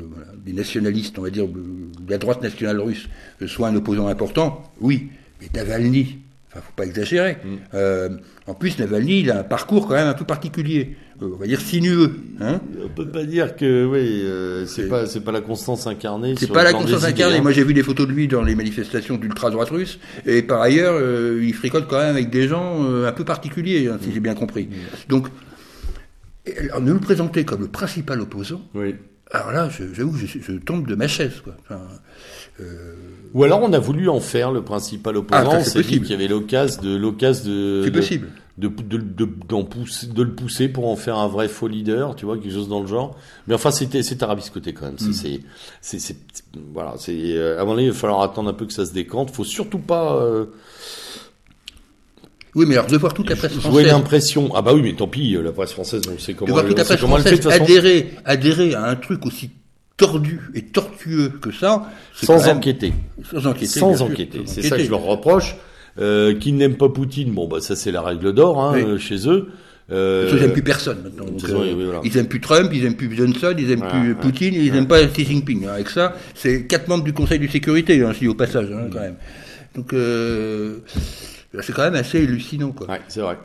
nationalistes, 0.53 1.17
on 1.19 1.23
va 1.23 1.30
dire, 1.30 1.47
de 1.47 2.09
la 2.09 2.17
droite 2.17 2.41
nationale 2.41 2.80
russe, 2.80 3.09
soit 3.47 3.67
un 3.67 3.75
opposant 3.75 4.07
important, 4.07 4.63
oui. 4.80 5.09
Mais 5.41 5.49
Navalny, 5.53 6.19
enfin, 6.49 6.61
faut 6.65 6.73
pas 6.75 6.86
exagérer. 6.86 7.38
Mm. 7.43 7.47
Euh, 7.73 8.09
en 8.47 8.53
plus, 8.53 8.80
Navalny, 8.80 9.19
il 9.21 9.32
a 9.32 9.39
un 9.39 9.43
parcours 9.43 9.88
quand 9.88 9.95
même 9.95 10.07
un 10.07 10.13
peu 10.13 10.25
particulier, 10.25 10.95
on 11.22 11.36
va 11.38 11.47
dire 11.47 11.59
sinueux. 11.61 12.11
Hein 12.39 12.59
On 12.86 12.89
peut 12.89 13.07
pas 13.07 13.24
dire 13.24 13.55
que 13.55 13.86
oui, 13.86 14.22
euh, 14.24 14.65
c'est 14.65 14.88
pas 14.88 15.05
c'est 15.07 15.22
pas 15.22 15.32
la 15.32 15.41
constance 15.41 15.88
incarnée. 15.88 16.36
C'est 16.38 16.47
pas 16.51 16.63
la 16.63 16.72
idées, 16.72 16.93
incarnée. 17.05 17.38
hein. 17.38 17.41
Moi, 17.41 17.51
j'ai 17.51 17.63
vu 17.63 17.74
des 17.74 17.84
photos 17.84 18.07
de 18.07 18.11
lui 18.13 18.28
dans 18.28 18.41
les 18.43 18.55
manifestations 18.55 19.18
d'ultra-droite 19.18 19.70
russe. 19.70 19.99
Et 20.26 20.41
par 20.43 20.61
ailleurs, 20.61 20.93
euh, 20.95 21.41
il 21.43 21.53
fricote 21.53 21.88
quand 21.89 21.97
même 21.99 22.15
avec 22.15 22.30
des 22.30 22.47
gens 22.47 22.84
euh, 22.84 23.07
un 23.07 23.11
peu 23.11 23.24
particuliers, 23.26 23.88
hein, 23.88 23.97
si 24.01 24.11
j'ai 24.13 24.20
bien 24.20 24.36
compris. 24.36 24.70
Donc, 25.09 25.28
et 26.45 26.57
alors, 26.59 26.82
nous 26.82 26.93
le 26.93 26.99
présenter 26.99 27.43
comme 27.45 27.61
le 27.61 27.68
principal 27.68 28.22
opposant, 28.22 28.61
Oui. 28.74 28.95
alors 29.32 29.51
là, 29.51 29.70
j'avoue, 29.93 30.15
je, 30.18 30.26
je 30.39 30.51
tombe 30.53 30.88
de 30.88 30.95
ma 30.95 31.07
chaise. 31.07 31.41
Quoi. 31.43 31.55
Enfin, 31.65 31.82
Ou 33.34 33.43
alors 33.43 33.61
on 33.61 33.74
a 33.74 33.80
voulu 33.80 34.07
en 34.09 34.20
faire 34.20 34.51
le 34.51 34.61
principal 34.61 35.15
Ah, 35.15 35.20
opposant. 35.20 35.57
on 35.59 35.63
c'est 35.63 35.82
possible. 35.82 36.05
qu'il 36.05 36.11
y 36.15 36.15
avait 36.15 36.28
l'occasion 36.30 36.82
de 36.84 36.95
l'occasion 36.95 37.51
de 37.51 37.82
c'est 37.84 37.91
possible. 37.91 38.28
De, 38.57 38.67
de, 38.69 38.97
de, 38.97 39.25
pousser, 39.63 40.07
de 40.07 40.23
le 40.23 40.33
pousser 40.33 40.67
pour 40.67 40.87
en 40.87 40.95
faire 40.95 41.17
un 41.17 41.27
vrai 41.27 41.47
faux 41.47 41.67
leader, 41.67 42.15
tu 42.15 42.25
vois, 42.25 42.37
quelque 42.37 42.51
chose 42.53 42.67
dans 42.69 42.79
le 42.81 42.87
genre. 42.87 43.15
Mais 43.47 43.53
enfin, 43.53 43.69
c'était, 43.71 44.01
c'est 44.01 44.23
arabiscoté 44.23 44.73
quand 44.73 44.85
même. 44.85 44.95
Mm. 44.95 45.13
C'est, 45.13 45.41
c'est, 45.81 45.99
c'est, 45.99 46.17
c'est- 46.33 46.43
voilà, 46.73 46.95
c'est, 46.97 47.15
euh, 47.15 47.61
à 47.61 47.65
mon 47.65 47.73
avis, 47.73 47.83
il 47.83 47.91
va 47.91 47.95
falloir 47.97 48.21
attendre 48.23 48.49
un 48.49 48.53
peu 48.53 48.65
que 48.65 48.73
ça 48.73 48.85
se 48.85 48.93
décante. 48.93 49.29
Faut 49.31 49.43
surtout 49.43 49.77
pas 49.77 50.15
euh, 50.15 50.45
Oui, 52.55 52.65
mais 52.67 52.75
alors, 52.75 52.87
de 52.87 52.97
voir 52.97 53.13
toute 53.13 53.29
la 53.29 53.35
presse 53.35 53.53
jouer 53.53 53.61
française, 53.61 53.85
l'impression. 53.87 54.49
Ah 54.55 54.61
bah 54.63 54.73
oui, 54.73 54.81
mais 54.81 54.93
tant 54.95 55.07
pis, 55.07 55.35
euh, 55.35 55.43
la 55.43 55.51
presse 55.51 55.73
française, 55.73 56.01
on 56.11 56.17
sait 56.17 56.33
de 56.33 56.37
comment, 56.39 56.53
voir 56.53 56.63
elle, 56.63 56.69
toute 56.69 56.77
la 56.79 56.83
presse 56.85 56.97
fait 56.99 57.05
de 57.05 57.07
française 57.09 57.41
façon, 57.41 57.63
adhérer, 57.63 58.13
adhérer 58.25 58.73
à 58.73 58.85
un 58.85 58.95
truc 58.95 59.25
aussi 59.27 59.51
tordu 59.97 60.41
et 60.55 60.63
tortueux 60.65 61.29
que 61.41 61.51
ça, 61.51 61.91
sans 62.13 62.43
même- 62.45 62.57
enquêter. 62.57 62.93
sans 63.31 63.45
enquêter. 63.45 63.67
sans 63.79 64.01
enquêter. 64.01 64.41
C'est 64.45 64.63
ça 64.63 64.77
que 64.77 64.83
je 64.83 64.89
leur 64.89 65.03
reproche. 65.03 65.55
Euh, 65.99 66.33
qu'ils 66.35 66.55
n'aiment 66.55 66.77
pas 66.77 66.89
Poutine, 66.89 67.31
bon 67.31 67.47
bah 67.47 67.57
ça 67.59 67.75
c'est 67.75 67.91
la 67.91 68.01
règle 68.01 68.31
d'or 68.33 68.61
hein, 68.63 68.73
Oui. 68.75 68.83
euh, 68.83 68.97
chez 68.97 69.27
eux. 69.27 69.47
Euh, 69.89 70.29
Ils 70.33 70.39
n'aiment 70.41 70.51
plus 70.51 70.63
personne 70.63 70.97
maintenant. 71.01 71.25
Donc, 71.25 71.41
euh, 71.49 71.73
oui, 71.75 71.83
voilà. 71.85 72.01
Ils 72.03 72.17
aiment 72.17 72.27
plus 72.27 72.41
Trump, 72.41 72.69
ils 72.73 72.83
aiment 72.83 72.95
plus 72.97 73.15
Johnson, 73.15 73.55
ils 73.57 73.71
aiment 73.71 73.81
Ouais, 73.83 73.87
plus 73.87 74.15
Poutine, 74.15 74.53
ils 74.53 74.73
n'aiment 74.73 74.85
pas 74.87 75.01
Xi 75.05 75.23
Jinping. 75.23 75.65
Avec 75.65 75.89
ça, 75.89 76.13
c'est 76.35 76.65
quatre 76.67 76.89
membres 76.89 77.05
du 77.05 77.13
Conseil 77.13 77.39
de 77.39 77.47
sécurité, 77.47 78.03
hein, 78.03 78.11
dis 78.19 78.27
au 78.27 78.33
passage, 78.33 78.67
hein, 78.71 78.89
quand 78.91 78.99
même. 78.99 79.15
Donc 79.75 79.93
euh, 79.93 80.79
c'est 81.61 81.71
quand 81.73 81.83
même 81.83 81.95
assez 81.95 82.17
hallucinant, 82.21 82.71
quoi. 82.73 82.87
Ouais, 82.89 82.99
c'est 83.07 83.21
vrai. 83.21 83.37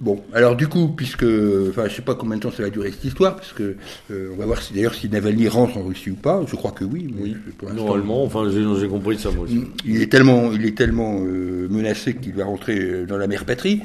Bon, 0.00 0.20
alors 0.32 0.56
du 0.56 0.66
coup, 0.66 0.88
puisque, 0.88 1.22
enfin, 1.68 1.86
je 1.88 1.94
sais 1.94 2.02
pas 2.02 2.16
combien 2.16 2.36
de 2.36 2.42
temps 2.42 2.50
ça 2.50 2.64
va 2.64 2.70
durer 2.70 2.90
cette 2.90 3.04
histoire, 3.04 3.36
puisque 3.36 3.60
euh, 3.60 4.30
on 4.32 4.36
va 4.36 4.46
voir 4.46 4.60
si 4.60 4.72
d'ailleurs 4.72 4.94
si 4.94 5.08
Navalny 5.08 5.46
rentre 5.46 5.76
en 5.78 5.82
Russie 5.84 6.10
ou 6.10 6.16
pas. 6.16 6.42
Je 6.46 6.56
crois 6.56 6.72
que 6.72 6.84
oui. 6.84 7.06
mais 7.14 7.22
Oui, 7.22 7.36
pour 7.56 7.72
normalement, 7.72 8.24
enfin 8.24 8.50
j'ai, 8.50 8.88
compris 8.88 9.16
ça 9.18 9.30
moi 9.30 9.44
aussi. 9.44 9.62
il 9.84 10.02
est 10.02 10.10
tellement, 10.10 10.50
il 10.52 10.64
est 10.66 10.76
tellement 10.76 11.20
euh, 11.20 11.68
menacé 11.70 12.14
qu'il 12.16 12.34
va 12.34 12.46
rentrer 12.46 12.78
euh, 12.78 13.06
dans 13.06 13.16
la 13.16 13.28
mère 13.28 13.44
patrie. 13.44 13.80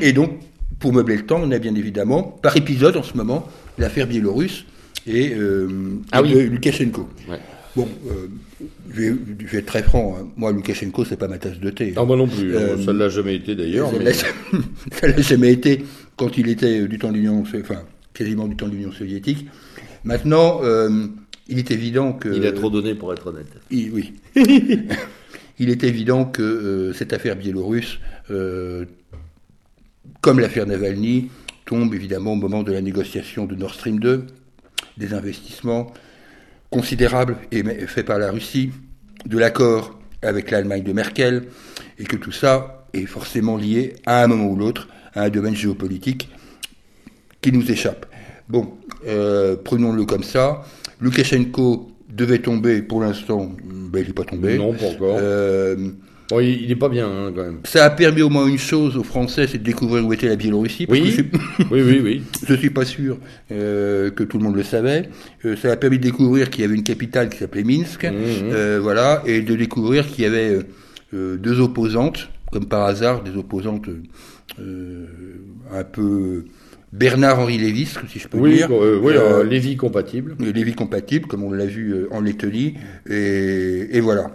Et 0.00 0.12
donc, 0.12 0.32
pour 0.80 0.92
meubler 0.92 1.16
le 1.16 1.26
temps, 1.26 1.40
on 1.42 1.50
a 1.52 1.58
bien 1.58 1.74
évidemment, 1.74 2.22
par 2.22 2.56
épisode 2.56 2.96
en 2.96 3.02
ce 3.02 3.16
moment, 3.16 3.46
l'affaire 3.78 4.06
biélorusse 4.06 4.64
et, 5.06 5.32
euh, 5.34 5.68
Ah 6.12 6.22
oui. 6.22 6.34
Ouais. 7.28 7.38
Bon, 7.76 7.86
euh, 8.08 8.28
je, 8.90 9.00
vais, 9.00 9.14
je 9.40 9.46
vais 9.46 9.58
être 9.58 9.66
très 9.66 9.82
franc. 9.82 10.16
hein. 10.18 10.28
Moi, 10.36 10.50
Loukachenko, 10.52 11.04
c'est 11.04 11.16
pas 11.18 11.28
ma 11.28 11.38
tasse 11.38 11.60
de 11.60 11.68
thé. 11.70 11.92
Ah 11.96 12.04
moi 12.04 12.16
non 12.16 12.26
plus, 12.26 12.54
Euh, 12.56 12.82
ça 12.82 12.92
ne 12.94 12.98
l'a 12.98 13.08
jamais 13.10 13.36
été 13.36 13.54
d'ailleurs. 13.54 13.90
ça 13.90 13.98
mais- 13.98 14.04
l'a 14.04 14.12
jamais- 14.12 14.64
ça 14.92 15.06
l'a 15.08 15.20
jamais 15.20 15.52
été 15.52 15.84
quand 16.16 16.38
il 16.38 16.48
était 16.48 16.80
euh, 16.80 16.88
du 16.88 16.98
temps 16.98 17.10
de 17.12 17.16
l'Union, 17.18 17.42
enfin 17.42 17.82
quasiment 18.14 18.48
du 18.48 18.56
temps 18.56 18.66
de 18.68 18.72
l'Union 18.72 18.92
soviétique. 18.92 19.46
Maintenant, 20.04 20.60
euh, 20.64 21.06
il 21.48 21.58
est 21.58 21.70
évident 21.70 22.12
que 22.14 22.28
Il 22.34 22.46
a 22.46 22.52
trop 22.52 22.70
donné 22.70 22.94
pour 22.94 23.12
être 23.12 23.26
honnête. 23.26 23.46
il- 23.70 23.90
oui. 23.92 24.14
il 25.58 25.68
est 25.68 25.84
évident 25.84 26.24
que 26.24 26.92
cette 26.94 27.12
affaire 27.12 27.36
biélorusse, 27.36 27.98
comme 30.20 30.40
l'affaire 30.40 30.66
Navalny, 30.66 31.28
tombe 31.66 31.94
évidemment 31.94 32.32
au 32.32 32.36
moment 32.36 32.62
de 32.62 32.72
la 32.72 32.80
négociation 32.80 33.46
de 33.46 33.54
Nord 33.54 33.74
Stream 33.74 33.98
2, 34.00 34.24
des 34.96 35.14
investissements 35.14 35.92
considérables 36.70 37.36
et 37.52 37.62
faits 37.86 38.06
par 38.06 38.18
la 38.18 38.30
Russie, 38.30 38.70
de 39.24 39.38
l'accord 39.38 39.98
avec 40.22 40.50
l'Allemagne 40.50 40.82
de 40.82 40.92
Merkel, 40.92 41.44
et 41.98 42.04
que 42.04 42.16
tout 42.16 42.32
ça 42.32 42.86
est 42.92 43.06
forcément 43.06 43.56
lié 43.56 43.94
à 44.06 44.22
un 44.22 44.26
moment 44.26 44.46
ou 44.46 44.56
l'autre 44.56 44.88
à 45.14 45.22
un 45.22 45.30
domaine 45.30 45.54
géopolitique 45.54 46.30
qui 47.40 47.52
nous 47.52 47.70
échappe. 47.70 48.06
Bon, 48.48 48.74
euh, 49.06 49.56
prenons-le 49.62 50.04
comme 50.04 50.22
ça. 50.22 50.62
Loukachenko 51.00 51.90
devait 52.08 52.38
tomber, 52.38 52.82
pour 52.82 53.00
l'instant, 53.00 53.52
ben, 53.64 54.00
il 54.00 54.08
n'est 54.08 54.12
pas 54.12 54.24
tombé. 54.24 54.58
Non, 54.58 54.72
pas 54.72 54.86
encore. 54.86 55.18
Euh, 55.20 55.90
Bon, 56.28 56.40
il, 56.40 56.62
il 56.62 56.70
est 56.70 56.76
pas 56.76 56.88
bien 56.88 57.06
hein, 57.08 57.32
quand 57.34 57.42
même. 57.44 57.58
ça 57.64 57.84
a 57.84 57.90
permis 57.90 58.22
au 58.22 58.28
moins 58.28 58.46
une 58.46 58.58
chose 58.58 58.96
aux 58.96 59.04
Français, 59.04 59.46
c'est 59.46 59.58
de 59.58 59.62
découvrir 59.62 60.04
où 60.04 60.12
était 60.12 60.28
la 60.28 60.36
Biélorussie. 60.36 60.86
parce 60.86 60.98
Oui. 60.98 61.04
que 61.04 61.10
je 61.10 61.14
suis- 61.22 61.66
Oui, 61.70 61.82
oui, 61.82 62.00
oui. 62.02 62.22
je 62.48 62.54
suis 62.54 62.70
pas 62.70 62.84
sûr 62.84 63.18
euh, 63.52 64.10
que 64.10 64.24
tout 64.24 64.38
le 64.38 64.44
monde 64.44 64.56
le 64.56 64.62
savait. 64.64 65.08
Euh, 65.44 65.54
ça 65.56 65.70
a 65.72 65.76
permis 65.76 65.98
de 65.98 66.02
découvrir 66.04 66.50
qu'il 66.50 66.62
y 66.62 66.64
avait 66.64 66.74
une 66.74 66.82
capitale 66.82 67.28
qui 67.28 67.38
s'appelait 67.38 67.64
Minsk, 67.64 68.04
Mhm. 68.04 68.12
euh, 68.12 68.78
voilà, 68.82 69.22
et 69.26 69.40
de 69.40 69.54
découvrir 69.54 70.06
qu'il 70.06 70.24
y 70.24 70.26
avait 70.26 70.58
deux 71.12 71.60
opposantes, 71.60 72.28
comme 72.52 72.66
par 72.66 72.84
hasard, 72.86 73.22
des 73.22 73.36
opposantes 73.36 73.88
un 75.72 75.84
peu 75.84 76.44
Bernard-Henri 76.92 77.58
Lévis, 77.58 77.94
si 78.08 78.18
je 78.18 78.28
peux 78.28 78.38
Oui, 78.38 78.56
dire. 78.56 78.68
euh, 78.72 78.98
oui, 79.02 79.12
Euh, 79.14 79.40
euh, 79.40 79.44
Lévi 79.44 79.76
compatible. 79.76 80.36
Lévis 80.40 80.74
compatible, 80.74 81.26
comme 81.26 81.42
on 81.42 81.52
l'a 81.52 81.66
vu 81.66 81.94
en 82.10 82.20
Lettonie, 82.20 82.74
et, 83.08 83.88
et 83.96 84.00
voilà. 84.00 84.30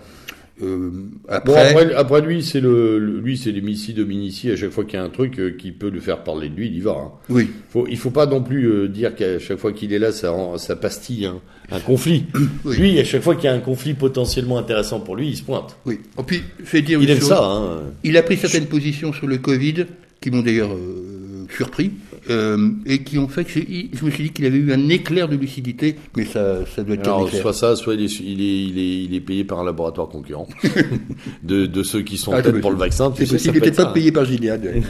Euh, 0.64 0.90
Bon, 0.92 1.08
après, 1.28 1.70
après, 1.70 1.94
après 1.94 2.22
lui, 2.22 2.44
c'est 2.44 2.60
le, 2.62 3.00
le- 3.00 3.20
lui, 3.20 3.38
c'est 3.38 3.52
Missi 3.52 3.94
Dominici. 3.94 4.52
À 4.52 4.56
chaque 4.56 4.70
fois 4.72 4.84
qu'il 4.86 4.96
y 4.96 4.98
a 4.98 5.04
un 5.04 5.10
truc 5.10 5.40
euh, 5.40 5.52
qui 5.58 5.72
peut 5.72 5.90
lui 5.90 6.02
faire 6.02 6.24
parler 6.24 6.50
de 6.50 6.56
lui, 6.56 6.68
il 6.68 6.76
y 6.76 6.82
va. 6.82 6.92
hein. 6.92 7.12
oui, 7.30 7.50
Faut, 7.70 7.88
il 7.90 7.98
faut 7.98 8.10
pas 8.12 8.26
non 8.26 8.42
plus 8.44 8.66
euh, 8.68 8.88
dire 8.88 9.16
qu'à 9.16 9.40
chaque 9.40 9.58
fois 9.58 9.72
qu'il 9.74 9.92
est 9.94 10.00
là, 10.00 10.12
ça, 10.12 10.34
ça 10.58 10.76
pastille 10.76 11.26
un, 11.26 11.40
un 11.72 11.80
conflit. 11.80 12.26
Oui. 12.66 12.78
Lui, 12.78 13.00
à 13.00 13.04
chaque 13.04 13.22
fois 13.22 13.36
qu'il 13.36 13.46
y 13.46 13.48
a 13.48 13.54
un 13.54 13.60
conflit 13.60 13.94
potentiellement 13.94 14.58
intéressant 14.58 15.00
pour 15.00 15.16
lui, 15.16 15.30
il 15.30 15.38
se 15.38 15.44
pointe. 15.44 15.78
oui. 15.86 16.00
Et 16.20 16.24
puis, 16.24 16.42
je 16.64 16.70
vais 16.72 16.82
dire 16.82 17.00
Il 17.02 17.10
aime 17.10 17.20
chose. 17.20 17.30
ça. 17.30 17.44
Hein. 17.44 17.82
Il 18.04 18.16
a 18.18 18.24
pris 18.24 18.38
certaines 18.38 18.68
positions 18.68 19.14
sur 19.14 19.28
le 19.28 19.38
Covid 19.38 19.86
qui 20.20 20.30
m'ont 20.32 20.42
d'ailleurs 20.42 20.74
euh, 20.74 21.46
surpris. 21.56 21.92
Euh, 22.32 22.70
et 22.86 23.04
qui 23.04 23.18
ont 23.18 23.28
fait 23.28 23.44
que 23.44 23.52
je 23.52 24.06
me 24.06 24.10
suis 24.10 24.24
dit 24.26 24.30
qu'il 24.32 24.46
avait 24.46 24.58
eu 24.58 24.72
un 24.72 24.90
éclair 24.90 25.28
de 25.28 25.36
lucidité, 25.36 25.96
mais 26.16 26.26
ça, 26.26 26.66
ça 26.66 26.84
doit 26.84 26.96
être 26.96 27.06
Alors, 27.06 27.30
soit 27.30 27.54
ça, 27.54 27.76
soit 27.76 27.96
il 27.96 28.04
est, 28.04 28.20
il 28.20 28.42
est, 28.42 28.64
il 28.64 28.80
est, 28.80 29.04
il 29.04 29.16
est 29.16 29.20
payé 29.20 29.44
par 29.44 29.60
un 29.60 29.66
laboratoire 29.66 30.08
concurrent 30.08 30.48
de, 31.44 31.66
de 31.66 31.84
ceux 31.84 32.02
qui 32.02 32.18
sont 32.18 32.32
Ah, 32.34 32.42
peut-être 32.42 32.62
pour 32.62 32.72
le 32.72 32.78
vaccin. 32.78 33.14
C'est 33.16 33.30
possible, 33.30 33.60
il 33.64 33.72
pas 33.72 33.84
ça. 33.84 33.86
payé 33.88 34.12
par 34.12 34.26
Gilead. 34.26 34.62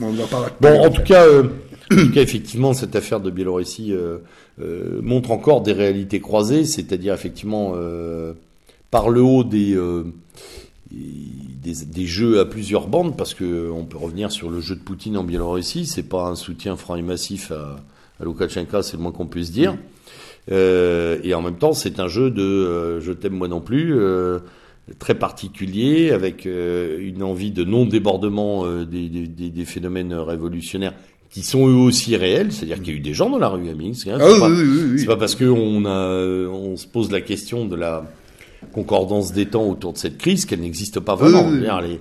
Bon, 0.00 0.14
on 0.16 0.22
en 0.22 0.26
parlera 0.26 0.50
Bon, 0.60 0.80
en 0.80 0.90
tout 0.90 1.02
cas, 1.02 1.24
euh, 1.26 1.44
en 1.90 1.96
tout 1.96 2.12
cas, 2.12 2.22
effectivement, 2.22 2.72
cette 2.72 2.94
affaire 2.94 3.20
de 3.20 3.30
Biélorussie 3.30 3.92
euh, 3.92 4.18
montre 5.02 5.32
encore 5.32 5.62
des 5.62 5.72
réalités 5.72 6.20
croisées, 6.20 6.64
c'est-à-dire 6.64 7.14
effectivement 7.14 7.74
par 8.90 9.08
le 9.08 9.22
haut 9.22 9.42
des, 9.42 9.76
des 10.90 11.74
des 11.86 12.06
jeux 12.06 12.40
à 12.40 12.44
plusieurs 12.44 12.86
bandes, 12.88 13.16
parce 13.16 13.34
que 13.34 13.70
on 13.70 13.84
peut 13.84 13.98
revenir 13.98 14.30
sur 14.32 14.50
le 14.50 14.60
jeu 14.60 14.74
de 14.74 14.80
Poutine 14.80 15.16
en 15.16 15.24
Biélorussie, 15.24 15.86
c'est 15.86 16.02
pas 16.08 16.26
un 16.28 16.34
soutien 16.34 16.76
franc 16.76 16.96
et 16.96 17.02
massif 17.02 17.50
à, 17.52 17.76
à 18.20 18.24
Loukachenko, 18.24 18.82
c'est 18.82 18.96
le 18.96 19.02
moins 19.02 19.12
qu'on 19.12 19.26
puisse 19.26 19.50
dire. 19.52 19.76
Euh, 20.50 21.18
et 21.22 21.34
en 21.34 21.42
même 21.42 21.56
temps, 21.58 21.74
c'est 21.74 22.00
un 22.00 22.08
jeu 22.08 22.30
de 22.30 22.42
euh, 22.42 23.00
je 23.00 23.12
t'aime 23.12 23.34
moi 23.34 23.48
non 23.48 23.60
plus. 23.60 23.94
euh, 23.98 24.38
très 24.98 25.14
particulier, 25.14 26.12
avec 26.12 26.46
une 26.46 27.22
envie 27.22 27.50
de 27.50 27.62
non-débordement 27.62 28.66
des, 28.84 29.10
des- 29.10 29.26
des- 29.26 29.50
des 29.50 29.64
phénomènes 29.66 30.14
révolutionnaires 30.14 30.94
qui 31.28 31.42
sont 31.42 31.68
eux 31.68 31.74
aussi 31.74 32.16
réels, 32.16 32.52
c'est-à-dire 32.52 32.78
qu'il 32.78 32.94
y 32.94 32.96
a 32.96 32.98
eu 32.98 33.02
des 33.02 33.12
gens 33.12 33.28
dans 33.28 33.36
la 33.38 33.48
rue 33.50 33.68
à 33.68 33.74
Minsk. 33.74 34.06
hein, 34.08 34.16
Ah 34.18 34.26
c'est 34.32 34.40
pas, 34.40 34.48
oui, 34.48 34.56
oui, 34.62 34.80
oui. 34.92 34.98
c'est 34.98 35.04
pas 35.04 35.18
parce 35.18 35.34
qu'on 35.34 35.84
on 35.84 36.76
se 36.78 36.86
pose 36.86 37.10
la 37.12 37.20
question 37.20 37.66
de 37.66 37.76
la 37.76 38.10
concordance 38.72 39.32
des 39.32 39.46
temps 39.46 39.64
autour 39.68 39.92
de 39.92 39.98
cette 39.98 40.18
crise 40.18 40.44
qu'elle 40.46 40.60
n'existe 40.60 41.00
pas 41.00 41.14
vraiment. 41.14 41.46
Oui, 41.48 41.58
oui, 41.62 41.88
les-. 41.88 42.00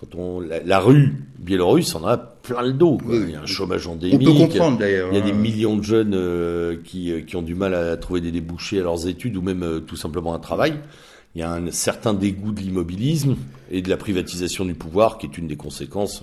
Quand 0.00 0.14
on, 0.16 0.38
la, 0.40 0.62
la 0.62 0.78
rue 0.78 1.12
biélorusse 1.40 1.94
en 1.96 2.06
a 2.06 2.16
plein 2.16 2.62
le 2.62 2.72
dos. 2.72 2.98
quoi. 2.98 3.16
Il 3.16 3.30
y 3.30 3.34
a 3.34 3.40
un 3.42 3.46
chômage 3.46 3.88
On 3.88 3.92
endémique. 3.94 4.24
peut 4.24 4.32
comprendre 4.32 4.78
d'ailleurs. 4.78 5.08
Il 5.10 5.18
y 5.18 5.20
a 5.20 5.24
des 5.24 5.32
hein. 5.32 5.34
millions 5.34 5.76
de 5.76 5.82
jeunes 5.82 6.14
euh, 6.14 6.76
qui, 6.84 7.10
euh, 7.10 7.20
qui 7.22 7.34
ont 7.34 7.42
du 7.42 7.56
mal 7.56 7.74
à 7.74 7.96
trouver 7.96 8.20
des 8.20 8.30
débouchés 8.30 8.78
à 8.78 8.82
leurs 8.84 9.08
études 9.08 9.36
ou 9.36 9.42
même 9.42 9.64
euh, 9.64 9.80
tout 9.80 9.96
simplement 9.96 10.34
un 10.34 10.38
travail. 10.38 10.74
Il 11.34 11.40
y 11.40 11.42
a 11.42 11.52
un 11.52 11.70
certain 11.72 12.14
dégoût 12.14 12.52
de 12.52 12.60
l'immobilisme 12.60 13.34
et 13.72 13.82
de 13.82 13.88
la 13.90 13.96
privatisation 13.96 14.64
du 14.64 14.74
pouvoir 14.74 15.18
qui 15.18 15.26
est 15.26 15.36
une 15.36 15.48
des 15.48 15.56
conséquences 15.56 16.22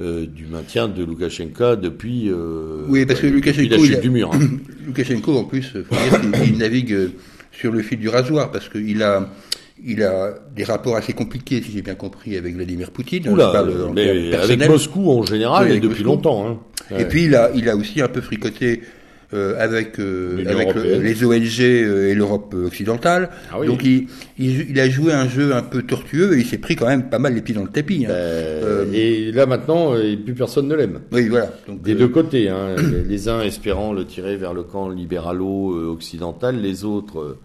euh, 0.00 0.24
du 0.24 0.46
maintien 0.46 0.88
de 0.88 1.04
Loukachenko 1.04 1.76
depuis, 1.76 2.30
euh, 2.30 2.86
Oui, 2.88 3.04
parce 3.04 3.20
que 3.20 3.26
depuis 3.26 3.68
Loukachenko, 3.68 3.76
la 3.82 3.86
chute 3.88 3.98
a- 3.98 4.00
du 4.00 4.08
mur. 4.10 4.30
hein. 4.32 4.40
Loukachenko, 4.86 5.36
en 5.36 5.44
plus, 5.44 5.70
faut 5.70 5.94
dire 5.94 6.20
qu'il 6.20 6.52
il 6.54 6.58
navigue 6.58 7.10
sur 7.52 7.70
le 7.72 7.82
fil 7.82 7.98
du 7.98 8.08
rasoir 8.08 8.50
parce 8.50 8.68
qu'il 8.68 9.02
a, 9.02 9.28
il 9.84 10.02
a 10.02 10.34
des 10.54 10.64
rapports 10.64 10.96
assez 10.96 11.12
compliqués, 11.12 11.62
si 11.62 11.70
j'ai 11.72 11.82
bien 11.82 11.94
compris, 11.94 12.36
avec 12.36 12.54
Vladimir 12.54 12.90
Poutine. 12.90 13.28
Oula, 13.28 13.50
parle 13.52 13.90
mais 13.94 14.34
avec. 14.34 14.68
Moscou 14.68 15.10
en 15.10 15.22
général 15.24 15.66
Oui, 15.68 15.76
et 15.76 15.80
depuis 15.80 16.02
Moscou. 16.02 16.04
longtemps. 16.04 16.48
Hein. 16.48 16.58
Et 16.98 17.04
puis 17.04 17.24
il 17.24 17.34
a, 17.36 17.50
il 17.54 17.68
a 17.68 17.76
aussi 17.76 18.00
un 18.00 18.08
peu 18.08 18.20
fricoté 18.20 18.82
euh, 19.34 19.54
avec, 19.58 19.98
euh, 19.98 20.44
avec 20.46 20.68
européenne. 20.76 21.02
les 21.02 21.24
ONG 21.24 21.60
euh, 21.60 22.08
et 22.10 22.14
l'Europe 22.14 22.54
occidentale. 22.54 23.30
Ah 23.50 23.60
oui. 23.60 23.66
Donc 23.66 23.84
il, 23.84 24.06
il, 24.38 24.70
il 24.70 24.80
a 24.80 24.88
joué 24.88 25.12
un 25.12 25.28
jeu 25.28 25.54
un 25.54 25.62
peu 25.62 25.82
tortueux 25.82 26.36
et 26.36 26.40
il 26.40 26.46
s'est 26.46 26.58
pris 26.58 26.76
quand 26.76 26.86
même 26.86 27.08
pas 27.08 27.18
mal 27.18 27.34
les 27.34 27.40
pieds 27.42 27.54
dans 27.54 27.62
le 27.64 27.68
tapis. 27.70 28.04
hein. 28.06 28.10
Euh, 28.10 28.84
et 28.92 29.32
là 29.32 29.46
maintenant, 29.46 29.94
euh, 29.94 30.16
plus 30.16 30.34
personne 30.34 30.68
ne 30.68 30.74
l'aime. 30.74 31.00
Oui, 31.12 31.28
voilà. 31.28 31.50
Donc, 31.66 31.82
Des 31.82 31.94
euh, 31.94 31.98
deux 31.98 32.08
côtés, 32.08 32.48
hein. 32.48 32.76
les, 33.08 33.28
uns 33.28 33.40
espérant 33.42 33.92
le 33.92 34.04
tirer 34.04 34.36
vers 34.36 34.54
le 34.54 34.62
camp 34.62 34.88
libéralo-occidental, 34.88 36.60
les 36.60 36.84
autres 36.84 37.18
euh, 37.20 37.38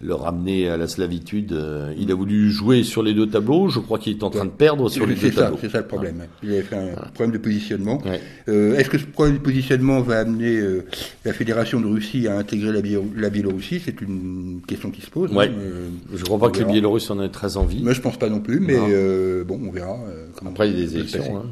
le 0.00 0.14
ramener 0.14 0.68
à 0.68 0.76
la 0.76 0.86
slavitude. 0.88 1.52
euh, 1.52 1.94
il 1.98 2.10
a 2.10 2.14
voulu 2.14 2.50
jouer 2.50 2.82
sur 2.82 3.02
les 3.02 3.14
deux 3.14 3.28
tableaux, 3.28 3.68
je 3.68 3.78
crois 3.80 3.98
qu'il 3.98 4.12
est 4.16 4.22
en 4.22 4.30
train 4.30 4.44
de 4.44 4.50
perdre 4.50 4.88
sur 4.90 5.06
les 5.06 5.14
deux 5.14 5.30
ça, 5.30 5.42
tableaux. 5.42 5.58
c'est 5.60 5.70
ça 5.70 5.78
le 5.78 5.86
problème. 5.86 6.24
Il 6.42 6.50
avait 6.50 6.62
fait 6.62 6.76
un 6.76 6.94
problème 7.14 7.32
de 7.32 7.38
positionnement. 7.38 8.02
Ouais. 8.04 8.20
Euh, 8.48 8.74
Est-ce 8.76 8.90
que 8.90 8.98
ce 8.98 9.06
problème 9.06 9.36
de 9.36 9.42
positionnement 9.42 10.00
va 10.00 10.18
amener 10.18 10.56
euh, 10.56 10.84
la 11.24 11.32
Fédération 11.32 11.80
de 11.80 11.86
Russie 11.86 12.26
à 12.28 12.36
intégrer 12.36 12.72
la, 12.72 12.82
Biélo- 12.82 13.10
la 13.16 13.30
Biélorussie? 13.30 13.80
C'est 13.84 14.00
une 14.00 14.60
question 14.66 14.90
qui 14.90 15.00
se 15.00 15.10
pose. 15.10 15.32
Ouais. 15.32 15.46
hein. 15.48 15.52
Euh, 15.58 15.88
Je 16.14 16.24
crois 16.24 16.38
pas 16.38 16.50
que 16.50 16.58
les. 16.58 16.64
Biélorusses 16.64 17.10
en 17.10 17.22
aient 17.22 17.28
très 17.30 17.56
envie. 17.56 17.82
moi, 17.82 17.92
je 17.92 18.00
pense 18.00 18.18
pas 18.18 18.28
non 18.28 18.40
plus, 18.40 18.60
mais 18.60 18.74
Non. 18.76 19.44
bon, 19.46 19.60
on 19.68 19.70
verra. 19.72 19.96
Après, 20.44 20.68
il 20.70 20.78
y 20.78 20.82
a 20.82 20.86
des 20.86 20.96
élections. 20.96 21.44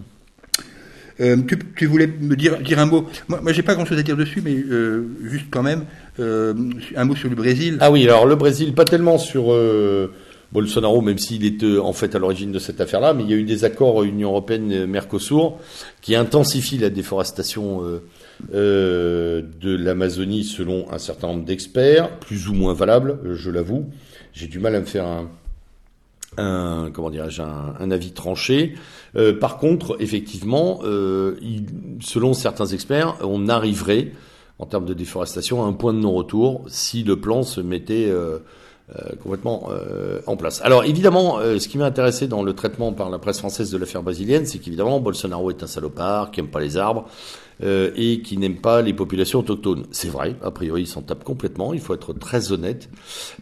Euh, 1.22 1.36
tu, 1.76 1.86
voulais 1.86 2.06
me 2.06 2.34
dire, 2.34 2.58
un 2.78 2.86
mot. 2.86 3.06
Moi, 3.28 3.40
moi 3.42 3.52
j'ai 3.52 3.62
pas 3.62 3.74
grand-chose 3.74 3.98
à 3.98 4.02
dire 4.02 4.16
dessus, 4.16 4.42
mais 4.44 4.54
euh, 4.54 5.04
juste 5.22 5.46
quand 5.50 5.62
même 5.62 5.84
euh, 6.18 6.52
un 6.96 7.04
mot 7.04 7.14
sur 7.14 7.28
le 7.28 7.36
Brésil. 7.36 7.78
Ah 7.80 7.90
oui, 7.90 8.04
alors 8.04 8.26
le 8.26 8.34
Brésil, 8.34 8.74
pas 8.74 8.84
tellement 8.84 9.18
sur 9.18 9.54
Bolsonaro, 10.52 11.00
même 11.00 11.18
s'il 11.18 11.46
est 11.46 11.64
en 11.78 11.92
fait 11.92 12.14
à 12.14 12.18
l'origine 12.18 12.50
de 12.50 12.58
cette 12.58 12.80
affaire-là, 12.80 13.14
mais 13.14 13.22
il 13.22 13.30
y 13.30 13.34
a 13.34 13.36
eu 13.36 13.44
des 13.44 13.64
accords 13.64 14.02
Union 14.02 14.30
européenne-Mercosur 14.30 15.58
qui 16.00 16.16
intensifient 16.16 16.78
la 16.78 16.90
déforestation 16.90 17.82
de 18.52 19.44
l'Amazonie 19.62 20.44
selon 20.44 20.90
un 20.90 20.98
certain 20.98 21.28
nombre 21.28 21.44
d'experts, 21.44 22.18
plus 22.18 22.48
ou 22.48 22.54
moins 22.54 22.74
valables, 22.74 23.18
je 23.34 23.50
l'avoue. 23.50 23.86
J'ai 24.32 24.46
du 24.46 24.58
mal 24.58 24.74
à 24.74 24.80
me 24.80 24.86
faire 24.86 25.06
un, 25.06 25.28
un 26.38 26.90
comment 26.92 27.10
dirais-je 27.10 27.42
un, 27.42 27.74
un 27.78 27.90
avis 27.90 28.12
tranché. 28.12 28.74
Euh, 29.16 29.38
par 29.38 29.58
contre, 29.58 29.96
effectivement, 30.00 30.80
euh, 30.84 31.36
selon 32.00 32.34
certains 32.34 32.66
experts, 32.66 33.16
on 33.22 33.48
arriverait 33.48 34.12
en 34.58 34.66
termes 34.66 34.86
de 34.86 34.94
déforestation 34.94 35.62
à 35.64 35.66
un 35.66 35.72
point 35.72 35.92
de 35.92 35.98
non-retour 35.98 36.64
si 36.68 37.02
le 37.02 37.20
plan 37.20 37.42
se 37.42 37.60
mettait 37.60 38.06
euh, 38.08 38.38
complètement 39.22 39.70
en 40.26 40.36
place. 40.36 40.60
Alors 40.62 40.84
évidemment, 40.84 41.38
ce 41.40 41.66
qui 41.66 41.78
m'a 41.78 41.86
intéressé 41.86 42.28
dans 42.28 42.42
le 42.42 42.52
traitement 42.52 42.92
par 42.92 43.08
la 43.08 43.18
presse 43.18 43.38
française 43.38 43.70
de 43.70 43.78
l'affaire 43.78 44.02
brésilienne, 44.02 44.44
c'est 44.44 44.58
qu'évidemment 44.58 45.00
Bolsonaro 45.00 45.48
est 45.50 45.62
un 45.62 45.66
salopard, 45.66 46.30
qui 46.30 46.40
aime 46.40 46.48
pas 46.48 46.60
les 46.60 46.76
arbres 46.76 47.06
euh, 47.62 47.90
et 47.96 48.20
qui 48.20 48.36
n'aime 48.38 48.56
pas 48.56 48.82
les 48.82 48.92
populations 48.92 49.40
autochtones. 49.40 49.84
C'est 49.90 50.08
vrai, 50.08 50.36
a 50.42 50.50
priori 50.50 50.82
il 50.82 50.86
s'en 50.86 51.02
tape 51.02 51.24
complètement, 51.24 51.72
il 51.74 51.80
faut 51.80 51.94
être 51.94 52.12
très 52.12 52.52
honnête. 52.52 52.88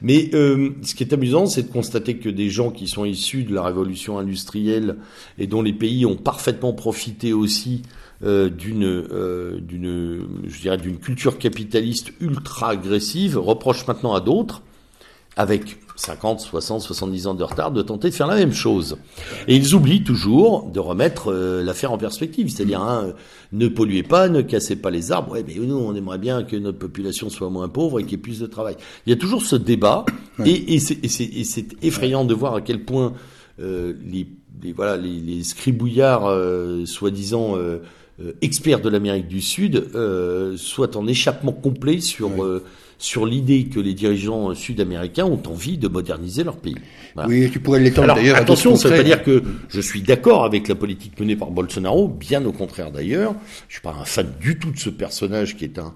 Mais 0.03 0.31
euh, 0.35 0.71
ce 0.83 0.95
qui 0.95 1.03
est 1.03 1.13
amusant, 1.13 1.47
c'est 1.47 1.63
de 1.63 1.73
constater 1.73 2.17
que 2.17 2.29
des 2.29 2.51
gens 2.51 2.71
qui 2.71 2.89
sont 2.89 3.05
issus 3.05 3.45
de 3.45 3.55
la 3.55 3.63
révolution 3.63 4.19
industrielle 4.19 4.97
et 5.39 5.47
dont 5.47 5.63
les 5.63 5.73
pays 5.73 6.07
ont 6.07 6.17
parfaitement 6.17 6.73
profité 6.73 7.33
aussi 7.33 7.83
euh, 8.23 8.51
d'une, 8.51 8.85
euh, 8.85 9.61
d'une, 9.61 10.27
je 10.47 10.61
dirais, 10.61 10.77
d'une 10.77 10.99
culture 10.99 11.39
capitaliste 11.39 12.13
ultra 12.21 12.69
agressive, 12.69 13.39
reprochent 13.39 13.87
maintenant 13.87 14.13
à 14.13 14.21
d'autres, 14.21 14.63
avec 15.37 15.79
50, 15.97 16.41
60, 16.41 16.81
70 16.81 17.27
ans 17.29 17.35
de 17.35 17.45
retard, 17.45 17.71
de 17.73 17.83
tenter 17.83 18.09
de 18.11 18.15
faire 18.15 18.27
la 18.27 18.37
même 18.37 18.53
chose. 18.53 18.97
Et 19.49 19.55
ils 19.57 19.75
oublient 19.75 20.03
toujours 20.03 20.65
de 20.71 20.81
remettre 20.81 21.31
euh, 21.33 21.63
l'affaire 21.63 21.93
en 21.93 21.99
perspective, 21.99 22.49
c'est-à-dire 22.49 22.81
hein, 22.81 23.13
ne 23.53 23.69
polluez 23.69 24.03
pas, 24.03 24.29
ne 24.29 24.41
cassez 24.43 24.77
pas 24.77 24.91
les 24.91 25.13
arbres. 25.13 25.33
Ouais, 25.33 25.45
mais 25.47 25.55
nous, 25.55 25.77
on 25.77 25.95
aimerait 25.95 26.19
bien 26.19 26.43
que 26.43 26.57
notre 26.57 26.79
population 26.79 27.29
soit 27.31 27.51
moins 27.51 27.69
pauvre 27.69 28.01
et 28.01 28.03
qu'il 28.05 28.13
y 28.13 28.15
ait 28.15 28.19
plus 28.19 28.41
de 28.41 28.47
travail. 28.47 28.77
Il 29.07 29.11
y 29.11 29.13
a 29.13 29.17
toujours 29.17 29.43
ce 29.43 29.57
débat, 29.57 30.05
et, 30.45 30.75
et 30.75 30.79
c'est, 30.79 30.99
et 31.05 31.43
effrayant 31.87 32.25
de 32.25 32.35
voir 32.35 32.55
à 32.55 32.61
quel 32.63 32.85
point 32.85 33.13
euh, 33.61 33.93
les, 34.05 34.27
les- 34.63 34.73
voilà 34.73 34.97
les, 34.97 35.21
les 35.21 35.43
scribouillards 35.45 36.27
euh, 36.27 36.87
soi-disant 36.87 37.57
euh, 37.57 37.79
euh, 38.23 38.33
experts 38.41 38.81
de 38.81 38.89
l'Amérique 38.89 39.29
du 39.29 39.41
Sud 39.43 39.91
euh, 39.95 40.57
soient 40.57 40.97
en 40.97 41.07
échappement 41.07 41.53
complet 41.53 42.01
sur 42.01 42.31
Ouais. 42.39 42.59
Sur 43.01 43.25
l'idée 43.25 43.65
que 43.65 43.81
les 43.81 43.95
dirigeants 43.95 44.55
sud-américains 44.55 45.25
ont 45.25 45.43
envie 45.47 45.79
de 45.79 45.89
moderniser 45.89 46.45
leur 46.45 46.59
pays. 46.59 46.77
Voilà. 47.15 47.29
Oui, 47.29 47.51
tu 47.51 47.59
pourrais 47.59 47.81
l'étendre 47.81 48.15
d'ailleurs. 48.15 48.37
attention, 48.37 48.77
ça 48.77 48.89
veut 48.89 48.97
pas 48.97 49.03
dire 49.03 49.23
que 49.23 49.43
je 49.69 49.81
suis 49.81 50.03
d'accord 50.03 50.45
avec 50.45 50.69
la 50.69 50.75
politique 50.75 51.19
menée 51.19 51.35
par 51.35 51.51
Bolsonaro, 51.51 52.09
bien 52.09 52.45
au 52.45 52.53
contraire 52.53 52.91
d'ailleurs. 52.91 53.35
Je 53.69 53.75
suis 53.75 53.83
pas 53.83 53.97
un 53.99 54.05
fan 54.05 54.31
du 54.41 54.59
tout 54.59 54.71
de 54.71 54.79
ce 54.79 54.91
personnage 54.91 55.57
qui 55.57 55.65
est 55.65 55.79
un 55.79 55.95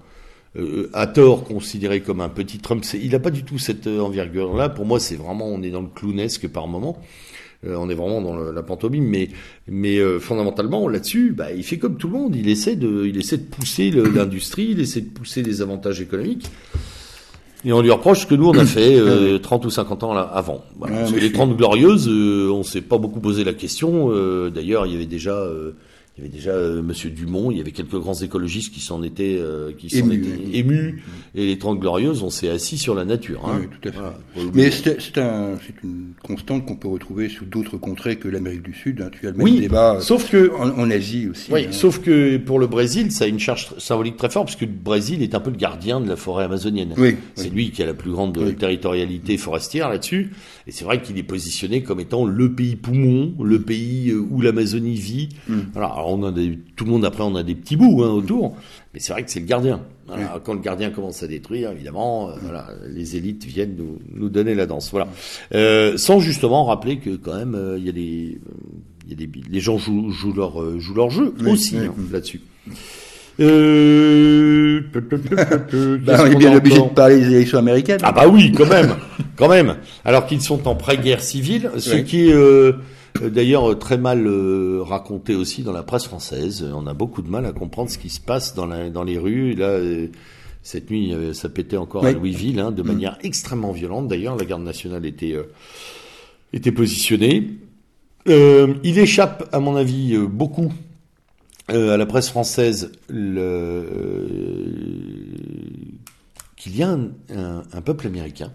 euh, 0.57 0.89
à 0.93 1.05
tort 1.05 1.43
considéré 1.43 1.99
comme 1.99 2.21
un 2.21 2.29
petit 2.29 2.59
Trump. 2.59 2.83
Il 2.93 3.11
n'a 3.11 3.19
pas 3.19 3.29
du 3.29 3.43
tout 3.43 3.59
cette 3.59 3.87
euh, 3.87 3.99
envergure-là. 3.99 4.69
Pour 4.69 4.85
moi, 4.85 5.01
c'est 5.01 5.15
vraiment 5.15 5.47
on 5.47 5.61
est 5.61 5.69
dans 5.69 5.81
le 5.81 5.89
clownesque 5.93 6.47
par 6.47 6.67
moment. 6.67 6.97
Euh, 7.65 7.75
on 7.77 7.89
est 7.89 7.95
vraiment 7.95 8.21
dans 8.21 8.35
le- 8.35 8.51
la 8.51 8.63
pantomime, 8.63 9.05
mais 9.07 9.29
mais 9.67 9.97
euh, 9.97 10.19
fondamentalement 10.19 10.87
là-dessus, 10.87 11.33
bah, 11.35 11.51
il 11.51 11.63
fait 11.63 11.77
comme 11.77 11.97
tout 11.97 12.07
le 12.07 12.13
monde. 12.13 12.35
Il 12.35 12.47
essaie 12.49 12.75
de 12.75 13.05
il 13.05 13.17
essaie 13.17 13.37
de 13.37 13.43
pousser 13.43 13.91
l'industrie, 13.91 14.67
il 14.71 14.79
essaie 14.79 15.01
de 15.01 15.09
pousser 15.09 15.41
les 15.43 15.61
avantages 15.61 16.01
économiques. 16.01 16.47
Et 17.67 17.73
on 17.73 17.81
lui 17.81 17.89
reproche 17.89 18.21
ce 18.21 18.25
que 18.27 18.35
nous 18.35 18.47
on 18.49 18.57
a 18.57 18.65
fait 18.65 18.95
euh, 18.99 19.39
30 19.39 19.65
ou 19.65 19.69
50 19.71 20.03
ans 20.03 20.13
là, 20.13 20.21
avant. 20.21 20.63
Voilà. 20.77 20.93
Ouais, 20.95 21.01
Parce 21.01 21.13
que 21.13 21.19
les 21.19 21.29
je- 21.29 21.33
30 21.33 21.57
glorieuses, 21.57 22.07
euh, 22.07 22.49
on 22.51 22.61
s'est 22.63 22.81
pas 22.81 22.97
beaucoup 22.99 23.19
posé 23.19 23.43
la 23.43 23.53
question. 23.53 24.09
Euh, 24.11 24.49
D'ailleurs, 24.51 24.85
il 24.85 24.93
y 24.93 24.95
avait 24.95 25.05
déjà, 25.07 25.33
euh, 25.35 25.71
il 26.17 26.23
y 26.23 26.27
avait 26.27 26.33
déjà 26.33 26.51
euh, 26.51 26.81
Monsieur 26.81 27.09
Dumont, 27.09 27.51
il 27.51 27.57
y 27.57 27.61
avait 27.61 27.71
quelques 27.71 27.99
grands 27.99 28.13
écologistes 28.13 28.73
qui 28.73 28.79
s'en 28.79 29.03
étaient, 29.03 29.37
euh, 29.37 29.73
qui 29.77 29.89
s'en 29.89 30.09
étaient 30.09 30.29
oui. 30.45 30.49
émus. 30.53 31.03
Et 31.35 31.45
les 31.45 31.57
30 31.57 31.77
glorieuses, 31.79 32.23
on 32.23 32.29
s'est 32.29 32.47
assis 32.49 32.77
sur 32.77 32.95
la 32.95 33.03
nature. 33.03 33.43
Hein. 33.45 33.57
Oui, 33.61 33.67
tout 33.67 33.89
à 33.89 33.91
fait. 33.91 33.97
Voilà. 33.99 34.51
Mais 34.53 34.71
c'est 34.71 35.01
c'est 35.01 35.17
un, 35.17 35.55
une 35.83 36.13
constante 36.23 36.65
qu'on 36.65 36.77
peut 36.77 36.87
retrouver 36.87 37.27
sur 37.27 37.45
d'autres 37.45 37.75
contrées 37.77 38.15
que 38.15 38.29
l'Amérique 38.29 38.63
du 38.63 38.73
Sud. 38.73 39.01
hein. 39.01 39.09
Tu 39.11 39.27
as 39.27 39.31
le 39.31 39.37
même 39.37 39.43
Oui, 39.43 39.59
débat 39.59 39.99
sauf 39.99 40.29
que 40.29 40.51
en, 40.55 40.69
en 40.79 40.89
Asie 40.89 41.27
aussi. 41.27 41.51
Oui, 41.51 41.65
hein. 41.65 41.71
sauf 41.71 41.99
que 41.99 42.37
pour 42.37 42.59
le 42.59 42.67
Brésil, 42.67 43.11
ça 43.11 43.25
a 43.25 43.27
une 43.27 43.39
charge 43.39 43.77
symbolique 43.77 44.15
très 44.15 44.29
forte, 44.29 44.45
parce 44.47 44.55
que 44.57 44.63
le 44.65 44.71
Brésil 44.71 45.21
est 45.21 45.35
un 45.35 45.41
peu 45.41 45.49
le 45.49 45.57
gardien 45.57 45.99
de 45.99 46.07
la 46.07 46.15
forêt 46.15 46.45
amazonienne. 46.45 46.93
Oui, 46.97 47.17
C'est 47.35 47.49
lui 47.49 47.71
qui 47.71 47.83
a 47.83 47.85
la 47.85 47.93
plus 47.93 48.11
grande 48.11 48.37
Oui. 48.37 48.55
territorialité 48.55 49.37
forestière 49.37 49.89
là-dessus. 49.89 50.31
Et 50.67 50.71
c'est 50.71 50.85
vrai 50.85 51.01
qu'il 51.01 51.17
est 51.17 51.23
positionné 51.23 51.83
comme 51.83 51.99
étant 51.99 52.25
le 52.25 52.53
pays 52.53 52.75
poumon, 52.77 53.33
le 53.43 53.61
pays 53.61 54.11
euh, 54.11 54.25
où 54.31 54.41
l'Amazonie 54.41 54.95
vit. 54.95 55.29
Mm. 55.47 55.59
Voilà. 55.73 55.89
Alors 55.89 56.04
Alors 56.05 56.19
on 56.19 56.23
a 56.23 56.31
des, 56.31 56.59
tout 56.75 56.85
le 56.85 56.91
monde 56.91 57.03
après 57.03 57.23
on 57.23 57.35
a 57.35 57.41
des 57.41 57.55
petits 57.55 57.75
bouts 57.75 58.03
hein, 58.03 58.09
autour, 58.09 58.55
mais 58.93 58.99
c'est 58.99 59.11
vrai 59.11 59.23
que 59.23 59.31
c'est 59.31 59.39
le 59.39 59.47
gardien. 59.47 59.81
Voilà, 60.05 60.39
Quand 60.43 60.53
le 60.53 60.59
gardien 60.59 60.91
commence 60.91 61.23
à 61.23 61.27
détruire, 61.27 61.71
évidemment, 61.71 62.29
euh, 62.29 62.33
voilà, 62.43 62.67
les 62.87 63.15
élites 63.15 63.43
viennent 63.45 63.75
nous, 63.75 63.97
nous 64.13 64.29
donner 64.29 64.53
la 64.53 64.67
danse. 64.67 64.91
Voilà, 64.91 65.07
euh, 65.55 65.97
sans 65.97 66.19
justement 66.19 66.65
rappeler 66.65 66.99
que 66.99 67.15
quand 67.15 67.33
même 67.33 67.55
euh, 67.55 67.79
il 67.79 67.85
y 67.85 67.89
a 67.89 67.91
des, 67.91 68.39
il 69.07 69.09
y 69.09 69.13
a 69.13 69.15
des, 69.15 69.29
les 69.49 69.59
gens 69.59 69.79
jouent, 69.79 70.11
jouent 70.11 70.33
leur 70.33 70.79
jouent 70.79 70.93
leur 70.93 71.09
jeu 71.09 71.33
aussi 71.47 71.77
hein, 71.77 71.91
là-dessus. 72.11 72.41
Euh... 73.39 74.81
Bah, 76.05 76.17
on 76.21 76.25
est 76.27 76.35
bien 76.35 76.55
obligé 76.55 76.81
de 76.81 76.89
parler 76.89 77.19
des 77.19 77.33
élections 77.33 77.57
américaines. 77.57 77.99
Ah 78.03 78.11
bah 78.11 78.27
oui, 78.27 78.51
quand 78.55 78.67
même, 78.67 78.95
quand 79.35 79.49
même. 79.49 79.75
Alors 80.05 80.25
qu'ils 80.25 80.41
sont 80.41 80.67
en 80.67 80.75
pré-guerre 80.75 81.21
civile, 81.21 81.71
ce 81.77 81.95
qui 81.95 82.31
euh, 82.31 82.73
d'ailleurs 83.21 83.77
très 83.79 83.97
mal 83.97 84.25
euh, 84.27 84.81
raconté 84.83 85.35
aussi 85.35 85.63
dans 85.63 85.71
la 85.71 85.83
presse 85.83 86.05
française. 86.05 86.65
On 86.75 86.87
a 86.87 86.93
beaucoup 86.93 87.21
de 87.21 87.29
mal 87.29 87.45
à 87.45 87.51
comprendre 87.53 87.89
ce 87.89 87.97
qui 87.97 88.09
se 88.09 88.19
passe 88.19 88.53
dans, 88.55 88.65
la, 88.65 88.89
dans 88.89 89.03
les 89.03 89.17
rues. 89.17 89.53
Là, 89.55 89.67
euh, 89.69 90.07
cette 90.63 90.89
nuit, 90.89 91.13
euh, 91.13 91.33
ça 91.33 91.47
pétait 91.49 91.77
encore 91.77 92.03
à 92.05 92.09
Oui. 92.09 92.15
Louisville, 92.15 92.59
hein, 92.59 92.71
de 92.71 92.81
manière 92.81 93.17
extrêmement 93.23 93.71
violente. 93.71 94.07
D'ailleurs, 94.07 94.35
la 94.35 94.45
garde 94.45 94.63
nationale 94.63 95.05
était 95.05 95.33
euh, 95.33 95.43
était 96.53 96.71
positionnée. 96.71 97.51
Euh, 98.27 98.73
il 98.83 98.97
échappe, 98.97 99.47
à 99.51 99.59
mon 99.59 99.75
avis, 99.75 100.15
euh, 100.15 100.25
beaucoup 100.25 100.73
euh, 101.71 101.93
à 101.93 101.97
la 101.97 102.05
presse 102.05 102.29
française 102.29 102.91
le, 103.09 103.39
euh, 103.41 104.65
qu'il 106.57 106.75
y 106.77 106.83
a 106.83 106.89
un, 106.89 107.09
un- 107.35 107.63
un 107.71 107.81
peuple 107.81 108.07
américain, 108.07 108.51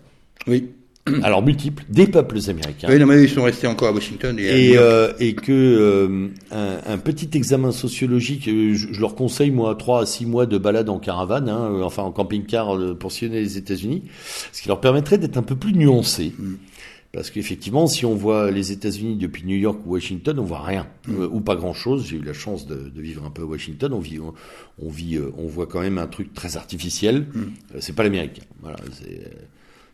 Oui. 0.47 0.71
alors 1.23 1.43
multiple, 1.43 1.85
des 1.89 2.07
peuples 2.07 2.39
américains, 2.49 2.89
Oui, 2.91 2.99
non, 2.99 3.07
mais 3.07 3.23
ils 3.23 3.29
sont 3.29 3.43
restés 3.43 3.67
encore 3.67 3.89
à 3.89 3.93
Washington 3.93 4.39
et, 4.39 4.77
euh, 4.77 5.13
et 5.19 5.35
que 5.35 5.51
euh, 5.51 6.29
un, 6.51 6.93
un 6.93 6.99
petit 6.99 7.31
examen 7.35 7.73
sociologique, 7.73 8.49
euh, 8.49 8.75
je, 8.75 8.93
je 8.93 9.01
leur 9.01 9.15
conseille 9.15 9.51
moi 9.51 9.75
trois 9.77 10.03
à 10.03 10.07
six 10.07 10.27
mois 10.27 10.47
de 10.47 10.59
balade 10.59 10.91
en 10.91 10.99
caravane, 10.99 11.49
hein, 11.49 11.81
enfin 11.83 12.03
en 12.03 12.13
camping-car 12.13 12.97
pour 12.99 13.13
sillonner 13.13 13.41
les 13.41 13.57
États-Unis, 13.57 14.03
ce 14.53 14.63
qui 14.63 14.69
leur 14.69 14.81
permettrait 14.81 15.19
d'être 15.19 15.39
un 15.39 15.43
peu 15.43 15.57
plus 15.57 15.73
nuancés. 15.73 16.33
Parce 17.13 17.31
qu'effectivement, 17.31 17.89
si 17.89 18.07
on 18.07 18.15
voit 18.15 18.53
les 18.53 18.71
États-Unis 18.71 19.17
depuis 19.17 19.45
New 19.45 19.57
York 19.57 19.81
ou 19.85 19.95
Washington, 19.95 20.39
on 20.39 20.45
voit 20.45 20.63
rien 20.63 20.87
euh, 21.09 21.29
ou 21.33 21.41
pas 21.41 21.57
grand-chose. 21.57 22.07
J'ai 22.07 22.17
eu 22.19 22.23
la 22.23 22.33
chance 22.35 22.67
de, 22.69 22.77
de 22.77 23.01
vivre 23.01 23.25
un 23.25 23.31
peu 23.31 23.43
à 23.43 23.47
Washington. 23.47 23.93
On 23.93 23.99
vit, 23.99 24.21
on, 24.21 24.33
on 24.81 24.89
vit, 24.89 25.19
on 25.37 25.49
voit 25.49 25.67
quand 25.67 25.81
même 25.81 25.99
un 25.99 26.07
truc 26.07 26.33
très 26.35 26.57
artificiel. 26.57 27.27
Euh, 27.35 27.79
c'est 27.81 27.95
pas 27.95 28.05
l'Amérique. 28.05 28.43
Voilà, 28.61 28.77
c'est 28.93 29.23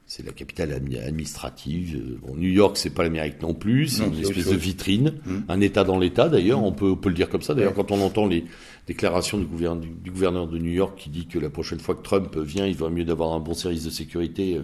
c'est 0.06 0.24
la 0.24 0.32
capitale 0.32 0.70
admi- 0.70 1.00
administrative. 1.02 1.96
Euh, 1.96 2.18
Bon, 2.26 2.34
New 2.36 2.48
York, 2.48 2.76
c'est 2.76 2.90
pas 2.94 3.02
l'Amérique 3.02 3.42
non 3.42 3.54
plus. 3.54 3.88
C'est 3.88 4.04
une 4.06 4.12
espèce 4.22 4.44
de 4.52 4.56
vitrine, 4.56 5.12
un 5.48 5.60
État 5.60 5.82
dans 5.84 5.98
l'État. 5.98 6.28
D'ailleurs, 6.28 6.62
on 6.62 6.72
peut, 6.72 6.90
on 6.90 6.96
peut 6.96 7.08
le 7.08 7.14
dire 7.16 7.28
comme 7.28 7.42
ça. 7.42 7.54
D'ailleurs, 7.54 7.74
quand 7.74 7.90
on 7.90 8.00
entend 8.00 8.26
les 8.26 8.44
déclarations 8.86 9.36
du 9.38 9.44
gouverneur, 9.46 9.80
du, 9.80 9.88
du 9.88 10.10
gouverneur 10.10 10.46
de 10.46 10.58
New 10.58 10.70
York 10.72 10.96
qui 10.98 11.10
dit 11.10 11.26
que 11.26 11.38
la 11.40 11.50
prochaine 11.50 11.80
fois 11.80 11.94
que 11.96 12.02
Trump 12.02 12.36
vient, 12.36 12.66
il 12.66 12.76
vaut 12.76 12.88
mieux 12.88 13.04
d'avoir 13.04 13.32
un 13.34 13.40
bon 13.40 13.54
service 13.54 13.84
de 13.84 13.90
sécurité. 13.90 14.56
euh, 14.58 14.62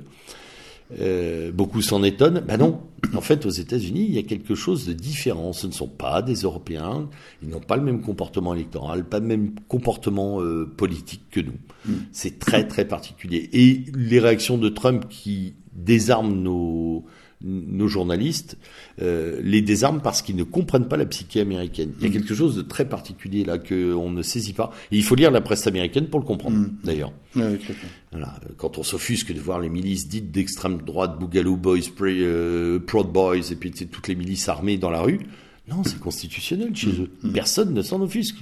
euh, 1.01 1.53
beaucoup 1.53 1.83
s'en 1.83 2.03
étonnent. 2.03 2.43
Ben 2.47 2.57
non. 2.57 2.81
En 3.15 3.21
fait, 3.21 3.47
aux 3.47 3.51
États-Unis, 3.51 4.07
il 4.09 4.15
y 4.15 4.19
a 4.19 4.23
quelque 4.23 4.55
chose 4.55 4.87
de 4.87 4.93
différent. 4.93 5.53
Ce 5.53 5.67
ne 5.67 5.73
sont 5.73 5.89
pas 5.89 6.23
des 6.23 6.35
Européens. 6.35 7.09
Ils 7.43 7.49
n'ont 7.49 7.61
pas 7.61 7.77
le 7.77 7.83
même 7.83 8.01
comportement 8.01 8.55
électoral, 8.55 9.05
pas 9.05 9.19
le 9.19 9.27
même 9.27 9.55
comportement 9.69 10.41
euh, 10.41 10.67
politique 10.77 11.23
que 11.31 11.41
nous. 11.41 11.57
C'est 12.13 12.39
très 12.39 12.67
très 12.67 12.87
particulier. 12.87 13.51
Et 13.53 13.85
les 13.95 14.21
réactions 14.21 14.57
de 14.57 14.69
Trump 14.69 15.07
qui 15.09 15.55
désarment 15.75 16.41
nos 16.41 17.05
nos 17.45 17.89
journalistes 17.89 18.57
euh, 19.01 19.41
les 19.43 19.63
désarment 19.63 20.01
parce 20.01 20.23
qu'ils 20.23 20.37
ne 20.37 20.45
comprennent 20.45 20.89
pas 20.89 20.97
la 20.97 21.07
psyché 21.07 21.41
américaine. 21.41 21.93
Il 22.01 22.07
y 22.07 22.11
a 22.11 22.13
quelque 22.13 22.35
chose 22.35 22.57
de 22.57 22.63
très 22.63 22.89
particulier 22.89 23.45
là 23.45 23.59
que 23.59 23.95
on 23.95 24.11
ne 24.11 24.23
saisit 24.23 24.53
pas. 24.53 24.71
Et 24.91 24.97
il 24.97 25.03
faut 25.05 25.15
lire 25.15 25.31
la 25.31 25.41
presse 25.41 25.67
américaine 25.67 26.07
pour 26.09 26.21
le 26.21 26.27
comprendre. 26.27 26.67
D'ailleurs. 26.85 27.13
Oui. 27.37 27.43
Voilà, 28.11 28.35
euh, 28.45 28.53
quand 28.57 28.79
on 28.79 28.83
s'offusque 28.83 29.33
de 29.33 29.41
voir 29.41 29.61
les 29.61 29.69
milices 29.69 30.09
dites 30.09 30.31
d'extrême 30.31 30.79
droite, 30.83 31.19
Boogaloo 31.19 31.57
Boys, 31.57 31.79
Pre- 31.97 32.11
euh, 32.11 32.79
Proud 32.79 33.09
Boys, 33.13 33.51
et 33.51 33.57
puis 33.57 33.71
tu 33.71 33.79
sais, 33.79 33.87
toutes 33.87 34.09
les 34.09 34.15
milices 34.15 34.49
armées 34.49 34.77
dans 34.79 34.91
la 34.91 35.01
rue, 35.01 35.21
non, 35.69 35.83
c'est 35.85 35.99
constitutionnel 35.99 36.75
chez 36.77 36.91
eux. 36.91 37.11
Personne 37.33 37.73
ne 37.73 37.83
s'en 37.83 38.01
offusque. 38.03 38.37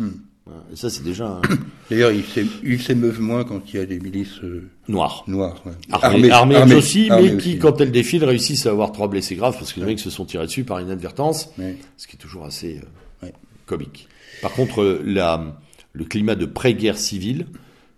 Voilà, 0.47 0.63
et 0.73 0.77
ça, 0.77 0.91
c'est 0.91 1.05
déjà 1.05 1.29
un 1.29 1.41
D'ailleurs, 1.91 2.13
ils 2.13 2.25
s'é- 2.25 2.47
ils 2.63 2.81
s'émeuvent 2.81 3.21
moins 3.21 3.45
quand 3.45 3.61
il 3.73 3.77
y 3.77 3.83
a 3.83 3.87
des 3.87 3.99
milices 3.99 4.39
euh, 4.45 4.69
noir. 4.89 5.25
noires. 5.27 5.61
ouais. 5.67 5.73
Armées, 5.91 6.31
armées 6.31 6.55
armées- 6.57 6.75
aussi, 6.77 7.11
armées 7.11 7.33
mais 7.33 7.37
qui, 7.43 7.49
aussi. 7.51 7.59
quand 7.59 7.81
elles 7.81 7.91
défilent, 7.91 8.25
réussissent 8.25 8.67
à 8.67 8.71
avoir 8.71 8.93
trois 8.93 9.09
blessés 9.09 9.35
graves 9.35 9.55
parce 9.59 9.73
que 9.73 9.81
les 9.81 9.87
mecs 9.87 9.99
se 9.99 10.11
sont 10.11 10.25
tirés 10.25 10.47
dessus 10.47 10.63
par 10.65 10.81
inadvertance, 10.81 11.53
Ouais. 11.59 11.77
ce 11.97 12.07
qui 12.07 12.15
est 12.17 12.19
toujours 12.19 12.45
assez 12.45 12.79
euh, 12.79 13.27
Ouais. 13.27 13.33
comique. 13.67 14.09
Par 14.41 14.53
contre, 14.53 14.83
euh, 14.83 15.03
la, 15.05 15.59
le 15.93 16.05
climat 16.05 16.37
de 16.37 16.47
pré-guerre 16.47 16.97
civile 16.97 17.47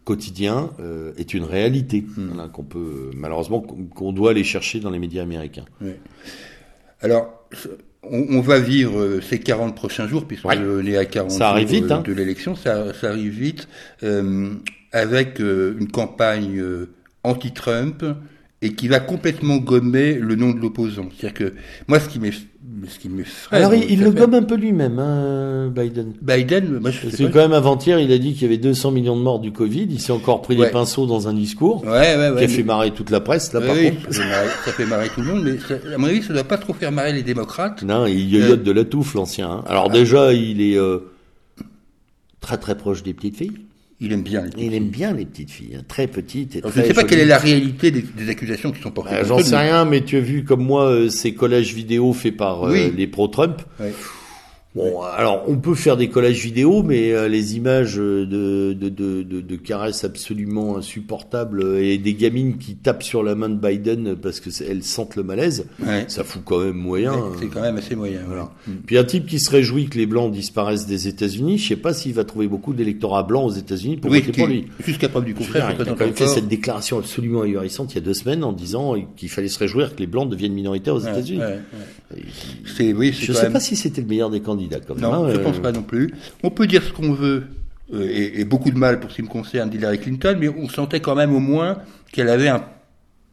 quotidien 0.05 0.71
euh, 0.81 1.13
est 1.19 1.33
une 1.35 1.45
réalité 1.45 2.05
voilà, 2.17 2.49
qu'on 2.49 2.65
peut 2.65 3.11
malheureusement 3.15 3.61
qu'on 3.61 4.13
doit 4.13 4.31
aller 4.31 4.43
chercher 4.43 4.81
dans 4.81 4.91
les 4.91 4.99
médias 4.99 5.23
américains. 5.23 5.65
Ouais. 5.81 6.01
Alors, 7.03 7.47
on, 8.03 8.27
on 8.37 8.41
va 8.41 8.59
vivre 8.59 9.01
euh, 9.01 9.21
ces 9.21 9.39
40 9.39 9.75
prochains 9.75 10.07
jours, 10.09 10.27
puisqu'on 10.27 10.49
Ouais. 10.49 10.91
est 10.91 10.97
à 10.97 11.05
40 11.05 11.31
Ça 11.31 11.51
arrive 11.51 11.69
jours 11.69 11.83
vite, 11.83 11.91
euh, 11.91 11.95
hein. 11.97 12.03
de 12.07 12.13
l'élection, 12.13 12.57
ça, 12.57 12.93
ça 12.95 13.11
arrive 13.11 13.33
vite, 13.33 13.69
euh, 14.03 14.51
avec 14.93 15.41
euh, 15.41 15.77
une 15.79 15.89
campagne 15.91 16.59
euh, 16.61 16.91
anti-Trump 17.25 18.05
et 18.61 18.75
qui 18.75 18.89
va 18.89 19.01
complètement 19.01 19.57
gommer 19.57 20.15
le 20.15 20.35
nom 20.37 20.51
de 20.53 20.61
l'opposant. 20.61 21.09
C'est-à-dire 21.17 21.39
que 21.49 21.55
moi, 21.89 21.99
ce 22.01 22.09
qui 22.09 22.19
m'eff- 22.21 22.45
ce 22.89 22.99
qui 22.99 23.09
m'effraie... 23.09 23.57
Alors 23.57 23.75
il, 23.75 24.01
le 24.01 24.11
gomme 24.11 24.35
un 24.35 24.43
peu 24.43 24.57
lui-même, 24.57 24.99
hein, 24.99 25.73
Biden. 25.75 26.13
Biden, 26.23 26.79
moi 26.81 26.91
je 26.91 27.01
Parce 27.03 27.15
sais 27.17 27.25
que 27.25 27.29
pas. 27.29 27.33
quand 27.35 27.39
même 27.41 27.53
avant-hier, 27.53 27.99
il 28.01 28.11
a 28.13 28.19
dit 28.19 28.33
qu'il 28.33 28.43
y 28.43 28.45
avait 28.47 28.57
200 28.59 28.91
millions 28.91 29.17
de 29.17 29.23
morts 29.23 29.41
du 29.41 29.53
Covid. 29.53 29.87
Il 29.91 30.01
s'est 30.01 30.13
encore 30.13 30.43
pris 30.43 30.57
Ouais. 30.57 30.67
des 30.67 30.73
pinceaux 30.73 31.07
dans 31.07 31.29
un 31.29 31.35
discours 31.35 31.83
Ouais, 31.85 31.91
ouais, 32.17 32.31
ouais. 32.31 32.39
qui 32.39 32.45
a 32.45 32.49
fait 32.49 32.63
marrer 32.63 32.91
toute 32.91 33.11
la 33.11 33.21
presse. 33.21 33.53
Là, 33.53 33.61
par 33.61 33.75
oui, 33.75 33.91
contre, 33.93 34.13
ça, 34.15 34.23
fait 34.23 34.29
marrer, 34.29 34.49
ça 34.65 34.73
fait 34.73 34.87
marrer 34.87 35.09
tout 35.09 35.21
le 35.21 35.27
monde, 35.27 35.43
mais 35.45 35.59
ça- 35.59 35.95
à 35.95 35.99
mon 35.99 36.07
avis, 36.09 36.23
ça 36.23 36.33
doit 36.33 36.45
pas 36.45 36.59
trop 36.59 36.73
faire 36.75 36.93
marrer 36.93 37.13
les 37.13 37.23
démocrates. 37.23 37.83
Non, 37.83 38.07
il 38.07 38.29
yoyote 38.29 38.61
Euh. 38.61 38.63
de 38.63 38.73
la 38.73 38.85
touffe, 38.85 39.15
l'ancien. 39.15 39.51
hein. 39.51 39.65
Alors 39.67 39.89
déjà, 39.91 40.33
il 40.33 40.61
est 40.61 40.77
euh, 40.79 40.99
très 42.41 42.57
très 42.59 42.77
proche 42.77 43.03
des 43.03 43.15
petites 43.15 43.37
filles. 43.37 43.53
Il 44.05 44.13
aime 44.13 44.23
bien. 44.23 44.43
les 44.57 44.63
Et 44.63 44.67
il 44.67 44.75
aime 44.75 44.89
bien 44.89 45.13
les 45.13 45.25
petites 45.25 45.51
filles, 45.51 45.77
hein, 45.79 45.83
très 45.87 46.07
petites 46.09 46.57
et 46.57 46.59
Alors, 46.59 46.71
je 46.71 46.75
très 46.75 46.83
ne 46.83 46.87
sais 46.89 46.95
pas 46.95 47.01
jolies. 47.03 47.11
quelle 47.11 47.21
est 47.21 47.27
la 47.27 47.39
réalité 47.39 47.91
des, 47.93 48.03
des 48.03 48.29
accusations 48.29 48.73
qui 48.73 48.83
sont 48.83 48.91
portées. 48.91 49.15
Contre 49.15 49.27
J'en 49.29 49.39
sais 49.39 49.57
rien, 49.57 49.85
mais 49.85 50.03
tu 50.03 50.17
as 50.17 50.21
vu 50.21 50.45
comme 50.45 50.65
moi 50.65 50.87
euh, 50.91 51.09
ces 51.09 51.33
collages 51.35 51.73
vidéo 51.73 52.13
faits 52.13 52.37
par 52.37 52.65
euh, 52.67 52.73
Oui. 52.73 52.93
les 52.97 53.07
pro-Trump. 53.07 53.63
Ouais. 53.81 53.93
Bon, 54.75 55.03
alors 55.03 55.45
on 55.49 55.57
peut 55.59 55.75
faire 55.75 55.99
des 55.99 56.09
collages 56.09 56.43
vidéo, 56.43 56.83
mais 56.83 57.13
euh, 57.13 57.29
les 57.29 57.57
images 57.57 57.99
euh, 57.99 58.25
de, 58.25 58.73
de, 58.73 58.89
de, 59.23 59.57
caresses 59.57 60.03
absolument 60.03 60.79
insupportables 60.79 61.63
euh, 61.63 61.85
et 61.85 61.99
des 61.99 62.15
gamines 62.15 62.57
qui 62.57 62.77
tapent 62.77 63.03
sur 63.03 63.23
la 63.23 63.35
main 63.35 63.51
de 63.51 63.57
Biden 63.57 64.17
parce 64.17 64.41
que 64.41 64.49
elles 64.67 64.83
sentent 64.83 65.17
le 65.17 65.25
malaise, 65.25 65.67
Ouais. 65.87 66.07
ça 66.09 66.25
fout 66.25 66.41
quand 66.43 66.61
même 66.61 66.73
moyen. 66.77 67.13
Ouais. 67.13 67.37
C'est 67.39 67.49
quand 67.49 67.61
même 67.61 67.77
assez 67.77 67.95
moyen. 67.95 68.21
Voilà. 68.27 68.51
Puis 68.87 68.97
un 68.97 69.05
type 69.05 69.27
qui 69.27 69.39
se 69.41 69.51
réjouit 69.51 69.89
que 69.91 69.99
les 69.99 70.07
blancs 70.07 70.33
disparaissent 70.33 70.87
des 70.87 71.07
États-Unis, 71.07 71.59
je 71.59 71.69
sais 71.69 71.77
pas 71.77 71.93
s'il 71.93 72.15
va 72.15 72.25
trouver 72.25 72.49
beaucoup 72.49 72.73
d'électorats 72.73 73.25
blancs 73.25 73.45
aux 73.51 73.55
États-Unis 73.55 73.99
pour 73.99 74.11
voter 74.11 74.33
pour 74.33 74.47
lui. 74.47 74.69
jusqu'à 74.83 75.11
preuve 75.11 75.27
du 75.27 75.35
contraire, 75.35 75.71
il 75.79 75.83
a 75.83 75.85
quand 75.85 76.01
même 76.01 76.15
fait 76.15 76.27
cette 76.29 76.49
déclaration 76.49 76.99
absolument 76.99 77.43
ahurissante 77.43 77.93
il 77.93 77.97
y 77.97 77.99
a 77.99 78.05
deux 78.05 78.15
semaines 78.15 78.43
en 78.43 78.55
disant 78.55 78.95
qu'il 79.19 79.29
fallait 79.29 79.49
se 79.49 79.59
réjouir 79.59 79.95
que 79.95 80.01
les 80.01 80.07
blancs 80.07 80.31
deviennent 80.31 80.55
minoritaires 80.55 80.95
aux 80.95 81.01
États-Unis. 81.01 81.43
oui, 82.97 83.13
Je 83.13 83.33
sais 83.35 83.43
même- 83.43 83.53
pas 83.53 83.61
si 83.61 83.77
c'était 83.77 84.01
le 84.01 84.07
meilleur 84.07 84.31
des 84.31 84.41
candidats 84.41 84.62
Non, 84.99 85.29
je 85.31 85.39
euh, 85.39 85.43
pense 85.43 85.59
pas 85.59 85.73
non 85.73 85.83
plus. 85.83 86.13
On 86.43 86.51
peut 86.51 86.67
dire 86.67 86.83
ce 86.83 86.93
qu'on 86.93 87.13
veut, 87.13 87.45
euh, 87.93 88.09
et, 88.11 88.41
et 88.41 88.45
beaucoup 88.45 88.71
de 88.71 88.79
mal 88.79 89.01
pour 89.01 89.11
ce 89.11 89.17
qui 89.17 89.23
me 89.23 89.29
concerne 89.29 89.71
d'Hillary 89.71 89.99
Clinton, 89.99 90.37
mais 90.39 90.49
on 90.49 90.69
sentait 90.69 91.01
quand 91.01 91.15
même 91.15 91.35
au 91.35 91.41
moins 91.41 91.79
qu'elle 92.13 92.29
avait 92.29 92.49
un 92.49 92.65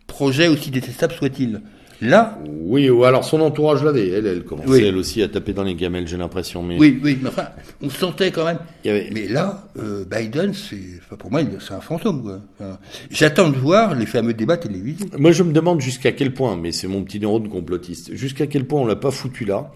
projet 0.07 0.47
aussi 0.47 0.71
détestable 0.71 1.13
soit-il. 1.13 1.61
Là, 2.01 2.39
Oui, 2.47 2.89
ou 2.89 3.03
alors 3.03 3.25
son 3.25 3.41
entourage 3.41 3.83
l'avait. 3.83 4.07
Elle, 4.07 4.25
elle 4.25 4.43
commençait 4.45 4.69
Oui. 4.69 4.83
elle 4.85 4.95
aussi 4.95 5.21
à 5.21 5.27
taper 5.27 5.51
dans 5.51 5.63
les 5.63 5.75
gamelles, 5.75 6.07
j'ai 6.07 6.15
l'impression. 6.15 6.63
Mais 6.63 6.77
oui, 6.79 6.97
oui, 7.03 7.19
mais 7.21 7.27
enfin, 7.27 7.49
on 7.81 7.89
sentait 7.89 8.31
quand 8.31 8.45
même. 8.45 8.59
il 8.85 8.87
y 8.87 8.91
avait- 8.91 9.09
Mais 9.11 9.27
là, 9.27 9.67
euh, 9.77 10.05
Biden, 10.09 10.53
c'est, 10.53 10.77
enfin, 11.03 11.17
pour 11.17 11.29
moi, 11.29 11.41
c'est 11.59 11.73
un 11.73 11.81
fantôme. 11.81 12.39
Enfin, 12.57 12.79
j'attends 13.11 13.49
de 13.49 13.57
voir 13.57 13.95
les 13.95 14.05
fameux 14.05 14.33
débats 14.33 14.55
télévisés. 14.55 15.07
Moi, 15.17 15.33
je 15.33 15.43
me 15.43 15.51
demande 15.51 15.81
jusqu'à 15.81 16.13
quel 16.13 16.33
point, 16.33 16.55
mais 16.55 16.71
c'est 16.71 16.87
mon 16.87 17.03
petit 17.03 17.19
neurone 17.19 17.49
complotiste, 17.49 18.15
jusqu'à 18.15 18.47
quel 18.47 18.63
point 18.65 18.79
on 18.79 18.85
l'a 18.85 18.95
pas 18.95 19.11
foutu 19.11 19.43
là, 19.43 19.69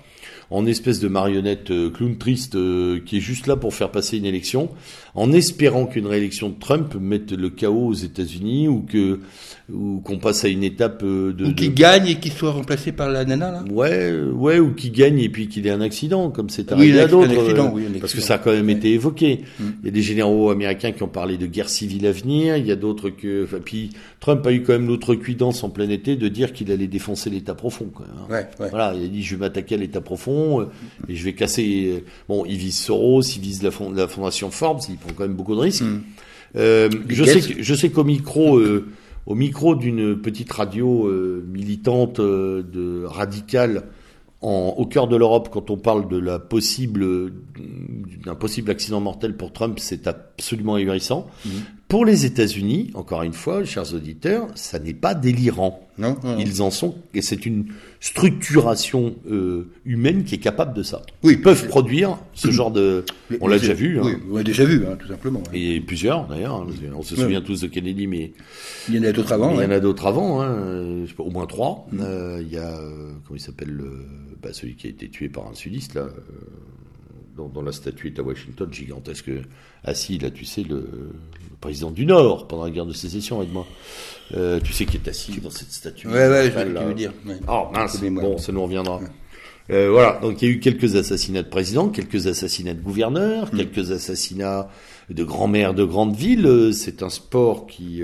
en 0.54 0.66
espèce 0.68 1.00
de 1.00 1.08
marionnette 1.08 1.72
euh, 1.72 1.90
clown 1.90 2.16
triste 2.18 2.54
euh, 2.56 3.00
qui 3.04 3.18
est 3.18 3.22
juste 3.22 3.48
là 3.48 3.56
pour 3.56 3.74
faire 3.74 3.90
passer 3.90 4.18
une 4.20 4.26
élection, 4.26 4.70
en 5.16 5.32
espérant 5.32 5.86
qu'une 5.88 6.06
réélection 6.06 6.50
de 6.50 6.56
Trump 6.60 6.94
mette 7.00 7.32
le 7.32 7.50
chaos 7.50 7.88
aux 7.88 7.94
États-Unis 7.94 8.68
ou 8.68 8.82
que 8.82 9.20
ou 9.74 10.02
qu'on 10.04 10.18
passe 10.20 10.44
à 10.44 10.50
une 10.50 10.64
étape 10.64 11.02
euh, 11.04 11.32
de, 11.32 11.46
Ou 11.46 11.48
de- 11.50 11.54
qui 11.54 11.70
gagne 11.70 12.08
et 12.08 12.16
qui 12.16 12.30
soit 12.30 12.52
remplacé 12.52 12.92
par 12.92 13.10
la 13.10 13.24
nana, 13.24 13.50
là. 13.50 13.64
Ouais, 13.72 13.90
euh, 14.12 14.30
ouais, 14.32 14.60
ou 14.60 14.74
qui 14.74 14.92
gagne 14.92 15.20
et 15.20 15.30
puis 15.30 15.48
qu'il 15.48 15.66
ait 15.66 15.72
un 15.72 15.80
accident, 15.80 16.30
comme 16.32 16.50
c'est 16.50 16.70
Oui, 16.74 16.78
arrivé 16.80 17.00
un 17.00 17.04
à 17.06 17.08
d'autres. 17.08 17.32
euh, 17.32 17.70
oui, 17.74 17.84
parce 18.02 18.14
que 18.14 18.20
ça 18.20 18.36
a 18.36 18.38
quand 18.40 18.52
même 18.52 18.66
Ouais. 18.68 18.74
été 18.74 18.92
évoqué. 18.92 19.40
Mm. 19.60 19.64
Il 19.82 19.86
y 19.86 19.88
a 19.88 19.92
des 19.92 20.02
généraux 20.02 20.50
américains 20.52 20.92
qui 20.92 21.02
ont 21.02 21.08
parlé 21.08 21.38
de 21.38 21.48
guerre 21.48 21.70
civile 21.70 22.06
à 22.08 22.12
venir. 22.12 22.58
Il 22.58 22.68
y 22.68 22.72
a 22.72 22.76
d'autres 22.76 23.10
que. 23.10 23.46
Enfin, 23.46 23.58
puis 23.64 23.92
Trump 24.20 24.46
a 24.46 24.52
eu 24.52 24.64
quand 24.64 24.74
même 24.74 24.88
l'autre 24.88 25.16
cuidance 25.16 25.64
en 25.64 25.70
plein 25.70 25.90
été 25.90 26.18
de 26.18 26.28
dire 26.28 26.52
qu'il 26.52 26.70
allait 26.70 26.88
défoncer 26.88 27.30
l'État 27.30 27.56
profond. 27.56 27.86
Quoi, 27.94 28.06
hein. 28.14 28.26
Ouais, 28.30 28.46
ouais. 28.60 28.70
Voilà, 28.70 28.94
il 29.00 29.06
a 29.06 29.08
dit 29.08 29.24
je 29.24 29.36
vais 29.36 29.40
m'attaquer 29.40 29.76
à 29.76 29.78
l'État 29.78 30.02
profond. 30.02 30.43
Euh, 30.62 30.66
et 31.10 31.16
je 31.16 31.24
vais 31.24 31.34
casser. 31.34 31.94
euh, 31.98 32.00
Bon, 32.30 32.46
il 32.46 32.58
vise 32.58 32.78
Soros, 32.78 33.22
il 33.22 33.42
vise 33.42 33.64
la, 33.64 33.72
fond- 33.72 33.92
la 33.92 34.08
fondation 34.08 34.50
Forbes, 34.52 34.82
il 34.90 34.98
prend 34.98 35.12
quand 35.16 35.24
même 35.24 35.36
beaucoup 35.36 35.56
de 35.56 35.62
risques. 35.62 35.84
Mm. 35.84 36.02
Euh, 36.56 36.90
je 37.10 37.24
sais, 37.24 37.42
que- 37.42 37.64
je 37.64 37.74
sais 37.76 37.90
qu'au 37.90 38.04
micro, 38.04 38.58
euh, 38.58 38.88
au 39.26 39.36
micro 39.36 39.76
d'une 39.76 40.20
petite 40.22 40.52
radio 40.52 41.08
euh, 41.08 41.44
militante 41.52 42.20
de 42.22 43.04
radicale 43.06 43.84
en, 44.42 44.76
au 44.78 44.86
cœur 44.86 45.08
de 45.08 45.16
l'Europe, 45.16 45.50
quand 45.52 45.70
on 45.72 45.78
parle 45.78 46.08
de 46.10 46.18
la 46.18 46.38
possible 46.38 47.32
d'un 48.26 48.36
possible 48.36 48.72
accident 48.72 49.00
mortel 49.00 49.36
pour 49.36 49.54
Trump, 49.54 49.80
c'est 49.80 50.06
absolument 50.08 50.76
ahurissant. 50.76 51.28
Mhm. 51.46 51.52
Pour 51.90 52.06
les 52.06 52.26
États-Unis, 52.26 52.90
encore 52.96 53.22
une 53.22 53.34
fois, 53.34 53.64
chers 53.66 53.94
auditeurs, 53.94 54.48
ça 54.56 54.80
n'est 54.80 54.96
pas 54.96 55.14
délirant. 55.14 55.88
Non, 56.00 56.18
non, 56.24 56.32
non. 56.32 56.38
Ils 56.40 56.64
en 56.64 56.72
sont, 56.72 56.96
et 57.14 57.22
c'est 57.22 57.46
une 57.46 57.66
structuration 58.00 59.16
euh, 59.30 59.68
humaine 59.86 60.24
qui 60.24 60.34
est 60.36 60.40
capable 60.40 60.74
de 60.74 60.82
ça. 60.82 61.04
Oui, 61.22 61.34
Ils 61.34 61.42
peuvent 61.42 61.68
produire 61.68 62.18
ce 62.34 62.50
genre 62.50 62.72
de. 62.72 63.06
Les- 63.30 63.38
On 63.42 63.48
l'a 63.48 63.60
déjà 63.60 63.74
vu. 63.76 64.00
Oui, 64.00 64.14
hein. 64.16 64.20
on 64.32 64.38
l'a 64.38 64.44
déjà 64.44 64.66
vu, 64.66 64.86
hein, 64.88 64.96
tout 65.00 65.08
simplement. 65.08 65.42
hein. 65.48 65.52
Et 65.54 65.82
plusieurs 65.82 66.26
d'ailleurs. 66.28 66.56
hein. 66.56 66.68
On 66.96 67.04
se 67.04 67.16
souvient 67.16 67.42
tous 67.42 67.62
de 67.62 67.68
Kennedy, 67.68 68.08
mais 68.08 68.32
Il 68.90 68.96
y 68.96 69.00
en 69.00 69.04
a 69.04 69.12
d'autres 69.12 69.34
avant. 69.34 69.52
il 69.52 69.56
y 69.56 69.60
ouais. 69.60 69.66
en 69.68 69.72
a 69.72 69.80
d'autres 69.80 70.08
avant, 70.08 70.44
au 71.20 71.30
moins 71.30 71.46
trois. 71.46 71.88
Euh, 72.00 72.40
il 72.42 72.52
y 72.52 72.58
a, 72.58 72.72
euh, 72.76 73.12
comment 73.28 73.38
il 73.38 73.40
s'appelle, 73.42 73.70
le- 73.70 74.06
bah, 74.42 74.50
celui 74.52 74.76
qui 74.76 74.88
a 74.88 74.90
été 74.90 75.10
tué 75.10 75.30
par 75.30 75.48
un 75.48 75.54
sudiste, 75.54 75.94
là, 75.94 76.08
dont, 77.38 77.50
dont 77.50 77.62
la 77.62 77.72
statue 77.72 78.08
est 78.08 78.20
à 78.20 78.24
Washington, 78.24 78.68
gigantesque, 78.72 79.30
assis, 79.84 80.18
là, 80.18 80.32
tu 80.32 80.46
sais, 80.46 80.64
le 80.64 80.88
président 81.64 81.92
du 81.92 82.06
Nord 82.06 82.48
pendant 82.48 82.66
la 82.66 82.72
guerre 82.72 82.86
de 82.86 82.94
sécession, 82.94 83.42
aide-moi. 83.42 83.66
Euh, 84.36 84.60
tu 84.64 84.74
sais 84.74 84.86
qui 84.86 84.98
est 84.98 85.08
assis 85.08 85.40
dans 85.42 85.50
cette 85.50 85.72
statue. 85.72 86.08
Ouais, 86.08 86.28
ouais, 86.30 86.52
je 86.52 86.60
tu 86.60 86.84
veux 86.86 86.94
dire. 86.94 87.14
ouais. 87.26 87.36
Oh 87.48 87.68
mince, 87.74 88.02
bon, 88.04 88.38
ça 88.38 88.52
nous 88.52 88.64
reviendra. 88.64 89.00
Euh, 89.70 89.90
voilà, 89.92 90.20
donc 90.22 90.42
il 90.42 90.48
y 90.50 90.52
a 90.52 90.54
eu 90.56 90.60
quelques 90.60 90.96
assassinats 90.98 91.44
de 91.44 91.48
présidents, 91.48 91.88
quelques 91.88 92.28
assassinats 92.28 92.74
de 92.74 92.82
gouverneurs, 92.82 93.50
Mm. 93.54 93.58
quelques 93.58 93.92
assassinats 93.92 94.68
de 95.10 95.24
grands-mères 95.24 95.74
de 95.74 95.86
grandes 95.86 96.16
villes. 96.18 96.46
Euh, 96.46 96.72
C'est 96.74 97.02
un 97.02 97.10
sport 97.10 97.66
qui 97.68 98.02
qui, 98.02 98.04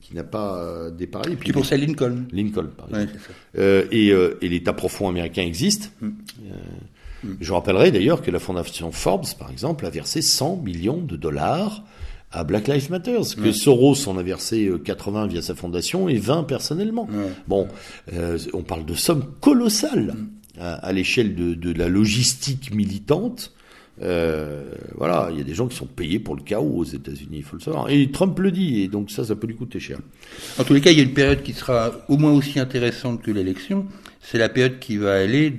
qui 0.00 0.14
n'a 0.16 0.24
pas 0.24 0.58
euh, 0.58 0.90
puis 0.90 1.36
Tu 1.44 1.52
pensais 1.52 1.74
à 1.76 1.78
Lincoln 1.78 2.24
Lincoln, 2.32 2.68
par 2.76 2.86
exemple. 2.88 3.18
Euh, 3.58 3.84
et 3.92 4.10
euh, 4.10 4.38
et 4.42 4.48
l'État 4.48 4.72
profond 4.72 5.08
américain 5.08 5.42
existe. 5.42 5.92
Mm. 6.00 6.06
Euh, 6.08 7.28
Je 7.40 7.52
rappellerai 7.52 7.90
d'ailleurs 7.92 8.22
que 8.22 8.30
la 8.32 8.38
fondation 8.40 8.90
Forbes, 8.92 9.26
par 9.38 9.50
exemple, 9.50 9.86
a 9.86 9.90
versé 9.90 10.20
100 10.22 10.56
millions 10.64 10.98
de 11.00 11.16
dollars 11.16 11.82
à 12.30 12.44
Black 12.44 12.68
Lives 12.68 12.90
Matter, 12.90 13.18
que 13.42 13.52
Soros 13.52 14.06
en 14.06 14.18
a 14.18 14.22
versé 14.22 14.66
euh, 14.66 14.78
80 14.78 15.28
via 15.28 15.42
sa 15.42 15.54
fondation 15.54 16.08
et 16.08 16.18
20 16.18 16.44
personnellement. 16.44 17.08
Ouais. 17.10 17.30
Bon, 17.46 17.68
euh, 18.12 18.38
on 18.52 18.62
parle 18.62 18.84
de 18.84 18.94
sommes 18.94 19.24
colossales 19.40 20.14
à, 20.60 20.74
à 20.74 20.92
l'échelle 20.92 21.34
de, 21.34 21.54
de 21.54 21.72
la 21.72 21.88
logistique 21.88 22.74
militante. 22.74 23.52
Euh, 24.02 24.70
voilà, 24.94 25.28
il 25.32 25.38
y 25.38 25.40
a 25.40 25.44
des 25.44 25.54
gens 25.54 25.66
qui 25.66 25.76
sont 25.76 25.86
payés 25.86 26.18
pour 26.18 26.36
le 26.36 26.42
chaos 26.42 26.76
aux 26.76 26.84
États-Unis, 26.84 27.38
il 27.38 27.42
faut 27.42 27.56
le 27.56 27.62
savoir. 27.62 27.90
Et 27.90 28.10
Trump 28.10 28.38
le 28.38 28.52
dit, 28.52 28.82
et 28.82 28.88
donc 28.88 29.10
ça, 29.10 29.24
ça 29.24 29.34
peut 29.34 29.46
lui 29.46 29.56
coûter 29.56 29.80
cher. 29.80 29.98
En 30.58 30.64
tous 30.64 30.74
les 30.74 30.80
cas, 30.80 30.90
il 30.90 30.98
y 30.98 31.00
a 31.00 31.04
une 31.04 31.14
période 31.14 31.42
qui 31.42 31.52
sera 31.52 31.92
au 32.08 32.16
moins 32.16 32.32
aussi 32.32 32.60
intéressante 32.60 33.22
que 33.22 33.30
l'élection. 33.30 33.86
C'est 34.20 34.38
la 34.38 34.48
période 34.48 34.78
qui 34.78 34.98
va 34.98 35.14
aller, 35.14 35.54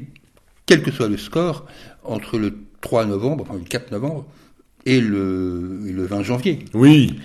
quel 0.65 0.83
que 0.83 0.91
soit 0.91 1.09
le 1.09 1.17
score, 1.17 1.65
entre 2.03 2.37
le 2.37 2.57
3 2.81 3.05
novembre, 3.05 3.45
enfin 3.47 3.59
le 3.59 3.65
4 3.65 3.91
novembre, 3.91 4.25
et 4.85 5.01
le, 5.01 5.81
et 5.87 5.91
le 5.91 6.03
20 6.05 6.23
janvier. 6.23 6.59
Oui. 6.73 7.15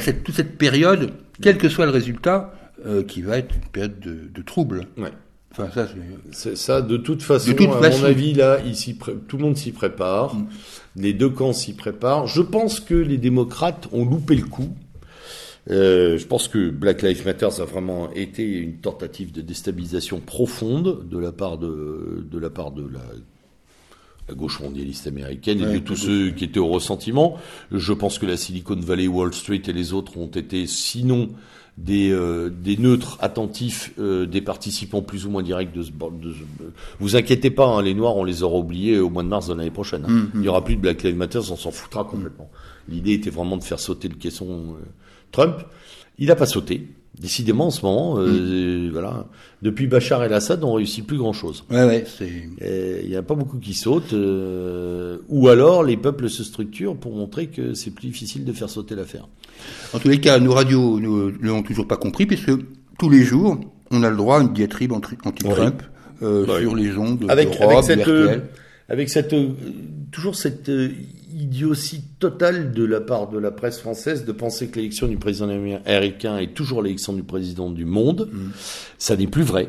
Cette- 0.00 0.24
toute 0.24 0.34
cette 0.34 0.56
période, 0.58 1.10
quel 1.40 1.58
que 1.58 1.68
soit 1.68 1.84
le 1.86 1.92
résultat, 1.92 2.54
euh, 2.86 3.02
qui 3.02 3.22
va 3.22 3.38
être 3.38 3.54
une 3.54 3.68
période 3.70 4.00
de, 4.00 4.16
de 4.34 4.42
trouble. 4.42 4.86
Ouais. 4.98 5.12
Enfin, 5.52 5.68
ça, 5.74 5.86
c'est- 6.30 6.56
ça, 6.56 6.80
de 6.80 6.96
toute 6.96 7.22
façon, 7.22 7.50
De 7.50 7.56
toute 7.56 7.68
à 7.68 7.80
façon. 7.80 7.98
mon 8.00 8.04
avis, 8.06 8.32
là, 8.32 8.58
pré- 8.98 9.12
tout 9.28 9.36
le 9.36 9.42
monde 9.44 9.56
s'y 9.56 9.70
prépare. 9.72 10.34
Les 10.96 11.12
deux 11.12 11.28
camps 11.28 11.52
s'y 11.52 11.74
préparent. 11.74 12.26
Je 12.26 12.40
pense 12.40 12.80
que 12.80 12.94
les 12.94 13.18
démocrates 13.18 13.86
ont 13.92 14.04
loupé 14.06 14.34
le 14.34 14.44
coup. 14.46 14.70
Euh, 15.70 16.18
je 16.18 16.26
pense 16.26 16.48
que 16.48 16.70
Black 16.70 17.02
Lives 17.02 17.24
Matter 17.24 17.46
a 17.46 17.64
vraiment 17.64 18.10
été 18.14 18.42
une 18.44 18.78
tentative 18.78 19.30
de 19.30 19.42
déstabilisation 19.42 20.18
profonde 20.18 21.06
de 21.08 21.18
la 21.18 21.30
part 21.32 21.56
de, 21.58 22.26
de 22.28 22.38
la 22.38 22.50
part 22.50 22.72
de 22.72 22.82
la, 22.82 23.00
la 24.28 24.34
gauche 24.34 24.60
mondialiste 24.60 25.06
américaine 25.06 25.60
et 25.60 25.64
Ouais, 25.64 25.72
de 25.74 25.78
tous 25.80 25.96
ceux 25.96 26.30
qui 26.30 26.44
étaient 26.44 26.60
au 26.60 26.68
ressentiment. 26.68 27.36
Je 27.72 27.92
pense 27.92 28.18
que 28.18 28.26
la 28.26 28.36
Silicon 28.36 28.76
Valley, 28.76 29.08
Wall 29.08 29.34
Street 29.34 29.62
et 29.66 29.72
les 29.72 29.92
autres 29.92 30.16
ont 30.16 30.28
été, 30.28 30.66
sinon 30.66 31.28
des, 31.78 32.10
euh, 32.10 32.50
des 32.50 32.76
neutres 32.76 33.16
attentifs, 33.20 33.92
euh, 33.98 34.26
des 34.26 34.40
participants 34.42 35.00
plus 35.02 35.24
ou 35.26 35.30
moins 35.30 35.42
directs 35.42 35.72
de 35.74 35.82
ce, 35.82 35.90
de 35.90 36.32
ce- 36.32 36.64
Vous 37.00 37.16
inquiétez 37.16 37.50
pas, 37.50 37.66
hein, 37.66 37.82
les 37.82 37.94
Noirs, 37.94 38.16
on 38.16 38.24
les 38.24 38.42
aura 38.42 38.58
oubliés 38.58 38.98
au 38.98 39.08
mois 39.10 39.22
de 39.22 39.28
mars 39.28 39.48
de 39.48 39.54
l'année 39.54 39.70
prochaine. 39.70 40.04
hein. 40.06 40.12
Mm, 40.12 40.30
Il 40.34 40.40
n'y 40.40 40.48
aura 40.48 40.62
plus 40.64 40.76
de 40.76 40.80
Black 40.82 41.02
Lives 41.02 41.16
Matter, 41.16 41.38
on 41.50 41.56
s'en 41.56 41.70
foutra 41.70 42.04
complètement. 42.04 42.50
L'idée 42.88 43.12
était 43.14 43.30
vraiment 43.30 43.56
de 43.56 43.64
faire 43.64 43.80
sauter 43.80 44.08
le 44.08 44.16
caisson 44.16 44.76
euh, 44.78 44.84
Trump. 45.32 45.56
Il 46.18 46.26
n'a 46.28 46.36
pas 46.36 46.46
sauté. 46.46 46.88
Décidément, 47.20 47.66
en 47.66 47.70
ce 47.70 47.84
moment, 47.84 48.14
euh, 48.18 48.88
voilà. 48.90 49.26
Depuis 49.60 49.86
Bachar 49.86 50.24
el-Assad, 50.24 50.64
on 50.64 50.72
réussit 50.72 51.06
plus 51.06 51.18
grand-chose. 51.18 51.62
ouais, 51.70 51.84
ouais, 51.84 52.04
Il 53.02 53.08
n'y 53.08 53.16
a 53.16 53.22
pas 53.22 53.34
beaucoup 53.34 53.58
qui 53.58 53.74
sautent, 53.74 54.14
euh, 54.14 55.18
ou 55.28 55.48
alors 55.48 55.82
les 55.84 55.96
peuples 55.98 56.30
se 56.30 56.42
structurent 56.42 56.96
pour 56.96 57.14
montrer 57.14 57.48
que 57.48 57.74
c'est 57.74 57.90
plus 57.90 58.06
difficile 58.08 58.44
de 58.44 58.52
faire 58.52 58.70
sauter 58.70 58.94
l'affaire. 58.94 59.28
En 59.92 59.98
tous 59.98 60.08
les 60.08 60.20
cas, 60.20 60.38
nos 60.40 60.52
radios 60.52 60.98
ne 61.00 61.32
l'ont 61.46 61.62
toujours 61.62 61.86
pas 61.86 61.98
compris, 61.98 62.24
puisque 62.26 62.50
tous 62.98 63.10
les 63.10 63.22
jours, 63.22 63.60
on 63.90 64.02
a 64.02 64.10
le 64.10 64.16
droit 64.16 64.38
à 64.38 64.42
une 64.42 64.52
diatribe 64.54 64.92
anti- 64.92 65.18
anti-Trump 65.24 65.82
euh, 66.22 66.46
Oui. 66.48 66.60
sur 66.62 66.74
les 66.74 66.96
ondes 66.96 67.26
Avec, 67.28 67.60
avec 67.60 67.84
cette, 67.84 68.08
euh, 68.08 68.38
avec 68.88 69.10
cette, 69.10 69.32
euh, 69.34 69.50
toujours 70.12 70.34
cette 70.34 70.70
euh, 70.70 70.88
idiotie 71.34 72.02
totale 72.18 72.72
de 72.72 72.84
la 72.84 73.00
part 73.00 73.28
de 73.28 73.38
la 73.38 73.50
presse 73.50 73.80
française 73.80 74.24
de 74.24 74.32
penser 74.32 74.68
que 74.68 74.76
l'élection 74.76 75.06
du 75.06 75.16
président 75.16 75.48
américain 75.48 76.38
est 76.38 76.54
toujours 76.54 76.82
l'élection 76.82 77.12
du 77.12 77.22
président 77.22 77.70
du 77.70 77.84
monde. 77.84 78.28
Ça 78.98 79.16
n'est 79.16 79.26
plus 79.26 79.42
vrai. 79.42 79.68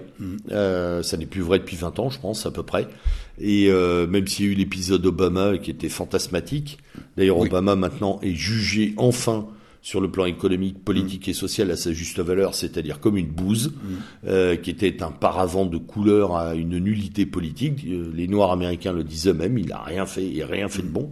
Euh, 0.51 1.03
ça 1.03 1.17
n'est 1.17 1.25
plus 1.25 1.41
vrai 1.41 1.59
depuis 1.59 1.77
20 1.77 1.99
ans, 1.99 2.09
je 2.09 2.19
pense, 2.19 2.45
à 2.45 2.51
peu 2.51 2.63
près. 2.63 2.87
Et 3.39 3.69
euh, 3.69 4.07
même 4.07 4.27
s'il 4.27 4.45
y 4.45 4.49
a 4.49 4.51
eu 4.51 4.55
l'épisode 4.55 5.05
Obama 5.05 5.57
qui 5.57 5.71
était 5.71 5.89
fantasmatique, 5.89 6.79
d'ailleurs 7.17 7.37
Oui. 7.39 7.47
Obama 7.47 7.75
maintenant 7.75 8.19
est 8.21 8.35
jugé 8.35 8.93
enfin 8.97 9.47
sur 9.83 9.99
le 9.99 10.09
plan 10.09 10.25
économique, 10.25 10.83
politique 10.83 11.27
et 11.27 11.33
social 11.33 11.69
à 11.69 11.75
sa 11.75 11.91
juste 11.91 12.19
valeur, 12.21 12.55
c'est-à-dire 12.55 13.01
comme 13.01 13.17
une 13.17 13.27
bouse, 13.27 13.73
euh, 14.25 14.55
qui 14.55 14.69
était 14.69 15.03
un 15.03 15.11
paravent 15.11 15.65
de 15.65 15.77
couleur 15.77 16.37
à 16.37 16.55
une 16.55 16.79
nullité 16.79 17.25
politique. 17.25 17.85
Euh, 17.85 18.09
les 18.15 18.29
Noirs 18.29 18.53
américains 18.53 18.93
le 18.93 19.03
disent 19.03 19.27
eux-mêmes, 19.27 19.57
il 19.57 19.67
n'a 19.67 19.83
rien 19.83 20.05
fait 20.05 20.25
et 20.25 20.43
rien 20.45 20.69
fait 20.69 20.83
de 20.83 20.87
bon. 20.87 21.11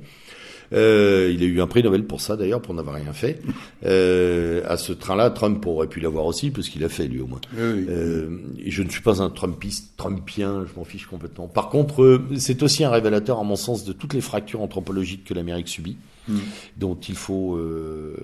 Euh, 0.73 1.31
il 1.33 1.43
a 1.43 1.45
eu 1.45 1.59
un 1.61 1.67
prix 1.67 1.83
Nobel 1.83 2.05
pour 2.05 2.21
ça 2.21 2.37
d'ailleurs, 2.37 2.61
pour 2.61 2.73
n'avoir 2.73 2.95
rien 2.95 3.11
fait. 3.13 3.41
Euh, 3.85 4.61
à 4.67 4.77
ce 4.77 4.93
train-là, 4.93 5.29
Trump 5.29 5.65
aurait 5.65 5.87
pu 5.87 5.99
l'avoir 5.99 6.25
aussi, 6.25 6.51
parce 6.51 6.69
qu'il 6.69 6.83
a 6.83 6.89
fait 6.89 7.07
lui 7.07 7.19
au 7.21 7.27
moins. 7.27 7.41
Oui, 7.53 7.61
oui. 7.61 7.85
Euh, 7.89 8.37
je 8.65 8.83
ne 8.83 8.89
suis 8.89 9.01
pas 9.01 9.21
un 9.21 9.29
Trumpiste, 9.29 9.93
Trumpien, 9.97 10.65
je 10.71 10.79
m'en 10.79 10.85
fiche 10.85 11.05
complètement. 11.07 11.47
Par 11.47 11.69
contre, 11.69 12.03
euh, 12.03 12.23
c'est 12.37 12.63
aussi 12.63 12.83
un 12.83 12.89
révélateur, 12.89 13.39
à 13.39 13.43
mon 13.43 13.55
sens, 13.55 13.83
de 13.83 13.93
toutes 13.93 14.13
les 14.13 14.21
fractures 14.21 14.61
anthropologiques 14.61 15.23
que 15.25 15.33
l'Amérique 15.33 15.67
subit, 15.67 15.97
Mm. 16.27 16.37
dont 16.77 16.95
il 16.95 17.15
faut, 17.15 17.55
euh, 17.57 18.15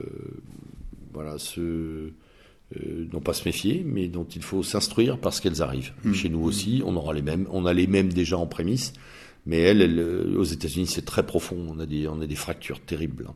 voilà, 1.14 1.38
se, 1.40 1.60
euh, 1.62 2.10
non 3.12 3.20
pas 3.20 3.34
se 3.34 3.44
méfier, 3.46 3.84
mais 3.86 4.08
dont 4.08 4.26
il 4.36 4.42
faut 4.44 4.62
s'instruire 4.64 5.18
parce 5.18 5.40
qu'elles 5.40 5.62
arrivent. 5.62 5.94
Mm. 6.04 6.14
Chez 6.14 6.30
nous 6.30 6.44
aussi, 6.44 6.84
on 6.86 6.96
aura 6.96 7.14
les 7.14 7.22
mêmes, 7.22 7.48
on 7.52 7.66
a 7.66 7.74
les 7.74 7.88
mêmes 7.88 8.14
déjà 8.14 8.38
en 8.38 8.46
prémisse, 8.46 8.94
mais 9.48 9.58
elles, 9.60 9.82
elles, 9.82 10.00
euh, 10.00 10.36
aux 10.38 10.44
États-Unis, 10.44 10.86
c'est 10.86 11.06
très 11.06 11.26
profond. 11.26 11.58
On 11.76 11.80
a 11.80 11.86
des, 11.88 12.08
on 12.08 12.22
a 12.22 12.28
des 12.28 12.36
fractures 12.36 12.80
terribles. 12.82 13.26
hein. 13.30 13.34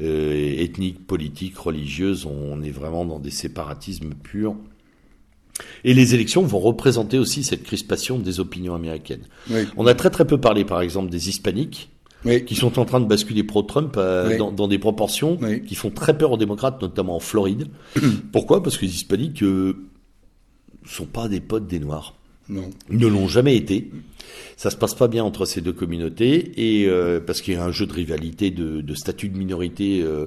Euh, 0.00 0.54
ethniques, 0.62 1.06
politiques, 1.06 1.56
religieuses, 1.58 2.26
on 2.26 2.62
est 2.62 2.70
vraiment 2.70 3.04
dans 3.04 3.18
des 3.18 3.30
séparatismes 3.30 4.10
purs. 4.14 4.56
Et 5.84 5.94
les 5.94 6.14
élections 6.14 6.42
vont 6.42 6.58
représenter 6.58 7.18
aussi 7.18 7.42
cette 7.42 7.62
crispation 7.62 8.18
des 8.18 8.38
opinions 8.40 8.74
américaines. 8.74 9.22
Oui. 9.50 9.60
On 9.78 9.86
a 9.86 9.94
très 9.94 10.10
très 10.10 10.26
peu 10.26 10.38
parlé, 10.38 10.66
par 10.66 10.82
exemple, 10.82 11.08
des 11.10 11.30
hispaniques 11.30 11.88
Oui. 12.26 12.44
qui 12.44 12.54
sont 12.56 12.78
en 12.78 12.84
train 12.84 13.00
de 13.00 13.06
basculer 13.06 13.42
pro-Trump 13.42 13.94
euh, 13.96 14.28
Oui. 14.32 14.36
dans, 14.36 14.52
dans 14.52 14.68
des 14.68 14.78
proportions 14.78 15.38
Oui. 15.40 15.62
qui 15.64 15.74
font 15.74 15.90
très 15.90 16.16
peur 16.18 16.32
aux 16.32 16.36
démocrates, 16.36 16.82
notamment 16.82 17.16
en 17.16 17.20
Floride. 17.20 17.68
Pourquoi? 18.32 18.62
Parce 18.62 18.76
que 18.76 18.84
les 18.84 18.94
hispaniques 18.94 19.42
euh, 19.42 19.86
sont 20.84 21.06
pas 21.06 21.26
des 21.28 21.40
potes 21.40 21.66
des 21.68 21.78
Noirs. 21.80 22.15
Non. 22.48 22.70
Ils 22.90 22.98
ne 22.98 23.06
l'ont 23.06 23.28
jamais 23.28 23.56
été. 23.56 23.90
Ça 24.56 24.70
se 24.70 24.76
passe 24.76 24.94
pas 24.94 25.08
bien 25.08 25.24
entre 25.24 25.44
ces 25.44 25.60
deux 25.60 25.72
communautés 25.72 26.52
et 26.56 26.86
euh, 26.88 27.20
parce 27.20 27.40
qu'il 27.40 27.54
y 27.54 27.56
a 27.56 27.64
un 27.64 27.72
jeu 27.72 27.86
de 27.86 27.92
rivalité 27.92 28.50
de, 28.50 28.80
de 28.80 28.94
statut 28.94 29.28
de 29.28 29.36
minorité 29.36 30.02
euh, 30.02 30.26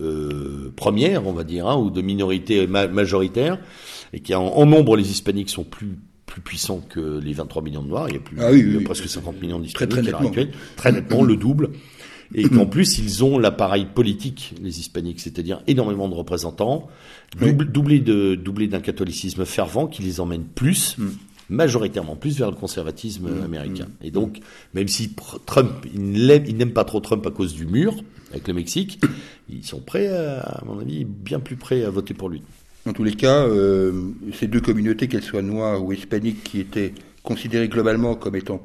euh, 0.00 0.72
première, 0.76 1.26
on 1.26 1.32
va 1.32 1.44
dire, 1.44 1.66
hein, 1.66 1.76
ou 1.76 1.90
de 1.90 2.00
minorité 2.02 2.66
ma- 2.66 2.86
majoritaire, 2.88 3.58
et 4.12 4.20
qui 4.20 4.34
en, 4.34 4.44
en 4.46 4.66
nombre 4.66 4.96
les 4.96 5.10
hispaniques 5.10 5.50
sont 5.50 5.64
plus 5.64 5.98
plus 6.26 6.40
puissants 6.40 6.80
que 6.88 7.20
les 7.20 7.32
23 7.32 7.62
millions 7.62 7.82
de 7.84 7.88
noirs. 7.88 8.08
Il 8.08 8.14
y 8.14 8.18
a 8.18 8.20
plus 8.20 8.36
Ah 8.40 8.50
oui, 8.50 8.64
oui, 8.66 8.82
presque 8.84 9.04
oui. 9.04 9.08
50 9.08 9.40
millions 9.40 9.58
Très, 9.58 9.86
d'hispaniques 9.86 9.92
très 9.92 10.02
nettement. 10.02 10.26
actuelle, 10.28 10.50
très 10.76 10.92
nettement 10.92 11.22
le 11.22 11.36
double. 11.36 11.70
Et 12.34 12.42
qu'en 12.48 12.66
plus, 12.66 12.98
ils 12.98 13.22
ont 13.22 13.38
l'appareil 13.38 13.86
politique, 13.86 14.52
les 14.60 14.80
hispaniques, 14.80 15.20
c'est-à-dire 15.20 15.62
énormément 15.68 16.08
de 16.08 16.14
représentants, 16.14 16.88
double- 17.38 17.70
doublé 17.70 18.00
de 18.00 18.34
doublé 18.34 18.66
d'un 18.66 18.80
catholicisme 18.80 19.44
fervent 19.44 19.86
qui 19.86 20.02
les 20.02 20.18
emmène 20.20 20.42
plus 20.44 20.96
majoritairement 21.48 22.16
plus 22.16 22.38
vers 22.38 22.50
le 22.50 22.56
conservatisme 22.56 23.28
Mmh, 23.30 23.42
américain. 23.44 23.86
Et 24.02 24.10
donc, 24.10 24.38
même 24.74 24.88
si 24.88 25.14
Trump, 25.46 25.70
il 25.94 26.56
n'aime 26.56 26.72
pas 26.72 26.84
trop 26.84 27.00
Trump 27.00 27.26
à 27.26 27.30
cause 27.30 27.54
du 27.54 27.66
mur 27.66 27.94
avec 28.32 28.48
le 28.48 28.54
Mexique, 28.54 29.00
ils 29.48 29.64
sont 29.64 29.80
prêts, 29.80 30.08
à, 30.08 30.40
à 30.40 30.64
mon 30.64 30.78
avis, 30.80 31.04
bien 31.04 31.38
plus 31.40 31.56
prêts 31.56 31.84
à 31.84 31.90
voter 31.90 32.14
pour 32.14 32.28
lui. 32.28 32.42
Dans 32.84 32.92
tous 32.92 33.04
les 33.04 33.14
cas, 33.14 33.42
euh, 33.46 34.10
ces 34.32 34.46
deux 34.46 34.60
communautés, 34.60 35.08
qu'elles 35.08 35.22
soient 35.24 35.42
noires 35.42 35.82
ou 35.84 35.92
hispaniques, 35.92 36.42
qui 36.44 36.60
étaient 36.60 36.92
considérées 37.22 37.68
globalement 37.68 38.14
comme 38.14 38.36
étant 38.36 38.60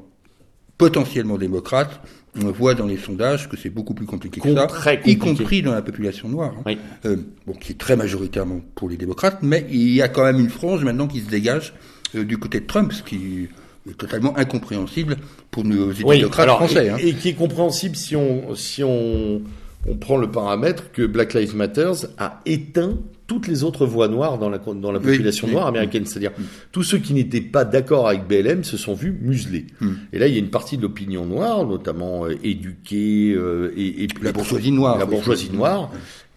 potentiellement 0.78 1.38
démocrates, 1.38 2.00
on 2.40 2.50
voit 2.50 2.74
dans 2.74 2.86
les 2.86 2.96
sondages 2.96 3.48
que 3.48 3.56
c'est 3.56 3.68
beaucoup 3.70 3.94
plus 3.94 4.06
compliqué 4.06 4.40
que 4.40 4.54
ça, 4.54 4.66
très 4.66 4.94
y 5.04 5.16
compliqué. 5.18 5.18
compris 5.18 5.62
dans 5.62 5.72
la 5.72 5.82
population 5.82 6.28
noire. 6.28 6.54
hein. 6.58 6.62
Oui. 6.66 6.78
Euh, 7.04 7.16
bon, 7.46 7.52
qui 7.52 7.72
est 7.72 7.78
très 7.78 7.94
majoritairement 7.94 8.60
pour 8.74 8.88
les 8.88 8.96
démocrates, 8.96 9.38
mais 9.42 9.66
il 9.70 9.90
y 9.92 10.02
a 10.02 10.08
quand 10.08 10.24
même 10.24 10.40
une 10.40 10.48
frange 10.48 10.82
maintenant 10.84 11.08
qui 11.08 11.20
se 11.20 11.28
dégage 11.28 11.74
du 12.14 12.38
côté 12.38 12.60
de 12.60 12.66
Trump, 12.66 12.92
ce 12.92 13.02
qui 13.02 13.48
est 13.88 13.94
totalement 13.98 14.36
incompréhensible 14.38 15.16
pour 15.50 15.64
nos 15.64 15.92
démocrates 15.92 16.40
alors, 16.44 16.58
français. 16.58 16.86
et, 16.86 16.90
hein. 16.90 16.96
et 17.00 17.14
qui 17.14 17.30
est 17.30 17.34
compréhensible 17.34 17.96
si 17.96 18.14
on 18.16 18.54
si 18.54 18.82
on, 18.84 19.42
on 19.88 19.96
prend 19.96 20.16
le 20.16 20.30
paramètre 20.30 20.92
que 20.92 21.04
Black 21.06 21.34
Lives 21.34 21.56
Matter 21.56 21.90
a 22.18 22.40
éteint 22.46 22.98
toutes 23.26 23.48
les 23.48 23.64
autres 23.64 23.86
voix 23.86 24.08
noires 24.08 24.36
dans 24.38 24.50
la 24.50 24.58
dans 24.58 24.92
la 24.92 24.98
Oui, 24.98 25.06
population 25.06 25.46
oui. 25.48 25.54
noire 25.54 25.66
américaine, 25.66 26.04
c'est-à-dire 26.06 26.32
tous 26.70 26.82
ceux 26.82 26.98
qui 26.98 27.14
n'étaient 27.14 27.40
pas 27.40 27.64
d'accord 27.64 28.06
avec 28.08 28.28
BLM 28.28 28.62
se 28.62 28.76
sont 28.76 28.94
vus 28.94 29.16
muselés. 29.22 29.66
Hmm. 29.80 29.92
Et 30.12 30.18
là, 30.18 30.26
il 30.28 30.34
y 30.34 30.36
a 30.36 30.40
une 30.40 30.50
partie 30.50 30.76
de 30.76 30.82
l'opinion 30.82 31.24
noire, 31.24 31.66
notamment 31.66 32.26
euh, 32.26 32.36
éduquée 32.44 33.32
euh, 33.34 33.72
et, 33.76 34.04
et 34.04 34.08
La 34.22 34.32
bourgeoisie 34.32 34.70
noire, 34.72 34.98
la 34.98 35.06
oui. 35.06 35.12
bourgeoisie 35.12 35.50
noire, 35.50 35.90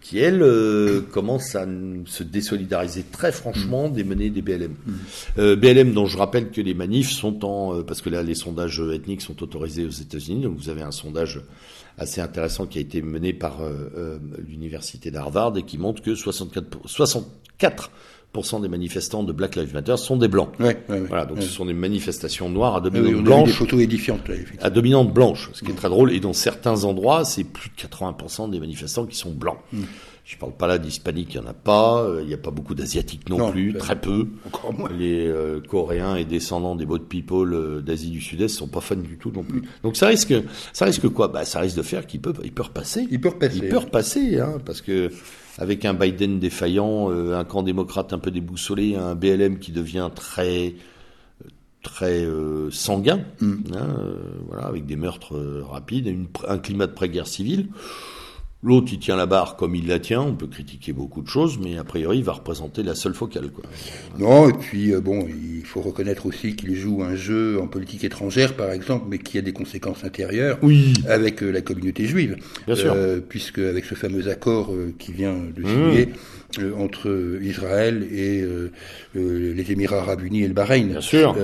qui 0.05 0.19
elle 0.19 0.43
euh, 0.43 1.01
commence 1.01 1.55
à 1.55 1.65
se 2.05 2.21
désolidariser 2.21 3.03
très 3.11 3.31
franchement 3.31 3.89
des 3.89 4.03
menées 4.03 4.29
des 4.29 4.43
BLM. 4.43 4.75
Euh, 5.39 5.55
BLM, 5.55 5.93
dont 5.93 6.05
je 6.05 6.15
rappelle 6.15 6.51
que 6.51 6.61
les 6.61 6.75
manifs 6.75 7.09
sont 7.09 7.43
en, 7.43 7.75
euh, 7.79 7.81
parce 7.81 8.01
que 8.03 8.11
là 8.11 8.21
les 8.21 8.35
sondages 8.35 8.79
ethniques 8.93 9.21
sont 9.23 9.41
autorisés 9.41 9.83
aux 9.83 9.89
États-Unis, 9.89 10.43
donc 10.43 10.57
vous 10.57 10.69
avez 10.69 10.83
un 10.83 10.91
sondage 10.91 11.41
assez 11.97 12.21
intéressant 12.21 12.67
qui 12.67 12.77
a 12.77 12.81
été 12.81 13.01
mené 13.01 13.33
par 13.33 13.61
euh, 13.63 14.19
l'université 14.47 15.09
d'Harvard 15.09 15.57
et 15.57 15.63
qui 15.63 15.79
montre 15.79 16.03
que 16.03 16.13
64 16.13 16.67
pour- 16.69 16.85
64% 16.85 17.87
des 18.61 18.67
manifestants 18.67 19.23
de 19.23 19.31
Black 19.31 19.55
Lives 19.55 19.73
Matter 19.73 19.97
sont 19.97 20.17
des 20.17 20.27
blancs. 20.27 20.49
Ouais, 20.59 20.77
ouais, 20.89 20.99
ouais. 21.01 21.07
Voilà, 21.07 21.25
donc 21.25 21.41
ce 21.41 21.47
sont 21.49 21.65
des 21.65 21.73
manifestations 21.73 22.49
noires 22.49 22.75
à 22.75 22.79
Oui, 22.79 22.83
dominante 22.91 23.11
oui, 23.11 23.17
des 23.17 23.23
blanche 23.23 23.73
édifiantes, 23.81 24.27
là, 24.27 24.35
à 24.61 24.69
dominante 24.69 25.13
blanche, 25.13 25.49
ce 25.53 25.63
qui 25.63 25.71
est 25.71 25.75
très 25.75 25.89
drôle. 25.89 26.11
Et 26.11 26.19
dans 26.19 26.33
certains 26.33 26.83
endroits, 26.83 27.23
c'est 27.25 27.43
plus 27.43 27.69
de 27.69 27.75
80% 27.75 28.49
des 28.49 28.59
manifestants 28.59 29.05
qui 29.05 29.15
sont 29.17 29.31
blancs. 29.31 29.57
Je 30.27 30.37
parle 30.37 30.53
pas 30.53 30.65
là 30.65 30.79
d'hispaniques, 30.79 31.35
il 31.35 31.37
y 31.37 31.39
en 31.39 31.45
a 31.45 31.53
pas. 31.53 32.01
euh, 32.01 32.21
Il 32.23 32.27
n'y 32.27 32.33
a 32.33 32.37
pas 32.39 32.49
beaucoup 32.49 32.73
d'asiatiques 32.73 33.29
non, 33.29 33.37
Non, 33.37 33.51
plus, 33.51 33.73
c'est- 33.73 33.77
très 33.77 33.95
peu. 34.01 34.27
Encore 34.47 34.73
moins. 34.73 34.89
Les 34.97 35.27
euh, 35.27 35.59
Coréens 35.61 36.15
et 36.15 36.25
descendants 36.25 36.75
des 36.75 36.87
boat 36.87 36.97
people 37.07 37.53
euh, 37.53 37.81
d'Asie 37.81 38.09
du 38.09 38.21
Sud-Est 38.21 38.47
sont 38.47 38.67
pas 38.67 38.81
fans 38.81 38.95
du 38.95 39.17
tout 39.19 39.31
non 39.31 39.43
plus. 39.43 39.61
Donc 39.83 39.95
ça 39.95 40.07
risque, 40.07 40.33
ça 40.73 40.85
risque 40.85 41.07
quoi? 41.09 41.27
Bah 41.27 41.45
ça 41.45 41.59
risque 41.59 41.77
de 41.77 41.83
faire 41.83 42.07
qu'il 42.07 42.21
peut, 42.21 42.33
il 42.43 42.51
peut 42.51 42.63
repasser. 42.63 43.05
Il 43.11 43.21
peut 43.21 43.29
repasser. 43.29 43.57
Il 43.61 43.69
peut 43.69 43.77
repasser, 43.77 44.39
hein, 44.39 44.57
parce 44.65 44.81
que 44.81 45.11
avec 45.57 45.85
un 45.85 45.93
Biden 45.93 46.39
défaillant, 46.39 47.09
euh, 47.11 47.37
un 47.37 47.43
camp 47.45 47.63
démocrate 47.63 48.11
un 48.13 48.19
peu 48.19 48.31
déboussolé, 48.31 48.95
un 48.95 49.15
BLM 49.15 49.59
qui 49.59 49.71
devient 49.71 50.09
très 50.13 50.75
très 51.81 52.25
euh, 52.25 52.71
sanguin, 52.71 53.19
Mm. 53.41 53.53
hein, 53.75 53.95
euh, 53.99 54.15
voilà, 54.47 54.65
avec 54.65 54.85
des 54.87 54.95
meurtres 54.95 55.37
rapides, 55.69 56.07
une- 56.07 56.27
un 56.47 56.57
climat 56.57 56.87
de 56.87 56.93
pré-guerre 56.93 57.27
civile. 57.27 57.67
L'autre, 58.65 58.87
il 58.91 58.97
tient 58.97 59.15
la 59.15 59.27
barre 59.27 59.57
comme 59.57 59.75
il 59.75 59.85
la 59.87 59.99
tient. 59.99 60.21
On 60.21 60.33
peut 60.33 60.47
critiquer 60.47 60.91
beaucoup 60.91 61.21
de 61.21 61.27
choses, 61.27 61.59
mais 61.63 61.77
a 61.77 61.83
priori, 61.83 62.17
il 62.17 62.23
va 62.23 62.31
représenter 62.33 62.81
la 62.81 62.95
seule 62.95 63.13
focale. 63.13 63.49
Quoi. 63.51 63.63
Non, 64.17 64.49
et 64.49 64.53
puis 64.53 64.91
euh, 64.91 65.01
bon, 65.01 65.27
il 65.29 65.63
faut 65.63 65.81
reconnaître 65.81 66.25
aussi 66.25 66.55
qu'il 66.55 66.73
joue 66.75 67.03
un 67.03 67.15
jeu 67.15 67.61
en 67.61 67.67
politique 67.67 68.03
étrangère, 68.03 68.55
par 68.55 68.71
exemple, 68.71 69.05
mais 69.07 69.19
qui 69.19 69.37
a 69.37 69.41
des 69.43 69.53
conséquences 69.53 70.03
intérieures 70.03 70.57
Oui. 70.63 70.93
avec 71.07 71.43
euh, 71.43 71.51
la 71.51 71.61
communauté 71.61 72.05
juive. 72.05 72.37
Bien 72.65 72.75
sûr. 72.75 72.93
Euh, 72.95 73.19
puisque 73.19 73.59
avec 73.59 73.85
ce 73.85 73.93
fameux 73.93 74.27
accord 74.29 74.73
qui 74.97 75.11
vient 75.11 75.35
de 75.55 75.61
Mmh. 75.61 75.67
signer 75.67 76.09
entre 76.79 77.39
Israël 77.43 78.07
et 78.11 78.43
les 79.13 79.71
Émirats 79.71 79.97
Arabes 79.99 80.23
Unis 80.23 80.43
et 80.43 80.47
le 80.47 80.53
Bahreïn. 80.53 80.87
Bien 80.87 81.01
sûr. 81.01 81.35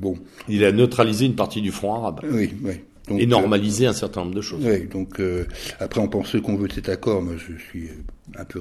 Bon, 0.00 0.16
Il 0.48 0.64
a 0.64 0.72
neutralisé 0.72 1.26
une 1.26 1.34
partie 1.34 1.62
du 1.62 1.70
front 1.70 1.94
arabe 1.94 2.20
oui, 2.30 2.50
oui. 2.62 2.72
Donc, 3.08 3.20
et 3.20 3.24
euh, 3.24 3.26
normalisé 3.26 3.86
un 3.86 3.92
certain 3.92 4.20
nombre 4.22 4.34
de 4.34 4.40
choses. 4.40 4.64
Oui, 4.64 4.86
donc 4.86 5.18
euh, 5.20 5.44
après 5.80 6.00
on 6.00 6.08
pense 6.08 6.28
ce 6.28 6.38
qu'on 6.38 6.56
veut 6.56 6.68
de 6.68 6.72
cet 6.72 6.88
accord, 6.88 7.22
moi 7.22 7.34
je 7.36 7.54
suis 7.62 7.88
un 8.38 8.44
peu 8.44 8.60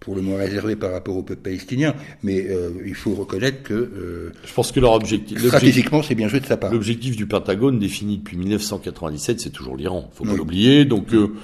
pour 0.00 0.14
le 0.14 0.22
moins 0.22 0.38
réservé 0.38 0.76
par 0.76 0.92
rapport 0.92 1.16
au 1.16 1.22
peuple 1.24 1.40
palestinien, 1.42 1.94
mais 2.22 2.46
euh, 2.48 2.70
il 2.86 2.94
faut 2.94 3.14
reconnaître 3.14 3.62
que 3.64 3.74
euh, 3.74 4.32
Je 4.44 4.52
pense 4.52 4.70
que 4.70 4.78
leur 4.78 4.92
objectif, 4.92 5.44
stratégiquement 5.44 6.02
c'est 6.02 6.14
bien 6.14 6.28
joué 6.28 6.38
de 6.40 6.46
sa 6.46 6.56
part. 6.56 6.72
l'objectif 6.72 7.16
du 7.16 7.26
Pentagone 7.26 7.78
défini 7.80 8.18
depuis 8.18 8.36
1997, 8.36 9.40
c'est 9.40 9.50
toujours 9.50 9.76
l'Iran. 9.76 10.08
Faut 10.14 10.24
pas 10.24 10.30
Oui. 10.30 10.36
l'oublier. 10.36 10.84
Donc, 10.84 11.12
euh, 11.12 11.34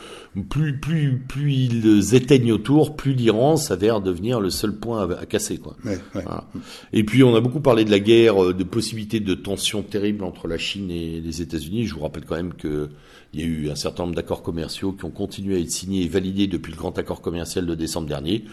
plus, 0.49 0.79
plus, 0.79 1.19
plus 1.29 1.53
ils 1.53 2.15
éteignent 2.15 2.53
autour, 2.53 2.97
plus 2.97 3.13
l'Iran 3.13 3.57
s'avère 3.57 4.01
devenir 4.01 4.41
le 4.41 4.51
seul 4.51 4.75
point 4.75 5.09
à, 5.09 5.21
à 5.21 5.27
casser, 5.27 5.59
quoi. 5.59 5.77
Ouais, 5.85 5.99
ouais. 6.15 6.23
Voilà. 6.23 6.49
Et 6.93 7.05
puis 7.05 7.23
on 7.23 7.35
a 7.35 7.41
beaucoup 7.41 7.61
parlé 7.61 7.85
de 7.85 7.91
la 7.91 8.01
guerre, 8.01 8.43
euh, 8.43 8.55
de 8.55 8.65
possibilités 8.65 9.21
de 9.21 9.35
tensions 9.35 9.83
terribles 9.83 10.25
entre 10.25 10.49
la 10.49 10.59
Chine 10.59 10.91
et 10.91 11.21
les 11.21 11.43
États-Unis. 11.43 11.87
Je 11.87 11.95
vous 11.95 12.01
rappelle 12.01 12.25
quand 12.25 12.37
même 12.37 12.55
que 12.55 12.89
il 13.35 13.41
y 13.41 13.45
a 13.45 13.47
eu 13.47 13.71
un 13.71 13.75
certain 13.75 14.03
nombre 14.05 14.15
d'accords 14.15 14.43
commerciaux 14.43 14.93
qui 14.93 15.05
ont 15.05 15.11
continué 15.11 15.57
à 15.57 15.59
être 15.59 15.71
signés 15.71 16.03
et 16.03 16.09
validés 16.09 16.47
depuis 16.47 16.73
le 16.73 16.77
grand 16.77 16.99
accord 16.99 17.23
commercial 17.23 17.65
de 17.65 17.75
décembre 17.75 18.07
dernier. 18.07 18.45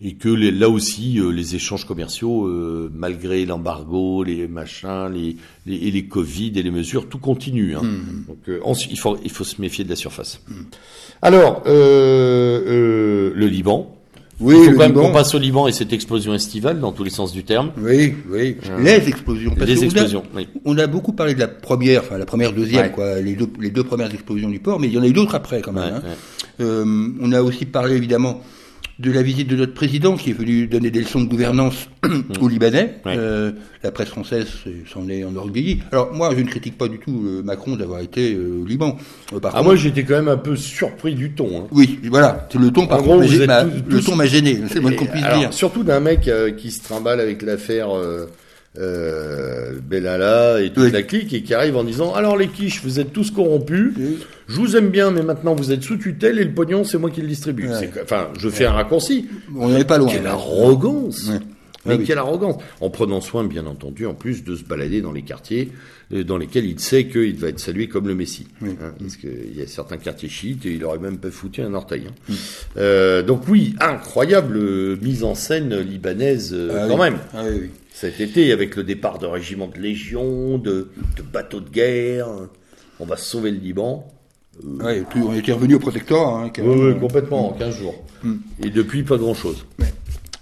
Et 0.00 0.14
que 0.14 0.28
les- 0.28 0.50
là 0.50 0.68
aussi, 0.68 1.20
euh, 1.20 1.30
les 1.30 1.54
échanges 1.54 1.84
commerciaux, 1.84 2.46
euh, 2.48 2.90
malgré 2.94 3.44
l'embargo, 3.46 4.24
les 4.24 4.48
machins, 4.48 5.08
les, 5.12 5.36
les, 5.66 5.76
et 5.86 5.90
les 5.92 6.04
Covid 6.06 6.52
et 6.56 6.62
les 6.62 6.70
mesures, 6.72 7.08
tout 7.08 7.18
continue. 7.18 7.76
Hein. 7.76 7.82
Donc 8.26 8.38
euh, 8.48 8.58
il 8.90 8.98
faut, 8.98 9.16
il 9.22 9.30
faut 9.30 9.44
se 9.44 9.60
méfier 9.60 9.84
de 9.84 9.90
la 9.90 9.96
surface. 9.96 10.40
Alors, 11.22 11.62
euh, 11.66 12.60
euh, 12.66 13.32
le 13.34 13.46
Liban. 13.46 13.94
Oui, 14.40 14.56
il 14.58 14.64
faut 14.64 14.72
quand 14.72 14.78
même 14.78 14.92
qu'on 14.94 15.12
passe 15.12 15.36
au 15.36 15.38
Liban 15.38 15.68
et 15.68 15.72
cette 15.72 15.92
explosion 15.92 16.34
estivale 16.34 16.80
dans 16.80 16.90
tous 16.90 17.04
les 17.04 17.10
sens 17.10 17.32
du 17.32 17.44
terme. 17.44 17.70
Oui, 17.78 18.12
oui. 18.28 18.56
Les 18.80 19.08
explosions. 19.08 19.54
parce 19.56 19.68
Les 19.70 19.74
que 19.76 19.78
on 19.78 19.82
a- 19.82 19.84
explosions, 19.84 20.22
oui. 20.34 20.48
On 20.64 20.78
a 20.78 20.86
beaucoup 20.88 21.12
parlé 21.12 21.34
de 21.34 21.38
la 21.38 21.46
première, 21.46 22.00
enfin 22.00 22.18
la 22.18 22.26
première, 22.26 22.52
deuxième, 22.52 22.86
Ouais. 22.86 22.90
quoi, 22.90 23.20
les 23.20 23.34
deux, 23.36 23.46
les 23.60 23.70
deux 23.70 23.84
premières 23.84 24.12
explosions 24.12 24.48
du 24.48 24.58
port, 24.58 24.80
mais 24.80 24.88
il 24.88 24.94
y 24.94 24.98
en 24.98 25.02
a 25.02 25.06
eu 25.06 25.12
d'autres 25.12 25.36
après 25.36 25.60
quand 25.60 25.72
même. 25.72 25.84
Ouais, 25.84 25.90
hein. 25.90 26.02
ouais. 26.58 26.64
Euh, 26.66 27.08
on 27.20 27.30
a 27.30 27.40
aussi 27.40 27.66
parlé 27.66 27.94
évidemment 27.94 28.40
de 28.98 29.10
la 29.10 29.22
visite 29.22 29.48
de 29.48 29.56
notre 29.56 29.74
président 29.74 30.16
qui 30.16 30.30
est 30.30 30.34
venu 30.34 30.66
donner 30.66 30.90
des 30.90 31.00
leçons 31.00 31.20
de 31.20 31.26
gouvernance 31.28 31.88
aux 32.40 32.48
Libanais. 32.48 33.00
Ouais. 33.04 33.14
Euh, 33.16 33.52
la 33.82 33.90
presse 33.90 34.08
française 34.08 34.46
s'en 34.92 35.08
est 35.08 35.24
enorgueillie. 35.24 35.80
Alors 35.90 36.12
moi, 36.12 36.32
je 36.36 36.42
ne 36.42 36.48
critique 36.48 36.76
pas 36.78 36.88
du 36.88 36.98
tout 36.98 37.22
euh, 37.26 37.42
Macron 37.42 37.76
d'avoir 37.76 38.00
été 38.00 38.34
euh, 38.34 38.60
au 38.62 38.66
Liban. 38.66 38.96
Par 39.40 39.52
Ah, 39.54 39.58
contre, 39.58 39.64
moi, 39.64 39.76
j'étais 39.76 40.04
quand 40.04 40.14
même 40.14 40.28
un 40.28 40.36
peu 40.36 40.56
surpris 40.56 41.14
du 41.14 41.32
ton. 41.32 41.62
Hein. 41.62 41.66
oui, 41.72 41.98
voilà, 42.10 42.46
c'est 42.52 42.58
le 42.58 42.70
ton. 42.70 42.86
Par 42.86 43.02
contre, 43.02 43.26
le 43.28 44.00
ton 44.02 44.14
m'a 44.16 44.26
gêné. 44.26 44.58
C'est 44.68 44.76
le 44.76 44.80
moins 44.82 44.92
qu'on 44.92 45.06
Et 45.06 45.08
puisse 45.08 45.24
alors, 45.24 45.38
dire. 45.38 45.52
Surtout 45.52 45.82
d'un 45.82 46.00
mec 46.00 46.30
qui 46.58 46.70
se 46.70 46.82
trimballe 46.82 47.20
avec 47.20 47.42
l'affaire 47.42 47.88
euh, 48.78 49.78
et 50.60 50.70
toute 50.70 50.84
Oui. 50.84 50.90
la 50.90 51.02
clique 51.02 51.32
et 51.34 51.42
qui 51.42 51.54
arrive 51.54 51.76
en 51.76 51.84
disant 51.84 52.14
alors 52.14 52.36
les 52.36 52.48
quiches, 52.48 52.82
vous 52.82 53.00
êtes 53.00 53.12
tous 53.12 53.30
corrompus. 53.30 53.92
Je 54.48 54.56
vous 54.56 54.76
aime 54.76 54.88
bien, 54.88 55.10
mais 55.10 55.22
maintenant 55.22 55.54
vous 55.54 55.72
êtes 55.72 55.82
sous 55.82 55.96
tutelle 55.96 56.38
et 56.38 56.44
le 56.44 56.52
pognon, 56.52 56.84
c'est 56.84 56.98
moi 56.98 57.10
qui 57.10 57.20
le 57.20 57.28
distribue. 57.28 57.68
Ouais. 57.68 57.90
Enfin, 58.02 58.28
je 58.38 58.48
fais 58.48 58.64
un 58.66 58.72
raccourci. 58.72 59.28
On 59.56 59.68
n'en 59.68 59.76
est 59.76 59.84
pas 59.84 59.98
loin. 59.98 60.08
Quelle 60.10 60.26
arrogance 60.26 61.28
Ouais. 61.28 61.38
Mais 61.84 61.94
Ah 61.94 61.96
oui. 61.98 62.04
quelle 62.06 62.18
arrogance 62.18 62.62
En 62.80 62.90
prenant 62.90 63.20
soin, 63.20 63.42
bien 63.44 63.66
entendu, 63.66 64.06
en 64.06 64.14
plus 64.14 64.44
de 64.44 64.54
se 64.54 64.62
balader 64.64 65.00
dans 65.00 65.10
les 65.12 65.22
quartiers 65.22 65.70
euh, 66.12 66.22
dans 66.22 66.36
lesquels 66.38 66.64
il 66.66 66.78
sait 66.78 67.06
qu'il 67.06 67.34
va 67.36 67.48
être 67.48 67.58
salué 67.58 67.88
comme 67.88 68.06
le 68.06 68.14
Messie. 68.14 68.46
Oui. 68.60 68.70
Hein, 68.82 68.92
parce 69.00 69.16
qu'il 69.16 69.56
y 69.56 69.62
a 69.62 69.66
certains 69.66 69.96
quartiers 69.96 70.28
chiites 70.28 70.64
et 70.66 70.74
il 70.74 70.84
aurait 70.84 70.98
même 71.00 71.18
pas 71.18 71.30
foutu 71.30 71.60
un 71.62 71.74
orteil. 71.74 72.04
hein. 72.08 72.14
Mm. 72.28 72.32
Euh, 72.76 73.22
donc 73.22 73.48
oui, 73.48 73.74
incroyable 73.80 74.56
euh, 74.58 74.96
mise 75.02 75.24
en 75.24 75.34
scène 75.34 75.76
libanaise 75.80 76.52
euh, 76.54 76.70
Ah 76.84 76.86
quand 76.88 76.94
oui. 76.94 77.00
même. 77.10 77.18
Ah 77.34 77.42
oui, 77.48 77.58
oui. 77.62 77.70
Cet 77.92 78.20
été, 78.20 78.52
avec 78.52 78.76
le 78.76 78.84
départ 78.84 79.18
de 79.18 79.26
régiments 79.26 79.68
de 79.68 79.78
légion, 79.80 80.58
de, 80.58 80.88
de 81.16 81.22
bateaux 81.22 81.60
de 81.60 81.68
guerre, 81.68 82.28
on 83.00 83.04
va 83.06 83.16
sauver 83.16 83.50
le 83.50 83.58
Liban. 83.58 84.06
Ouais, 84.64 85.02
puis 85.10 85.20
on 85.20 85.34
était 85.34 85.52
revenu 85.52 85.74
au 85.74 85.78
protectorat. 85.78 86.44
Hein, 86.44 86.50
même. 86.62 87.00
complètement, 87.00 87.50
en 87.50 87.52
15 87.54 87.76
jours. 87.78 88.04
Mm. 88.22 88.34
Et 88.64 88.70
depuis, 88.70 89.02
pas 89.02 89.16
grand-chose. 89.16 89.64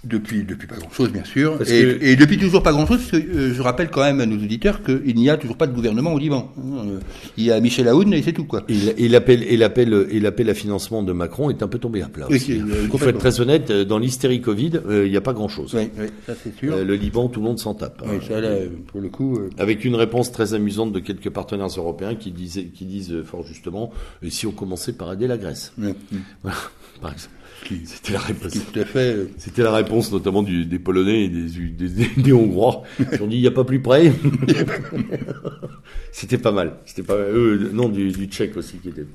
Depuis, 0.03 0.43
depuis 0.43 0.67
pas 0.67 0.77
grand-chose, 0.77 1.11
bien 1.11 1.23
sûr. 1.23 1.59
Parce 1.59 1.69
Et, 1.69 1.81
que- 1.83 2.03
et 2.03 2.15
depuis 2.15 2.39
toujours 2.39 2.63
pas 2.63 2.71
grand-chose, 2.71 2.97
parce 3.07 3.11
que 3.11 3.17
euh, 3.17 3.53
je 3.53 3.61
rappelle 3.61 3.89
quand 3.91 4.01
même 4.01 4.19
à 4.19 4.25
nos 4.25 4.35
auditeurs 4.35 4.81
qu'il 4.81 5.15
n'y 5.15 5.29
a 5.29 5.37
toujours 5.37 5.57
pas 5.57 5.67
de 5.67 5.73
gouvernement 5.75 6.11
au 6.13 6.17
Liban. 6.17 6.51
Euh, 6.57 6.99
Il 7.37 7.43
y 7.43 7.51
a 7.51 7.59
Michel 7.59 7.87
Aoun 7.87 8.11
et 8.11 8.23
c'est 8.23 8.33
tout, 8.33 8.45
quoi. 8.45 8.63
Et, 8.67 9.07
l'appel 9.07 9.43
et 9.43 9.57
l'appel 9.57 10.07
et 10.09 10.19
l'appel 10.19 10.49
à 10.49 10.55
financement 10.55 11.03
de 11.03 11.13
Macron 11.13 11.51
est 11.51 11.61
un 11.61 11.67
peu 11.67 11.77
tombé 11.77 12.01
à 12.01 12.07
plat. 12.09 12.25
Euh, 12.31 12.35
Il 12.35 12.39
faut 12.39 12.55
être 12.73 12.89
complètement. 12.89 13.19
très 13.19 13.41
honnête, 13.41 13.69
euh, 13.69 13.85
dans 13.85 13.99
l'hystérie 13.99 14.41
Covid, 14.41 14.71
euh, 14.87 15.05
il 15.05 15.11
n'y 15.11 15.17
a 15.17 15.21
pas 15.21 15.33
grand-chose. 15.33 15.75
Oui, 15.75 15.89
oui, 15.99 16.07
ça 16.25 16.33
c'est 16.43 16.55
sûr. 16.57 16.73
Euh, 16.73 16.83
le 16.83 16.95
Liban, 16.95 17.27
tout 17.29 17.39
le 17.39 17.45
monde 17.45 17.59
s'en 17.59 17.75
tape. 17.75 18.01
oui, 18.07 18.17
ça, 18.27 18.41
là, 18.41 18.55
pour 18.87 19.01
le 19.01 19.09
coup... 19.09 19.37
euh, 19.37 19.49
Avec 19.59 19.85
une 19.85 19.93
réponse 19.95 20.31
très 20.31 20.55
amusante 20.55 20.93
de 20.93 20.99
quelques 20.99 21.29
partenaires 21.29 21.67
européens 21.77 22.15
qui 22.15 22.31
disaient, 22.31 22.65
qui 22.65 22.85
disent 22.85 23.11
euh, 23.11 23.23
fort 23.23 23.45
justement, 23.45 23.91
si 24.27 24.47
on 24.47 24.51
commençait 24.51 24.93
par 24.93 25.13
aider 25.13 25.27
la 25.27 25.37
Grèce. 25.37 25.73
Voilà, 25.77 26.57
par 27.01 27.13
exemple. 27.13 27.35
C'était 27.85 28.13
la 28.13 28.19
réponse. 28.19 28.51
Tout 28.53 28.79
à 28.79 28.85
fait. 28.85 29.13
euh, 29.15 29.29
C'était 29.37 29.63
la 29.63 29.73
réponse 29.73 30.11
notamment 30.11 30.43
du, 30.43 30.65
des 30.65 30.79
Polonais 30.79 31.25
et 31.25 31.29
des, 31.29 31.47
des, 31.69 31.87
des, 31.89 32.09
des 32.21 32.33
Hongrois. 32.33 32.83
Ils 33.13 33.21
ont 33.21 33.27
dit 33.27 33.37
il 33.37 33.41
n'y 33.41 33.47
a 33.47 33.51
pas 33.51 33.63
plus 33.63 33.79
près. 33.81 34.11
C'était 36.11 36.37
pas 36.37 36.51
mal. 36.51 36.73
C'était 36.85 37.03
pas 37.03 37.13
euh, 37.15 37.69
non 37.73 37.89
du, 37.89 38.11
du 38.11 38.25
Tchèque 38.25 38.57
aussi 38.57 38.77
qui 38.77 38.89
était. 38.89 39.05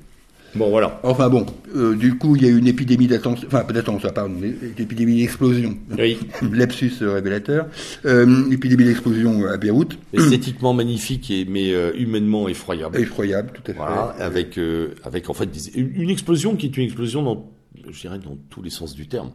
Bon 0.55 0.69
voilà. 0.69 0.99
Enfin 1.03 1.29
bon, 1.29 1.45
euh, 1.75 1.93
du 1.95 2.17
coup, 2.17 2.35
il 2.37 2.43
y 2.43 2.45
a 2.45 2.49
eu 2.49 2.57
une 2.57 2.67
épidémie 2.67 3.05
d'attention, 3.07 3.45
enfin 3.47 3.63
pas 3.63 3.73
d'attention, 3.73 4.09
pardon, 4.15 4.33
une 4.41 4.55
épidémie 4.81 5.17
d'explosion. 5.19 5.77
Oui. 5.99 6.17
Lapsus 6.53 6.93
révélateur. 7.01 7.67
Euh, 8.05 8.25
une 8.25 8.53
épidémie 8.53 8.85
d'explosion 8.85 9.45
à 9.45 9.57
Beyrouth. 9.57 9.97
Esthétiquement 10.13 10.73
magnifique 10.73 11.29
et 11.29 11.45
mais 11.45 11.73
euh, 11.73 11.91
humainement 11.97 12.47
effroyable. 12.47 12.97
Effroyable, 12.99 13.51
tout 13.53 13.61
à 13.71 13.73
fait. 13.73 13.77
Voilà, 13.77 14.15
avec 14.19 14.57
euh, 14.57 14.95
avec 15.03 15.29
en 15.29 15.33
fait 15.33 15.47
des- 15.51 15.77
une 15.79 16.09
explosion 16.09 16.55
qui 16.55 16.67
est 16.67 16.77
une 16.77 16.85
explosion 16.85 17.21
dans 17.23 17.51
je 17.91 17.99
dirais 18.01 18.19
dans 18.19 18.37
tous 18.49 18.61
les 18.61 18.69
sens 18.69 18.93
du 18.95 19.07
terme. 19.07 19.31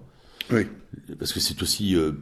Oui. 0.51 0.63
Parce 1.21 1.33
que 1.33 1.39
c'est 1.39 1.63
aussi 1.63 1.95
euh, 1.95 2.13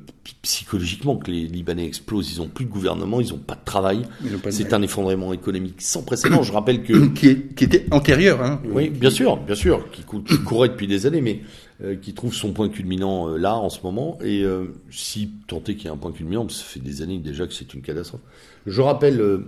psychologiquement 0.42 1.16
que 1.16 1.30
les 1.30 1.46
Libanais 1.46 1.86
explosent. 1.86 2.32
Ils 2.34 2.38
n'ont 2.38 2.48
plus 2.48 2.66
de 2.66 2.70
gouvernement, 2.70 3.20
ils 3.20 3.30
n'ont 3.30 3.38
pas 3.38 3.54
de 3.54 3.64
travail. 3.64 4.02
C'est 4.50 4.72
un 4.74 4.82
effondrement 4.82 5.32
économique 5.32 5.80
sans 5.80 6.02
précédent. 6.02 6.42
Je 6.42 6.52
rappelle 6.52 6.82
que 6.82 7.06
Qui, 7.14 7.28
est- 7.28 7.54
qui 7.54 7.64
était 7.64 7.86
antérieur, 7.90 8.42
hein. 8.42 8.60
Oui, 8.70 8.90
bien 8.90 9.10
sûr, 9.10 9.38
bien 9.38 9.54
sûr, 9.54 9.90
qui, 9.90 10.02
cou- 10.02 10.20
qui 10.22 10.38
courait 10.38 10.68
depuis 10.68 10.86
des 10.86 11.06
années, 11.06 11.22
mais 11.22 11.40
euh, 11.82 11.96
qui 11.96 12.12
trouve 12.12 12.34
son 12.34 12.52
point 12.52 12.68
culminant 12.68 13.28
euh, 13.30 13.38
là 13.38 13.56
en 13.56 13.70
ce 13.70 13.80
moment. 13.82 14.18
Et 14.22 14.44
si 14.90 15.30
tant 15.46 15.62
est 15.66 15.74
qu'il 15.74 15.86
y 15.86 15.88
a 15.88 15.92
un 15.92 15.96
point 15.96 16.12
culminant, 16.12 16.46
ça 16.50 16.62
fait 16.62 16.80
des 16.80 17.00
années 17.02 17.18
déjà 17.18 17.46
que 17.46 17.54
c'est 17.54 17.72
une 17.72 17.80
catastrophe. 17.80 18.20
Je 18.66 18.82
rappelle 18.82 19.42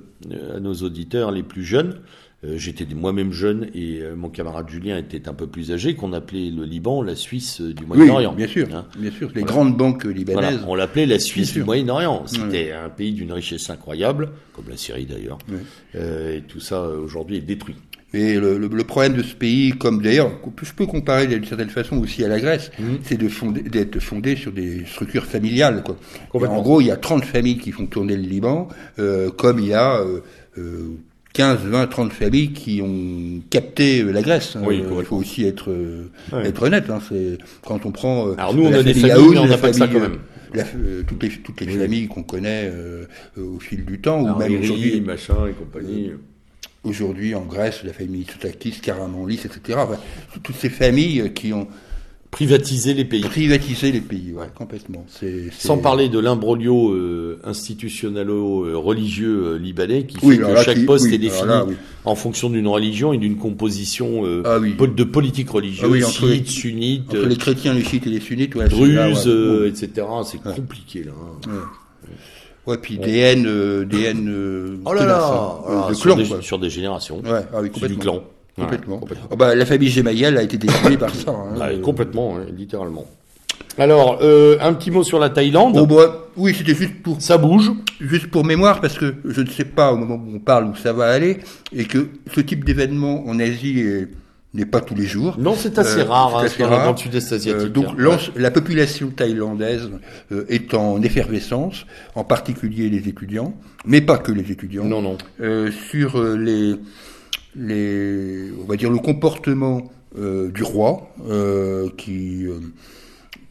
à 0.57 0.61
nos 0.61 0.73
auditeurs 0.75 1.31
les 1.31 1.43
plus 1.43 1.63
jeunes, 1.65 2.01
j'étais 2.45 2.85
moi-même 2.95 3.33
jeune 3.33 3.69
et 3.75 4.01
euh, 4.01 4.15
mon 4.17 4.29
camarade 4.29 4.69
Julien 4.69 4.99
était 4.99 5.29
un 5.29 5.35
peu 5.35 5.47
plus 5.47 5.71
âgé, 5.71 5.95
qu'on 5.95 6.13
appelait 6.13 6.51
le 6.51 6.65
Liban 6.65 7.01
la 7.03 7.15
Suisse 7.15 7.61
euh, 7.61 7.73
du 7.73 7.85
Oui, 7.85 7.97
Moyen-Orient. 7.99 8.33
bien 8.33 8.49
sûr, 8.49 8.67
Hein. 8.75 8.87
bien 8.99 9.11
sûr. 9.13 9.31
Les 9.35 9.43
grandes 9.43 9.77
banques 9.77 10.05
Voilà, 10.07 10.19
libanaises. 10.19 10.61
on 10.67 10.75
l'appelait 10.75 11.07
la 11.07 11.19
Suisse 11.21 11.53
du 11.53 11.63
Moyen-Orient. 11.63 12.25
C'était 12.27 12.73
un 12.73 12.89
pays 12.89 13.13
d'une 13.13 13.33
richesse 13.33 13.71
incroyable, 13.71 14.31
comme 14.55 14.65
la 14.69 14.77
Syrie 14.77 15.07
d'ailleurs. 15.07 15.39
Oui. 15.49 15.59
Euh, 15.95 16.39
et 16.39 16.41
tout 16.43 16.61
ça 16.61 16.81
euh, 16.83 16.99
aujourd'hui 17.01 17.37
est 17.37 17.41
détruit. 17.43 17.77
Et 18.15 18.35
le, 18.39 18.59
le- 18.59 18.69
le 18.69 18.85
problème 18.85 19.15
de 19.15 19.23
ce 19.23 19.35
pays, 19.35 19.71
comme 19.71 20.03
d'ailleurs, 20.03 20.33
je 20.63 20.73
peux 20.75 20.85
comparer 20.85 21.27
d'une 21.29 21.47
certaine 21.47 21.71
façon 21.71 21.97
aussi 21.99 22.23
à 22.25 22.29
la 22.29 22.41
Grèce, 22.41 22.71
Mhm. 22.79 22.99
c'est 23.05 23.17
de 23.17 23.29
d'être 23.71 24.01
fondé 24.01 24.37
sur 24.37 24.53
des 24.53 24.85
structures 24.85 25.25
familiales. 25.25 25.83
Quoi. 25.83 25.97
En 26.35 26.61
gros, 26.61 26.81
il 26.83 26.89
y 26.89 26.91
a 26.91 26.97
30 26.97 27.25
familles 27.25 27.57
qui 27.57 27.71
font 27.73 27.87
tourner 27.87 28.17
le 28.17 28.23
Liban, 28.25 28.69
euh, 28.99 29.31
comme 29.31 29.61
il 29.61 29.69
y 29.69 29.73
a 29.75 29.97
euh, 30.01 30.21
euh, 30.59 30.89
15, 31.33 31.61
20, 31.65 31.87
30 31.87 32.13
familles 32.13 32.53
qui 32.53 32.83
ont 32.83 33.41
capté 33.49 34.03
euh, 34.03 34.11
la 34.13 34.23
Grèce. 34.23 34.57
Oui, 34.61 34.63
Euh, 34.67 34.73
il 34.75 34.81
complètement. 34.83 35.05
faut 35.05 35.17
aussi 35.17 35.45
être, 35.45 35.71
euh, 35.71 36.11
Ouais. 36.33 36.47
être 36.49 36.63
honnête. 36.63 36.91
Hein, 36.91 36.99
c'est 37.09 37.39
quand 37.65 37.87
on 37.87 37.91
prend. 37.93 38.29
euh, 38.29 38.35
Alors 38.39 38.55
nous, 38.55 38.65
on 38.65 38.73
a 38.73 38.83
des 38.83 38.93
famille 38.95 39.11
familles, 39.11 39.29
mais 39.33 39.39
on 39.39 39.47
n'a 39.47 39.59
pas 39.59 39.71
que 39.71 39.77
ça 39.77 39.89
quand 39.89 39.97
euh, 39.97 40.01
même. 40.01 40.19
la- 40.55 40.65
euh, 40.77 41.03
toutes 41.07 41.23
les, 41.23 41.31
toutes 41.31 41.61
les 41.63 41.67
Oui. 41.73 41.79
familles 41.79 42.07
qu'on 42.09 42.23
connaît 42.23 42.71
euh, 42.73 43.07
euh, 43.39 43.57
au 43.57 43.59
fil 43.61 43.85
du 43.85 43.99
temps, 44.01 44.21
ou 44.21 44.39
même 44.39 44.61
aujourd'hui, 44.61 45.01
machin 45.01 45.47
et 45.49 45.53
compagnie. 45.53 46.11
aujourd'hui 46.85 47.35
en 47.35 47.43
Grèce, 47.43 47.83
la 47.85 47.93
famille 47.93 48.19
Mitsotakis, 48.19 48.81
Karamanlis, 48.83 49.41
etc. 49.45 49.79
Enfin, 49.79 49.99
toutes 50.43 50.57
ces 50.57 50.69
familles 50.69 51.33
qui 51.35 51.53
ont 51.53 51.69
Privatiser 52.33 52.95
les 52.95 53.05
pays. 53.05 53.21
privatisé 53.21 53.93
les 53.93 54.01
pays, 54.01 54.33
ouais, 54.33 54.47
complètement. 54.55 55.05
C'est- 55.07 55.51
Sans 55.53 55.77
parler 55.77 56.09
de 56.09 56.19
l'imbroglio 56.19 56.91
euh, 56.91 57.39
institutionnalo-religieux 57.45 59.49
euh, 59.55 59.59
libanais 59.59 60.07
qui 60.07 60.17
fait 60.19 60.27
Oui, 60.27 60.39
que 60.39 60.43
là, 60.45 60.63
chaque 60.65 60.79
qui- 60.79 60.85
poste 60.87 61.05
oui, 61.09 61.15
est 61.15 61.19
défini 61.19 61.47
là, 61.49 61.67
oui. 61.69 61.75
en 62.07 62.15
fonction 62.15 62.49
d'une 62.49 62.67
religion 62.69 63.13
et 63.13 63.19
d'une 63.19 63.37
composition 63.37 64.25
euh, 64.25 64.43
Ah 64.47 64.59
de 64.59 65.05
politique 65.05 65.51
religieuse, 65.51 66.05
Ah 66.07 66.11
chiite, 66.11 66.49
sunnite, 66.49 67.11
Entre 67.11 67.27
les 67.27 67.37
chrétiens, 67.37 67.75
les 67.75 67.85
chiites 67.85 68.07
et 68.07 68.11
les 68.11 68.21
sunnites, 68.21 68.55
ouais, 68.55 68.67
druze, 68.67 68.89
c'est 68.89 68.95
là, 68.95 69.09
ouais. 69.11 69.27
euh, 69.27 69.69
etc. 69.69 70.07
C'est 70.25 70.43
compliqué 70.43 71.05
là. 71.05 71.13
hein. 71.49 71.51
Ouais, 72.67 72.79
puis 72.79 72.97
des 72.97 73.19
haines, 73.19 73.47
euh, 73.47 73.85
des 73.85 74.05
haines 74.05 74.31
euh, 74.31 74.77
Oh 74.87 74.95
là 74.95 75.01
tenaces, 75.03 75.21
là, 75.21 75.35
hein, 75.35 75.61
voilà, 75.67 75.89
de 75.91 75.95
sur, 75.95 76.03
clan, 76.05 76.17
des, 76.17 76.43
sur 76.43 76.59
des 76.59 76.71
générations. 76.71 77.17
Ouais, 77.21 77.45
ah 77.53 77.59
oui, 77.61 77.69
C'est 77.75 77.89
du 77.89 77.97
complètement. 77.97 78.01
clan. 78.01 78.25
Complètement. 78.57 78.95
Ouais, 78.97 79.01
complètement. 79.01 79.29
Ah 79.31 79.37
bah, 79.37 79.55
la 79.55 79.65
famille 79.67 79.89
Gemayel 79.89 80.37
a 80.37 80.43
été 80.43 80.59
détruite 80.59 80.99
par 80.99 81.15
ça. 81.15 81.31
Hein, 81.31 81.55
Euh, 81.61 81.81
complètement, 81.81 82.37
hein, 82.37 82.47
littéralement. 82.57 83.07
Alors, 83.79 84.19
euh, 84.23 84.59
un 84.61 84.75
petit 84.75 84.91
mot 84.91 85.03
sur 85.03 85.19
la 85.19 85.31
Thaïlande. 85.31 85.77
Oh, 85.79 85.87
bah, 85.87 86.27
oui, 86.37 86.55
c'était 86.57 86.75
juste 86.75 87.03
pour 87.03 87.21
Ça 87.23 87.39
bouge. 87.39 87.71
Juste 88.01 88.27
pour 88.27 88.45
mémoire, 88.45 88.81
parce 88.83 88.99
que 88.99 89.15
je 89.25 89.41
ne 89.41 89.49
sais 89.49 89.65
pas 89.65 89.93
au 89.93 89.97
moment 89.97 90.17
où 90.17 90.37
on 90.37 90.39
parle 90.39 90.65
où 90.67 90.77
ça 90.77 90.93
va 90.93 91.07
aller, 91.07 91.39
et 91.75 91.85
que 91.85 92.09
ce 92.35 92.41
type 92.43 92.65
d'événement 92.65 93.27
en 93.27 93.39
Asie 93.41 93.81
est- 93.81 94.09
n'est 94.55 94.67
pas 94.67 94.83
tous 94.83 94.95
les 94.95 95.07
jours. 95.07 95.37
Non, 95.39 95.55
c'est 95.57 95.79
assez 95.79 96.01
Euh, 96.01 96.05
rare, 96.05 96.37
hein, 96.37 96.45
assez 96.45 96.63
rare. 96.63 96.85
dans 96.85 96.93
le 96.93 96.99
sud-est 96.99 97.33
asiatique. 97.33 97.63
Euh, 97.69 97.69
donc 97.71 97.87
hein. 97.99 98.17
la 98.37 98.51
population 98.51 99.09
thaïlandaise 99.09 99.89
euh, 100.33 100.45
est 100.51 100.75
en 100.75 101.01
effervescence, 101.01 101.87
en 102.15 102.25
particulier 102.25 102.91
les 102.91 103.09
étudiants, 103.09 103.55
mais 103.87 104.03
pas 104.03 104.19
que 104.19 104.31
les 104.33 104.51
étudiants. 104.53 104.85
Non, 104.85 105.01
non. 105.01 105.17
Sur 105.91 106.23
les, 106.23 106.75
les, 107.55 108.51
on 108.61 108.65
va 108.65 108.77
dire 108.77 108.91
le 108.91 108.99
comportement 108.99 109.91
euh, 110.19 110.51
du 110.51 110.63
roi, 110.63 111.09
euh, 111.29 111.89
qui, 111.97 112.47
euh, 112.47 112.61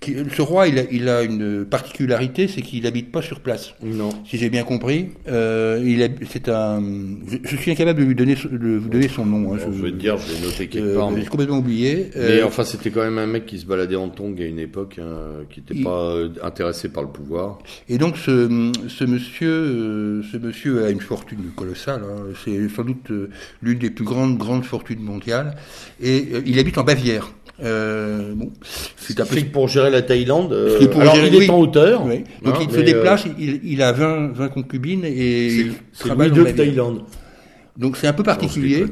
qui, 0.01 0.15
ce 0.35 0.41
roi, 0.41 0.67
il 0.67 0.79
a, 0.79 0.83
il 0.91 1.07
a 1.07 1.21
une 1.21 1.63
particularité, 1.63 2.47
c'est 2.47 2.61
qu'il 2.61 2.83
n'habite 2.83 3.11
pas 3.11 3.21
sur 3.21 3.39
place 3.39 3.75
Non. 3.83 4.09
si 4.25 4.37
j'ai 4.37 4.49
bien 4.49 4.63
compris. 4.63 5.09
Euh, 5.29 5.79
il 5.85 6.01
est, 6.01 6.11
c'est 6.29 6.49
un. 6.49 6.81
Je, 7.27 7.37
je 7.43 7.55
suis 7.55 7.69
incapable 7.71 7.99
de 7.99 8.05
lui 8.05 8.15
donner, 8.15 8.33
de 8.35 8.77
vous 8.77 8.89
donner 8.89 9.07
son 9.07 9.25
nom. 9.27 9.53
hein, 9.53 9.57
je 9.59 9.65
te 9.81 9.87
dire, 9.89 10.17
je 10.17 10.33
l'ai 10.33 10.39
noté 10.41 10.67
quelque 10.67 10.85
euh, 10.87 10.95
part, 10.97 11.11
mais 11.11 11.21
J'ai 11.21 11.27
complètement 11.27 11.59
oublié. 11.59 12.09
Mais 12.15 12.39
Euh, 12.41 12.45
enfin, 12.47 12.63
c'était 12.63 12.89
quand 12.89 13.03
même 13.03 13.19
un 13.19 13.27
mec 13.27 13.45
qui 13.45 13.59
se 13.59 13.65
baladait 13.67 13.95
en 13.95 14.09
tongs 14.09 14.35
à 14.39 14.43
une 14.43 14.57
époque, 14.59 14.99
hein, 14.99 15.43
qui 15.51 15.59
n'était 15.61 15.83
pas 15.83 16.15
euh, 16.15 16.29
intéressé 16.43 16.89
par 16.89 17.03
le 17.03 17.09
pouvoir. 17.09 17.59
Et 17.87 17.99
donc 17.99 18.17
ce, 18.17 18.71
ce 18.87 19.03
monsieur, 19.03 19.49
euh, 19.51 20.23
ce 20.31 20.37
monsieur 20.37 20.83
a 20.83 20.89
une 20.89 20.99
fortune 21.01 21.51
colossale. 21.55 22.01
hein. 22.03 22.23
C'est 22.43 22.69
sans 22.75 22.83
doute 22.83 23.11
l'une 23.61 23.77
des 23.77 23.91
plus 23.91 24.05
grandes 24.05 24.37
grandes 24.39 24.65
fortunes 24.65 25.01
mondiales. 25.03 25.55
Et 26.01 26.25
il 26.47 26.57
habite 26.57 26.79
en 26.79 26.83
Bavière. 26.83 27.31
Euh, 27.63 28.33
bon, 28.35 28.51
c'est 28.97 29.19
un 29.19 29.25
peu. 29.25 29.35
Fait 29.35 29.43
que 29.43 29.51
pour 29.51 29.67
gérer 29.67 29.89
la 29.91 30.01
Thaïlande, 30.01 30.51
euh, 30.53 30.87
pour 30.87 31.01
alors 31.01 31.15
gérer- 31.15 31.27
il 31.27 31.35
est 31.35 31.39
oui. 31.39 31.49
en 31.49 31.59
hauteur. 31.59 32.05
Oui. 32.05 32.23
Donc 32.43 32.55
hein, 32.55 32.59
il 32.67 32.71
se 32.71 32.79
déplace. 32.81 33.25
Il, 33.37 33.59
il 33.63 33.81
a 33.81 33.91
20, 33.91 34.31
20 34.33 34.49
concubines 34.49 35.05
et 35.05 35.65
euh, 35.65 35.71
C'est 35.93 36.09
Louis 36.15 36.25
II 36.27 36.31
de. 36.31 36.43
Thaïlande. 36.51 37.03
Donc 37.77 37.97
c'est 37.97 38.07
un 38.07 38.13
peu 38.13 38.23
particulier. 38.23 38.85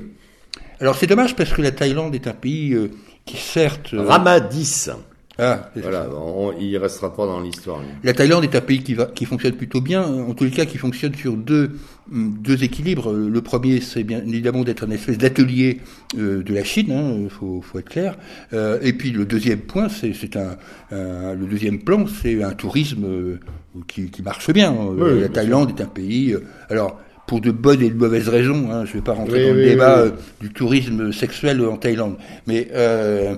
Alors 0.79 0.95
c'est 0.95 1.07
dommage 1.07 1.35
parce 1.35 1.51
que 1.51 1.61
la 1.61 1.71
Thaïlande 1.71 2.13
est 2.15 2.27
un 2.27 2.33
pays 2.33 2.73
euh, 2.73 2.89
qui 3.25 3.37
certes. 3.37 3.93
euh, 3.93 4.03
Rama 4.03 4.39
10. 4.39 4.91
Ah, 5.39 5.69
Voilà, 5.75 6.07
on- 6.15 6.53
il 6.59 6.77
restera 6.77 7.13
pas 7.15 7.25
dans 7.25 7.39
l'histoire. 7.39 7.81
La 8.03 8.13
Thaïlande 8.13 8.43
est 8.43 8.55
un 8.55 8.61
pays 8.61 8.83
qui, 8.83 8.93
va, 8.93 9.05
qui 9.05 9.25
fonctionne 9.25 9.53
plutôt 9.53 9.81
bien, 9.81 10.03
en 10.03 10.33
tous 10.33 10.43
les 10.43 10.51
cas 10.51 10.65
qui 10.65 10.77
fonctionne 10.77 11.15
sur 11.15 11.33
deux, 11.37 11.71
deux 12.11 12.63
équilibres. 12.63 13.11
Le 13.13 13.41
premier, 13.41 13.81
c'est 13.81 14.03
bien 14.03 14.19
évidemment 14.21 14.63
d'être 14.63 14.83
un 14.85 14.91
espèce 14.91 15.17
d'atelier 15.17 15.79
euh, 16.17 16.43
de 16.43 16.53
la 16.53 16.63
Chine, 16.63 17.21
il 17.23 17.29
faut, 17.29 17.61
faut 17.61 17.79
être 17.79 17.89
clair. 17.89 18.17
Euh, 18.53 18.79
et 18.81 18.93
puis 18.93 19.11
le 19.11 19.25
deuxième 19.25 19.59
point, 19.59 19.87
c'est 19.89 20.35
un, 20.35 20.57
un- 20.91 21.33
le 21.33 21.45
deuxième 21.45 21.79
plan, 21.79 22.05
c'est 22.07 22.43
un 22.43 22.51
tourisme 22.53 23.05
euh, 23.05 23.39
qui, 23.87 24.09
qui 24.09 24.21
marche 24.21 24.51
bien. 24.51 24.73
Oui, 24.73 25.21
la 25.21 25.29
Thaïlande 25.29 25.71
est 25.77 25.81
un 25.81 25.87
pays, 25.87 26.35
alors 26.69 26.99
pour 27.27 27.41
de 27.41 27.51
bonnes 27.51 27.83
et 27.83 27.91
de 27.91 27.95
mauvaises 27.95 28.27
raisons, 28.27 28.71
hein, 28.71 28.85
je 28.85 28.89
ne 28.89 28.93
vais 28.95 29.03
pas 29.03 29.13
rentrer 29.13 29.43
Oui, 29.43 29.49
dans 29.49 29.53
le 29.55 29.63
débat 29.63 30.03
oui, 30.03 30.09
euh, 30.09 30.15
du 30.41 30.51
tourisme 30.51 31.13
sexuel 31.13 31.61
en 31.61 31.77
Thaïlande, 31.77 32.15
mais 32.47 32.69
euh, 32.73 33.35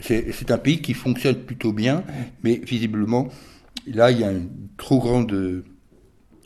c'est 0.00 0.50
un 0.50 0.58
pays 0.58 0.80
qui 0.80 0.94
fonctionne 0.94 1.36
plutôt 1.36 1.72
bien, 1.72 2.04
mais 2.42 2.60
visiblement, 2.64 3.28
là, 3.86 4.10
il 4.10 4.20
y 4.20 4.24
a 4.24 4.30
une 4.32 4.48
trop 4.78 4.98
grande 4.98 5.64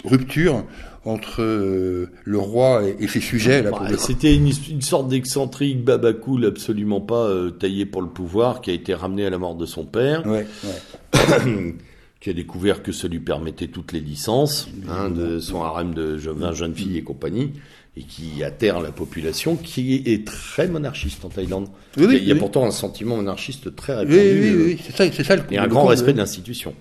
rupture 0.05 0.65
entre 1.05 1.41
euh, 1.43 2.11
le 2.25 2.39
roi 2.39 2.83
et, 2.99 3.07
ses 3.07 3.21
sujets. 3.21 3.63
Là, 3.63 3.71
Bah. 3.71 3.89
C'était 3.97 4.35
une, 4.35 4.51
une 4.71 4.83
sorte 4.83 5.09
d'excentrique 5.09 5.85
babacool 5.85 6.45
absolument 6.47 7.01
pas 7.01 7.27
euh, 7.29 7.51
taillé 7.51 7.87
pour 7.87 8.03
le 8.03 8.09
pouvoir, 8.09 8.61
qui 8.61 8.71
a 8.71 8.75
été 8.75 8.93
ramené 8.95 9.25
à 9.27 9.31
la 9.31 9.39
mort 9.39 9.55
de 9.55 9.67
son 9.67 9.85
père, 9.85 10.27
Ouais, 10.27 10.47
ouais. 10.65 11.75
qui 12.21 12.31
a 12.31 12.33
découvert 12.33 12.83
que 12.83 12.91
ça 12.91 13.07
lui 13.07 13.21
permettait 13.21 13.69
toutes 13.69 13.93
les 13.93 14.01
licences 14.01 14.69
hein, 14.89 15.09
de 15.11 15.39
son 15.39 15.63
harem 15.63 15.95
de 15.95 16.19
je- 16.19 16.31
20 16.31 16.53
jeunes 16.55 16.75
filles 16.75 16.99
et 16.99 17.03
compagnie, 17.03 17.53
et 17.97 18.03
qui 18.03 18.45
atterre 18.45 18.81
la 18.81 18.93
population, 18.93 19.57
qui 19.57 20.03
est 20.05 20.27
très 20.27 20.69
monarchiste 20.69 21.25
en 21.25 21.29
Thaïlande. 21.29 21.69
Oui, 21.97 22.05
il 22.05 22.13
y 22.13 22.15
a, 22.15 22.19
il 22.19 22.29
y 22.29 22.31
a 22.31 22.35
oui. 22.35 22.41
pourtant 22.41 22.67
un 22.67 22.71
sentiment 22.71 23.17
monarchiste 23.17 23.75
très 23.75 23.95
répandu. 23.95 24.19
oui, 24.19 24.39
oui, 24.41 24.49
euh, 24.49 24.65
oui, 24.67 24.79
c'est 24.85 24.95
ça, 24.97 25.11
c'est 25.13 25.25
ça 25.25 25.37
le 25.37 25.43
et 25.51 25.59
un 25.59 25.63
le 25.63 25.69
grand 25.69 25.87
respect 25.87 26.13
de 26.13 26.19
l'institution. 26.19 26.75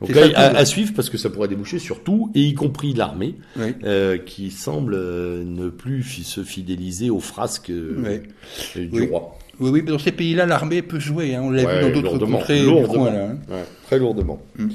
Donc 0.00 0.14
là, 0.14 0.30
ça 0.30 0.58
à, 0.58 0.64
suivre 0.64 0.92
parce 0.94 1.10
que 1.10 1.18
ça 1.18 1.28
pourrait 1.28 1.48
déboucher 1.48 1.78
sur 1.78 2.02
tout, 2.02 2.30
et 2.34 2.40
y 2.42 2.54
compris 2.54 2.94
l'armée, 2.94 3.34
euh, 3.84 4.16
qui 4.16 4.50
semble 4.50 4.94
euh, 4.94 5.44
ne 5.44 5.68
plus 5.68 6.02
se 6.02 6.42
fidéliser 6.42 7.10
aux 7.10 7.20
frasques 7.20 7.70
du 7.70 9.02
roi. 9.10 9.36
Oui, 9.58 9.68
oui, 9.68 9.82
mais 9.84 9.90
dans 9.92 9.98
ces 9.98 10.12
pays-là, 10.12 10.46
l'armée 10.46 10.80
peut 10.80 11.00
jouer. 11.00 11.34
Hein, 11.34 11.42
on 11.44 11.50
l'a 11.50 11.64
Ouais, 11.64 11.76
vu 11.76 11.82
dans 11.82 11.90
d'autres 11.90 12.16
lourdement, 12.16 12.38
contrées 12.38 12.60
du 12.60 12.64
lourdement. 12.64 13.04
coin. 13.04 13.10
Là, 13.12 13.24
hein. 13.24 13.38
Ouais, 13.50 13.64
très 13.86 13.98
lourdement. 13.98 14.40
Mm. 14.56 14.68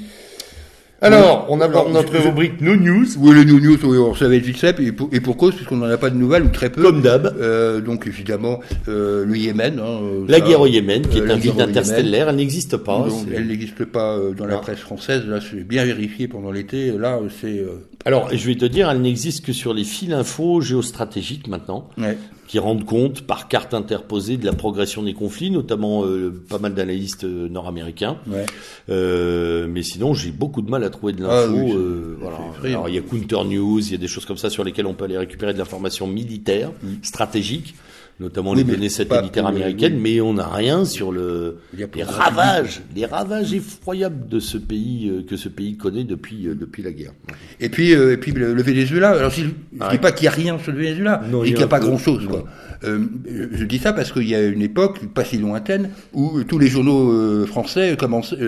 Alors, 1.02 1.46
on 1.50 1.60
aborde 1.60 1.92
notre 1.92 2.16
rubrique 2.18 2.60
No 2.60 2.74
News. 2.74 3.06
Oui, 3.18 3.34
le 3.34 3.44
No 3.44 3.60
News, 3.60 3.78
oui, 3.84 4.18
va 4.18 4.34
être 4.34 4.42
vite 4.42 4.56
fait, 4.56 4.80
et 4.80 4.92
pour, 4.92 5.10
et 5.12 5.20
pour 5.20 5.36
cause, 5.36 5.54
puisqu'on 5.54 5.76
n'en 5.76 5.86
a 5.86 5.98
pas 5.98 6.10
de 6.10 6.16
nouvelles, 6.16 6.44
ou 6.44 6.48
très 6.48 6.70
peu. 6.70 6.82
Comme 6.82 7.02
d'hab. 7.02 7.36
Euh, 7.38 7.80
donc, 7.80 8.06
évidemment, 8.06 8.60
euh, 8.88 9.24
le 9.24 9.36
Yémen. 9.36 9.78
Hein, 9.78 10.24
la 10.28 10.40
guerre 10.40 10.60
au 10.60 10.66
Yémen, 10.66 11.06
qui 11.06 11.18
est 11.18 11.30
un 11.30 11.36
vide 11.36 11.60
interstellaire, 11.60 12.28
elle 12.28 12.36
n'existe 12.36 12.76
pas. 12.78 13.06
Donc, 13.08 13.26
elle 13.34 13.46
n'existe 13.46 13.84
pas 13.84 14.18
dans 14.36 14.46
la 14.46 14.58
presse 14.58 14.80
française. 14.80 15.26
Là, 15.26 15.40
c'est 15.40 15.66
bien 15.66 15.84
vérifié 15.84 16.28
pendant 16.28 16.50
l'été. 16.50 16.92
Là, 16.92 17.18
c'est... 17.40 17.64
Alors, 18.04 18.30
je 18.32 18.46
vais 18.46 18.56
te 18.56 18.64
dire, 18.64 18.88
elle 18.90 19.00
n'existe 19.00 19.44
que 19.44 19.52
sur 19.52 19.74
les 19.74 19.84
fils 19.84 20.12
infos 20.12 20.60
géostratégiques 20.60 21.48
maintenant. 21.48 21.88
Ouais 21.98 22.16
qui 22.46 22.58
rendent 22.58 22.84
compte 22.84 23.22
par 23.22 23.48
carte 23.48 23.74
interposée 23.74 24.36
de 24.36 24.46
la 24.46 24.52
progression 24.52 25.02
des 25.02 25.14
conflits, 25.14 25.50
notamment 25.50 26.04
euh, 26.04 26.32
pas 26.48 26.58
mal 26.58 26.74
d'analystes 26.74 27.24
euh, 27.24 27.48
nord-américains. 27.48 28.18
Ouais. 28.26 28.46
Euh, 28.88 29.66
mais 29.68 29.82
sinon, 29.82 30.14
j'ai 30.14 30.30
beaucoup 30.30 30.62
de 30.62 30.70
mal 30.70 30.84
à 30.84 30.90
trouver 30.90 31.12
de 31.12 31.22
l'info. 31.22 31.34
Ah, 31.34 31.64
oui, 31.64 31.72
euh, 31.74 32.16
voilà. 32.20 32.38
Alors, 32.64 32.88
il 32.88 32.94
y 32.94 32.98
a 32.98 33.02
Counter 33.02 33.44
News, 33.44 33.80
il 33.80 33.92
y 33.92 33.94
a 33.94 33.98
des 33.98 34.08
choses 34.08 34.24
comme 34.24 34.36
ça 34.36 34.50
sur 34.50 34.64
lesquelles 34.64 34.86
on 34.86 34.94
peut 34.94 35.04
aller 35.04 35.18
récupérer 35.18 35.52
de 35.52 35.58
l'information 35.58 36.06
militaire, 36.06 36.70
mm. 36.82 36.94
stratégique 37.02 37.74
notamment 38.18 38.54
les 38.54 38.64
données 38.64 38.88
satellitaires 38.88 39.46
américaines, 39.46 39.98
mais 39.98 40.20
on 40.20 40.34
n'a 40.34 40.48
rien 40.48 40.84
sur 40.84 41.12
le 41.12 41.58
les 41.76 42.02
ravages, 42.02 42.80
les 42.94 43.04
ravages 43.04 43.52
effroyables 43.52 44.28
de 44.28 44.40
ce 44.40 44.56
pays 44.56 45.10
euh, 45.10 45.22
que 45.22 45.36
ce 45.36 45.48
pays 45.48 45.76
connaît 45.76 46.04
depuis 46.04 46.48
euh, 46.48 46.54
depuis 46.54 46.82
la 46.82 46.92
guerre. 46.92 47.12
Et 47.60 47.68
puis 47.68 47.94
euh, 47.94 48.14
et 48.14 48.16
puis 48.16 48.32
le, 48.32 48.62
Venezuela. 48.62 49.10
Alors 49.10 49.30
je 49.30 49.42
ne 49.44 49.90
dis 49.90 49.98
pas 49.98 50.12
qu'il 50.12 50.24
y 50.24 50.28
a 50.28 50.30
rien 50.30 50.58
sur 50.58 50.72
le 50.72 50.78
Venezuela, 50.78 51.22
et 51.44 51.48
qu'il 51.48 51.56
n'y 51.56 51.62
a, 51.62 51.66
pas 51.66 51.80
grand 51.80 51.98
chose. 51.98 52.26
Quoi. 52.26 52.44
Je 52.82 53.64
dis 53.64 53.78
ça 53.78 53.92
parce 53.92 54.12
qu'il 54.12 54.28
y 54.28 54.34
a 54.34 54.42
une 54.42 54.62
époque, 54.62 55.06
pas 55.12 55.24
si 55.24 55.36
lointaine, 55.36 55.90
où 56.14 56.42
tous 56.44 56.58
les 56.58 56.68
journaux 56.68 57.44
français 57.46 57.96
commençaient, 57.98 58.38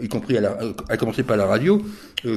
y 0.00 0.08
compris 0.08 0.36
à, 0.38 0.40
la, 0.40 0.58
à 0.88 0.96
commencer 0.96 1.24
par 1.24 1.36
la 1.36 1.46
radio, 1.46 1.82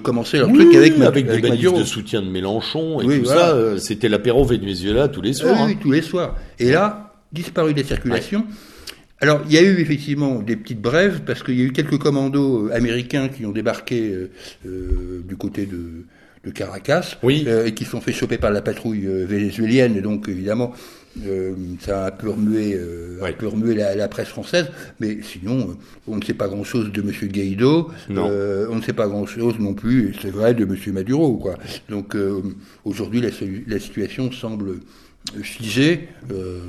commençaient 0.03 0.37
leur 0.37 0.51
truc 0.51 0.73
avec 0.75 0.99
avec 0.99 1.27
des 1.27 1.41
manifs 1.41 1.73
de 1.73 1.83
soutien 1.83 2.21
de 2.21 2.29
Mélenchon 2.29 3.01
et 3.01 3.19
tout 3.19 3.25
ça. 3.25 3.77
C'était 3.77 4.09
l'apéro 4.09 4.43
Venezuela 4.45 5.07
tous 5.07 5.21
les 5.21 5.33
soirs. 5.33 5.65
oui, 5.65 5.73
hein. 5.73 5.79
tous 5.81 5.91
les 5.91 6.01
soirs. 6.01 6.35
Et 6.59 6.71
là, 6.71 7.13
disparu 7.31 7.73
des 7.73 7.83
circulations. 7.83 8.45
Alors, 9.21 9.41
il 9.47 9.53
y 9.53 9.57
a 9.57 9.61
eu 9.61 9.79
effectivement 9.79 10.39
des 10.39 10.55
petites 10.55 10.81
brèves, 10.81 11.21
parce 11.25 11.43
qu'il 11.43 11.59
y 11.59 11.61
a 11.61 11.65
eu 11.65 11.71
quelques 11.73 11.97
commandos 11.97 12.67
euh, 12.67 12.73
américains 12.73 13.27
qui 13.27 13.45
ont 13.45 13.51
débarqué 13.51 14.09
euh, 14.11 14.31
euh, 14.65 15.21
du 15.27 15.35
côté 15.35 15.65
de, 15.65 16.05
de 16.45 16.51
Caracas, 16.51 17.17
oui. 17.21 17.45
et 17.65 17.73
qui 17.73 17.83
sont 17.83 17.99
fait 17.99 18.13
choper 18.13 18.37
par 18.37 18.51
la 18.51 18.61
patrouille 18.61 19.05
vénézuélienne, 19.25 19.97
et 19.97 20.01
donc 20.01 20.29
évidemment, 20.29 20.73
ça 21.79 22.05
a 22.05 22.07
un 22.07 22.11
peu 22.11 22.29
remué, 22.29 22.79
un 23.21 23.31
peu 23.33 23.47
remué 23.47 23.75
la, 23.75 24.07
presse 24.07 24.29
française, 24.29 24.67
mais 24.99 25.19
sinon, 25.21 25.77
on 26.07 26.17
ne 26.17 26.23
sait 26.23 26.33
pas 26.33 26.47
grand-chose 26.47 26.91
de 26.91 27.01
M. 27.01 27.11
Guaido, 27.29 27.89
on 28.09 28.75
ne 28.75 28.81
sait 28.81 28.93
pas 28.93 29.07
grand-chose 29.07 29.59
non 29.59 29.73
plus, 29.73 30.15
c'est 30.21 30.31
vrai, 30.31 30.53
de 30.53 30.63
M. 30.63 30.75
Maduro. 30.93 31.37
Quoi. 31.37 31.55
Donc 31.89 32.15
aujourd'hui, 32.85 33.21
la, 33.21 33.29
la 33.67 33.79
situation 33.79 34.31
semble 34.31 34.79
figé. 35.43 36.09
Euh, 36.31 36.59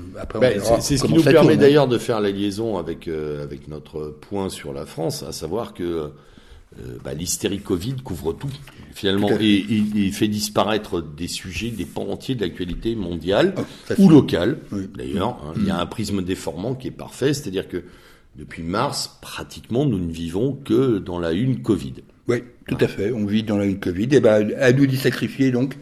ben, 0.41 0.61
c'est 0.81 0.97
ce 0.97 1.05
qui 1.05 1.15
nous 1.15 1.23
permet 1.23 1.55
hein. 1.55 1.57
d'ailleurs 1.57 1.89
de 1.89 1.99
faire 1.99 2.21
la 2.21 2.31
liaison 2.31 2.79
avec 2.79 3.09
euh, 3.09 3.43
avec 3.43 3.69
notre 3.69 4.15
point 4.21 4.49
sur 4.49 4.73
la 4.73 4.87
France, 4.87 5.23
à 5.23 5.33
savoir 5.33 5.75
que 5.75 6.11
euh, 6.79 6.99
bah, 7.05 7.15
l'hystérie 7.15 7.59
Covid 7.59 7.97
couvre 8.05 8.33
tout 8.33 8.51
finalement 8.95 9.31
et 9.41 9.65
il 9.69 10.13
fait 10.13 10.29
disparaître 10.29 11.01
des 11.03 11.29
sujets, 11.29 11.71
des 11.71 11.85
pans 11.85 12.09
entiers 12.09 12.35
de 12.35 12.43
l'actualité 12.43 12.95
mondiale 12.95 13.55
oh, 13.59 13.95
ou 13.99 14.09
locale. 14.09 14.59
D'ailleurs, 14.97 15.41
hein. 15.45 15.53
il 15.57 15.67
y 15.67 15.71
a 15.71 15.77
mm. 15.77 15.81
un 15.81 15.87
prisme 15.87 16.23
déformant 16.23 16.75
qui 16.75 16.89
est 16.89 16.93
parfait, 16.93 17.35
c'est-à-dire 17.35 17.69
que 17.69 17.85
depuis 18.37 18.63
mars, 18.63 19.19
pratiquement, 19.21 19.85
nous 19.85 19.99
ne 19.99 20.13
vivons 20.13 20.53
que 20.53 20.99
dans 20.99 21.19
la 21.19 21.33
une 21.33 21.63
Covid. 21.63 21.95
Oui, 22.29 22.45
tout 22.69 22.79
à 22.81 22.87
fait. 22.87 23.11
On 23.11 23.27
vit 23.27 23.43
dans 23.43 23.57
la 23.57 23.65
une 23.65 23.81
Covid. 23.81 24.09
Et 24.13 24.21
ben, 24.21 24.53
à 24.59 24.73
nous 24.73 24.87
d'y 24.87 24.97
sacrifier 24.97 25.51
donc 25.51 25.77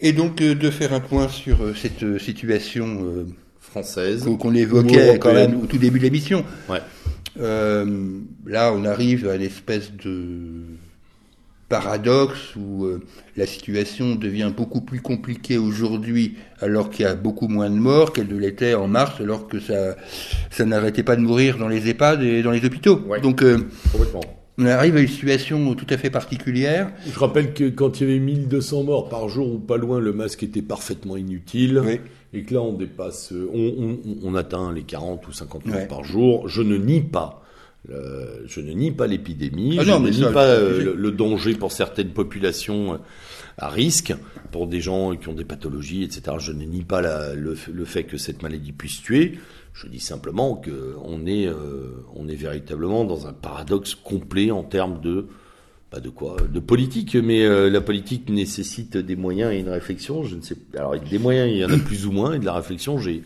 et 0.00 0.12
donc 0.12 0.40
euh, 0.40 0.54
de 0.54 0.70
faire 0.70 0.92
un 0.92 1.00
point 1.00 1.28
sur 1.28 1.62
euh, 1.62 1.74
cette 1.74 2.02
euh, 2.02 2.18
situation 2.18 3.26
française 3.60 4.26
qu'on 4.40 4.54
évoquait 4.54 5.18
quand 5.18 5.32
même 5.32 5.60
au 5.62 5.66
tout 5.66 5.78
début 5.78 5.98
de 5.98 6.04
l'émission. 6.04 6.44
Ouais. 6.68 6.80
Là, 7.40 8.72
on 8.74 8.84
arrive 8.84 9.28
à 9.28 9.36
une 9.36 9.42
espèce 9.42 9.92
de 9.92 10.62
paradoxe 11.68 12.56
où 12.56 12.86
la 13.36 13.46
situation 13.46 14.16
devient 14.16 14.52
beaucoup 14.56 14.80
plus 14.80 15.00
compliquée 15.00 15.56
aujourd'hui 15.56 16.36
alors 16.60 16.90
qu'il 16.90 17.04
y 17.04 17.08
a 17.08 17.14
beaucoup 17.14 17.46
moins 17.46 17.70
de 17.70 17.76
morts 17.76 18.12
qu'elle 18.12 18.26
ne 18.26 18.36
l'était 18.36 18.74
en 18.74 18.88
mars 18.88 19.20
alors 19.20 19.46
que 19.46 19.60
ça 19.60 19.96
ça 20.50 20.64
n'arrêtait 20.64 21.04
pas 21.04 21.14
de 21.14 21.20
mourir 21.20 21.58
dans 21.58 21.68
les 21.68 21.88
EHPAD 21.88 22.22
et 22.22 22.42
dans 22.42 22.50
les 22.50 22.64
hôpitaux. 22.64 23.00
Donc 23.22 23.44
complètement 23.92 24.22
on 24.60 24.66
arrive 24.66 24.96
à 24.96 25.00
une 25.00 25.08
situation 25.08 25.74
tout 25.74 25.86
à 25.88 25.96
fait 25.96 26.10
particulière. 26.10 26.92
Je 27.10 27.18
rappelle 27.18 27.54
que 27.54 27.70
quand 27.70 28.00
il 28.00 28.08
y 28.08 28.10
avait 28.10 28.20
1200 28.20 28.84
morts 28.84 29.08
par 29.08 29.28
jour 29.28 29.54
ou 29.54 29.58
pas 29.58 29.78
loin, 29.78 30.00
le 30.00 30.12
masque 30.12 30.42
était 30.42 30.60
parfaitement 30.60 31.16
inutile. 31.16 31.80
Et 32.32 32.42
que 32.42 32.54
là, 32.54 32.62
on 32.62 32.72
dépasse, 32.72 33.32
on, 33.52 34.34
atteint 34.34 34.72
les 34.72 34.82
40 34.82 35.26
ou 35.26 35.32
50 35.32 35.66
morts 35.66 35.88
par 35.88 36.04
jour. 36.04 36.48
Je 36.48 36.62
ne 36.62 36.76
nie 36.76 37.00
pas. 37.00 37.42
je 37.88 38.60
ne 38.60 38.72
nie 38.72 38.92
pas 38.92 39.06
l'épidémie, 39.06 39.78
ah 39.80 39.84
je 39.84 39.90
ne 39.90 40.10
nie 40.10 40.32
pas 40.32 40.46
euh, 40.46 40.94
le, 40.96 41.10
danger 41.10 41.54
pour 41.54 41.72
certaines 41.72 42.10
populations 42.10 42.94
euh, 42.94 42.96
à 43.58 43.68
risque, 43.68 44.14
pour 44.52 44.66
des 44.66 44.80
gens 44.80 45.16
qui 45.16 45.28
ont 45.28 45.34
des 45.34 45.44
pathologies, 45.44 46.04
etc. 46.04 46.36
Je 46.38 46.52
ne 46.52 46.64
nie 46.64 46.82
pas 46.82 47.02
le, 47.34 47.84
fait 47.84 48.04
que 48.04 48.16
cette 48.16 48.42
maladie 48.42 48.72
puisse 48.72 49.02
tuer. 49.02 49.38
Je 49.72 49.86
dis 49.86 50.00
simplement 50.00 50.54
qu'on 50.56 51.26
est, 51.26 51.46
euh, 51.46 52.04
on 52.14 52.28
est 52.28 52.34
véritablement 52.34 53.04
dans 53.04 53.26
un 53.26 53.32
paradoxe 53.32 53.94
complet 53.94 54.50
en 54.50 54.62
termes 54.62 55.00
de, 55.00 55.26
pas 55.90 56.00
de 56.00 56.08
quoi, 56.08 56.36
de 56.48 56.60
politique, 56.60 57.16
mais 57.16 57.44
euh, 57.44 57.68
la 57.68 57.80
politique 57.80 58.28
nécessite 58.28 58.96
des 58.96 59.16
moyens 59.16 59.52
et 59.52 59.58
une 59.58 59.68
réflexion. 59.68 60.22
Je 60.22 60.36
ne 60.36 60.40
sais, 60.40 60.54
alors 60.76 60.98
des 60.98 61.18
moyens, 61.18 61.50
il 61.50 61.58
y 61.58 61.64
en 61.64 61.70
a 61.70 61.78
plus 61.78 62.06
ou 62.06 62.12
moins, 62.12 62.34
et 62.34 62.38
de 62.38 62.44
la 62.44 62.54
réflexion, 62.54 62.98
j'ai. 62.98 63.22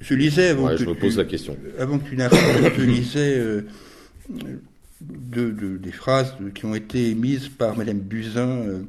Je 0.00 0.14
lisais 0.14 0.48
avant 0.48 0.68
que 0.68 0.76
je 0.76 0.86
me 0.86 0.94
pose 0.94 1.16
la 1.16 1.24
question. 1.24 1.56
Avant 1.78 1.98
que 1.98 2.08
tu 2.08 2.16
n'arrives, 2.16 2.72
je 2.76 2.82
lisais 2.82 3.38
euh, 3.38 3.62
des 5.00 5.92
phrases 5.92 6.34
qui 6.52 6.64
ont 6.64 6.74
été 6.74 7.10
émises 7.10 7.48
par 7.48 7.76
Madame 7.76 8.00
Buzyn 8.00 8.82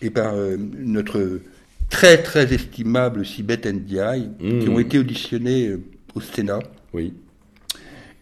et 0.00 0.08
par 0.08 0.34
notre 0.58 1.40
très 1.90 2.22
très 2.22 2.52
estimable 2.54 3.26
Sibeth 3.26 3.66
Ndiaye, 3.66 4.30
qui 4.38 4.46
mmh. 4.46 4.70
ont 4.70 4.78
été 4.78 4.98
auditionnées 4.98 5.76
au 6.14 6.20
Sénat. 6.22 6.60
Oui. 6.94 7.12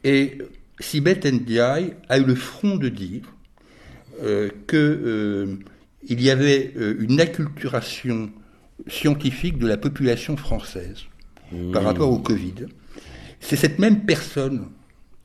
Et 0.03 0.39
Sibeth 0.81 1.27
Ndiaye 1.27 1.95
a 2.09 2.19
eu 2.19 2.25
le 2.25 2.35
front 2.35 2.77
de 2.77 2.89
dire 2.89 3.36
euh, 4.23 4.51
que 4.67 4.77
euh, 4.77 5.57
il 6.09 6.23
y 6.23 6.31
avait 6.31 6.73
euh, 6.77 6.97
une 7.01 7.21
acculturation 7.21 8.31
scientifique 8.87 9.59
de 9.59 9.67
la 9.67 9.77
population 9.77 10.37
française 10.37 11.05
par 11.73 11.83
mmh. 11.83 11.87
rapport 11.87 12.11
au 12.11 12.19
Covid. 12.19 12.67
C'est 13.41 13.57
cette 13.57 13.79
même 13.79 14.05
personne 14.05 14.69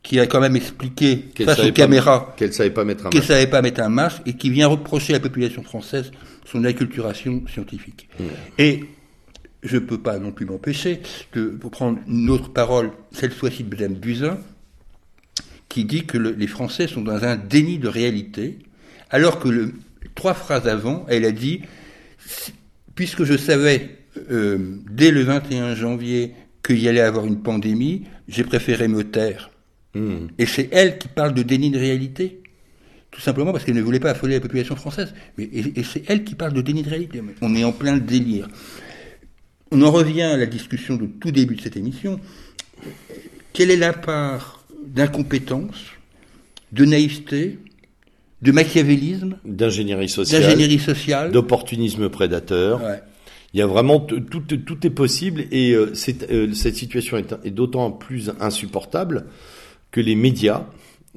qui 0.04 0.20
a 0.20 0.26
quand 0.26 0.40
même 0.40 0.56
expliqué 0.56 1.26
face 1.46 1.60
aux 1.60 1.72
caméras 1.72 2.34
qu'elle 2.38 2.54
savait 2.54 2.72
pas 2.72 2.86
mettre 2.86 3.06
un 3.06 3.10
masque. 3.14 3.28
savait 3.28 3.48
pas 3.48 3.62
mettre 3.62 3.82
un 3.82 3.90
masque 3.90 4.22
et 4.26 4.34
qui 4.34 4.50
vient 4.50 4.68
reprocher 4.68 5.14
à 5.14 5.18
la 5.18 5.22
population 5.22 5.64
française 5.64 6.12
son 6.46 6.64
acculturation 6.64 7.44
scientifique. 7.48 8.10
Mmh. 8.20 8.24
Et 8.58 8.86
je 9.64 9.76
ne 9.76 9.80
peux 9.80 10.00
pas 10.00 10.18
non 10.18 10.32
plus 10.32 10.46
m'empêcher 10.46 11.02
de 11.34 11.50
prendre 11.72 12.00
une 12.08 12.30
autre 12.30 12.52
parole, 12.52 12.92
cette 13.12 13.34
fois-ci 13.34 13.64
de 13.64 13.76
Mme 13.76 13.94
Buzyn, 13.94 14.38
qui 15.70 15.86
dit 15.86 16.06
que 16.06 16.18
les 16.18 16.48
Français 16.48 16.88
sont 16.88 17.02
dans 17.02 17.24
un 17.24 17.38
déni 17.38 17.78
de 17.78 17.88
réalité, 17.88 18.60
alors 19.12 19.40
que 19.40 19.50
le, 19.50 19.74
trois 20.16 20.34
phrases 20.34 20.68
avant, 20.68 21.06
elle 21.10 21.26
a 21.26 21.32
dit 21.32 21.62
puisque 22.96 23.24
je 23.24 23.38
savais 23.38 23.98
euh, 24.32 24.78
dès 24.90 25.12
le 25.12 25.22
21 25.24 25.76
janvier 25.76 26.34
qu'il 26.64 26.80
y 26.80 26.88
allait 26.88 27.02
avoir 27.02 27.26
une 27.26 27.42
pandémie, 27.42 28.04
j'ai 28.28 28.44
préféré 28.44 28.88
me 28.88 29.04
taire. 29.04 29.52
Hmm. 29.94 30.28
Et 30.38 30.46
c'est 30.46 30.70
elle 30.72 30.98
qui 30.98 31.08
parle 31.08 31.34
de 31.34 31.44
déni 31.44 31.72
de 31.72 31.80
réalité. 31.80 32.42
Tout 33.10 33.22
simplement 33.22 33.52
parce 33.52 33.66
qu'elle 33.66 33.76
ne 33.76 33.82
voulait 33.82 34.00
pas 34.00 34.12
affoler 34.12 34.36
la 34.36 34.40
population 34.40 34.76
française. 34.76 35.14
Mais, 35.38 35.44
et, 35.46 35.80
et 35.80 35.84
c'est 35.84 36.04
elle 36.08 36.24
qui 36.24 36.36
parle 36.36 36.54
de 36.54 36.62
déni 36.62 36.84
de 36.84 36.90
réalité. 36.90 37.22
On 37.42 37.56
est 37.56 37.64
en 37.64 37.74
plein 37.74 37.98
délire. 37.98 38.48
On 39.72 39.82
en 39.82 39.92
revient 39.92 40.22
à 40.24 40.38
la 40.38 40.46
discussion 40.46 40.96
de 40.96 41.08
tout 41.08 41.32
début 41.32 41.56
de 41.56 41.62
cette 41.62 41.78
émission. 41.78 42.20
Quelle 43.54 43.72
est 43.72 43.78
la 43.78 43.94
part 43.94 44.66
d'incompétence, 44.86 45.92
de 46.72 46.86
naïveté, 46.86 47.60
de 48.42 48.52
machiavélisme, 48.52 49.38
d'ingénierie 49.46 50.10
sociale, 50.10 50.80
sociale, 50.80 51.32
d'opportunisme 51.32 52.10
prédateur 52.10 52.82
Il 53.54 53.60
y 53.60 53.64
a 53.64 53.68
vraiment 53.68 54.00
tout, 54.00 54.40
tout 54.40 54.88
est 54.88 54.92
possible 54.92 55.46
et 55.52 55.74
euh, 55.74 55.94
euh, 56.32 56.54
cette 56.54 56.76
situation 56.76 57.18
est, 57.18 57.50
d'autant 57.52 57.92
plus 57.92 58.32
insupportable 58.40 59.26
que 59.92 60.02
les 60.02 60.16
médias, 60.16 60.66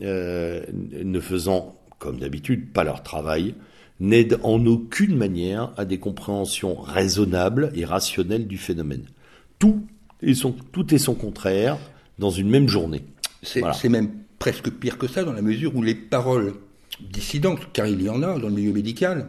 euh, 0.03 0.63
ne 0.71 1.21
faisant 1.21 1.77
comme 1.99 2.19
d'habitude 2.19 2.73
pas 2.73 2.85
leur 2.85 3.03
travail, 3.03 3.55
n'aide 4.01 4.39
en 4.43 4.67
aucune 4.67 5.17
manière 5.17 5.71
à 5.77 5.85
des 5.85 5.99
compréhensions 5.99 6.75
raisonnables 6.75 7.71
et 7.75 7.85
rationnelles 7.85 8.47
du 8.47 8.59
phénomène. 8.59 9.05
Tout 9.59 9.87
son, 10.35 10.53
tout 10.73 10.95
est 10.95 10.99
son 10.99 11.15
contraire 11.15 11.79
dans 12.19 12.31
une 12.31 12.51
même 12.51 12.69
journée. 12.69 13.03
C'est 13.43 13.89
même 13.89 14.11
presque 14.39 14.71
pire 14.71 14.99
que 14.99 15.07
ça 15.07 15.25
dans 15.25 15.33
la 15.33 15.43
mesure 15.43 15.75
où 15.77 15.83
les 15.83 15.95
paroles 15.95 16.55
dissidentes, 17.01 17.61
car 17.73 17.87
il 17.87 18.03
y 18.03 18.09
en 18.09 18.23
a 18.23 18.39
dans 18.39 18.49
le 18.49 18.55
milieu 18.55 18.73
médical, 18.73 19.29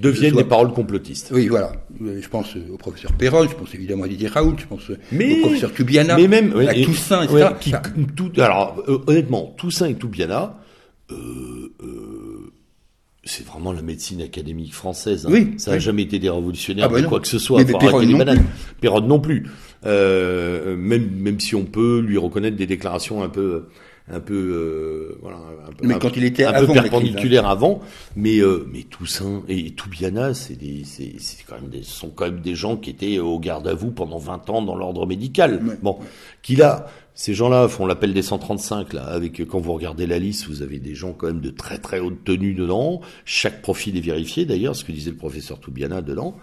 deviennent 0.00 0.36
des 0.36 0.44
paroles 0.44 0.72
complotistes. 0.72 1.30
Oui, 1.32 1.48
voilà. 1.48 1.72
Je 2.00 2.28
pense 2.28 2.56
au 2.56 2.76
professeur 2.76 3.12
Perron, 3.12 3.48
je 3.48 3.54
pense 3.54 3.74
évidemment 3.74 4.04
à 4.04 4.08
Didier 4.08 4.28
Raoult, 4.28 4.56
je 4.58 4.66
pense 4.66 4.90
au 4.90 4.96
professeur 5.40 5.72
Toubiana, 5.72 6.16
mais 6.16 6.28
même, 6.28 6.56
à 6.56 6.74
Toussaint, 6.74 7.22
etc. 7.22 7.48
qui, 7.60 7.72
tout, 8.14 8.30
alors, 8.38 8.82
euh, 8.88 9.02
honnêtement, 9.06 9.54
Toussaint 9.56 9.86
et 9.86 9.94
Toubiana, 9.94 10.60
euh, 11.10 11.72
euh, 11.82 12.52
c'est 13.24 13.46
vraiment 13.46 13.72
la 13.72 13.82
médecine 13.82 14.20
académique 14.20 14.74
française. 14.74 15.26
Hein. 15.26 15.30
Oui, 15.32 15.54
ça 15.56 15.72
n'a 15.72 15.78
jamais 15.78 16.02
été 16.02 16.18
des 16.18 16.30
révolutionnaires 16.30 16.88
ah 16.90 16.92
bah 16.92 17.02
quoi 17.02 17.20
que 17.20 17.28
ce 17.28 17.38
soit. 17.38 17.62
Mais, 17.62 17.72
Perron 17.72 18.02
non, 18.02 18.18
bananes. 18.18 18.44
Perron 18.80 19.00
non 19.00 19.20
plus. 19.20 19.46
Euh, 19.84 20.76
même 20.76 21.10
même 21.10 21.40
si 21.40 21.54
on 21.54 21.64
peut 21.64 22.00
lui 22.00 22.18
reconnaître 22.18 22.56
des 22.56 22.66
déclarations 22.66 23.22
un 23.22 23.28
peu 23.28 23.66
un 24.10 24.20
peu 24.20 24.34
euh, 24.34 25.18
voilà 25.22 25.36
un 25.68 25.72
peu, 25.72 25.86
mais 25.86 25.98
quand 25.98 26.16
il 26.16 26.24
était 26.24 26.44
un 26.44 26.52
avant 26.52 26.66
peu 26.66 26.72
perpendiculaire 26.72 27.46
avant 27.46 27.80
mais 28.16 28.38
euh, 28.38 28.66
mais 28.72 28.82
Toussaint 28.82 29.42
et 29.48 29.70
Toubiana 29.72 30.34
c'est 30.34 30.56
des 30.56 30.82
c'est 30.84 31.14
c'est 31.18 31.44
quand 31.46 31.54
même 31.54 31.70
des 31.70 31.82
sont 31.82 32.10
quand 32.10 32.24
même 32.24 32.40
des 32.40 32.54
gens 32.54 32.76
qui 32.76 32.90
étaient 32.90 33.18
au 33.18 33.38
garde 33.38 33.68
à 33.68 33.74
vous 33.74 33.92
pendant 33.92 34.18
20 34.18 34.50
ans 34.50 34.62
dans 34.62 34.74
l'ordre 34.74 35.06
médical. 35.06 35.62
Ouais. 35.64 35.76
bon 35.82 35.98
qu'il 36.42 36.62
a 36.62 36.86
ces 37.14 37.34
gens-là 37.34 37.68
font 37.68 37.86
l'appel 37.86 38.14
des 38.14 38.22
135 38.22 38.94
là 38.94 39.04
avec 39.04 39.46
quand 39.46 39.60
vous 39.60 39.74
regardez 39.74 40.06
la 40.06 40.18
liste 40.18 40.46
vous 40.46 40.62
avez 40.62 40.78
des 40.78 40.94
gens 40.94 41.12
quand 41.12 41.28
même 41.28 41.40
de 41.40 41.50
très 41.50 41.78
très 41.78 42.00
haute 42.00 42.24
tenue 42.24 42.54
dedans. 42.54 43.00
Chaque 43.24 43.62
profil 43.62 43.96
est 43.96 44.00
vérifié 44.00 44.46
d'ailleurs 44.46 44.74
ce 44.74 44.84
que 44.84 44.92
disait 44.92 45.10
le 45.10 45.16
professeur 45.16 45.60
Toubiana 45.60 46.02
dedans 46.02 46.36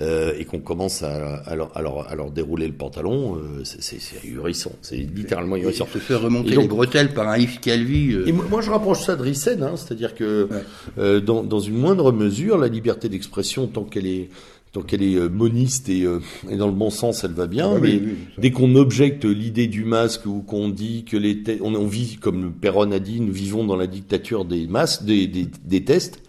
euh, 0.00 0.32
et 0.38 0.46
qu'on 0.46 0.60
commence 0.60 1.02
à, 1.02 1.36
à, 1.36 1.54
leur, 1.54 1.76
à, 1.76 1.82
leur, 1.82 2.10
à, 2.10 2.14
leur, 2.14 2.30
dérouler 2.30 2.66
le 2.66 2.72
pantalon, 2.72 3.36
euh, 3.36 3.62
c'est 3.62 3.98
ahurissant. 4.24 4.72
C'est 4.80 4.96
littéralement 4.96 5.56
ahurissant. 5.56 5.86
Se 5.92 5.98
faire 5.98 6.22
remonter 6.22 6.54
donc, 6.54 6.62
les 6.62 6.68
bretelles 6.68 7.12
par 7.12 7.28
un 7.28 7.36
Yves 7.36 7.60
Calvi. 7.60 8.14
Euh... 8.14 8.26
Et 8.26 8.32
moi, 8.32 8.46
moi, 8.48 8.62
je 8.62 8.70
rapproche 8.70 9.02
ça 9.02 9.16
de 9.16 9.22
Rissen, 9.22 9.62
hein, 9.62 9.74
c'est-à-dire 9.76 10.14
que 10.14 10.48
ouais. 10.50 10.62
Euh, 10.96 11.20
dans, 11.20 11.42
dans, 11.42 11.60
une 11.60 11.76
moindre 11.76 12.10
mesure, 12.10 12.56
la 12.56 12.68
liberté 12.68 13.10
d'expression, 13.10 13.66
tant 13.66 13.84
qu'elle 13.84 14.06
est 14.06 14.30
tant 14.72 14.80
qu'elle 14.80 15.02
est 15.02 15.28
moniste 15.28 15.90
et, 15.90 16.04
euh, 16.04 16.20
et, 16.48 16.56
dans 16.56 16.68
le 16.68 16.72
bon 16.72 16.88
sens, 16.88 17.24
elle 17.24 17.32
va 17.32 17.46
bien. 17.46 17.74
Ouais, 17.74 17.80
mais 17.82 17.88
oui, 17.90 18.02
oui, 18.06 18.14
dès 18.38 18.50
qu'on 18.50 18.74
objecte 18.74 19.26
l'idée 19.26 19.66
du 19.66 19.84
masque 19.84 20.24
ou 20.24 20.40
qu'on 20.40 20.70
dit 20.70 21.04
que 21.04 21.18
les 21.18 21.42
on, 21.60 21.74
on, 21.74 21.86
vit, 21.86 22.16
comme 22.16 22.54
Perron 22.54 22.90
a 22.92 22.98
dit, 22.98 23.20
nous 23.20 23.34
vivons 23.34 23.64
dans 23.64 23.76
la 23.76 23.86
dictature 23.86 24.46
des 24.46 24.66
masques, 24.66 25.04
des, 25.04 25.26
des, 25.26 25.46
des 25.66 25.84
tests 25.84 26.22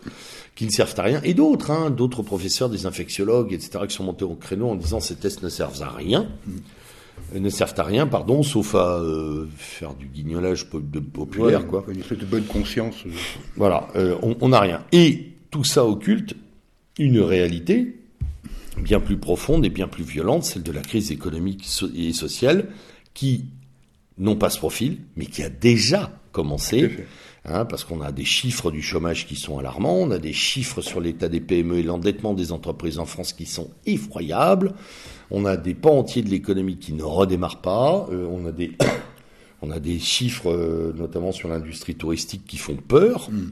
qui 0.55 0.65
ne 0.65 0.71
servent 0.71 0.93
à 0.97 1.03
rien, 1.03 1.21
et 1.23 1.33
d'autres, 1.33 1.71
hein, 1.71 1.89
d'autres 1.89 2.21
professeurs, 2.21 2.69
des 2.69 2.85
infectiologues, 2.85 3.53
etc., 3.53 3.85
qui 3.87 3.95
sont 3.95 4.03
montés 4.03 4.25
au 4.25 4.35
créneau 4.35 4.69
en 4.69 4.75
disant 4.75 4.99
ces 4.99 5.15
tests 5.15 5.41
ne 5.41 5.49
servent 5.49 5.81
à 5.81 5.89
rien, 5.89 6.27
mmh. 6.45 7.39
ne 7.39 7.49
servent 7.49 7.73
à 7.77 7.83
rien, 7.83 8.05
pardon, 8.05 8.43
sauf 8.43 8.75
à 8.75 8.99
euh, 8.99 9.47
faire 9.57 9.95
du 9.95 10.05
guignolage 10.05 10.69
populaire, 10.69 11.61
ouais, 11.61 11.67
quoi. 11.67 11.85
Une 11.87 11.99
espèce 11.99 12.19
de 12.19 12.25
bonne 12.25 12.45
conscience. 12.45 12.95
Voilà, 13.55 13.87
euh, 13.95 14.15
on 14.21 14.49
n'a 14.49 14.59
rien. 14.59 14.83
Et 14.91 15.29
tout 15.49 15.63
ça 15.63 15.85
occulte 15.85 16.35
une 16.99 17.19
réalité 17.19 17.95
bien 18.77 18.99
plus 18.99 19.17
profonde 19.17 19.65
et 19.65 19.69
bien 19.69 19.87
plus 19.87 20.03
violente, 20.03 20.43
celle 20.43 20.63
de 20.63 20.71
la 20.71 20.81
crise 20.81 21.11
économique 21.11 21.67
et 21.95 22.13
sociale, 22.13 22.69
qui, 23.13 23.45
non 24.17 24.35
pas 24.35 24.49
ce 24.49 24.57
profil, 24.57 24.97
mais 25.15 25.25
qui 25.25 25.43
a 25.43 25.49
déjà 25.49 26.11
commencé. 26.31 26.91
Hein, 27.45 27.65
parce 27.65 27.83
qu'on 27.83 27.99
a 27.99 28.13
des 28.13 28.23
chiffres 28.23 28.71
du 28.71 28.81
chômage 28.81 29.27
qui 29.27 29.35
sont 29.35 29.59
alarmants, 29.59 29.97
on 29.97 30.11
a 30.11 30.17
des 30.17 30.31
chiffres 30.31 30.79
sur 30.79 31.01
l'état 31.01 31.27
des 31.27 31.41
PME 31.41 31.79
et 31.79 31.83
l'endettement 31.83 32.33
des 32.33 32.53
entreprises 32.53 32.99
en 32.99 33.05
France 33.05 33.33
qui 33.33 33.45
sont 33.45 33.69
effroyables, 33.85 34.71
on 35.29 35.43
a 35.43 35.57
des 35.57 35.73
pans 35.73 35.97
entiers 35.97 36.21
de 36.21 36.29
l'économie 36.29 36.77
qui 36.77 36.93
ne 36.93 37.03
redémarrent 37.03 37.61
pas, 37.61 38.07
euh, 38.11 38.25
on 38.31 38.45
a 38.45 38.53
des 38.53 38.71
on 39.61 39.71
a 39.71 39.79
des 39.81 39.99
chiffres 39.99 40.51
euh, 40.51 40.93
notamment 40.95 41.33
sur 41.33 41.49
l'industrie 41.49 41.95
touristique 41.95 42.45
qui 42.47 42.57
font 42.57 42.77
peur, 42.77 43.29
mm. 43.29 43.51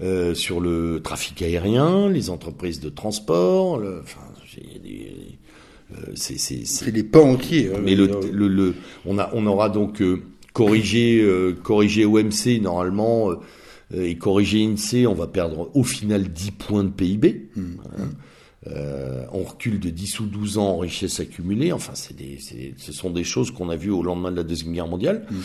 euh, 0.00 0.34
sur 0.34 0.58
le 0.58 1.00
trafic 1.00 1.40
aérien, 1.40 2.08
les 2.08 2.30
entreprises 2.30 2.80
de 2.80 2.88
transport, 2.88 3.78
le, 3.78 4.00
enfin, 4.02 4.20
euh, 5.94 6.12
c'est 6.16 6.90
des 6.90 7.04
pans 7.04 7.30
entiers. 7.30 7.70
Mais 7.84 7.94
le, 7.94 8.10
le, 8.32 8.48
le, 8.48 8.74
on 9.06 9.16
a 9.16 9.30
on 9.32 9.46
aura 9.46 9.68
donc 9.68 10.02
corriger, 10.58 11.20
euh, 11.20 11.52
corriger 11.62 12.04
OMC 12.04 12.60
normalement 12.60 13.30
euh, 13.30 13.36
et 14.04 14.16
corriger 14.16 14.64
INSEE, 14.64 15.06
on 15.06 15.14
va 15.14 15.28
perdre 15.28 15.70
au 15.74 15.84
final 15.84 16.28
10 16.28 16.50
points 16.50 16.84
de 16.84 16.90
PIB. 16.90 17.48
Mmh. 17.54 17.62
Hein. 17.96 18.08
Euh, 18.66 19.24
on 19.32 19.44
recule 19.44 19.78
de 19.78 19.88
10 19.88 20.20
ou 20.20 20.26
12 20.26 20.58
ans 20.58 20.70
en 20.70 20.78
richesse 20.78 21.20
accumulée. 21.20 21.72
Enfin, 21.72 21.92
c'est 21.94 22.14
des, 22.14 22.38
ce 22.76 22.92
sont 22.92 23.08
des 23.08 23.22
choses 23.22 23.52
qu'on 23.52 23.70
a 23.70 23.76
vues 23.76 23.92
au 23.92 24.02
lendemain 24.02 24.32
de 24.32 24.36
la 24.36 24.42
Deuxième 24.42 24.72
Guerre 24.72 24.88
mondiale, 24.88 25.24
mmh. 25.30 25.36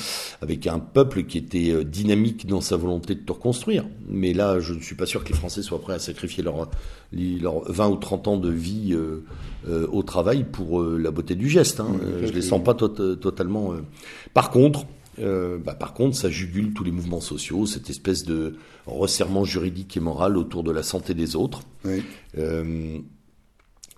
avec 0.41 0.65
un 0.65 0.79
peuple 0.79 1.23
qui 1.23 1.37
était 1.37 1.85
dynamique 1.85 2.47
dans 2.47 2.59
sa 2.59 2.75
volonté 2.75 3.13
de 3.13 3.19
tout 3.19 3.33
reconstruire. 3.33 3.85
Mais 4.09 4.33
là, 4.33 4.59
je 4.59 4.73
ne 4.73 4.79
suis 4.79 4.95
pas 4.95 5.05
sûr 5.05 5.23
que 5.23 5.29
les 5.29 5.35
Français 5.35 5.61
soient 5.61 5.79
prêts 5.79 5.93
à 5.93 5.99
sacrifier 5.99 6.43
leurs 6.43 6.69
leur 7.13 7.71
20 7.71 7.89
ou 7.89 7.95
30 7.97 8.27
ans 8.27 8.37
de 8.37 8.49
vie 8.49 8.93
euh, 8.93 9.23
euh, 9.69 9.87
au 9.91 10.01
travail 10.03 10.43
pour 10.43 10.83
la 10.83 11.11
beauté 11.11 11.35
du 11.35 11.49
geste. 11.49 11.79
Hein. 11.79 11.89
Mmh, 11.91 12.25
je 12.25 12.31
les 12.33 12.41
sens 12.41 12.63
pas 12.63 12.73
to 12.73 12.87
totalement. 13.15 13.75
Par 14.33 14.49
contre, 14.49 14.85
euh, 15.19 15.57
bah, 15.57 15.75
par 15.75 15.93
contre, 15.93 16.15
ça 16.15 16.29
jugule 16.29 16.73
tous 16.73 16.83
les 16.83 16.91
mouvements 16.91 17.21
sociaux, 17.21 17.65
cette 17.65 17.89
espèce 17.89 18.23
de 18.23 18.55
resserrement 18.85 19.45
juridique 19.45 19.95
et 19.97 19.99
moral 19.99 20.37
autour 20.37 20.63
de 20.63 20.71
la 20.71 20.83
santé 20.83 21.13
des 21.13 21.35
autres. 21.35 21.61
Oui. 21.85 22.03
Euh, 22.37 22.99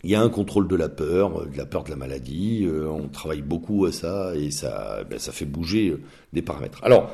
il 0.03 0.11
y 0.11 0.15
a 0.15 0.21
un 0.21 0.29
contrôle 0.29 0.67
de 0.67 0.75
la 0.75 0.87
peur, 0.87 1.47
de 1.47 1.57
la 1.57 1.65
peur 1.65 1.83
de 1.83 1.89
la 1.89 1.95
maladie. 1.95 2.63
Euh, 2.65 2.87
on 2.87 3.07
travaille 3.07 3.41
beaucoup 3.41 3.85
à 3.85 3.91
ça 3.91 4.35
et 4.35 4.51
ça, 4.51 5.03
ben, 5.09 5.17
ça 5.17 5.31
fait 5.31 5.45
bouger 5.45 5.97
des 6.31 6.43
paramètres. 6.43 6.79
Alors, 6.83 7.11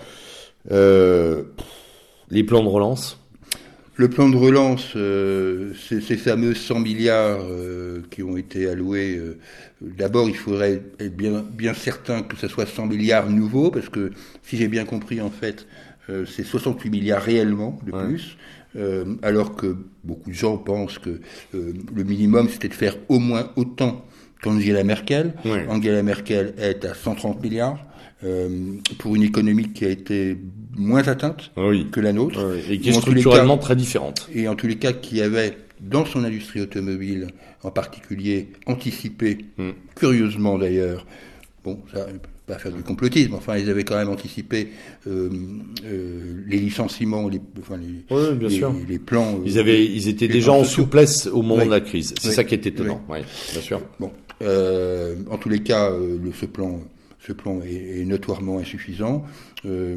euh, 0.71 1.43
les 2.29 2.43
plans 2.43 2.63
de 2.63 2.67
relance. 2.67 3.17
Le 3.97 4.09
plan 4.09 4.29
de 4.29 4.37
relance, 4.37 4.93
euh, 4.95 5.73
ces 5.83 6.17
fameux 6.17 6.55
100 6.55 6.79
milliards 6.79 7.41
euh, 7.43 8.01
qui 8.09 8.23
ont 8.23 8.37
été 8.37 8.67
alloués, 8.67 9.17
euh, 9.17 9.37
d'abord 9.81 10.27
il 10.29 10.35
faudrait 10.35 10.81
être 10.99 11.15
bien, 11.15 11.43
bien 11.53 11.73
certain 11.73 12.23
que 12.23 12.35
ce 12.37 12.47
soit 12.47 12.65
100 12.65 12.87
milliards 12.87 13.29
nouveaux, 13.29 13.69
parce 13.69 13.89
que 13.89 14.11
si 14.43 14.57
j'ai 14.57 14.69
bien 14.69 14.85
compris 14.85 15.19
en 15.21 15.29
fait, 15.29 15.67
euh, 16.09 16.25
c'est 16.25 16.43
68 16.43 16.89
milliards 16.89 17.21
réellement 17.21 17.79
de 17.85 17.91
Ouais. 17.91 18.05
plus, 18.05 18.37
euh, 18.77 19.03
alors 19.21 19.55
que 19.55 19.75
beaucoup 20.03 20.29
de 20.31 20.35
gens 20.35 20.57
pensent 20.57 20.97
que 20.97 21.19
euh, 21.53 21.73
le 21.93 22.03
minimum 22.03 22.47
c'était 22.49 22.69
de 22.69 22.73
faire 22.73 22.95
au 23.09 23.19
moins 23.19 23.51
autant 23.57 24.05
qu'Angela 24.41 24.83
Merkel. 24.85 25.33
Ouais. 25.45 25.65
Angela 25.67 26.01
Merkel 26.01 26.53
est 26.57 26.85
à 26.85 26.95
130 26.95 27.43
milliards. 27.43 27.85
euh, 28.23 28.49
pour 28.99 29.15
une 29.15 29.23
économie 29.23 29.73
qui 29.73 29.83
a 29.83 29.89
été 29.89 30.37
moins 30.75 31.07
atteinte 31.07 31.51
Oui. 31.57 31.87
que 31.91 31.99
la 31.99 32.13
nôtre. 32.13 32.43
Ouais, 32.43 32.61
et 32.73 32.79
qui 32.79 32.89
est 32.89 32.93
structurellement 32.93 33.57
cas- 33.57 33.63
très 33.63 33.75
différente. 33.75 34.29
et 34.33 34.47
en 34.47 34.55
tous 34.55 34.67
les 34.67 34.77
cas 34.77 34.93
qui 34.93 35.21
avait 35.21 35.57
dans 35.79 36.05
son 36.05 36.23
industrie 36.23 36.61
automobile 36.61 37.27
en 37.63 37.71
particulier 37.71 38.49
anticipé, 38.67 39.39
Mm. 39.57 39.69
curieusement 39.95 40.57
d'ailleurs, 40.57 41.05
bon, 41.63 41.79
ça, 41.93 42.05
pas 42.47 42.57
faire 42.57 42.71
du 42.71 42.81
complotisme, 42.83 43.33
enfin 43.35 43.57
ils 43.57 43.69
avaient 43.69 43.83
quand 43.83 43.95
même 43.97 44.09
anticipé 44.09 44.69
euh, 45.07 45.29
euh, 45.85 46.43
les 46.47 46.57
licenciements, 46.57 47.27
les, 47.29 47.39
enfin, 47.59 47.77
les, 47.77 48.03
Oui, 48.15 48.35
bien 48.35 48.49
les, 48.49 48.55
sûr. 48.55 48.73
les 48.89 48.99
plans. 48.99 49.35
euh, 49.35 49.43
Ils 49.45 49.57
avaient, 49.59 49.85
ils 49.85 50.07
étaient 50.07 50.27
déjà 50.27 50.51
en 50.51 50.63
souplesse 50.63 51.27
au 51.27 51.41
moment 51.43 51.65
de 51.65 51.71
la 51.71 51.81
crise. 51.81 52.13
C'est 52.19 52.31
ça 52.31 52.43
qui 52.43 52.53
est 52.55 52.65
étonnant. 52.65 53.01
Oui, 53.09 53.19
bien 53.53 53.61
sûr. 53.61 53.81
Bon, 53.99 54.11
euh, 54.41 55.15
en 55.29 55.37
tous 55.37 55.49
les 55.49 55.59
cas, 55.61 55.91
euh, 55.91 56.17
le, 56.23 56.31
ce 56.33 56.45
plan, 56.45 56.79
ce 57.19 57.31
plan 57.31 57.61
est, 57.61 58.01
est 58.01 58.05
notoirement 58.05 58.57
insuffisant. 58.59 59.23
Euh, 59.65 59.95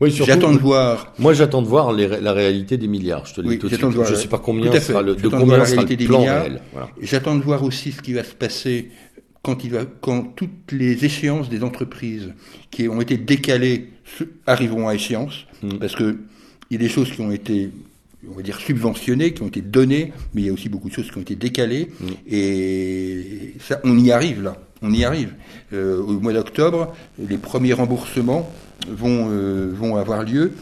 Oui, 0.00 0.12
surtout. 0.12 0.30
J'attends 0.30 0.52
de 0.52 0.58
voir. 0.58 1.12
Moi, 1.18 1.32
j'attends 1.32 1.60
de 1.62 1.66
voir 1.66 1.92
les 1.92 2.06
la 2.06 2.32
réalité 2.32 2.76
des 2.76 2.86
milliards. 2.86 3.26
Je 3.26 3.34
te 3.34 3.40
le 3.40 3.48
Oui, 3.48 3.54
dis 3.54 3.60
tout 3.60 3.66
de 3.66 3.70
j'attends 3.72 3.88
suite. 3.88 3.92
de 3.92 3.96
voir 3.96 4.08
Je 4.08 4.14
la- 4.14 4.20
sais 4.20 4.28
pas 4.28 4.38
combien 4.38 4.70
sera 4.80 5.02
le, 5.02 5.14
de 5.16 5.20
sera 5.28 5.38
le 5.84 5.96
plan 6.06 6.18
milliards. 6.20 6.42
réel. 6.42 6.60
Voilà. 6.72 6.88
J'attends 7.02 7.34
de 7.36 7.42
voir 7.42 7.62
aussi 7.64 7.90
ce 7.92 8.00
qui 8.00 8.12
va 8.12 8.22
se 8.22 8.34
passer 8.34 8.90
quand, 9.42 9.64
il 9.64 9.70
va, 9.72 9.80
quand 10.00 10.22
toutes 10.36 10.70
les 10.72 11.04
échéances 11.04 11.48
des 11.48 11.62
entreprises 11.64 12.32
qui 12.70 12.88
ont 12.88 13.00
été 13.00 13.16
décalées 13.16 13.88
arriveront 14.46 14.88
à 14.88 14.94
échéance, 14.94 15.46
Mm. 15.62 15.78
parce 15.80 15.96
que 15.96 16.16
il 16.70 16.74
y 16.74 16.76
a 16.76 16.80
des 16.86 16.88
choses 16.88 17.10
qui 17.10 17.20
ont 17.20 17.32
été, 17.32 17.70
on 18.30 18.34
va 18.36 18.42
dire, 18.42 18.60
subventionnées, 18.60 19.32
qui 19.32 19.42
ont 19.42 19.48
été 19.48 19.62
données, 19.62 20.12
mais 20.34 20.42
il 20.42 20.46
y 20.46 20.50
a 20.50 20.52
aussi 20.52 20.68
beaucoup 20.68 20.88
de 20.88 20.94
choses 20.94 21.10
qui 21.10 21.18
ont 21.18 21.22
été 21.22 21.34
décalées, 21.34 21.88
Mm. 22.00 22.06
et 22.30 23.54
ça, 23.60 23.80
on 23.84 23.98
y 23.98 24.12
arrive 24.12 24.42
là, 24.42 24.56
on 24.82 24.92
y 24.92 25.04
arrive. 25.04 25.32
Euh, 25.72 26.00
au 26.00 26.20
mois 26.20 26.32
d'octobre, 26.32 26.94
les 27.18 27.36
premiers 27.38 27.72
remboursements 27.72 28.48
vont, 28.86 29.28
euh, 29.30 29.70
vont 29.74 29.96
avoir 29.96 30.22
lieu. 30.22 30.52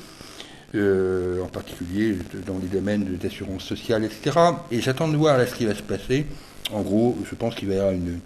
euh, 0.75 1.43
en 1.43 1.47
particulier 1.47 2.17
dans 2.47 2.59
les 2.61 2.69
domaines 2.69 3.05
d'assurance 3.23 3.63
sociale, 3.65 4.05
etc. 4.05 4.37
Et 4.71 4.81
j'attends 4.81 5.09
de 5.09 5.17
voir 5.17 5.39
là 5.39 5.47
ce 5.47 5.55
qui 5.55 5.65
va 5.65 5.75
se 5.75 5.83
passer. 5.83 6.27
En 6.73 6.83
gros, 6.83 7.17
je 7.29 7.35
pense 7.35 7.55
qu'il 7.55 7.69
va 7.69 7.75
y 7.75 7.79
avoir 7.79 7.93
une, 7.95 8.19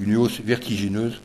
une 0.00 0.16
hausse 0.16 0.40
vertigineuse 0.42 1.20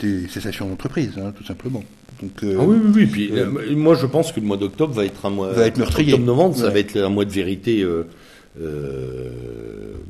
des 0.00 0.28
cessations 0.28 0.68
d'entreprise, 0.68 1.12
hein, 1.18 1.32
tout 1.36 1.42
simplement. 1.44 1.82
Donc, 2.22 2.44
euh, 2.44 2.56
Ah 2.60 2.64
oui, 2.64 2.76
oui, 2.84 2.90
oui. 2.94 3.06
Puis, 3.06 3.30
euh, 3.32 3.74
moi, 3.74 3.96
je 3.96 4.06
pense 4.06 4.30
que 4.30 4.38
le 4.38 4.46
mois 4.46 4.56
d'octobre 4.58 4.92
va 4.94 5.04
être 5.04 5.24
un 5.26 5.30
mois. 5.30 5.50
Va 5.52 5.66
être 5.66 5.78
meurtrier. 5.78 6.12
Octobre-novembre, 6.12 6.56
ça 6.56 6.66
Ouais. 6.66 6.72
va 6.74 6.78
être 6.80 6.96
un 6.96 7.08
mois 7.08 7.24
de 7.24 7.32
vérité 7.32 7.84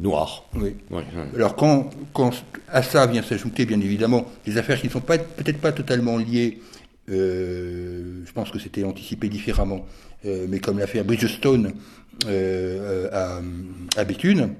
noir. 0.00 0.44
oui. 0.54 0.74
Ouais, 0.90 0.96
ouais. 0.98 1.04
Alors 1.36 1.56
quand, 1.56 1.88
quand 2.12 2.30
à 2.70 2.82
ça 2.82 3.06
vient 3.06 3.22
s'ajouter 3.22 3.64
bien 3.64 3.80
évidemment 3.80 4.26
des 4.44 4.58
affaires 4.58 4.78
qui 4.80 4.88
ne 4.88 4.92
sont 4.92 5.00
peut-être 5.00 5.58
pas 5.60 5.72
totalement 5.72 6.18
liées 6.18 6.60
je 7.08 8.32
pense 8.32 8.50
que 8.50 8.58
c'était 8.58 8.84
anticipé 8.84 9.28
différemment. 9.28 9.86
mais 10.24 10.58
comme 10.58 10.78
l'affaire 10.78 11.04
Bridgestone 11.04 11.72
à, 12.26 13.40
à 13.96 14.04
Béthune, 14.04 14.54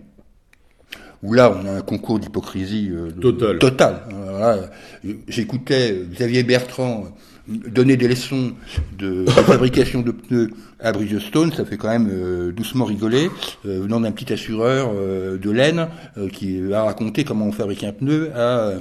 où 1.23 1.33
là 1.33 1.57
on 1.57 1.67
a 1.67 1.73
un 1.73 1.81
concours 1.81 2.19
d'hypocrisie 2.19 2.91
total. 3.21 3.59
total. 3.59 4.71
J'écoutais 5.29 6.03
Xavier 6.13 6.43
Bertrand 6.43 7.15
donner 7.47 7.97
des 7.97 8.09
leçons 8.09 8.53
de, 8.99 9.25
fabrication 9.47 10.03
de 10.03 10.13
pneus 10.13 10.51
à 10.85 10.93
Bridgestone, 10.93 11.51
ça 11.53 11.65
fait 11.65 11.79
quand 11.79 11.89
même 11.89 12.09
euh, 12.13 12.53
doucement 12.53 12.85
rigoler, 12.85 13.31
euh, 13.67 13.81
venant 13.81 14.01
d'un 14.01 14.13
petit 14.13 14.33
assureur 14.33 14.93
euh, 14.95 15.39
de 15.39 15.51
laine 15.51 15.89
qui 16.33 16.61
a 16.73 16.85
raconté 16.85 17.25
comment 17.25 17.47
on 17.47 17.53
fabrique 17.53 17.85
un 17.85 17.93
pneu 17.93 18.31
à, 18.37 18.75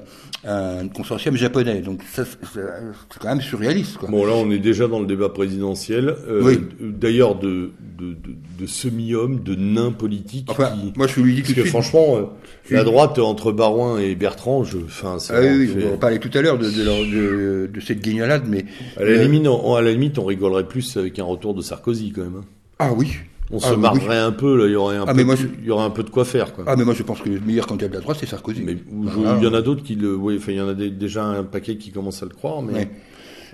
un 0.45 0.87
consortium 0.89 1.37
japonais. 1.37 1.79
Donc 1.79 2.01
ça, 2.11 2.25
c'est 2.25 3.19
quand 3.19 3.29
même 3.29 3.41
surréaliste. 3.41 3.97
Quoi. 3.97 4.09
Bon 4.09 4.25
là, 4.25 4.33
on 4.33 4.51
est 4.51 4.59
déjà 4.59 4.87
dans 4.87 4.99
le 4.99 5.05
débat 5.05 5.29
présidentiel. 5.29 6.15
Oui. 6.41 6.59
D'ailleurs, 6.81 7.35
de, 7.35 7.71
de, 7.97 8.07
de, 8.07 8.35
de 8.59 8.65
semi-homme, 8.65 9.41
de 9.41 9.55
nain 9.55 9.91
politique. 9.91 10.47
Enfin, 10.49 10.73
moi 10.97 11.07
je 11.07 11.21
lui 11.21 11.41
dis 11.41 11.53
que 11.53 11.63
franchement, 11.63 12.33
la 12.69 12.83
droite 12.83 13.19
entre 13.19 13.53
Barouin 13.53 13.99
et 13.99 14.15
Bertrand, 14.15 14.65
je, 14.65 14.77
enfin, 14.77 15.17
ah 15.29 15.39
oui, 15.41 15.73
on 15.93 15.97
parlait 15.97 16.19
tout 16.19 16.31
à 16.33 16.41
l'heure 16.41 16.57
de, 16.57 16.69
de, 16.69 17.67
de, 17.67 17.79
cette 17.79 18.01
guignolade, 18.01 18.43
mais 18.47 18.65
à 18.97 19.05
la, 19.05 19.23
limite, 19.23 19.47
on, 19.47 19.75
à 19.75 19.81
la 19.81 19.91
limite, 19.91 20.19
on 20.19 20.25
rigolerait 20.25 20.67
plus 20.67 20.97
avec 20.97 21.19
un 21.19 21.23
retour 21.23 21.53
de 21.53 21.61
Sarkozy 21.61 21.92
quand 22.15 22.23
même. 22.23 22.37
Hein. 22.37 22.45
Ah 22.79 22.93
oui. 22.93 23.13
On 23.51 23.59
se 23.59 23.67
ah, 23.67 23.77
marrerait 23.77 24.17
un 24.17 24.31
peu, 24.31 24.57
là, 24.57 24.65
il 24.65 24.71
y 24.71 24.75
aurait 24.75 24.97
un, 24.97 25.05
ah, 25.05 25.13
peu, 25.13 25.21
il 25.59 25.65
y 25.65 25.69
aurait 25.69 25.83
un 25.83 25.89
peu 25.89 26.03
de 26.03 26.09
quoi 26.09 26.25
faire. 26.25 26.53
Quoi. 26.53 26.63
Ah 26.65 26.75
mais 26.75 26.85
moi 26.85 26.93
je 26.93 27.03
pense 27.03 27.21
que 27.21 27.29
le 27.29 27.39
meilleur 27.39 27.67
candidat 27.67 27.89
de 27.89 27.93
la 27.93 27.99
droite 27.99 28.17
c'est 28.19 28.25
Sarkozy. 28.25 28.63
Mais 28.63 28.77
il 28.91 29.43
y 29.43 29.47
en 29.47 29.53
a 29.53 29.61
d'autres 29.61 29.83
qui 29.83 29.95
le, 29.95 30.15
oui, 30.15 30.37
enfin 30.37 30.53
il 30.53 30.57
y 30.57 30.61
en 30.61 30.69
a 30.69 30.73
déjà 30.73 31.23
un 31.23 31.43
paquet 31.43 31.77
qui 31.77 31.91
commencent 31.91 32.23
à 32.23 32.25
le 32.25 32.33
croire, 32.33 32.61
mais. 32.61 32.89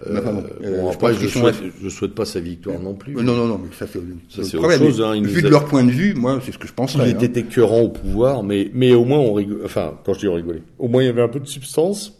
Euh, 0.08 0.22
bon, 0.22 0.44
euh, 0.64 0.90
après, 0.90 1.14
je, 1.14 1.28
souhaite, 1.28 1.58
je 1.82 1.90
souhaite 1.90 2.16
pas 2.16 2.24
sa 2.24 2.40
victoire 2.40 2.80
non 2.80 2.94
plus. 2.94 3.16
Non, 3.16 3.24
non, 3.24 3.48
non, 3.48 3.60
mais 3.62 3.76
ça 3.76 3.86
c'est, 3.86 4.00
ça, 4.46 4.58
autre 4.58 4.78
chose. 4.78 5.02
Hein, 5.02 5.22
vu 5.22 5.42
de 5.42 5.50
leur 5.50 5.66
point 5.66 5.84
de 5.84 5.92
vue, 5.92 6.14
moi, 6.14 6.40
c'est 6.42 6.54
ce 6.54 6.58
que 6.58 6.68
je 6.68 6.74
pense. 6.74 6.96
Il 6.96 7.02
hein. 7.02 7.06
était 7.06 7.42
écœurant 7.42 7.82
au 7.82 7.90
pouvoir, 7.90 8.44
mais, 8.44 8.72
mais 8.74 8.94
au 8.94 9.04
moins 9.04 9.20
on 9.20 9.34
rigole. 9.34 9.62
Enfin, 9.66 9.96
quand 10.06 10.14
je 10.14 10.20
dis 10.20 10.28
on 10.30 10.36
rigolait, 10.36 10.64
au 10.78 10.88
moins 10.88 11.04
il 11.04 11.08
y 11.08 11.10
avait 11.10 11.22
un 11.22 11.28
peu 11.28 11.42
de 11.42 11.48
substance. 11.48 12.16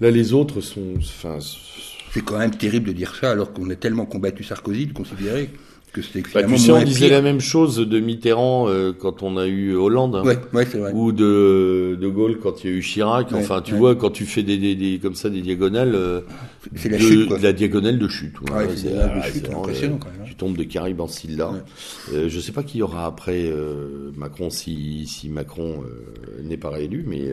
Là, 0.00 0.10
les 0.10 0.32
autres 0.32 0.60
sont, 0.60 0.94
enfin, 0.96 1.38
c'est 2.12 2.24
quand 2.24 2.38
même 2.38 2.54
terrible 2.54 2.88
de 2.88 2.92
dire 2.92 3.14
ça 3.14 3.30
alors 3.30 3.52
qu'on 3.52 3.68
a 3.70 3.76
tellement 3.76 4.06
combattu 4.06 4.44
Sarkozy 4.44 4.86
de 4.86 4.92
considérer 4.92 5.50
que 5.92 6.02
c'était 6.02 6.22
bah, 6.34 6.42
tu 6.44 6.58
sais, 6.58 6.72
on 6.72 6.82
disait 6.82 7.08
la 7.08 7.22
même 7.22 7.40
chose 7.40 7.76
de 7.76 8.00
Mitterrand 8.00 8.68
euh, 8.68 8.92
quand 8.96 9.22
on 9.22 9.36
a 9.36 9.46
eu 9.46 9.74
Hollande, 9.74 10.16
hein, 10.16 10.22
ouais, 10.24 10.38
ouais, 10.52 10.64
vrai. 10.64 10.92
ou 10.94 11.12
de 11.12 11.98
de 12.00 12.08
Gaulle 12.08 12.38
quand 12.40 12.62
il 12.62 12.70
y 12.70 12.72
a 12.72 12.76
eu 12.76 12.80
Chirac. 12.80 13.32
enfin, 13.32 13.60
tu 13.60 13.74
vois, 13.74 13.96
quand 13.96 14.10
tu 14.10 14.24
fais 14.24 14.42
des, 14.42 14.56
des, 14.58 14.74
des, 14.74 14.98
comme 14.98 15.14
ça 15.14 15.30
des 15.30 15.40
diagonales, 15.40 15.94
euh, 15.94 16.20
c'est 16.76 16.90
la 16.90 17.38
la 17.38 17.52
diagonale 17.52 17.98
de 17.98 18.08
chute. 18.08 18.34
C'est 18.76 19.32
chute, 19.32 19.48
impressionnant 19.52 19.98
quand 19.98 20.10
même. 20.10 20.20
Hein. 20.20 20.24
Tu 20.26 20.34
tombes 20.36 20.56
de 20.56 20.64
Caribe 20.64 21.00
en 21.00 21.08
là. 21.36 21.52
Euh, 22.12 22.28
je 22.28 22.40
sais 22.40 22.52
pas 22.52 22.62
qui 22.62 22.78
y 22.78 22.82
aura 22.82 23.06
après 23.06 23.46
euh, 23.46 24.12
Macron 24.16 24.50
si 24.50 25.06
si 25.06 25.28
Macron 25.28 25.82
n'est 26.44 26.56
pas 26.56 26.70
réélu, 26.70 27.04
mais 27.06 27.30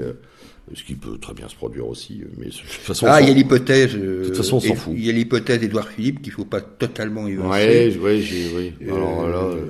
ce 0.74 0.84
qui 0.84 0.96
peut 0.96 1.18
très 1.18 1.34
bien 1.34 1.48
se 1.48 1.56
produire 1.56 1.88
aussi, 1.88 2.22
mais 2.38 2.48
de 2.48 2.52
toute 2.52 2.66
façon. 2.68 3.06
Ah, 3.08 3.22
il 3.22 3.28
y 3.30 3.32
a 3.32 3.34
l'hypothèse. 3.34 3.96
de 3.96 4.24
toute 4.26 4.38
façon, 4.38 4.58
on 4.58 4.60
s'en 4.60 4.76
fout. 4.76 4.94
Il 4.98 5.06
y 5.06 5.10
a 5.10 5.14
l'hypothèse 5.14 5.60
d'Edouard 5.60 5.88
Philippe 5.88 6.22
qu'il 6.22 6.34
faut 6.34 6.46
pas 6.46 6.62
totalement 6.62 7.28
évincer. 7.28 7.48
Ouais, 7.50 7.98
ouais, 7.98 8.22
j'ai, 8.22 8.52
oui. 8.56 8.74
Euh, 8.82 8.96
Alors 8.96 9.30
là, 9.30 9.38
euh, 9.38 9.66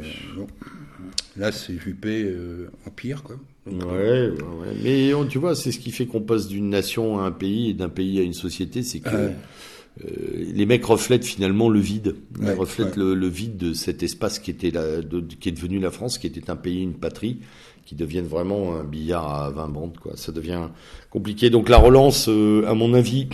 là, 1.37 1.51
c'est 1.51 1.77
Juppé 1.77 2.23
euh, 2.23 2.69
en 2.87 2.89
pire, 2.89 3.23
quoi. 3.23 3.37
ouais, 3.67 4.29
ouais, 4.29 4.31
mais 4.83 5.11
tu 5.29 5.37
vois, 5.37 5.55
c'est 5.55 5.71
ce 5.71 5.79
qui 5.79 5.91
fait 5.91 6.05
qu'on 6.05 6.21
passe 6.21 6.47
d'une 6.47 6.69
nation 6.69 7.19
à 7.19 7.23
un 7.23 7.31
pays 7.31 7.71
et 7.71 7.73
d'un 7.73 7.89
pays 7.89 8.19
à 8.19 8.23
une 8.23 8.33
société, 8.33 8.81
c'est 8.81 8.99
que. 8.99 9.31
les 10.03 10.65
mecs 10.65 10.85
reflètent 10.85 11.25
finalement 11.25 11.69
le 11.69 11.79
vide, 11.79 12.15
ils 12.41 12.51
reflètent 12.51 12.95
le, 12.95 13.13
le, 13.13 13.27
vide 13.27 13.57
de 13.57 13.73
cet 13.73 14.03
espace 14.03 14.39
qui 14.39 14.51
était 14.51 14.71
la, 14.71 15.01
de, 15.01 15.21
qui 15.21 15.49
est 15.49 15.51
devenu 15.51 15.79
la 15.79 15.91
France, 15.91 16.17
qui 16.17 16.27
était 16.27 16.49
un 16.49 16.55
pays, 16.55 16.81
une 16.81 16.93
patrie, 16.93 17.39
qui 17.87 17.95
deviennent 17.95 18.27
vraiment 18.27 18.75
un 18.75 18.83
billard 18.83 19.43
à 19.43 19.49
20 19.49 19.67
bandes. 19.69 19.97
Quoi. 19.97 20.11
Ça 20.15 20.33
devient 20.33 20.67
compliqué. 21.09 21.49
Donc 21.49 21.69
la 21.69 21.77
relance, 21.77 22.27
euh, 22.27 22.67
à 22.67 22.73
mon 22.73 22.93
avis, 22.93 23.29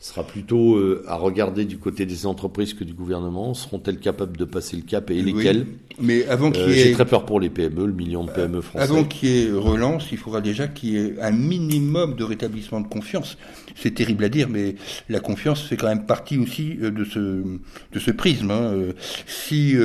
sera 0.00 0.24
plutôt 0.24 0.74
euh, 0.74 1.04
à 1.06 1.14
regarder 1.14 1.64
du 1.64 1.78
côté 1.78 2.04
des 2.04 2.26
entreprises 2.26 2.74
que 2.74 2.82
du 2.82 2.92
gouvernement. 2.92 3.54
Seront-elles 3.54 4.00
capables 4.00 4.36
de 4.36 4.44
passer 4.44 4.76
le 4.76 4.82
cap 4.82 5.12
et 5.12 5.22
lesquelles? 5.22 5.66
Mais 6.00 6.26
avant 6.26 6.50
qu'il 6.50 6.64
euh, 6.64 6.72
J'ai 6.72 6.90
très 6.90 7.06
peur 7.06 7.24
pour 7.24 7.38
les 7.38 7.50
PME, 7.50 7.86
le 7.86 7.92
million 7.92 8.24
de 8.24 8.32
PME 8.32 8.62
français. 8.62 8.82
Avant 8.82 9.04
qu'il 9.04 9.28
y 9.28 9.44
ait 9.44 9.52
relance, 9.52 10.08
il 10.10 10.18
faudra 10.18 10.40
déjà 10.40 10.66
qu'il 10.66 10.90
y 10.90 10.96
ait 10.96 11.20
un 11.20 11.30
minimum 11.30 12.16
de 12.16 12.24
rétablissement 12.24 12.80
de 12.80 12.88
confiance. 12.88 13.38
C'est 13.76 13.94
terrible 13.94 14.24
à 14.24 14.28
dire, 14.28 14.48
mais 14.48 14.74
la 15.08 15.20
confiance 15.20 15.62
fait 15.62 15.76
quand 15.76 15.86
même 15.86 16.04
partie 16.04 16.36
aussi 16.36 16.74
de 16.74 17.04
ce, 17.04 17.18
de 17.20 17.98
ce 18.00 18.10
prisme. 18.10 18.50
Hein. 18.50 18.92
Si 19.28 19.76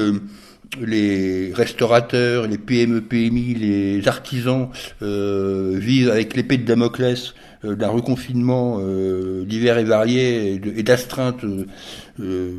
les 0.81 1.51
restaurateurs, 1.53 2.47
les 2.47 2.57
PME, 2.57 3.01
PMI, 3.01 3.53
les 3.55 4.07
artisans 4.07 4.69
euh, 5.01 5.75
vivent 5.77 6.09
avec 6.09 6.35
l'épée 6.35 6.57
de 6.57 6.65
Damoclès 6.65 7.33
euh, 7.65 7.75
d'un 7.75 7.89
reconfinement 7.89 8.77
euh, 8.79 9.43
divers 9.45 9.79
et 9.79 9.83
varié 9.83 10.61
et 10.75 10.83
d'astreintes. 10.83 11.43
Euh, 12.19 12.51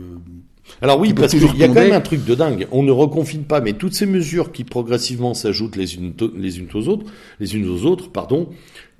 alors 0.82 0.98
oui, 0.98 1.12
parce 1.14 1.32
qu'il 1.32 1.56
y 1.56 1.64
a 1.64 1.68
quand 1.68 1.74
même 1.74 1.93
un 1.93 2.01
truc 2.01 2.24
de 2.24 2.35
dingue. 2.35 2.66
On 2.72 2.82
ne 2.82 2.90
reconfine 2.90 3.44
pas, 3.44 3.60
mais 3.60 3.72
toutes 3.74 3.94
ces 3.94 4.06
mesures 4.06 4.52
qui 4.52 4.64
progressivement 4.64 5.35
s'ajoutent 5.35 5.76
les 5.76 5.94
unes, 5.94 6.12
les 6.36 6.59
unes 6.59 6.68
aux 6.74 6.89
autres, 6.89 7.06
les 7.40 7.55
unes 7.56 7.68
aux 7.68 7.85
autres, 7.85 8.10
pardon, 8.10 8.48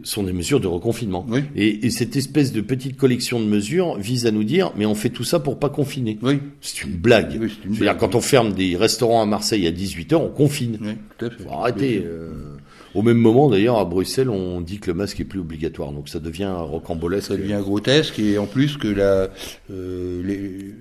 sont 0.05 0.23
des 0.23 0.33
mesures 0.33 0.61
de 0.61 0.67
reconfinement. 0.67 1.27
Et, 1.57 1.87
et, 1.87 1.91
cette 1.91 2.17
espèce 2.17 2.53
de 2.53 2.61
petite 2.61 2.97
collection 2.97 3.41
de 3.41 3.47
mesures 3.47 3.97
vise 3.99 4.27
à 4.27 4.31
nous 4.31 4.45
dire, 4.45 4.73
mais 4.77 4.87
on 4.87 4.95
fait 4.95 5.11
tout 5.11 5.25
ça 5.25 5.41
pour 5.41 5.59
pas 5.59 5.71
confiner. 5.71 6.19
Oui. 6.23 6.39
C'est 6.61 6.85
une 6.85 6.97
blague. 6.97 7.37
Oui, 7.41 7.59
une 7.65 7.75
blague. 7.75 7.99
quand 7.99 8.15
on 8.15 8.21
ferme 8.21 8.53
des 8.53 8.77
restaurants 8.77 9.23
à 9.23 9.27
Marseille 9.27 9.67
à 9.67 9.73
18h, 9.73 10.15
on 10.15 10.29
confine. 10.29 10.79
Oui. 10.81 11.29
Faut 11.43 11.53
arrêter. 11.53 12.03
Euh... 12.05 12.57
Au 12.95 13.03
même 13.03 13.19
moment, 13.19 13.51
d'ailleurs, 13.51 13.79
à 13.79 13.85
Bruxelles, 13.85 14.31
on 14.31 14.61
dit 14.61 14.79
que 14.79 14.91
le 14.91 14.97
masque 14.97 15.21
est 15.21 15.25
plus 15.25 15.41
obligatoire, 15.41 15.93
donc 15.93 16.09
ça 16.09 16.21
devient 16.21 16.53
rocambolesque. 16.57 17.29
Ça 17.29 17.37
devient 17.37 17.61
grotesque, 17.61 18.19
et 18.19 18.39
en 18.39 18.47
plus 18.47 18.77
que 18.77 18.89
la, 18.89 19.29
euh, 19.71 20.23
les, 20.25 20.75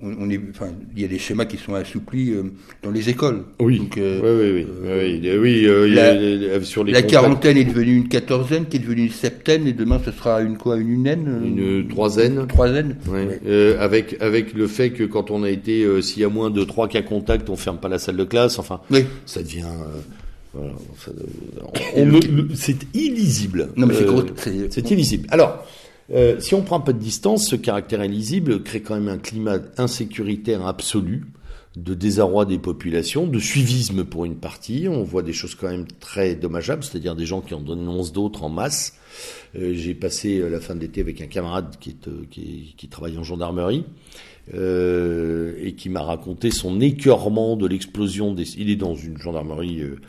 on, 0.00 0.30
est, 0.30 0.40
enfin, 0.50 0.68
il 0.94 1.02
y 1.02 1.04
a 1.04 1.08
des 1.08 1.18
schémas 1.18 1.44
qui 1.44 1.56
sont 1.56 1.74
assouplis 1.74 2.30
euh, 2.30 2.44
dans 2.82 2.90
les 2.90 3.08
écoles. 3.10 3.44
Oui. 3.58 3.78
Donc, 3.78 3.98
euh, 3.98 4.20
oui, 4.22 4.66
oui, 4.84 5.20
oui. 5.22 5.38
oui, 5.38 5.66
euh, 5.66 5.88
la, 5.88 6.62
sur 6.64 6.84
les 6.84 6.92
la 6.92 7.02
quarantaine 7.02 7.56
est 7.56 7.64
devenue 7.64 7.96
une 7.96 8.08
quatorzaine, 8.08 8.66
qui 8.66 8.76
est 8.76 8.80
devenue 8.80 9.06
une 9.06 9.12
septaine, 9.12 9.66
et 9.66 9.72
demain 9.72 10.00
ce 10.04 10.12
sera 10.12 10.40
une 10.42 10.56
quoi, 10.56 10.76
une 10.76 10.90
unaine 10.90 11.40
Une 11.44 11.88
troisième. 11.88 12.38
Une 12.38 12.46
troisième. 12.46 12.96
avec 13.80 14.16
avec 14.20 14.54
le 14.54 14.66
fait 14.68 14.90
que 14.90 15.04
quand 15.04 15.30
on 15.30 15.42
a 15.42 15.50
été, 15.50 15.84
s'il 16.02 16.22
y 16.22 16.24
a 16.24 16.28
moins 16.28 16.50
de 16.50 16.62
trois 16.64 16.88
cas 16.88 17.02
contacts, 17.02 17.48
on 17.50 17.56
ferme 17.56 17.78
pas 17.78 17.88
la 17.88 17.98
salle 17.98 18.16
de 18.16 18.24
classe. 18.24 18.58
Enfin, 18.58 18.80
ça 19.26 19.42
devient. 19.42 19.64
Voilà, 20.54 20.72
c'est 22.54 22.76
illisible. 22.94 23.68
Non, 23.76 23.86
mais 23.86 23.94
c'est, 24.36 24.72
c'est 24.72 24.90
illisible. 24.90 25.26
Alors. 25.30 25.66
Euh, 26.10 26.40
si 26.40 26.54
on 26.54 26.62
prend 26.62 26.76
un 26.76 26.80
peu 26.80 26.94
de 26.94 26.98
distance, 26.98 27.48
ce 27.48 27.56
caractère 27.56 28.02
illisible 28.04 28.62
crée 28.62 28.80
quand 28.80 28.94
même 28.94 29.08
un 29.08 29.18
climat 29.18 29.58
insécuritaire 29.76 30.66
absolu, 30.66 31.26
de 31.76 31.94
désarroi 31.94 32.44
des 32.44 32.58
populations, 32.58 33.26
de 33.26 33.38
suivisme 33.38 34.04
pour 34.04 34.24
une 34.24 34.36
partie. 34.36 34.88
On 34.88 35.04
voit 35.04 35.22
des 35.22 35.32
choses 35.32 35.54
quand 35.54 35.68
même 35.68 35.86
très 36.00 36.34
dommageables, 36.34 36.82
c'est-à-dire 36.82 37.14
des 37.14 37.26
gens 37.26 37.40
qui 37.40 37.54
en 37.54 37.60
donnent 37.60 37.86
11 37.86 38.12
d'autres 38.12 38.42
en 38.42 38.48
masse. 38.48 38.94
Euh, 39.56 39.74
j'ai 39.74 39.94
passé 39.94 40.38
euh, 40.38 40.48
la 40.48 40.60
fin 40.60 40.74
de 40.74 40.80
l'été 40.80 41.00
avec 41.00 41.20
un 41.20 41.26
camarade 41.26 41.76
qui, 41.78 41.94
travaille 42.88 43.18
en 43.18 43.22
gendarmerie. 43.22 43.84
et 44.52 45.74
qui 45.76 45.88
m'a 45.90 46.02
raconté 46.02 46.50
son 46.50 46.80
écœurement 46.80 47.56
de 47.56 47.66
l'explosion 47.66 48.32
des... 48.32 48.58
Il 48.58 48.70
est 48.70 48.76
dans 48.76 48.94
une 48.94 49.18
gendarmerie 49.18 49.82
euh, 49.82 50.00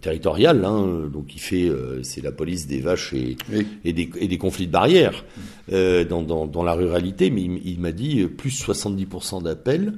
territorial, 0.00 0.64
hein, 0.64 1.08
donc 1.12 1.34
il 1.34 1.40
fait, 1.40 1.68
euh, 1.68 2.02
c'est 2.02 2.22
la 2.22 2.32
police 2.32 2.66
des 2.66 2.80
vaches 2.80 3.12
et, 3.14 3.36
et, 3.84 3.92
des, 3.92 4.10
et, 4.16 4.28
des, 4.28 4.38
conflits 4.38 4.66
de 4.66 4.72
barrières 4.72 5.24
euh, 5.72 6.04
dans, 6.04 6.22
dans, 6.22 6.46
dans, 6.46 6.62
la 6.62 6.74
ruralité, 6.74 7.30
mais 7.30 7.42
il, 7.42 7.60
il 7.66 7.80
m'a 7.80 7.92
dit 7.92 8.26
plus 8.26 8.50
70% 8.50 9.42
d'appels 9.42 9.94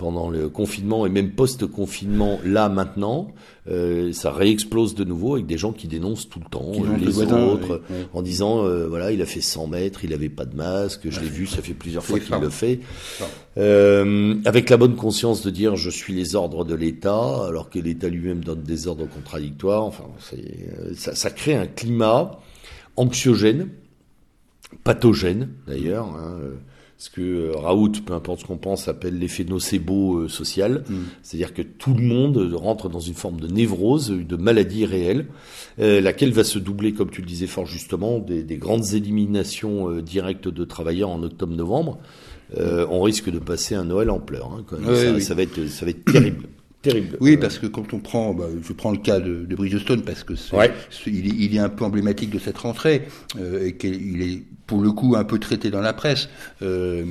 pendant 0.00 0.30
le 0.30 0.48
confinement 0.48 1.04
et 1.04 1.10
même 1.10 1.32
post-confinement, 1.32 2.40
là 2.42 2.70
maintenant, 2.70 3.34
euh, 3.68 4.14
ça 4.14 4.32
réexplose 4.32 4.94
de 4.94 5.04
nouveau 5.04 5.34
avec 5.34 5.44
des 5.44 5.58
gens 5.58 5.72
qui 5.72 5.88
dénoncent 5.88 6.26
tout 6.26 6.40
le 6.40 6.46
temps 6.46 6.72
euh, 6.74 6.96
les 6.96 7.18
autres 7.18 7.82
en 8.14 8.22
disant 8.22 8.64
euh, 8.64 8.88
voilà 8.88 9.12
il 9.12 9.20
a 9.20 9.26
fait 9.26 9.42
100 9.42 9.66
mètres, 9.66 10.02
il 10.02 10.14
avait 10.14 10.30
pas 10.30 10.46
de 10.46 10.56
masque, 10.56 11.10
je 11.10 11.20
l'ai 11.20 11.28
vu, 11.28 11.46
ça 11.46 11.60
fait 11.60 11.74
plusieurs 11.74 12.02
fois 12.02 12.18
qu'il 12.18 12.34
le 12.34 12.48
fait, 12.48 12.80
euh, 13.58 14.36
avec 14.46 14.70
la 14.70 14.78
bonne 14.78 14.96
conscience 14.96 15.42
de 15.42 15.50
dire 15.50 15.76
je 15.76 15.90
suis 15.90 16.14
les 16.14 16.34
ordres 16.34 16.64
de 16.64 16.74
l'État 16.74 17.44
alors 17.46 17.68
que 17.68 17.78
l'État 17.78 18.08
lui-même 18.08 18.42
donne 18.42 18.62
des 18.62 18.86
ordres 18.86 19.06
contradictoires. 19.06 19.84
Enfin, 19.84 20.04
ça, 20.96 21.14
ça 21.14 21.30
crée 21.30 21.56
un 21.56 21.66
climat 21.66 22.40
anxiogène, 22.96 23.68
pathogène 24.82 25.50
d'ailleurs. 25.66 26.06
Hein, 26.06 26.38
ce 27.02 27.08
que 27.08 27.22
euh, 27.22 27.52
Raoult, 27.56 27.92
peu 28.04 28.12
importe 28.12 28.40
ce 28.40 28.44
qu'on 28.44 28.58
pense, 28.58 28.86
appelle 28.86 29.18
l'effet 29.18 29.44
nocebo 29.44 30.18
euh, 30.18 30.28
social, 30.28 30.84
Mm. 30.86 30.94
c'est-à-dire 31.22 31.54
que 31.54 31.62
tout 31.62 31.94
le 31.94 32.02
monde 32.02 32.36
rentre 32.54 32.90
dans 32.90 33.00
une 33.00 33.14
forme 33.14 33.40
de 33.40 33.46
névrose, 33.48 34.10
de 34.10 34.36
maladie 34.36 34.84
réelle, 34.84 35.24
euh, 35.78 36.02
laquelle 36.02 36.30
va 36.32 36.44
se 36.44 36.58
doubler, 36.58 36.92
comme 36.92 37.08
tu 37.08 37.22
le 37.22 37.26
disais 37.26 37.46
fort 37.46 37.64
justement, 37.64 38.18
des, 38.18 38.42
des 38.42 38.58
grandes 38.58 38.92
éliminations 38.92 39.88
euh, 39.90 40.02
directes 40.02 40.46
de 40.48 40.64
travailleurs 40.66 41.08
en 41.08 41.22
octobre-novembre. 41.22 41.98
Euh, 42.58 42.86
on 42.90 43.00
risque 43.00 43.30
de 43.30 43.38
passer 43.38 43.74
un 43.74 43.84
Noël 43.84 44.10
en 44.10 44.18
pleurs. 44.20 44.52
hein, 44.52 44.64
quand 44.66 44.78
même. 44.78 44.90
Oui, 44.90 44.96
ça, 44.96 45.12
oui. 45.14 45.22
ça 45.22 45.34
va 45.34 45.42
être, 45.42 45.66
ça 45.68 45.86
va 45.86 45.92
être 45.92 46.04
terrible, 46.04 46.48
terrible. 46.82 47.16
Oui, 47.20 47.34
Euh, 47.34 47.40
parce 47.40 47.58
que 47.58 47.66
quand 47.66 47.92
on 47.92 47.98
prend, 47.98 48.32
bah, 48.34 48.46
je 48.62 48.72
prends 48.72 48.90
le 48.92 48.98
cas 48.98 49.20
de, 49.20 49.44
de 49.44 49.54
Bridgestone 49.56 50.02
parce 50.02 50.24
que 50.24 50.34
c'est, 50.34 50.56
Ouais. 50.56 50.72
c'est- 50.90 51.10
il, 51.10 51.26
est, 51.26 51.36
il 51.46 51.54
est 51.56 51.58
un 51.58 51.68
peu 51.68 51.84
emblématique 51.84 52.30
de 52.30 52.38
cette 52.38 52.58
rentrée 52.58 53.02
euh, 53.38 53.66
et 53.66 53.76
qu'il 53.76 54.22
est 54.22 54.42
pour 54.66 54.80
le 54.82 54.92
coup 54.92 55.14
un 55.16 55.24
peu 55.24 55.38
traité 55.38 55.70
dans 55.70 55.80
la 55.82 55.92
presse. 55.92 56.28
Euh, 56.62 57.04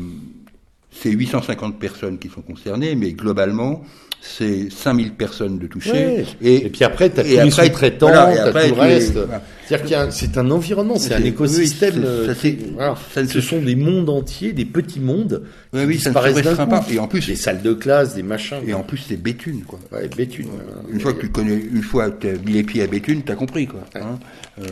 c'est 0.91 1.11
850 1.11 1.77
personnes 1.79 2.17
qui 2.17 2.29
sont 2.29 2.41
concernées, 2.41 2.95
mais 2.95 3.13
globalement, 3.13 3.83
c'est 4.21 4.69
5000 4.71 5.13
personnes 5.13 5.57
de. 5.59 5.69
Ouais. 5.91 6.25
Et, 6.41 6.65
Et 6.65 6.69
puis 6.69 6.83
après, 6.83 7.09
tu 7.09 7.19
as 7.19 7.23
tous 7.23 7.29
les 7.29 7.51
sous-traitants, 7.51 8.07
voilà, 8.09 8.33
tu 8.33 8.39
as 8.39 8.51
tout 8.51 8.57
le 8.69 8.73
tu 8.73 8.79
reste. 8.79 9.13
voilà. 9.13 9.41
C'est-à-dire 9.65 9.85
qu'il 9.85 9.91
y 9.93 9.95
a 9.99 10.01
un- 10.03 10.11
c'est 10.11 10.37
un 10.37 10.49
environnement, 10.51 10.97
c'est 10.97 11.13
un 11.13 11.23
écosystème. 11.23 11.93
oui, 11.95 12.01
c'est- 12.01 12.07
euh, 12.07 12.25
ça, 12.27 12.35
c'est- 12.35 12.57
voilà. 12.73 12.95
ça 13.13 13.21
ne 13.23 13.27
Ce 13.27 13.39
se- 13.39 13.47
sont 13.47 13.61
des 13.61 13.75
mondes 13.75 14.09
entiers, 14.09 14.51
des 14.51 14.65
petits 14.65 14.99
mondes 14.99 15.43
Oui, 15.73 15.81
qui 15.81 15.85
oui, 15.85 15.99
ça 15.99 16.09
ne 16.09 16.15
se 16.15 16.19
disparaissent 16.19 16.57
d'un 16.57 16.65
coup. 16.65 16.69
pas. 16.69 16.85
Et 16.91 16.99
en 16.99 17.07
plus- 17.07 17.25
des 17.27 17.35
salles 17.35 17.61
de 17.61 17.73
classe, 17.73 18.15
des 18.15 18.23
machins. 18.23 18.57
et 18.67 18.73
en 18.73 18.81
plus, 18.83 18.97
c'est 18.97 19.15
Béthune, 19.21 19.61
quoi. 19.65 19.79
Ouais, 19.91 20.09
Béthune. 20.15 20.47
Une 20.91 20.99
fois 20.99 21.13
que 21.13 21.21
tu 21.21 21.29
connais, 21.29 21.55
une 21.55 21.83
fois 21.83 22.09
que 22.09 22.21
tu 22.27 22.33
as 22.33 22.37
mis 22.45 22.53
les 22.53 22.63
pieds 22.63 22.81
à 22.83 22.87
Béthune, 22.87 23.21
t'as 23.23 23.35
compris, 23.35 23.67
quoi. 23.67 23.81
hein. 23.95 24.17
Euh, 24.61 24.65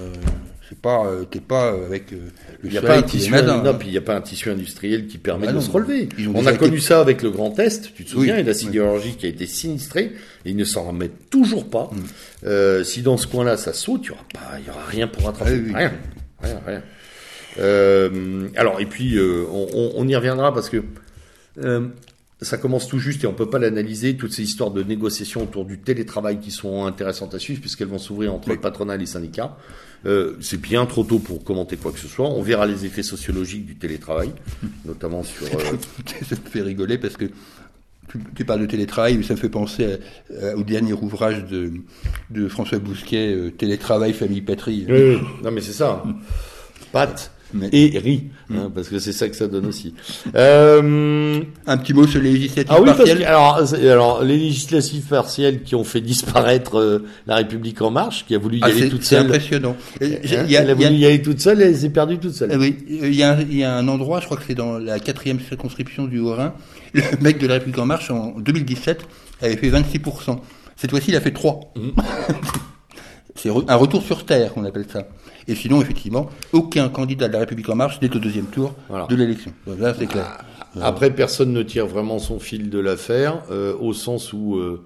c'est 0.70 0.78
pas, 0.80 1.06
euh, 1.06 1.24
t'es 1.24 1.40
pas 1.40 1.72
euh, 1.74 1.86
avec 1.86 2.12
euh, 2.12 2.18
le 2.62 2.70
Il 2.70 2.72
n'y 2.72 2.78
a 2.78 2.82
soleil 2.82 2.94
pas 2.96 3.00
un 3.00 3.02
tous 3.08 3.14
les 3.16 3.20
tissu, 3.22 3.32
non, 3.32 3.66
hein. 3.66 3.74
puis 3.74 3.88
il 3.88 3.94
y 3.94 3.98
a 3.98 4.02
pas 4.02 4.16
un 4.16 4.22
tissu 4.22 4.50
industriel 4.50 5.08
qui 5.08 5.18
permet 5.18 5.46
Ah 5.48 5.52
de 5.52 5.56
non, 5.58 5.62
se 5.62 5.72
relever. 5.72 6.10
On 6.34 6.46
a 6.46 6.50
été- 6.52 6.58
connu 6.60 6.80
ça 6.80 7.00
avec 7.00 7.22
le 7.22 7.32
Grand 7.32 7.58
Est, 7.60 7.94
tu 7.94 8.04
te 8.04 8.10
souviens, 8.10 8.36
Oui, 8.36 8.40
et 8.42 8.44
la 8.44 8.52
oui. 8.52 8.58
sidérurgie 8.58 9.16
qui 9.16 9.26
a 9.28 9.30
été 9.30 9.46
sinistrée, 9.48 10.12
et 10.46 10.50
ils 10.50 10.56
ne 10.58 10.66
s'en 10.66 10.84
remettent 10.88 11.30
toujours 11.30 11.70
pas. 11.70 11.90
Mm. 11.94 11.98
Euh, 12.48 12.84
si 12.84 13.02
dans 13.02 13.18
ce 13.18 13.28
coin-là 13.28 13.56
ça 13.58 13.72
saute, 13.74 14.02
il 14.04 14.08
y 14.08 14.12
aura 14.12 14.26
pas, 14.34 14.60
il 14.60 14.66
y 14.68 14.70
aura 14.70 14.86
rien 14.86 15.08
pour 15.08 15.24
rattraper. 15.24 15.52
Ah 15.54 15.64
oui. 15.66 15.74
Rien, 15.74 15.92
rien, 16.42 16.62
rien. 16.68 16.82
Alors 18.56 18.80
et 18.82 18.86
puis 18.86 19.18
on, 19.20 19.68
on- 19.74 19.92
on 19.96 20.08
y 20.08 20.16
reviendra 20.16 20.54
parce 20.54 20.70
que 20.70 20.84
ça 22.42 22.58
commence 22.58 22.88
tout 22.88 23.00
juste 23.00 23.24
et 23.24 23.28
on 23.28 23.34
peut 23.34 23.50
pas 23.50 23.58
l'analyser 23.58 24.16
toutes 24.16 24.32
ces 24.34 24.44
histoires 24.44 24.70
de 24.70 24.84
négociations 24.84 25.42
autour 25.42 25.66
du 25.66 25.80
télétravail 25.80 26.40
qui 26.40 26.52
sont 26.52 26.86
intéressantes 26.86 27.34
à 27.34 27.40
suivre 27.40 27.62
puisqu'elles 27.62 27.88
vont 27.88 27.98
s'ouvrir 27.98 28.32
entre 28.34 28.50
le 28.50 28.58
patronat 28.58 28.94
et 28.96 29.00
les 29.00 29.06
syndicats. 29.08 29.58
Euh, 30.06 30.36
c'est 30.42 30.62
bien 30.62 30.86
trop 30.86 31.04
tôt 31.04 31.20
pour 31.20 31.44
commenter 31.44 31.76
quoi 31.76 31.92
que 31.92 32.00
ce 32.00 32.08
soit. 32.08 32.28
On 32.30 32.42
verra 32.42 32.66
les 32.66 32.86
effets 32.86 33.04
sociologiques 33.04 33.66
du 33.66 33.76
télétravail, 33.76 34.32
notamment 34.86 35.24
sur. 35.24 35.46
euh, 35.46 35.60
ça 36.30 36.36
me 36.36 36.50
fait 36.50 36.62
rigoler 36.62 36.98
parce 36.98 37.18
que 37.18 37.26
tu, 38.10 38.20
tu 38.36 38.46
parles 38.46 38.62
de 38.62 38.68
télétravail, 38.68 39.18
mais 39.18 39.24
ça 39.24 39.34
me 39.34 39.40
fait 39.40 39.50
penser 39.50 39.98
à- 40.40 40.48
à- 40.52 40.56
au 40.56 40.64
dernier 40.64 40.94
ouvrage 40.94 41.46
de, 41.46 41.72
de 42.30 42.48
François 42.48 42.80
Bousquet, 42.80 43.34
euh, 43.34 43.50
Télétravail, 43.52 44.14
famille, 44.14 44.42
patrie. 44.42 44.86
Oui, 44.88 45.02
oui. 45.02 45.18
Non, 45.44 45.52
mais 45.52 45.62
c'est 45.62 45.74
ça. 45.74 46.04
Pâte 46.92 47.32
Mais- 47.54 47.70
et 47.72 47.98
riz, 47.98 48.24
hein, 48.54 48.70
parce 48.76 48.90
que 48.90 49.00
c'est 49.00 49.14
ça 49.14 49.30
que 49.30 49.36
ça 49.36 49.48
donne 49.48 49.68
aussi. 49.68 49.94
Euh, 50.36 51.42
Un 51.66 51.78
petit 51.78 51.94
mot 51.94 52.06
sur 52.06 52.22
les 52.22 52.34
législatives 52.34 52.72
ah 52.76 52.80
oui, 52.80 52.86
parce 52.86 52.98
partielles. 52.98 53.20
que, 53.20 53.24
alors, 53.24 53.62
c'est- 53.68 53.90
alors, 53.90 54.24
les 54.24 54.38
législatives 54.38 55.06
partielles 55.06 55.64
qui 55.64 55.74
ont 55.76 55.84
fait 55.86 56.02
disparaître 56.02 56.78
euh, 56.78 57.06
la 57.26 57.36
République 57.38 57.82
en 57.82 57.90
marche, 57.92 58.26
qui 58.28 58.36
a 58.36 58.38
voulu 58.38 58.58
y 58.58 58.60
Ah, 58.64 58.66
aller 58.68 58.80
c'est 58.82 58.90
toute 58.90 59.04
c'est 59.04 59.16
seule. 59.16 59.26
impressionnant. 59.28 59.78
Euh, 60.02 60.08
Hein, 60.24 60.46
y 60.48 60.56
a- 60.58 60.62
elle 60.62 60.70
a 60.72 60.74
il 60.74 60.82
y 60.82 60.86
a- 60.86 60.88
voulu 60.90 61.00
y 61.00 61.06
aller 61.06 61.22
toute 61.22 61.40
seule 61.40 61.62
et 61.62 61.66
elle 61.66 61.78
s'est 61.78 61.90
perdue 61.90 62.18
toute 62.18 62.34
seule. 62.34 62.50
Ah 62.54 62.58
oui, 62.58 62.76
il 62.90 63.14
y, 63.16 63.24
a 63.24 63.32
un- 63.34 63.40
il 63.42 63.58
y 63.58 63.64
a 63.64 63.74
un 63.76 63.88
endroit, 63.88 64.20
je 64.20 64.26
crois 64.26 64.38
que 64.38 64.44
c'est 64.46 64.56
dans 64.56 64.78
la 64.78 65.00
quatrième 65.00 65.40
circonscription 65.40 66.06
du 66.06 66.20
Haut-Rhin, 66.20 66.54
le 66.94 67.02
mec 67.22 67.38
de 67.40 67.48
la 67.48 67.54
République 67.56 67.80
En 67.80 67.86
Marche, 67.86 68.12
en 68.12 68.32
2017, 68.40 69.06
avait 69.42 69.56
fait 69.58 69.70
26%. 69.70 70.42
Cette 70.76 70.92
fois-ci, 70.92 71.12
il 71.12 71.16
a 71.16 71.22
fait 71.22 71.32
3. 71.32 71.72
Mhm. 71.78 71.92
c'est 73.36 73.50
un 73.50 73.76
retour 73.76 74.04
sur 74.04 74.26
Terre, 74.26 74.54
qu'on 74.54 74.66
appelle 74.66 74.86
ça. 74.92 75.08
Et 75.48 75.56
sinon, 75.56 75.82
effectivement, 75.82 76.30
aucun 76.52 76.90
candidat 76.90 77.28
de 77.28 77.34
la 77.34 77.40
République 77.40 77.70
En 77.70 77.76
Marche 77.76 78.02
n'est 78.02 78.14
au 78.16 78.20
deuxième 78.20 78.46
tour 78.48 78.74
Voilà. 78.90 79.08
de 79.08 79.16
l'élection. 79.16 79.54
Là, 79.80 79.94
c'est 79.98 80.08
clair. 80.08 80.40
Après, 80.82 81.10
personne 81.10 81.54
ne 81.54 81.64
tire 81.64 81.88
vraiment 81.88 82.20
son 82.20 82.40
fil 82.40 82.70
de 82.70 82.80
l'affaire, 82.80 83.42
euh, 83.50 83.74
au 83.80 83.94
sens 83.94 84.32
où, 84.34 84.58
euh, 84.58 84.84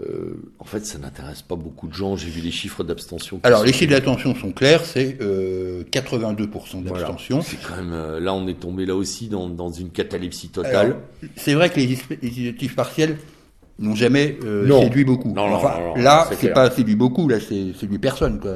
euh, 0.00 0.34
en 0.58 0.64
fait, 0.64 0.86
ça 0.86 0.98
n'intéresse 0.98 1.42
pas 1.42 1.56
beaucoup 1.56 1.86
de 1.86 1.92
gens. 1.92 2.16
J'ai 2.16 2.28
vu 2.30 2.40
les 2.40 2.50
chiffres 2.50 2.82
d'abstention. 2.82 3.40
Alors, 3.42 3.62
les 3.64 3.72
chiffres 3.72 3.90
d'attention 3.90 4.34
sont 4.34 4.52
clairs, 4.52 4.84
c'est 4.84 5.18
euh, 5.20 5.82
82% 5.90 6.82
Voilà. 6.86 6.98
d'abstention. 7.06 7.42
C'est 7.42 7.58
quand 7.60 7.76
même, 7.76 7.92
euh, 7.92 8.20
là, 8.20 8.32
on 8.32 8.46
est 8.46 8.58
tombé 8.58 8.86
là 8.86 8.94
aussi 8.94 9.28
dans, 9.28 9.48
dans 9.48 9.70
une 9.70 9.90
catalepsie 9.90 10.48
totale. 10.48 10.96
C'est 11.36 11.54
vrai 11.54 11.68
que 11.68 11.76
les 11.80 11.86
législ- 11.88 12.18
législatives 12.22 12.74
partielles 12.74 13.18
n'ont 13.78 13.94
jamais 13.96 14.38
euh, 14.44 14.66
Non. 14.66 14.82
séduit 14.82 15.04
beaucoup. 15.04 15.32
Non, 15.34 15.48
non, 15.48 15.54
enfin, 15.56 15.74
non, 15.80 15.96
non, 15.96 16.02
là, 16.02 16.28
c'est 16.38 16.52
pas 16.52 16.70
séduit 16.70 16.94
beaucoup, 16.94 17.28
là, 17.28 17.38
c'est 17.40 17.72
séduit 17.78 17.98
personne, 17.98 18.38
quoi. 18.38 18.54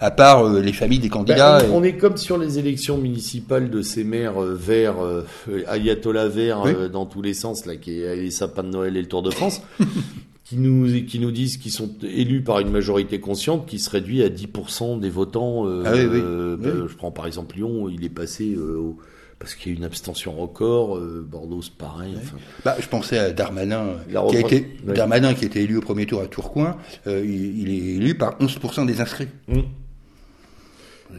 À 0.00 0.10
part 0.10 0.44
euh, 0.46 0.60
les 0.60 0.72
familles 0.72 0.98
des 0.98 1.08
candidats. 1.08 1.60
Ben, 1.60 1.68
on, 1.70 1.72
et- 1.72 1.76
on 1.76 1.82
est 1.84 1.96
comme 1.96 2.16
sur 2.16 2.36
les 2.36 2.58
élections 2.58 2.98
municipales 2.98 3.70
de 3.70 3.80
ces 3.82 4.02
maires 4.04 4.42
euh, 4.42 4.54
verts, 4.54 5.02
euh, 5.04 5.22
ayatollah 5.68 6.26
vert 6.28 6.62
Oui. 6.64 6.72
euh, 6.76 6.88
dans 6.88 7.06
tous 7.06 7.22
les 7.22 7.34
sens, 7.34 7.64
là, 7.66 7.76
qui 7.76 8.00
est 8.02 8.16
les 8.16 8.30
sapins 8.30 8.64
de 8.64 8.70
Noël 8.70 8.96
et 8.96 9.00
le 9.02 9.08
Tour 9.08 9.22
de 9.22 9.30
France, 9.30 9.62
qui 10.44 10.56
nous 10.56 10.86
qui 11.06 11.20
nous 11.20 11.30
disent 11.30 11.56
qu'ils 11.56 11.70
sont 11.70 11.90
élus 12.02 12.42
par 12.42 12.58
une 12.58 12.70
majorité 12.70 13.20
consciente 13.20 13.66
qui 13.66 13.78
se 13.78 13.88
réduit 13.88 14.24
à 14.24 14.28
10% 14.28 14.98
des 14.98 15.10
votants. 15.10 15.66
euh, 15.68 15.84
Ah 15.86 15.92
oui, 15.94 16.00
oui. 16.10 16.20
euh, 16.20 16.56
Oui. 16.58 16.64
ben, 16.66 16.86
Je 16.88 16.96
prends 16.96 17.12
par 17.12 17.28
exemple 17.28 17.54
Lyon, 17.56 17.88
il 17.88 18.04
est 18.04 18.08
passé 18.08 18.54
euh, 18.56 18.76
au- 18.78 18.96
parce 19.40 19.54
qu'il 19.56 19.72
y 19.72 19.74
a 19.74 19.78
une 19.78 19.84
abstention 19.84 20.32
record. 20.36 20.96
euh, 20.98 21.26
Bordeaux, 21.28 21.62
c'est 21.62 21.72
pareil. 21.74 22.12
enfin. 22.16 22.36
Bah, 22.64 22.76
je 22.78 22.86
pensais 22.86 23.18
à 23.18 23.30
Darmanin, 23.32 23.96
La 24.10 24.22
qui 24.26 24.36
a 24.36 24.40
été, 24.40 24.68
ouais. 24.86 24.94
Darmanin 24.94 25.34
qui 25.34 25.44
a 25.44 25.46
été 25.48 25.62
élu 25.62 25.78
au 25.78 25.80
premier 25.80 26.06
tour 26.06 26.20
à 26.20 26.26
Tourcoing. 26.28 26.76
euh, 27.08 27.22
il, 27.24 27.58
il 27.60 27.68
est 27.70 27.96
élu 27.96 28.14
par 28.16 28.38
11% 28.38 28.86
des 28.86 29.00
inscrits. 29.00 29.28
Mm. 29.48 29.54
Même, 29.54 29.64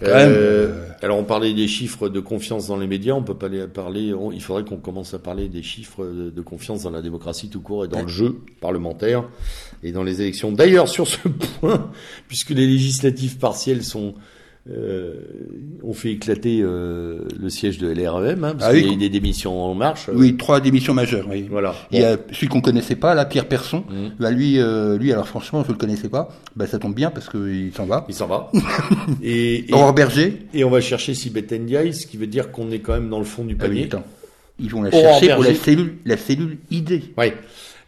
Euh, 0.03 0.87
Alors 1.01 1.17
on 1.17 1.25
parlait 1.25 1.53
des 1.53 1.67
chiffres 1.67 2.07
de 2.07 2.21
confiance 2.21 2.67
dans 2.67 2.77
les 2.77 2.87
médias, 2.87 3.13
on 3.13 3.23
peut 3.23 3.33
pas 3.37 3.49
les 3.49 3.67
parler. 3.67 4.13
on- 4.13 4.31
il 4.31 4.41
faudrait 4.41 4.63
qu'on 4.63 4.77
commence 4.77 5.13
à 5.13 5.19
parler 5.19 5.49
des 5.49 5.63
chiffres 5.63 6.05
de, 6.05 6.29
de 6.29 6.41
confiance 6.41 6.83
dans 6.83 6.91
la 6.91 7.01
démocratie 7.01 7.49
tout 7.49 7.59
court 7.59 7.83
et 7.83 7.87
dans 7.89 8.01
le 8.03 8.07
jeu 8.07 8.37
parlementaire 8.61 9.25
et 9.83 9.91
dans 9.91 10.03
les 10.03 10.21
élections. 10.21 10.53
D'ailleurs 10.53 10.87
sur 10.87 11.07
ce 11.09 11.27
point, 11.59 11.91
puisque 12.29 12.51
les 12.51 12.67
législatives 12.67 13.37
partielles 13.37 13.83
sont 13.83 14.13
euh, 14.69 15.15
ont 15.83 15.93
fait 15.93 16.11
éclater 16.11 16.59
euh, 16.61 17.19
le 17.41 17.49
siège 17.49 17.79
de 17.79 17.87
LREM, 17.91 18.43
hein, 18.43 18.53
parce 18.57 18.69
Ah 18.69 18.73
oui, 18.73 18.81
qu'il 18.81 18.89
y 18.89 18.91
a 18.91 18.95
eu 18.95 18.97
des 18.97 19.09
démissions 19.09 19.59
en 19.59 19.73
marche. 19.73 20.07
euh, 20.09 20.13
Oui, 20.15 20.37
trois 20.37 20.59
démissions 20.59 20.93
majeures. 20.93 21.25
Oui. 21.29 21.47
Voilà. 21.49 21.73
Il 21.91 21.99
y 21.99 22.03
a 22.03 22.17
celui 22.31 22.47
qu'on 22.47 22.61
connaissait 22.61 22.95
pas, 22.95 23.15
là, 23.15 23.25
Pierre 23.25 23.47
Persson. 23.47 23.83
Mhm. 23.89 24.11
Bah, 24.19 24.29
lui, 24.31 24.59
euh, 24.59 24.97
lui, 24.99 25.11
alors 25.11 25.27
franchement, 25.27 25.63
je 25.63 25.71
le 25.71 25.77
connaissais 25.77 26.09
pas. 26.09 26.29
Bah, 26.55 26.67
ça 26.67 26.77
tombe 26.77 26.93
bien 26.93 27.09
parce 27.09 27.27
qu'il 27.27 27.71
s'en 27.75 27.85
va. 27.87 28.05
Il 28.07 28.13
s'en 28.13 28.27
va. 28.27 28.51
et, 29.23 29.69
et, 29.69 29.73
Aurore 29.73 29.93
Berger. 29.93 30.43
et 30.53 30.63
on 30.63 30.69
va 30.69 30.79
chercher 30.81 31.13
Sibeth 31.15 31.51
Ndiaye, 31.51 31.93
ce 31.93 32.05
qui 32.05 32.17
veut 32.17 32.27
dire 32.27 32.51
qu'on 32.51 32.69
est 32.71 32.79
quand 32.79 32.93
même 32.93 33.09
dans 33.09 33.19
le 33.19 33.25
fond 33.25 33.43
du 33.43 33.55
Ah 33.59 33.63
oui, 33.67 33.85
panier. 33.87 34.03
Ils 34.59 34.69
vont 34.69 34.83
la 34.83 34.91
chercher 34.91 35.33
pour 35.33 35.43
la 35.43 35.55
cellule, 35.55 35.93
la 36.05 36.17
cellule 36.17 36.57
ID. 36.69 37.01
Ouais. 37.17 37.33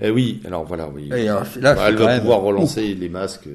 Euh, 0.02 0.10
oui, 0.10 0.42
alors 0.44 0.66
voilà, 0.66 0.90
oui. 0.92 1.08
Et 1.16 1.28
alors, 1.30 1.44
là, 1.62 1.76
Bah, 1.76 1.86
elle 1.90 1.96
va 1.98 2.20
pouvoir 2.20 2.42
relancer 2.42 2.96
les 2.96 3.10
masques. 3.10 3.48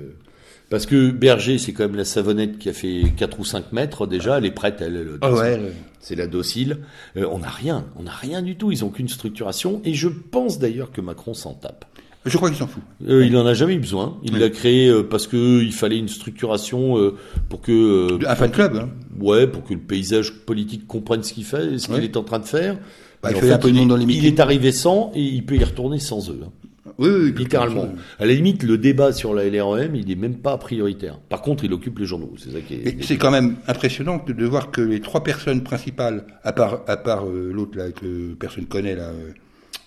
Parce 0.70 0.84
que 0.84 1.10
Berger, 1.10 1.56
c'est 1.58 1.72
quand 1.72 1.84
même 1.84 1.96
la 1.96 2.04
savonnette 2.04 2.58
qui 2.58 2.68
a 2.68 2.72
fait 2.74 3.02
4 3.16 3.40
ou 3.40 3.44
5 3.44 3.72
mètres 3.72 4.06
déjà. 4.06 4.36
Elle 4.38 4.44
est 4.44 4.50
prête, 4.50 4.76
elle. 4.80 4.96
elle- 4.96 5.18
Ah 5.22 5.32
ouais, 5.32 5.60
C'est 6.00 6.14
la 6.14 6.26
docile. 6.26 6.78
Euh, 7.16 7.26
on 7.30 7.38
n'a 7.38 7.48
rien. 7.48 7.86
On 7.98 8.02
n'a 8.02 8.10
rien 8.12 8.42
du 8.42 8.56
tout. 8.56 8.70
Ils 8.70 8.84
ont 8.84 8.90
qu'une 8.90 9.08
structuration. 9.08 9.80
Et 9.84 9.94
je 9.94 10.08
pense 10.08 10.58
d'ailleurs 10.58 10.92
que 10.92 11.00
Macron 11.00 11.32
s'en 11.34 11.54
tape. 11.54 11.84
Je 12.26 12.36
crois 12.36 12.50
qu'il 12.50 12.58
s'en 12.58 12.66
fout. 12.66 12.82
Euh, 13.08 13.24
Il 13.24 13.34
en 13.38 13.46
a 13.46 13.54
jamais 13.54 13.74
eu 13.74 13.78
besoin. 13.78 14.18
Il 14.22 14.34
Oui. 14.34 14.40
l'a 14.40 14.50
créé 14.50 14.88
euh, 14.88 15.02
parce 15.02 15.26
que 15.26 15.62
il 15.62 15.72
fallait 15.72 15.96
une 15.98 16.08
structuration 16.08 16.98
euh, 16.98 17.14
pour 17.48 17.62
que 17.62 17.72
euh, 17.72 18.18
Un 18.28 18.36
fan 18.36 18.50
club. 18.50 18.76
Hein. 18.76 18.88
ouais 19.20 19.46
pour 19.46 19.64
que 19.64 19.72
le 19.72 19.80
paysage 19.80 20.34
politique 20.44 20.86
comprenne 20.86 21.22
ce 21.22 21.32
qu'il 21.32 21.44
fait, 21.44 21.78
ce 21.78 21.86
qu'il 21.88 22.04
est 22.04 22.16
en 22.18 22.24
train 22.24 22.40
de 22.40 22.44
faire. 22.44 22.76
Bah, 23.22 23.30
il 23.32 23.36
fait 23.36 23.46
fait, 23.46 23.52
un 23.52 23.58
peu 23.58 23.70
de 23.70 23.74
il, 23.74 23.78
monde 23.80 23.88
dans 23.88 23.96
est- 23.98 24.04
les 24.04 24.14
il 24.14 24.26
est 24.26 24.38
arrivé 24.40 24.70
sans 24.70 25.10
et 25.14 25.22
il 25.22 25.44
peut 25.46 25.56
y 25.56 25.64
retourner 25.64 25.98
sans 25.98 26.28
eux. 26.30 26.40
hein. 26.44 26.50
Oui, 26.98 27.08
oui, 27.08 27.20
oui. 27.24 27.34
Littéralement. 27.36 27.88
À 28.18 28.26
la 28.26 28.32
limite, 28.34 28.62
le 28.62 28.78
débat 28.78 29.12
sur 29.12 29.34
la 29.34 29.44
LREM, 29.48 29.94
il 29.94 30.10
est 30.10 30.14
même 30.14 30.36
pas 30.36 30.56
prioritaire. 30.58 31.18
Par 31.28 31.42
contre, 31.42 31.64
il 31.64 31.72
occupe 31.72 31.98
les 31.98 32.06
journaux. 32.06 32.32
C'est 32.38 32.50
ça 32.50 32.60
qui 32.60 32.74
est. 32.74 33.02
C'est 33.02 33.16
quand 33.16 33.30
même 33.30 33.56
impressionnant 33.66 34.22
de 34.26 34.44
voir 34.46 34.70
que 34.70 34.80
les 34.80 35.00
trois 35.00 35.22
personnes 35.22 35.62
principales, 35.62 36.24
à 36.44 36.52
part, 36.52 36.80
à 36.86 36.96
part 36.96 37.26
euh, 37.26 37.50
l'autre 37.52 37.76
là, 37.78 37.90
que 37.90 38.34
personne 38.34 38.66
connaît 38.66 38.94
là, 38.96 39.04
euh, 39.10 39.30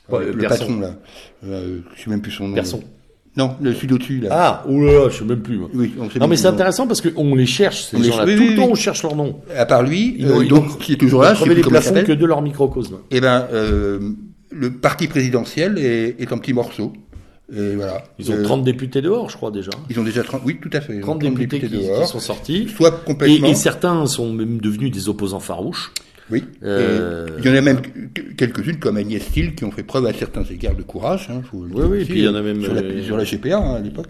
Ouais, 0.10 0.26
le 0.26 0.46
patron 0.46 0.80
là, 0.80 0.96
euh, 1.46 1.80
je 1.96 2.02
sais 2.04 2.10
même 2.10 2.22
plus 2.22 2.32
son 2.32 2.48
nom. 2.50 2.56
Persson. 2.56 2.82
Non, 3.38 3.56
le 3.62 3.74
celui 3.74 3.94
au-dessus 3.94 4.20
là. 4.20 4.28
Ah, 4.32 4.66
oulala, 4.68 5.08
je 5.10 5.20
sais 5.20 5.24
même 5.24 5.40
plus. 5.42 5.58
Oui, 5.74 5.94
on 5.98 6.10
sait 6.10 6.20
Non, 6.20 6.28
mais 6.28 6.36
c'est 6.36 6.48
intéressant 6.48 6.86
parce 6.86 7.00
qu'on 7.00 7.34
les 7.34 7.46
cherche, 7.46 7.84
ces 7.86 7.96
On 7.96 8.02
les- 8.02 8.10
gens-là. 8.10 8.26
oui, 8.26 8.36
Tout 8.36 8.42
oui, 8.42 8.50
le 8.50 8.56
temps, 8.58 8.68
on 8.72 8.76
cherche 8.76 9.04
leur 9.04 9.16
nom. 9.16 9.40
À 9.56 9.66
part 9.66 9.84
lui, 9.84 10.18
euh, 10.26 10.46
donc 10.50 10.80
qui 10.80 10.94
est 10.94 10.98
toujours 10.98 11.22
là, 11.22 11.34
je 11.34 11.40
sais 11.40 11.46
plus 11.46 11.56
les 11.56 11.62
plafonds 11.62 12.04
que 12.04 12.12
de 12.12 12.26
leur 12.26 12.42
microcosme. 12.42 12.98
Eh 13.10 13.22
ben, 13.22 13.48
euh, 13.54 14.00
le 14.52 14.72
parti 14.72 15.08
présidentiel 15.08 15.78
est, 15.78 16.16
est 16.20 16.32
en 16.32 16.38
petit 16.38 16.54
morceau. 16.54 16.94
Et 17.54 17.76
voilà. 17.76 18.04
Ils 18.18 18.32
ont 18.32 18.36
Euh, 18.36 18.44
30 18.44 18.64
députés 18.64 19.02
dehors, 19.02 19.30
je 19.30 19.36
crois 19.36 19.52
déjà. 19.52 19.72
Ils 19.90 20.00
ont 20.00 20.04
déjà 20.04 20.24
30, 20.24 20.42
oui, 20.46 20.58
tout 20.62 20.70
à 20.74 20.80
fait. 20.80 20.94
Ils 20.96 21.00
ont 21.04 21.18
30 21.18 21.20
députés, 21.20 21.60
qui, 21.60 21.68
qui 21.68 21.78
dehors. 21.86 22.08
sont 22.08 22.20
sortis. 22.20 22.70
Soit 22.74 23.02
Et, 23.02 23.06
complètement. 23.06 23.48
et 23.48 23.56
certains 23.56 24.06
sont 24.06 24.32
même 24.32 24.60
devenus 24.62 24.92
des 24.92 25.10
opposants 25.10 25.40
farouches. 25.42 25.92
Oui. 26.30 26.46
Euh, 26.64 27.28
Il 27.40 27.46
y 27.46 27.50
en 27.50 27.56
a 27.56 27.60
même 27.62 27.82
quelques-unes 28.38 28.78
comme 28.80 28.96
Agnès 28.96 29.22
Steele 29.22 29.54
qui 29.54 29.66
ont 29.66 29.72
fait 29.72 29.84
preuve 29.84 30.06
à 30.06 30.14
certains 30.14 30.44
égards 30.46 30.76
de 30.76 30.84
courage. 30.84 31.28
Hein, 31.30 31.42
faut 31.52 31.58
Oui, 31.58 31.68
oui, 31.90 31.98
aussi, 31.98 32.06
puis 32.12 32.20
il 32.20 32.26
y 32.26 32.28
en 32.30 32.36
a 32.36 32.42
même, 32.42 32.62
sur 32.64 32.74
la, 32.74 32.82
euh, 32.82 33.04
sur 33.04 33.18
la 33.18 33.26
GPA 33.26 33.58
hein, 33.58 33.76
à 33.76 33.80
l'époque. 33.80 34.08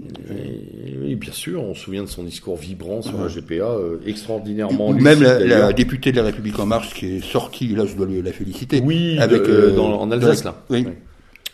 Et- 0.00 0.96
oui, 1.00 1.14
bien 1.14 1.32
sûr, 1.32 1.62
on 1.62 1.74
se 1.74 1.82
souvient 1.82 2.02
de 2.02 2.08
son 2.08 2.24
discours 2.24 2.56
vibrant 2.56 3.02
sur 3.02 3.20
la 3.20 3.28
GPA, 3.28 3.64
euh, 3.64 3.98
extraordinairement 4.06 4.88
Ou 4.88 4.94
même 4.98 5.22
la, 5.22 5.72
députée 5.72 6.10
de 6.12 6.16
la 6.16 6.24
République 6.24 6.58
en 6.58 6.66
marche 6.66 6.94
qui 6.94 7.16
est 7.16 7.20
sortie, 7.24 7.68
là 7.68 7.84
je 7.86 7.94
dois 7.94 8.06
le- 8.06 8.20
la 8.20 8.32
féliciter. 8.32 8.80
Oui, 8.82 9.18
avec 9.18 9.42
de- 9.42 9.50
euh, 9.50 9.70
dans- 9.76 10.00
en 10.00 10.10
Alsace, 10.10 10.44
là. 10.44 10.62
Oui. 10.70 10.84
Ouais. 10.86 10.96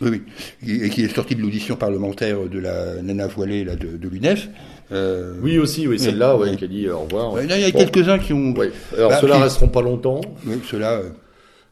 Oui, 0.01 0.23
oui. 0.62 0.81
Et 0.85 0.90
qui 0.90 1.02
est 1.02 1.12
sortie 1.12 1.35
de 1.35 1.40
l'audition 1.43 1.74
parlementaire 1.74 2.39
de 2.48 2.59
la 2.60 3.02
nana 3.02 3.27
voilée 3.27 3.65
là, 3.65 3.74
de, 3.74 3.97
de 3.97 4.09
l'UNEF. 4.09 4.48
Euh, 4.93 5.35
Oui, 5.43 5.59
aussi, 5.59 5.89
oui, 5.89 5.98
celle-là, 5.98 6.36
ouais, 6.36 6.51
Oui. 6.51 6.56
qui 6.56 6.65
a 6.65 6.69
dit 6.69 6.86
euh, 6.86 6.94
au 6.94 7.01
revoir. 7.01 7.32
ouais, 7.32 7.47
là, 7.48 7.59
il 7.59 7.62
y 7.62 7.65
a 7.65 7.70
Bon, 7.73 7.78
quelques-uns 7.81 8.19
qui 8.20 8.32
ont. 8.32 8.55
ouais. 8.55 8.70
Alors, 8.97 9.10
Bah, 9.10 9.19
ceux-là 9.20 9.36
qui- 9.36 9.43
resteront 9.43 9.69
pas 9.69 9.82
longtemps. 9.82 10.20
Oui, 10.47 10.55
ceux-là. 10.70 10.93
euh, 11.01 11.09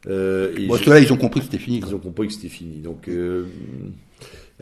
Euh, 0.09 0.52
bon, 0.68 0.76
ceux-là, 0.76 0.98
ils 1.01 1.12
ont 1.12 1.16
compris 1.16 1.40
que 1.40 1.47
c'était 1.47 1.59
fini. 1.59 1.78
quoi. 1.80 1.90
Ils 1.90 1.94
ont 1.94 1.98
compris 2.01 2.26
que 2.26 2.32
c'était 2.34 2.48
fini. 2.48 2.78
Donc 2.80 3.09
euh, 3.09 3.44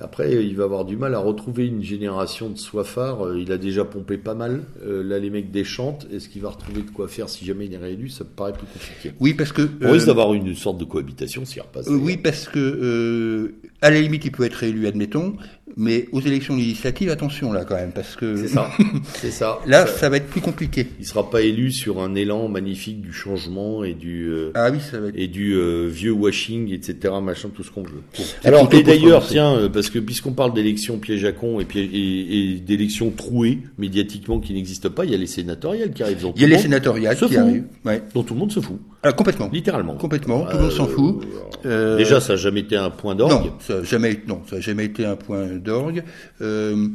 après, 0.01 0.45
il 0.45 0.57
va 0.57 0.65
avoir 0.65 0.85
du 0.85 0.97
mal 0.97 1.15
à 1.15 1.21
retrouver 1.21 1.69
une 1.69 1.83
génération 1.83 2.51
de 2.51 2.59
soifards. 2.59 3.27
Euh, 3.27 3.39
Il 3.39 3.53
a 3.53 3.59
déjà 3.59 3.85
pompé 3.85 4.19
pas 4.19 4.35
mal. 4.35 4.65
Euh, 4.85 5.05
là, 5.05 5.21
les 5.21 5.31
mecs 5.31 5.53
déchantent. 5.53 6.09
Est-ce 6.13 6.29
qu'il 6.29 6.43
va 6.43 6.51
retrouver 6.51 6.83
de 6.83 6.91
quoi 6.91 7.07
faire 7.07 7.29
si 7.29 7.45
jamais 7.45 7.67
il 7.67 7.75
est 7.75 7.79
réélu? 7.79 8.09
Ça 8.09 8.25
me 8.25 8.29
paraît 8.31 8.53
plus 8.53 8.67
compliqué. 8.67 9.15
Oui, 9.21 9.35
parce 9.35 9.53
que. 9.53 9.69
On 9.83 9.93
risque 9.93 10.05
euh, 10.05 10.07
d'avoir 10.09 10.35
une 10.35 10.53
sorte 10.57 10.79
de 10.79 10.85
cohabitation 10.85 11.45
s'il 11.45 11.63
repasse. 11.63 11.87
Euh, 11.87 11.95
oui, 11.95 12.17
parce 12.17 12.49
que 12.49 12.59
euh, 12.59 13.55
à 13.85 13.91
la 13.91 14.01
limite, 14.01 14.25
il 14.25 14.33
peut 14.33 14.45
être 14.45 14.63
élu, 14.65 14.87
admettons, 14.87 15.35
mais 15.77 16.07
aux 16.13 16.21
élections 16.21 16.57
législatives, 16.57 17.11
attention 17.11 17.53
là 17.53 17.65
quand 17.65 17.75
même, 17.75 17.93
parce 17.93 18.17
que 18.17 18.37
C'est 18.37 18.49
ça. 18.49 18.71
C'est 19.15 19.31
ça. 19.31 19.59
là, 19.67 19.87
Ça- 19.87 19.99
ça 19.99 20.09
va 20.09 20.17
être 20.19 20.29
plus 20.29 20.41
compliqué. 20.41 20.87
Il 21.01 21.05
sera 21.07 21.29
pas 21.31 21.43
élu 21.43 21.71
sur 21.73 22.01
un 22.01 22.15
élan 22.15 22.49
magnifique 22.49 23.01
du 23.01 23.13
changement 23.13 23.83
et 23.85 23.95
du 23.95 24.29
euh, 24.29 24.51
Ah 24.55 24.71
oui, 24.71 24.79
ça 24.81 25.01
va 25.01 25.09
être. 25.09 25.15
et 25.19 25.27
du 25.29 25.55
euh, 25.55 25.89
vieux 25.89 26.13
washing, 26.13 26.73
etc. 26.73 27.15
Machin, 27.23 27.51
tout 27.55 27.63
ce 27.63 27.71
qu'on 27.71 27.83
veut. 27.83 28.03
Alors, 28.45 28.69
et 28.73 28.83
d'ailleurs, 28.83 29.27
tiens, 29.27 29.55
euh, 29.57 29.69
parce 29.69 29.91
que 29.91 29.99
puisqu'on 29.99 30.33
parle 30.33 30.55
d'élections 30.55 30.99
piège 30.99 31.25
à 31.25 31.33
con 31.33 31.61
et, 31.61 31.65
piège- 31.65 31.91
et, 31.93 32.55
et 32.55 32.61
d'élections 32.61 33.11
trouées 33.11 33.59
médiatiquement 33.79 34.41
qui 34.41 34.53
n'existent 34.55 34.91
pas, 34.91 35.05
il 35.05 35.11
y 35.11 35.15
a 35.15 35.19
les 35.19 35.27
sénatoriales 35.27 35.93
qui 35.93 36.03
arrivent. 36.03 36.27
Il 36.37 36.43
y 36.43 36.45
a 36.45 36.49
les 36.49 36.59
sénatoriales 36.59 37.17
qui 37.17 37.37
arrivent. 37.37 37.65
Ouais. 37.85 38.03
dont 38.15 38.23
tout 38.23 38.35
le 38.35 38.41
monde 38.41 38.53
se 38.53 38.61
fout, 38.61 38.79
Ah, 39.05 39.13
complètement. 39.13 39.49
littéralement. 39.53 39.95
Complètement, 39.95 40.47
tout 40.47 40.57
le 40.57 40.63
monde 40.65 40.73
s'en 40.73 40.85
Euh, 40.87 40.89
fout. 40.89 41.25
Euh, 41.67 41.97
Déjà, 41.97 42.21
ça 42.21 42.33
n'a 42.33 42.37
jamais 42.37 42.61
été 42.61 42.77
un 42.77 42.91
point 42.91 43.15
d'orgue. 43.15 43.33
Non, 43.47 43.53
ça 43.61 43.77
n'a 43.77 43.83
jamais, 43.85 44.19
non, 44.27 44.41
ça 44.51 44.57
a 44.57 44.61
jamais 44.61 44.87
été 44.87 45.05
un 45.05 45.17
point 45.17 45.47
d'orgue. 45.47 46.03
Euh, 46.41 46.89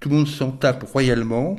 tout 0.00 0.08
le 0.08 0.14
monde 0.16 0.28
s'en 0.28 0.50
tape 0.52 0.84
royalement. 0.92 1.56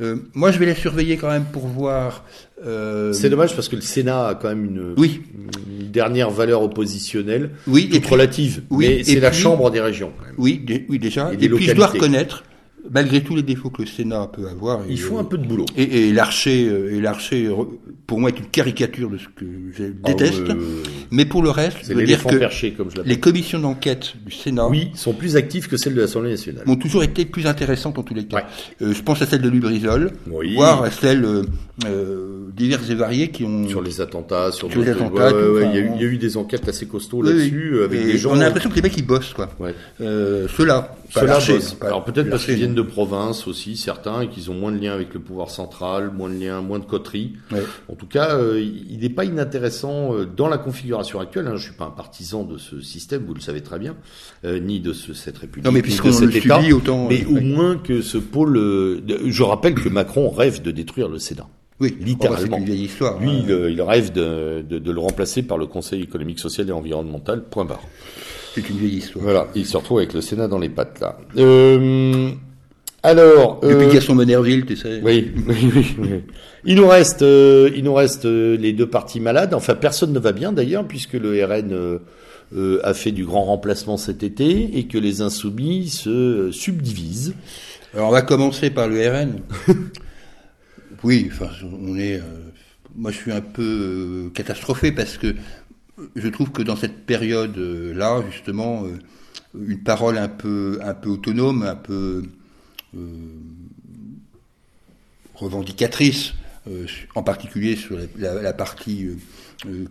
Euh, 0.00 0.16
moi, 0.34 0.50
je 0.52 0.58
vais 0.58 0.66
les 0.66 0.74
surveiller 0.74 1.16
quand 1.18 1.28
même 1.28 1.44
pour 1.44 1.66
voir. 1.66 2.24
euh, 2.66 3.12
C'est 3.12 3.28
dommage 3.28 3.54
parce 3.54 3.68
que 3.68 3.76
le 3.76 3.82
Sénat 3.82 4.28
a 4.28 4.34
quand 4.34 4.48
même 4.48 4.64
une, 4.64 4.94
Oui, 4.96 5.20
une 5.80 5.90
dernière 5.90 6.30
valeur 6.30 6.62
oppositionnelle, 6.62 7.50
oui, 7.66 7.88
et 7.90 7.96
toute 7.96 8.02
puis, 8.04 8.10
relative, 8.12 8.62
oui, 8.70 8.86
mais 8.88 8.94
et 9.00 9.04
c'est 9.04 9.20
la 9.20 9.32
chambre 9.32 9.70
des 9.70 9.80
régions. 9.82 10.10
quand 10.18 10.24
même. 10.26 10.34
oui, 10.38 10.64
oui, 10.88 10.98
déjà. 10.98 11.30
Et 11.38 11.44
Et, 11.44 11.48
puis, 11.50 11.66
je 11.66 11.72
dois 11.74 11.86
localités. 11.86 11.98
reconnaître, 12.06 12.42
malgré 12.90 13.22
tous 13.22 13.36
les 13.36 13.42
défauts 13.42 13.70
que 13.70 13.82
le 13.82 13.88
Sénat 13.88 14.28
peut 14.32 14.48
avoir. 14.48 14.80
et, 14.82 14.86
Il 14.90 14.98
faut 15.00 15.16
euh, 15.16 15.20
un 15.20 15.24
peu 15.24 15.38
de 15.38 15.46
boulot. 15.46 15.66
Et, 15.76 16.08
et 16.08 16.12
l'archer, 16.12 16.68
euh, 16.68 16.94
et 16.96 17.00
l'archer, 17.00 17.48
pour 18.06 18.20
moi, 18.20 18.30
est 18.30 18.38
une 18.38 18.46
caricature 18.46 19.08
de 19.10 19.18
ce 19.18 19.24
que 19.28 19.44
je 19.76 19.84
déteste. 20.04 20.42
Ah, 20.48 20.52
euh, 20.52 20.82
Mais 21.10 21.24
pour 21.24 21.42
le 21.42 21.50
reste, 21.50 21.78
je 21.88 21.94
veux 21.94 22.04
dire 22.04 22.22
que 22.24 22.36
perché, 22.36 22.72
comme 22.72 22.90
je 22.94 23.00
les 23.02 23.18
commissions 23.20 23.58
d'enquête 23.58 24.14
du 24.26 24.32
Sénat 24.32 24.68
Oui, 24.68 24.90
sont 24.94 25.12
plus 25.14 25.36
actifs 25.36 25.68
que 25.68 25.76
celles 25.76 25.94
de 25.94 26.00
l'Assemblée 26.00 26.30
nationale. 26.30 26.64
m'ont 26.66 26.76
toujours 26.76 27.02
été 27.02 27.24
plus 27.24 27.46
intéressantes 27.46 27.98
en 27.98 28.02
tous 28.02 28.14
les 28.14 28.24
cas. 28.26 28.36
Ouais. 28.38 28.44
Euh, 28.88 28.92
je 28.94 29.02
pense 29.02 29.22
à 29.22 29.26
celle 29.26 29.42
de 29.42 29.48
Lubrizol, 29.48 30.12
Oui. 30.30 30.54
voire 30.54 30.82
à 30.82 30.90
celles 30.90 31.24
euh, 31.86 32.48
diverses 32.54 32.90
et 32.90 32.94
variées 32.94 33.28
qui 33.28 33.44
ont. 33.44 33.68
Sur 33.68 33.82
les 33.82 34.00
attentats, 34.00 34.52
sur, 34.52 34.70
Sur 34.70 34.80
les 34.82 34.90
attentats, 34.90 35.34
ouais, 35.34 35.48
ouais, 35.48 35.70
il, 35.72 35.74
y 35.74 35.78
a 35.78 35.80
eu, 35.80 35.88
on- 35.90 35.96
il 35.96 36.02
y 36.02 36.04
a 36.04 36.08
eu 36.08 36.16
des 36.18 36.36
enquêtes 36.36 36.68
assez 36.68 36.86
costauds 36.86 37.22
là-dessus, 37.22 37.82
avec 37.84 38.00
Et 38.00 38.04
des 38.04 38.18
gens. 38.18 38.30
On 38.32 38.40
a 38.40 38.44
l'impression 38.44 38.70
que 38.70 38.74
les 38.76 38.82
mecs 38.82 38.96
ils 38.96 39.06
bossent 39.06 39.32
quoi. 39.34 39.48
Ouais. 39.58 39.74
Euh, 40.00 40.46
Ceux-là. 40.56 40.94
Pas 41.14 41.26
pas- 41.80 41.86
Alors 41.86 42.04
peut-être 42.04 42.30
parce 42.30 42.44
qu'ils 42.44 42.54
viennent 42.54 42.74
de 42.74 42.82
province 42.82 43.46
aussi, 43.46 43.76
certains, 43.76 44.22
et 44.22 44.28
qu'ils 44.28 44.50
ont 44.50 44.54
moins 44.54 44.72
de 44.72 44.78
liens 44.78 44.92
avec 44.94 45.12
le 45.14 45.20
pouvoir 45.20 45.50
central, 45.50 46.10
moins 46.12 46.28
de 46.30 46.34
liens, 46.38 46.60
moins 46.60 46.78
de 46.78 46.84
coteries. 46.84 47.32
Ouais. 47.50 47.62
En 47.88 47.94
tout 47.94 48.06
cas, 48.06 48.36
euh, 48.36 48.60
il 48.60 48.98
n'est 49.00 49.08
pas 49.08 49.24
inintéressant 49.24 50.14
euh, 50.14 50.24
dans 50.26 50.48
la 50.48 50.58
configuration 50.58 51.20
actuelle. 51.20 51.46
Hein, 51.46 51.56
je 51.56 51.64
suis 51.64 51.72
pas 51.76 51.84
un 51.84 51.90
partisan 51.90 52.44
de 52.44 52.58
ce 52.58 52.80
système, 52.80 53.24
vous 53.26 53.34
le 53.34 53.40
savez 53.40 53.60
très 53.62 53.78
bien, 53.78 53.94
euh, 54.44 54.58
ni 54.58 54.80
de 54.80 54.92
ce, 54.92 55.12
cette 55.14 55.38
république, 55.38 55.64
Non 55.64 55.72
mais 55.72 55.78
ni 55.78 55.82
puisqu'on 55.82 56.08
de 56.08 56.12
cet 56.14 56.30
le 56.30 56.36
État. 56.36 56.58
subit 56.60 56.72
autant. 56.72 57.08
Mais 57.08 57.24
euh, 57.24 57.36
au 57.36 57.40
moins 57.40 57.76
que 57.76 58.02
ce 58.02 58.18
pôle. 58.18 58.56
euh, 58.56 59.00
je 59.26 59.42
rappelle 59.42 59.74
que 59.74 59.88
Macron 59.88 60.30
rêve 60.30 60.62
de 60.62 60.70
détruire 60.70 61.08
le 61.08 61.18
Sénat. 61.18 61.46
oui, 61.80 61.96
littéralement. 62.00 62.46
Oh, 62.46 62.50
bah, 62.50 62.58
une 62.58 62.64
vieille 62.64 62.84
histoire. 62.84 63.18
Lui, 63.20 63.30
hein. 63.30 63.42
il, 63.44 63.50
euh, 63.52 63.70
il 63.70 63.82
rêve 63.82 64.12
de, 64.12 64.62
de, 64.68 64.78
de 64.78 64.90
le 64.92 65.00
remplacer 65.00 65.42
par 65.42 65.58
le 65.58 65.66
Conseil 65.66 66.02
économique, 66.02 66.38
social 66.38 66.68
et 66.68 66.72
environnemental. 66.72 67.42
Point 67.44 67.64
barre. 67.64 67.82
C'est 68.54 68.68
une 68.68 68.76
vieille 68.76 68.96
histoire. 68.98 69.24
Voilà, 69.24 69.48
il 69.54 69.66
se 69.66 69.76
retrouve 69.76 69.98
avec 69.98 70.12
le 70.12 70.20
Sénat 70.20 70.48
dans 70.48 70.58
les 70.58 70.68
pattes 70.68 71.00
là. 71.00 71.18
Euh, 71.38 72.30
alors, 73.02 73.60
Depuis 73.62 73.98
euh, 73.98 74.14
Monerville, 74.14 74.64
tu 74.66 74.76
sais. 74.76 75.00
oui, 75.02 75.32
oui, 75.48 75.56
oui, 75.74 75.96
oui. 75.98 76.08
Il 76.64 76.76
nous 76.76 76.86
reste, 76.86 77.22
euh, 77.22 77.70
il 77.74 77.82
nous 77.84 77.94
reste 77.94 78.26
euh, 78.26 78.56
les 78.56 78.72
deux 78.72 78.88
partis 78.88 79.18
malades. 79.20 79.54
Enfin, 79.54 79.74
personne 79.74 80.12
ne 80.12 80.18
va 80.20 80.30
bien 80.32 80.52
d'ailleurs, 80.52 80.86
puisque 80.86 81.14
le 81.14 81.44
RN 81.44 81.72
euh, 81.72 81.98
euh, 82.54 82.78
a 82.84 82.94
fait 82.94 83.10
du 83.10 83.24
grand 83.24 83.44
remplacement 83.44 83.96
cet 83.96 84.22
été 84.22 84.78
et 84.78 84.86
que 84.86 84.98
les 84.98 85.20
insoumis 85.22 85.88
se 85.88 86.10
euh, 86.10 86.52
subdivisent. 86.52 87.34
Alors 87.94 88.08
on 88.08 88.12
va 88.12 88.22
commencer 88.22 88.70
par 88.70 88.86
le 88.88 89.00
RN. 89.08 89.40
oui, 91.02 91.28
enfin 91.32 91.48
on 91.86 91.96
est. 91.98 92.16
euh, 92.16 92.22
moi 92.94 93.10
je 93.10 93.16
suis 93.16 93.32
un 93.32 93.40
peu 93.40 93.62
euh, 93.62 94.30
catastrophé 94.34 94.92
parce 94.92 95.16
que 95.18 95.34
je 96.16 96.28
trouve 96.28 96.50
que 96.52 96.62
dans 96.62 96.76
cette 96.76 97.04
période 97.06 97.56
euh, 97.58 97.94
là 97.94 98.22
justement 98.30 98.84
euh, 98.84 98.98
une 99.68 99.82
parole 99.82 100.18
un 100.18 100.28
peu 100.28 100.78
un 100.82 100.94
peu 100.94 101.10
autonome, 101.10 101.62
un 101.62 101.74
peu 101.76 102.22
euh, 102.96 103.00
revendicatrice, 105.34 106.34
euh, 106.68 106.86
en 107.14 107.22
particulier 107.22 107.76
sur 107.76 107.96
la, 107.96 108.04
la- 108.34 108.42
la 108.42 108.52
partie 108.52 109.08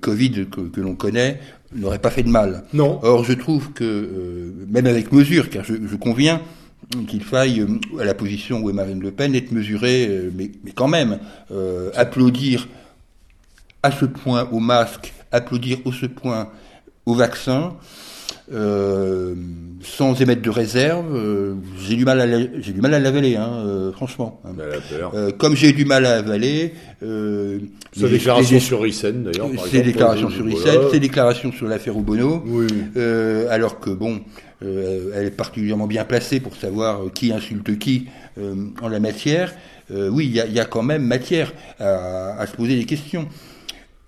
Covid 0.01 0.47
que, 0.51 0.61
que 0.61 0.81
l'on 0.81 0.95
connaît, 0.95 1.39
n'aurait 1.73 1.99
pas 1.99 2.09
fait 2.11 2.23
de 2.23 2.29
mal. 2.29 2.63
Non. 2.73 2.99
Or, 3.03 3.23
je 3.23 3.33
trouve 3.33 3.71
que, 3.71 4.53
même 4.67 4.85
avec 4.85 5.11
mesure, 5.13 5.49
car 5.49 5.63
je, 5.63 5.75
je 5.75 5.95
conviens 5.95 6.41
qu'il 7.07 7.23
faille, 7.23 7.65
à 7.99 8.03
la 8.03 8.13
position 8.13 8.59
où 8.61 8.69
est 8.69 8.73
Marine 8.73 8.99
Le 9.01 9.11
Pen, 9.11 9.33
être 9.33 9.51
mesuré, 9.53 10.29
mais, 10.35 10.51
mais 10.65 10.71
quand 10.71 10.89
même, 10.89 11.19
euh, 11.51 11.89
applaudir 11.95 12.67
à 13.81 13.91
ce 13.91 14.03
point 14.05 14.47
au 14.51 14.59
masque, 14.59 15.13
applaudir 15.31 15.79
au 15.85 15.91
ce 15.91 16.05
point 16.05 16.49
au 17.05 17.13
vaccin, 17.13 17.73
euh, 18.53 19.33
sans 19.81 20.19
émettre 20.21 20.41
de 20.41 20.49
réserve, 20.49 21.15
euh, 21.15 21.55
j'ai 21.79 21.95
du 21.95 22.05
mal 22.05 22.19
à 22.19 22.27
j'ai 22.59 22.73
du 22.73 22.81
mal 22.81 22.93
à 22.93 22.99
l'avaler, 22.99 23.35
hein, 23.37 23.49
euh, 23.65 23.91
franchement. 23.91 24.41
hein. 24.45 25.29
Comme 25.37 25.55
j'ai 25.55 25.71
du 25.73 25.85
mal 25.85 26.05
à 26.05 26.17
avaler, 26.17 26.73
euh, 27.03 27.59
Sa 27.97 28.05
les- 28.07 28.13
déclaration 28.13 28.55
les- 28.55 28.59
sur 28.59 28.85
Hyssen 28.85 29.23
d'ailleurs. 29.23 29.47
exemple, 29.47 29.69
déclarations 29.83 30.29
sur 30.29 30.91
ses 30.91 30.99
déclarations 30.99 31.51
sur 31.51 31.67
l'affaire 31.67 31.97
Obono, 31.97 32.43
Oui. 32.45 32.67
alors 33.49 33.79
que 33.79 33.89
bon, 33.89 34.21
elle 34.61 35.25
est 35.25 35.35
particulièrement 35.35 35.87
bien 35.87 36.03
placée 36.05 36.39
pour 36.39 36.55
savoir 36.55 37.01
qui 37.13 37.31
insulte 37.31 37.77
qui 37.79 38.07
en 38.81 38.87
la 38.89 38.99
matière. 38.99 39.53
Oui, 39.89 40.25
il 40.27 40.33
y 40.35 40.39
a, 40.39 40.45
il 40.45 40.53
y 40.53 40.59
a 40.59 40.65
quand 40.65 40.83
même 40.83 41.03
matière 41.03 41.51
à, 41.79 42.39
à 42.39 42.47
se 42.47 42.55
poser 42.55 42.77
des 42.77 42.85
questions. 42.85 43.27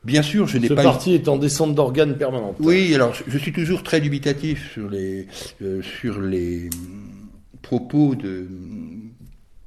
Bien 0.03 0.21
sûr, 0.21 0.47
je 0.47 0.57
n'ai 0.57 0.67
Ce 0.67 0.73
pas. 0.73 0.83
parti 0.83 1.13
est 1.13 1.27
en 1.27 1.37
descente 1.37 1.75
d'organes 1.75 2.17
permanente. 2.17 2.57
Oui, 2.59 2.93
alors 2.93 3.13
je, 3.27 3.37
suis 3.37 3.53
toujours 3.53 3.83
très 3.83 4.01
dubitatif 4.01 4.71
sur 4.73 4.89
les 4.89 5.27
euh, 5.61 5.81
sur 5.81 6.19
les 6.19 6.69
hum, 6.73 7.29
propos 7.61 8.15
de 8.15 8.47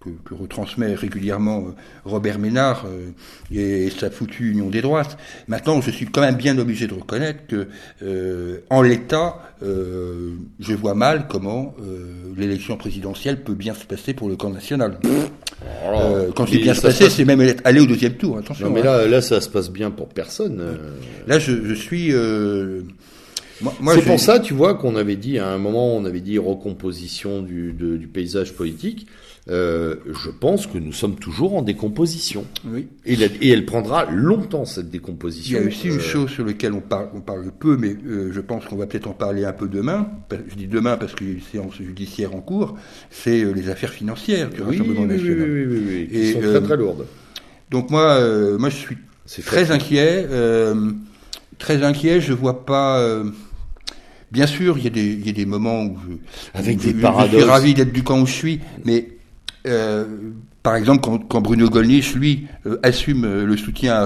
que, 0.07 0.29
que 0.29 0.35
retransmet 0.35 0.95
régulièrement 0.95 1.59
euh, 1.69 1.71
Robert 2.05 2.39
Ménard 2.39 2.87
euh, 2.87 3.11
et 3.53 3.91
sa 3.91 4.11
foutue 4.11 4.51
Union 4.53 4.69
des 4.71 4.81
droites. 4.83 5.19
Maintenant, 5.49 5.81
je 5.81 5.91
suis 5.91 6.07
quand 6.07 6.21
même 6.21 6.37
bien 6.37 6.57
obligé 6.59 6.87
de 6.87 6.95
reconnaître 6.95 7.47
que, 7.49 7.67
euh, 8.03 8.59
en 8.71 8.83
l'état, 8.83 9.43
euh, 9.63 10.31
je 10.61 10.75
vois 10.75 10.95
mal 10.95 11.27
comment 11.29 11.75
euh, 11.83 12.33
l'élection 12.37 12.77
présidentielle 12.77 13.43
peut 13.43 13.55
bien 13.55 13.75
se 13.75 13.85
passer 13.85 14.15
pour 14.15 14.29
le 14.29 14.37
camp 14.37 14.51
national. 14.51 14.99
Alors, 15.85 16.35
quand 16.35 16.45
dis 16.45 16.59
bien 16.59 16.75
se 16.75 16.83
passer, 16.83 17.05
passe- 17.05 17.15
c'est 17.15 17.25
même 17.25 17.43
aller 17.65 17.81
au 17.81 17.87
deuxième 17.87 18.15
tour. 18.15 18.39
Attention. 18.39 18.69
Non, 18.69 18.73
mais 18.75 18.81
hein. 18.81 18.85
là, 18.85 19.07
là, 19.09 19.21
ça 19.21 19.41
se 19.41 19.49
passe 19.49 19.71
bien 19.71 19.91
pour 19.91 20.09
personne. 20.09 20.63
Là, 21.27 21.39
je, 21.39 21.65
je 21.67 21.75
suis. 21.75 22.13
C'est 23.95 24.03
pour 24.05 24.21
ça, 24.21 24.39
tu 24.39 24.53
vois, 24.53 24.75
qu'on 24.75 24.97
avait 24.97 25.17
dit 25.17 25.39
à 25.39 25.49
un 25.49 25.57
moment, 25.59 25.97
on 25.97 26.05
avait 26.05 26.21
dit 26.21 26.37
recomposition 26.39 27.41
du, 27.41 27.73
de- 27.73 27.97
du 27.97 28.07
paysage 28.07 28.53
politique. 28.53 29.07
Euh, 29.49 29.95
je 30.13 30.29
pense 30.31 30.67
que 30.67 30.77
nous 30.77 30.93
sommes 30.93 31.15
toujours 31.15 31.55
en 31.55 31.63
décomposition. 31.63 32.45
Oui. 32.65 32.89
Et, 33.05 33.15
la- 33.15 33.27
et 33.41 33.51
elle 33.51 33.65
prendra 33.65 34.05
longtemps 34.11 34.65
cette 34.65 34.87
Il 34.87 34.89
y 34.89 34.91
décomposition. 34.93 35.61
a 35.61 35.63
aussi 35.63 35.87
une 35.87 35.95
Euh, 35.99 36.01
chose 36.01 36.31
sur 36.31 36.45
laquelle 36.45 36.73
on 36.73 36.81
parle, 36.81 37.11
on 37.15 37.21
parle 37.21 37.53
peu, 37.57 37.77
mais 37.77 37.97
euh, 38.07 38.31
je 38.33 38.41
pense 38.41 38.65
qu'on 38.65 38.75
va 38.75 38.87
peut-être 38.87 39.07
en 39.07 39.13
parler 39.13 39.45
un 39.45 39.53
peu 39.53 39.69
demain. 39.69 40.09
Je 40.49 40.57
dis 40.57 40.67
demain 40.67 40.97
parce 40.97 41.15
qu'il 41.15 41.29
y 41.29 41.31
a 41.31 41.35
une 41.35 41.41
séance 41.43 41.77
judiciaire 41.77 42.35
en 42.35 42.41
cours. 42.41 42.77
C'est 43.11 43.45
les 43.55 43.69
affaires 43.69 43.93
financières 43.93 44.51
du 44.51 44.63
Oui, 44.63 44.67
oui, 44.71 44.79
Rassemblement 44.79 45.03
oui, 45.03 45.07
oui, 45.11 45.15
national. 45.17 45.51
oui, 45.51 45.67
oui, 45.67 45.83
oui, 45.87 46.09
qui 46.11 46.17
Et, 46.19 46.33
sont 46.33 46.41
très 46.41 46.63
très 46.63 46.77
lourdes. 46.77 47.07
Donc 47.71 47.91
moi, 47.91 48.21
moi 48.59 48.69
je 48.69 48.77
suis 48.77 48.97
très 49.45 49.71
inquiet. 49.71 50.27
Très 51.59 51.85
inquiet. 51.85 52.21
Je 52.21 52.33
vois 52.33 52.67
pas. 52.67 53.23
Bien 54.33 54.49
sûr, 54.49 54.77
il 54.77 54.83
y, 54.85 54.87
a 54.89 54.91
des, 54.91 55.07
il 55.07 55.25
y 55.25 55.31
a 55.31 55.33
des 55.33 55.47
moments 55.47 55.85
où 55.85 55.97
je, 56.11 56.59
Avec 56.59 56.81
je, 56.83 56.89
des 56.89 56.95
paradoxes. 56.95 57.33
je 57.33 57.37
suis 57.43 57.49
ravi 57.49 57.75
d'être 57.75 57.93
du 57.93 58.03
camp 58.03 58.21
où 58.21 58.27
je 58.27 58.33
suis, 58.33 58.61
mais 58.85 59.07
euh, 59.67 60.05
par 60.63 60.77
exemple, 60.77 61.01
quand, 61.01 61.19
quand 61.19 61.41
Bruno 61.41 61.69
Gollnisch, 61.69 62.15
lui, 62.15 62.49
euh, 62.67 62.79
assume 62.83 63.25
euh, 63.25 63.45
le 63.45 63.57
soutien 63.57 63.95
à 63.95 64.05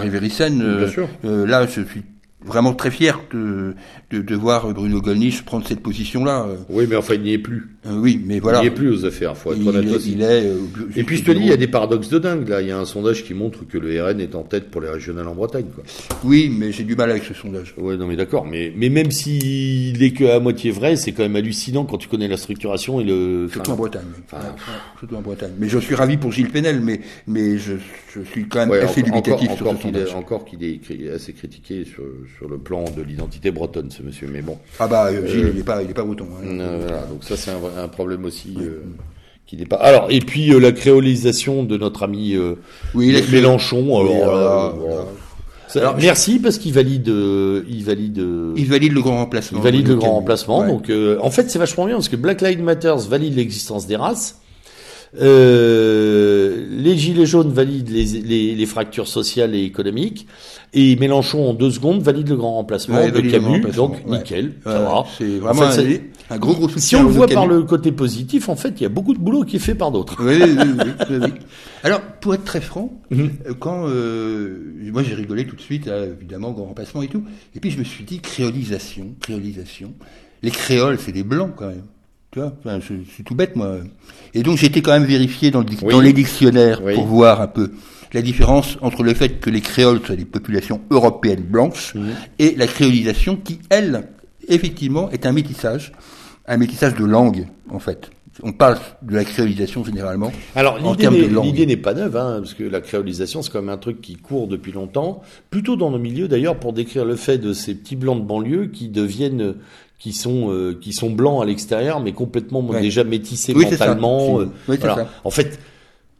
euh, 0.61 0.91
euh, 1.25 1.47
là, 1.47 1.67
je 1.67 1.81
suis 1.83 2.03
vraiment 2.45 2.75
très 2.75 2.91
fier 2.91 3.21
de, 3.33 3.75
de, 4.11 4.21
de 4.23 4.35
voir 4.35 4.73
Bruno 4.75 5.01
Gollnisch 5.01 5.43
prendre 5.43 5.67
cette 5.67 5.81
position-là. 5.81 6.47
Oui, 6.69 6.87
mais 6.89 6.97
enfin, 6.97 7.15
il 7.15 7.23
n'y 7.23 7.33
est 7.33 7.39
plus. 7.39 7.69
euh, 7.87 7.97
oui, 7.99 8.21
mais 8.27 8.41
voilà. 8.41 8.59
Il 8.59 8.63
n'y 8.63 8.67
est 8.69 8.71
plus 8.73 8.91
aux 8.91 9.05
affaires, 9.05 9.37
faut 9.37 9.53
être 9.53 9.61
Il 9.63 9.69
honnête 9.69 9.95
aussi. 9.95 10.13
il 10.13 10.23
est, 10.23 10.47
euh, 10.47 10.57
Et 10.97 11.05
puis 11.05 11.17
je 11.17 11.25
te 11.25 11.31
dis, 11.31 11.41
il 11.43 11.47
y 11.47 11.53
a 11.53 11.57
des 11.57 11.69
paradoxes 11.69 12.09
de 12.09 12.19
dingue. 12.19 12.49
Là, 12.49 12.61
il 12.61 12.67
y 12.69 12.73
a 12.73 12.79
un 12.79 12.85
sondage 12.85 13.25
qui 13.25 13.35
montre 13.35 13.61
que 13.69 13.79
le 13.79 14.03
RN 14.03 14.21
est 14.21 14.35
en 14.35 14.43
tête 14.43 14.69
pour 14.71 14.81
les 14.81 14.89
régionales 14.89 15.29
en 15.29 15.35
Bretagne. 15.35 15.67
Quoi. 15.75 15.85
Oui, 16.25 16.53
mais 16.55 16.73
j'ai 16.73 16.83
du 16.85 16.97
mal 16.97 17.11
avec 17.11 17.23
ce 17.23 17.35
sondage. 17.35 17.75
Ouais, 17.79 17.97
non, 17.97 18.07
mais 18.09 18.17
d'accord. 18.17 18.47
Mais, 18.47 18.73
mais 18.77 18.89
même 18.89 19.13
s'il 19.13 20.03
est 20.03 20.11
que 20.13 20.25
à 20.25 20.41
moitié 20.41 20.73
vrai, 20.73 20.97
c'est 20.97 21.13
quand 21.13 21.23
même 21.23 21.37
hallucinant 21.37 21.85
quand 21.85 21.99
tu 21.99 22.09
connais 22.09 22.27
la 22.29 22.37
structuration 22.37 23.01
et 23.01 23.05
le. 23.05 23.49
Surtout 23.53 23.71
en 23.71 23.77
Bretagne. 23.77 24.03
oui. 24.17 24.23
enfin, 24.27 24.45
surtout 24.99 25.15
en 25.15 25.23
Bretagne. 25.23 25.53
Mais 25.59 25.69
je 25.69 25.79
suis 25.79 25.95
ravi 25.95 26.17
pour 26.17 26.33
Gilles 26.33 26.51
Penel, 26.51 26.81
mais, 26.81 27.01
mais 27.29 27.59
je, 27.59 27.75
je 28.13 28.23
suis 28.23 28.49
quand 28.49 28.59
même 28.61 28.71
ouais, 28.71 28.81
assez 28.81 29.03
encore, 29.03 29.23
dubitatif 29.23 29.51
encore, 29.51 29.57
sur 29.57 29.67
encore 29.69 29.77
ce 29.77 29.87
qu'il 29.87 29.97
est, 29.97 29.99
sondage. 30.01 30.15
encore 30.17 30.45
qu'il 30.45 30.65
est 30.65 31.11
assez 31.11 31.33
critiqué 31.33 31.85
sur, 31.85 32.03
sur 32.39 32.49
le 32.49 32.59
plan 32.59 32.85
de 32.97 33.03
l'identité 33.03 33.51
bretonne, 33.53 33.91
ce 34.01 34.07
monsieur. 34.07 34.29
Mais 34.33 34.43
bon, 34.43 34.59
Ah 34.79 34.87
bah, 34.87 35.07
euh, 35.07 35.27
Gilles, 35.27 35.45
Euh, 35.47 35.51
il 35.53 35.57
n'est 35.59 35.63
pas, 35.63 35.83
il 35.83 35.91
est 35.91 35.95
pas 35.95 36.05
breton. 36.05 36.27
hein. 36.43 36.47
Euh, 36.47 36.79
voilà, 36.87 37.03
donc 37.07 37.23
ça 37.25 37.37
c'est 37.37 37.51
un, 37.51 37.89
problème 37.89 38.25
aussi 38.25 38.57
qui 39.47 39.57
n'est 39.57 39.67
pas. 39.67 39.77
Alors 39.77 40.07
et 40.11 40.21
puis 40.21 40.49
la 40.59 40.73
créolisation 40.73 41.65
de 41.65 41.77
notre 41.77 42.03
ami 42.05 42.37
Oui, 42.95 43.23
Mélenchon. 43.31 43.85
Alors, 43.99 44.03
Oui, 44.13 44.19
là, 44.19 44.25
voilà, 44.27 44.73
voilà. 44.79 45.05
Ça- 45.69 45.79
Alors, 45.81 45.97
merci 45.99 46.41
parce 46.41 46.59
qu'il 46.59 46.73
valide, 46.73 47.09
euh, 47.09 47.63
il 47.69 47.85
valide. 47.85 48.19
euh, 48.19 48.53
Il 48.57 48.67
valide 48.67 48.93
le 48.93 49.03
grand 49.03 49.19
remplacement. 49.19 49.61
Il 49.61 49.63
valide 49.63 49.87
le 49.87 49.95
grand 49.95 50.15
remplacement. 50.15 50.63
ouais. 50.63 50.67
Donc, 50.67 50.91
euh, 50.91 51.17
en 51.23 51.31
fait, 51.31 51.49
c'est 51.49 51.61
vachement 51.61 51.87
bien 51.87 51.95
parce 51.95 52.09
que 52.09 52.17
Black 52.17 52.41
Lives 52.41 52.61
Matter 52.61 52.95
valide 53.09 53.37
l'existence 53.37 53.87
des 53.87 53.95
races. 53.95 54.41
Euh, 55.21 56.67
les 56.71 56.97
gilets 56.97 57.27
jaunes 57.27 57.53
valident 57.53 57.91
les, 57.91 58.05
les, 58.05 58.55
les 58.55 58.67
fractures 58.67 59.09
sociales 59.09 59.55
et 59.55 59.63
économiques. 59.65 60.27
Et 60.73 60.95
Mélenchon, 60.97 61.49
en 61.51 61.55
deux 61.55 61.71
secondes, 61.71 62.01
valide 62.03 62.29
le 62.29 62.37
grand 62.37 62.55
remplacement 62.55 62.97
Ouais, 62.97 63.11
de 63.11 63.21
Camus. 63.21 63.47
remplacement, 63.57 63.89
Donc, 63.89 63.97
ouais. 64.07 64.19
nickel. 64.19 64.53
Ça 64.65 64.79
va. 64.81 65.05
C'est 65.19 65.37
En 65.37 65.53
vraiment 65.53 65.71
fait, 65.71 66.03
un, 66.31 66.39
gros 66.39 66.55
gros 66.55 66.69
soutien. 66.69 66.81
Si 66.81 66.97
on 66.97 67.03
le 67.03 67.09
voit 67.09 67.27
par 67.27 67.47
le 67.49 67.63
côté 67.65 67.91
positif, 67.91 68.49
en 68.49 68.55
fait, 68.57 68.75
il 68.77 68.83
y 68.85 68.87
a 68.87 68.89
beaucoup 68.89 69.15
de 69.15 69.19
boulot 69.19 69.43
qui 69.45 69.57
est 69.57 69.61
fait 69.61 69.75
par 69.75 69.91
d'autres. 69.91 70.17
Oui, 70.21 70.39
oui, 70.41 70.55
oui, 70.59 70.93
oui, 71.11 71.17
oui. 71.23 71.33
Alors, 71.83 72.01
pour 72.21 72.35
être 72.35 72.45
très 72.45 72.61
franc, 72.61 72.93
Mhm. 73.11 73.31
euh, 73.49 73.55
quand 73.59 73.87
euh, 73.89 74.73
moi 74.93 75.03
j'ai 75.03 75.15
rigolé 75.15 75.45
tout 75.47 75.57
de 75.57 75.61
suite, 75.61 75.87
là, 75.87 76.05
évidemment, 76.07 76.53
grand 76.53 76.67
remplacement 76.67 77.03
et 77.03 77.09
tout, 77.09 77.25
et 77.57 77.59
puis 77.61 77.71
je 77.73 77.79
me 77.79 77.85
suis 77.85 78.05
dit 78.05 78.21
créolisation, 78.21 79.09
créolisation. 79.21 79.93
Les 80.43 80.51
créoles, 80.53 80.99
c'est 81.01 81.13
des 81.13 81.25
blancs 81.25 81.53
quand 81.57 81.67
même. 81.67 81.83
Tu 82.33 82.39
vois, 82.39 82.53
enfin, 82.61 82.79
je, 82.81 82.95
je 83.05 83.11
suis 83.11 83.25
tout 83.25 83.35
bête 83.35 83.57
moi. 83.57 83.79
Et 84.35 84.43
donc 84.43 84.63
été 84.63 84.83
quand 84.83 84.93
même 84.93 85.05
vérifié 85.05 85.51
dans, 85.51 85.61
le, 85.61 85.65
dic- 85.67 85.81
Oui. 85.83 85.93
dans 85.93 86.01
les 86.01 86.13
dictionnaires 86.13 86.81
Oui. 86.85 86.95
pour 86.95 87.07
voir 87.07 87.41
un 87.41 87.49
peu 87.49 87.73
la 88.13 88.23
différence 88.23 88.77
entre 88.83 89.03
le 89.03 89.15
fait 89.15 89.41
que 89.41 89.51
les 89.51 89.61
créoles 89.61 90.01
soient 90.05 90.17
des 90.17 90.25
populations 90.25 90.81
européennes 90.91 91.43
blanches 91.43 91.95
et 92.39 92.55
la 92.57 92.67
créolisation 92.67 93.37
qui, 93.37 93.59
elle, 93.69 94.09
effectivement, 94.49 95.11
est 95.11 95.27
un 95.27 95.33
métissage, 95.33 95.93
un 96.47 96.57
métissage 96.57 96.95
de 96.95 97.05
langue 97.05 97.47
en 97.69 97.79
fait. 97.81 98.11
On 98.43 98.53
parle 98.53 98.79
de 99.03 99.15
la 99.15 99.25
créolisation 99.25 99.85
généralement. 99.85 100.33
Alors 100.55 100.81
n'est- 100.81 101.29
l'idée 101.43 101.67
n'est 101.67 101.77
pas 101.77 101.95
neuve, 101.95 102.17
hein, 102.17 102.37
parce 102.39 102.55
que 102.55 102.63
la 102.65 102.81
créolisation 102.81 103.43
c'est 103.43 103.51
quand 103.53 103.61
même 103.61 103.69
un 103.69 103.77
truc 103.77 104.01
qui 104.01 104.15
court 104.17 104.47
depuis 104.49 104.73
longtemps, 104.73 105.21
plutôt 105.51 105.75
dans 105.77 105.91
nos 105.91 105.99
milieux 105.99 106.29
d'ailleurs 106.29 106.59
pour 106.59 106.73
décrire 106.73 107.05
le 107.05 107.17
fait 107.17 107.39
de 107.39 107.53
ces 107.53 107.75
petits 107.75 107.97
blancs 107.97 108.21
de 108.23 108.27
banlieue 108.27 108.67
qui 108.69 108.89
deviennent, 108.89 109.55
qui 110.01 110.13
sont, 110.13 110.51
euh, 110.51 110.77
qui 110.81 110.93
sont 110.93 111.11
blancs 111.11 111.41
à 111.43 111.47
l'extérieur 111.47 112.01
mais 112.01 112.13
complètement 112.13 112.61
Ouais. 112.67 112.81
déjà 112.81 113.05
métissés 113.05 113.53
Oui, 113.55 113.67
c'est 113.71 113.77
ça. 113.77 113.87
mentalement. 113.87 114.41
Euh, 114.41 114.45
oui, 114.67 114.77
c'est 114.77 114.79
voilà. 114.79 114.95
ça. 114.97 115.09
En 115.23 115.31
fait. 115.31 115.61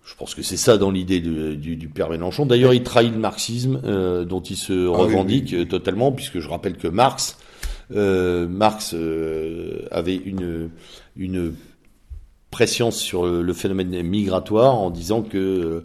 Je 0.03 0.17
pense 0.17 0.35
que 0.35 0.43
c'est 0.43 0.57
ça 0.57 0.77
dans 0.77 0.91
l'idée 0.91 1.21
du, 1.21 1.77
du 1.77 1.89
père 1.89 2.11
Mélenchon. 2.11 2.45
D'ailleurs, 2.45 2.75
il 2.75 2.83
trahit 2.83 3.13
le 3.13 3.19
marxisme 3.21 3.81
euh, 3.85 4.25
dont 4.25 4.41
il 4.41 4.57
se 4.57 4.89
Ah 4.93 4.97
revendique 4.99 5.51
oui, 5.53 5.61
euh, 5.61 5.65
totalement, 5.67 6.11
puisque 6.11 6.41
je 6.41 6.49
rappelle 6.49 6.77
que 6.77 6.89
Marx, 6.89 7.39
euh, 7.95 8.49
Marx 8.49 8.93
euh, 8.93 9.87
avait 9.93 10.17
une, 10.17 10.71
une 11.17 11.55
préscience 12.51 12.97
sur 12.99 13.25
le, 13.25 13.43
le 13.43 13.53
phénomène 13.53 14.03
migratoire 14.03 14.75
en 14.75 14.91
disant 14.91 15.23
que 15.23 15.39
euh, 15.39 15.85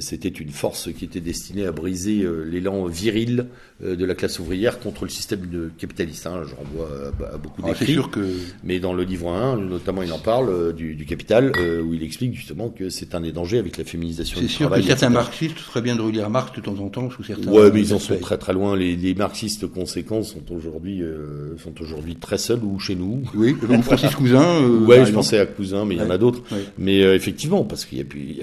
c'était 0.00 0.28
une 0.28 0.50
force 0.50 0.90
qui 0.92 1.04
était 1.04 1.20
destinée 1.20 1.66
à 1.66 1.72
briser 1.72 2.22
euh, 2.22 2.42
l'élan 2.42 2.86
viril 2.86 3.46
euh, 3.84 3.96
de 3.96 4.04
la 4.06 4.14
classe 4.14 4.38
ouvrière 4.38 4.78
contre 4.80 5.04
le 5.04 5.10
système 5.10 5.46
de 5.46 5.70
capitaliste. 5.76 6.26
Hein, 6.26 6.42
je 6.48 6.54
renvoie 6.54 6.88
à, 7.30 7.34
à 7.34 7.36
beaucoup 7.36 7.62
c'est 7.74 7.84
d'écrits. 7.84 8.10
que 8.10 8.26
Mais 8.64 8.80
dans 8.80 8.94
le 8.94 9.04
livre 9.04 9.30
1, 9.30 9.58
notamment, 9.58 10.02
il 10.02 10.10
en 10.12 10.18
parle 10.18 10.48
euh, 10.48 10.72
du, 10.72 10.94
du 10.94 11.04
capital, 11.04 11.52
euh, 11.58 11.82
où 11.82 11.92
il 11.92 12.02
explique 12.02 12.34
justement 12.34 12.70
que 12.70 12.88
c'est 12.88 13.14
un 13.14 13.20
des 13.20 13.30
dangers 13.32 13.58
avec 13.58 13.76
la 13.76 13.84
féminisation 13.84 14.36
c'est 14.40 14.46
du 14.46 14.52
sûr 14.52 14.70
que 14.70 14.76
certains 14.76 15.08
etc. 15.08 15.12
marxistes 15.12 15.58
feraient 15.58 15.82
bien 15.82 15.96
de 15.96 16.00
relire 16.00 16.30
Marx 16.30 16.56
de 16.56 16.62
temps 16.62 16.78
en 16.78 16.88
temps 16.88 17.10
sous 17.10 17.22
certains. 17.24 17.50
Ouais, 17.50 17.70
mais 17.70 17.80
ils 17.80 17.92
en 17.92 17.98
sont 17.98 18.16
très 18.16 18.38
très 18.38 18.54
loin. 18.54 18.74
Les, 18.76 18.96
les 18.96 19.14
marxistes 19.14 19.66
conséquents 19.66 20.22
sont 20.22 20.50
aujourd'hui 20.50 21.02
euh, 21.02 21.56
sont 21.58 21.80
aujourd'hui 21.82 22.16
très 22.16 22.38
seuls 22.38 22.64
ou 22.64 22.78
chez 22.78 22.94
nous. 22.94 23.22
Oui, 23.34 23.54
ou 23.68 23.82
Francis 23.82 24.14
Cousin. 24.14 24.42
euh, 24.62 24.78
ouais, 24.80 24.96
je 24.96 25.00
exemple. 25.02 25.14
pensais 25.16 25.38
à 25.38 25.46
Cousin, 25.46 25.84
mais 25.84 25.96
il 25.96 26.00
y 26.00 26.04
en 26.04 26.10
a 26.10 26.16
d'autres. 26.18 26.42
Ouais. 26.50 26.64
Mais 26.78 27.02
euh, 27.02 27.14
effectivement, 27.14 27.64
parce 27.64 27.84
qu'il 27.84 27.98
y 27.98 28.00
a 28.00 28.04
plus. 28.04 28.36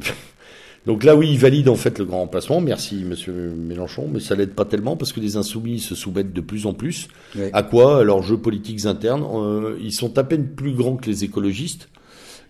Donc 0.85 1.03
là, 1.03 1.15
oui, 1.15 1.29
il 1.31 1.39
valide 1.39 1.67
en 1.69 1.75
fait 1.75 1.97
le 1.97 2.05
grand 2.05 2.19
remplacement. 2.19 2.61
Merci, 2.61 3.03
Monsieur 3.03 3.33
Mélenchon, 3.33 4.07
mais 4.11 4.19
ça 4.19 4.35
l'aide 4.35 4.51
pas 4.53 4.65
tellement 4.65 4.95
parce 4.95 5.13
que 5.13 5.19
les 5.19 5.35
insoumis 5.35 5.79
se 5.79 5.95
soumettent 5.95 6.33
de 6.33 6.41
plus 6.41 6.65
en 6.67 6.73
plus. 6.73 7.07
Ouais. 7.35 7.49
À 7.53 7.63
quoi 7.63 8.01
À 8.01 8.03
leurs 8.03 8.21
jeux 8.21 8.37
politiques 8.37 8.85
internes. 8.85 9.23
Euh, 9.33 9.77
ils 9.81 9.93
sont 9.93 10.17
à 10.19 10.23
peine 10.23 10.45
plus 10.47 10.73
grands 10.73 10.95
que 10.95 11.07
les 11.09 11.23
écologistes 11.23 11.89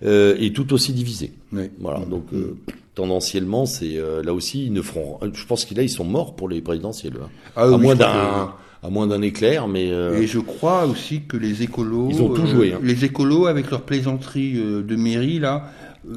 euh, 0.03 0.35
et 0.37 0.51
tout 0.51 0.73
aussi 0.73 0.91
divisés. 0.91 1.31
Ouais. 1.53 1.71
Voilà. 1.79 1.99
Donc 2.05 2.25
euh, 2.33 2.57
tendanciellement, 2.93 3.65
c'est 3.65 3.97
là 4.23 4.33
aussi 4.33 4.65
ils 4.65 4.73
ne 4.73 4.81
feront. 4.81 5.19
Je 5.33 5.45
pense 5.45 5.63
qu'il 5.65 5.77
là 5.77 5.83
ils 5.83 5.89
sont 5.89 6.03
morts 6.05 6.35
pour 6.35 6.49
les 6.49 6.61
présidentielles. 6.61 7.13
hein. 7.23 7.29
Ah 7.55 7.63
à 7.63 7.71
oui, 7.71 7.81
moins 7.83 7.95
d'un 7.95 8.53
à 8.83 8.89
moins 8.91 9.07
d'un 9.07 9.21
éclair, 9.23 9.67
mais 9.67 9.89
euh, 9.91 10.21
Et 10.21 10.27
je 10.27 10.37
crois 10.37 10.85
aussi 10.85 11.21
que 11.27 11.37
les 11.37 11.63
écolos, 11.63 12.09
Ils 12.11 12.21
ont 12.21 12.29
tout 12.29 12.45
joué, 12.45 12.73
hein. 12.73 12.79
les 12.83 13.03
écolos 13.03 13.47
avec 13.47 13.71
leur 13.71 13.81
plaisanterie 13.81 14.53
de 14.53 14.95
mairie 14.95 15.39
là. 15.39 15.71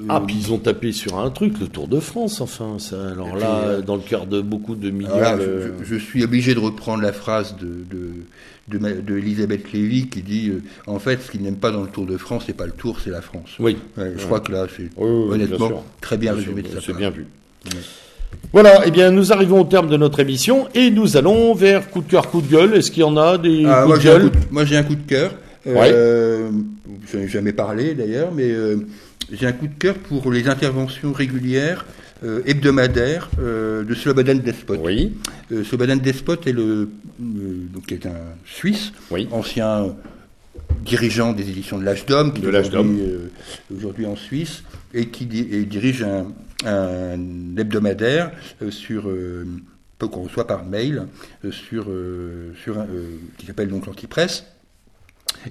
Ah 0.09 0.23
puis 0.27 0.37
ils 0.39 0.53
ont 0.53 0.59
tapé 0.59 0.93
sur 0.93 1.19
un 1.19 1.31
truc, 1.31 1.59
le 1.61 1.67
Tour 1.67 1.89
de 1.89 2.01
France. 2.01 2.41
Enfin, 2.41 2.77
ça. 2.79 2.97
Alors 3.13 3.37
là, 3.37 3.63
euh, 3.65 3.81
dans 3.83 3.97
le 3.97 4.03
cœur 4.03 4.27
de 4.27 4.41
beaucoup 4.41 4.75
de 4.75 4.91
millions. 4.91 5.11
voilà, 5.11 5.39
je, 5.83 5.97
suis 5.97 6.23
obligé 6.25 6.55
de 6.55 6.61
reprendre 6.61 7.03
la 7.03 7.13
phrase 7.13 7.57
de 7.57 7.85
de, 8.69 9.01
de, 9.01 9.19
Elisabeth 9.19 9.73
Lévy 9.73 10.09
qui 10.09 10.21
dit 10.23 10.51
euh, 10.51 10.63
en 10.87 10.99
fait 10.99 11.23
ce 11.23 11.31
qu'ils 11.31 11.41
n'aiment 11.43 11.57
pas 11.57 11.71
dans 11.71 11.83
le 11.83 11.89
Tour 11.89 12.05
de 12.05 12.19
France 12.19 12.45
c'est 12.47 12.57
pas 12.57 12.67
le 12.67 12.73
Tour 12.73 12.99
c'est 13.03 13.11
la 13.11 13.23
France. 13.23 13.51
Oui. 13.59 13.79
Ouais, 13.97 14.13
je 14.15 14.21
Ouais. 14.21 14.25
crois 14.27 14.41
que 14.41 14.53
là 14.53 14.67
c'est 14.77 14.91
Oui, 14.97 15.09
bien 15.09 15.47
honnêtement 15.47 15.85
très 16.01 16.19
bien 16.19 16.33
Bien 16.35 16.43
résumé 16.43 16.63
de 16.63 16.69
sa 16.69 16.81
C'est 16.83 16.97
bien 16.97 17.11
vu. 17.11 17.27
Voilà, 18.53 18.83
eh 18.85 18.91
bien 18.91 19.11
nous 19.11 19.33
arrivons 19.33 19.63
au 19.63 19.65
terme 19.65 19.89
de 19.89 19.97
notre 19.97 20.21
émission 20.21 20.69
et 20.75 20.91
nous 20.91 21.17
allons 21.17 21.55
vers 21.55 21.89
coup 21.91 22.03
de 22.03 22.11
cœur, 22.11 22.29
coup 22.29 22.43
de 22.43 22.49
gueule. 22.51 22.75
Est-ce 22.75 22.91
qu'il 22.91 23.01
y 23.01 23.05
en 23.07 23.17
a 23.17 23.39
des 23.39 23.65
Ah, 23.67 23.85
coups 23.85 23.89
moi, 23.89 23.99
de 23.99 24.03
gueule 24.03 24.23
coup 24.23 24.31
de, 24.31 24.37
moi, 24.51 24.65
j'ai 24.67 24.77
un 24.77 24.83
coup 24.83 24.95
de 24.97 25.07
cœur. 25.07 25.33
Euh, 25.67 26.51
Je 27.11 27.17
n'en 27.17 27.23
ai 27.25 27.29
jamais 27.29 27.53
parlé 27.53 27.95
d'ailleurs, 27.95 28.31
mais 28.35 28.51
j'ai 29.33 29.47
un 29.47 29.53
coup 29.53 29.69
de 29.69 29.75
cœur 29.75 29.97
pour 29.97 30.31
les 30.33 30.49
interventions 30.49 31.13
régulières, 31.13 31.87
euh, 32.25 32.43
hebdomadaires 32.47 33.31
euh, 33.39 33.85
de 33.85 33.95
Slobodan 33.95 34.37
Despot. 34.37 34.77
Oui, 34.77 35.13
Euh, 35.53 35.65
Slobodan 35.65 35.97
Despot 35.97 36.37
est, 36.47 36.53
le, 36.53 36.89
donc 37.19 37.91
est 37.93 38.07
un 38.07 38.35
Suisse, 38.45 38.93
oui. 39.11 39.29
ancien 39.31 39.95
dirigeant 40.85 41.33
des 41.33 41.49
éditions 41.49 41.79
de 41.79 41.85
l'Âge 41.85 42.05
d'Homme, 42.07 42.33
qui 42.33 42.41
De 42.43 42.51
est 42.51 42.59
aujourd'hui, 42.59 43.01
aujourd'hui 43.75 44.07
en 44.07 44.17
Suisse, 44.17 44.63
et 44.93 45.09
qui 45.09 45.25
et 45.53 45.65
dirige 45.65 46.03
un, 46.03 46.27
un 46.67 47.57
hebdomadaire 47.57 48.33
sur 48.71 49.09
qu'on 49.99 50.23
reçoit 50.23 50.47
par 50.47 50.65
mail 50.65 51.07
sur 51.51 51.87
sur 52.63 52.79
un, 52.79 52.87
qui 53.39 53.47
s'appelle 53.47 53.69
donc 53.69 53.87
l'Antipresse. 53.87 54.45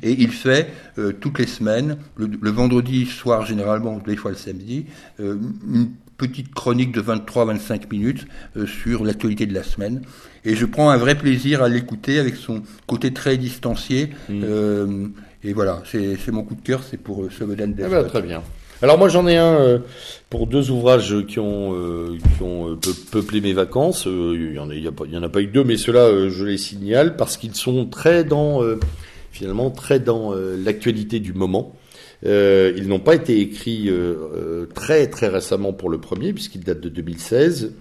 Et 0.04 0.12
il 0.12 0.30
fait 0.32 0.70
euh, 0.98 1.12
toutes 1.20 1.40
les 1.40 1.48
semaines, 1.48 1.98
le, 2.18 2.30
le 2.42 2.50
vendredi 2.52 3.06
soir 3.06 3.46
généralement, 3.46 4.00
des 4.06 4.16
fois 4.16 4.32
le 4.32 4.38
samedi, 4.38 4.86
euh, 5.20 5.38
une 5.68 5.90
petite 6.18 6.54
chronique 6.54 6.92
de 6.92 7.02
23-25 7.02 7.90
minutes 7.92 8.26
euh, 8.58 8.66
sur 8.66 9.04
l'actualité 9.06 9.46
de 9.46 9.54
la 9.54 9.64
semaine. 9.64 10.02
Et 10.46 10.56
je 10.56 10.66
prends 10.66 10.90
un 10.90 10.98
vrai 10.98 11.16
plaisir 11.16 11.62
à 11.64 11.70
l'écouter 11.70 12.20
avec 12.20 12.36
son 12.36 12.64
côté 12.88 13.12
très 13.14 13.38
distancié. 13.38 14.10
Mm. 14.30 15.08
Et 15.44 15.54
voilà, 15.54 15.82
c'est 15.86 16.32
mon 16.32 16.44
coup 16.44 16.56
de 16.56 16.62
cœur, 16.62 16.82
c'est 16.84 16.98
pour 16.98 17.26
Eh 17.26 17.30
Despot. 17.68 17.90
ben, 17.92 18.04
très 18.06 18.22
bien. 18.22 18.42
Alors 18.82 19.00
moi 19.00 19.10
j'en 19.10 19.26
ai 19.28 19.38
un 19.38 19.56
euh, 19.56 19.80
pour 20.30 20.46
deux 20.46 20.70
ouvrages 20.70 21.26
qui 21.28 21.40
ont 21.40 21.74
euh, 21.74 22.18
qui 22.38 22.44
ont 22.44 22.70
euh, 22.72 22.76
peu- 22.76 22.94
peuplé 23.12 23.42
mes 23.42 23.54
vacances. 23.54 24.06
Il 24.06 24.54
y 24.54 24.60
en 24.60 24.70
en 24.70 25.24
a 25.24 25.30
pas 25.30 25.42
eu 25.42 25.48
deux, 25.48 25.64
mais 25.64 25.78
ceux-là 25.78 26.30
je 26.30 26.44
les 26.46 26.58
signale 26.60 27.16
parce 27.16 27.38
qu'ils 27.38 27.56
sont 27.56 27.86
très 27.88 28.24
dans 28.24 28.62
finalement 29.38 29.70
très 29.70 30.00
dans 30.00 30.34
euh, 30.34 30.58
l'actualité 30.58 31.20
du 31.20 31.34
moment. 31.34 31.76
Euh, 32.26 32.74
ils 32.76 32.88
n'ont 32.88 33.00
pas 33.00 33.14
été 33.14 33.40
écrits 33.40 33.90
euh, 33.90 34.66
très 34.74 35.08
très 35.08 35.28
récemment 35.28 35.74
pour 35.74 35.90
le 35.90 36.00
premier 36.00 36.34
puisqu'ils 36.34 36.64
datent 36.64 36.82
de 36.82 36.90
2016. 36.90 37.74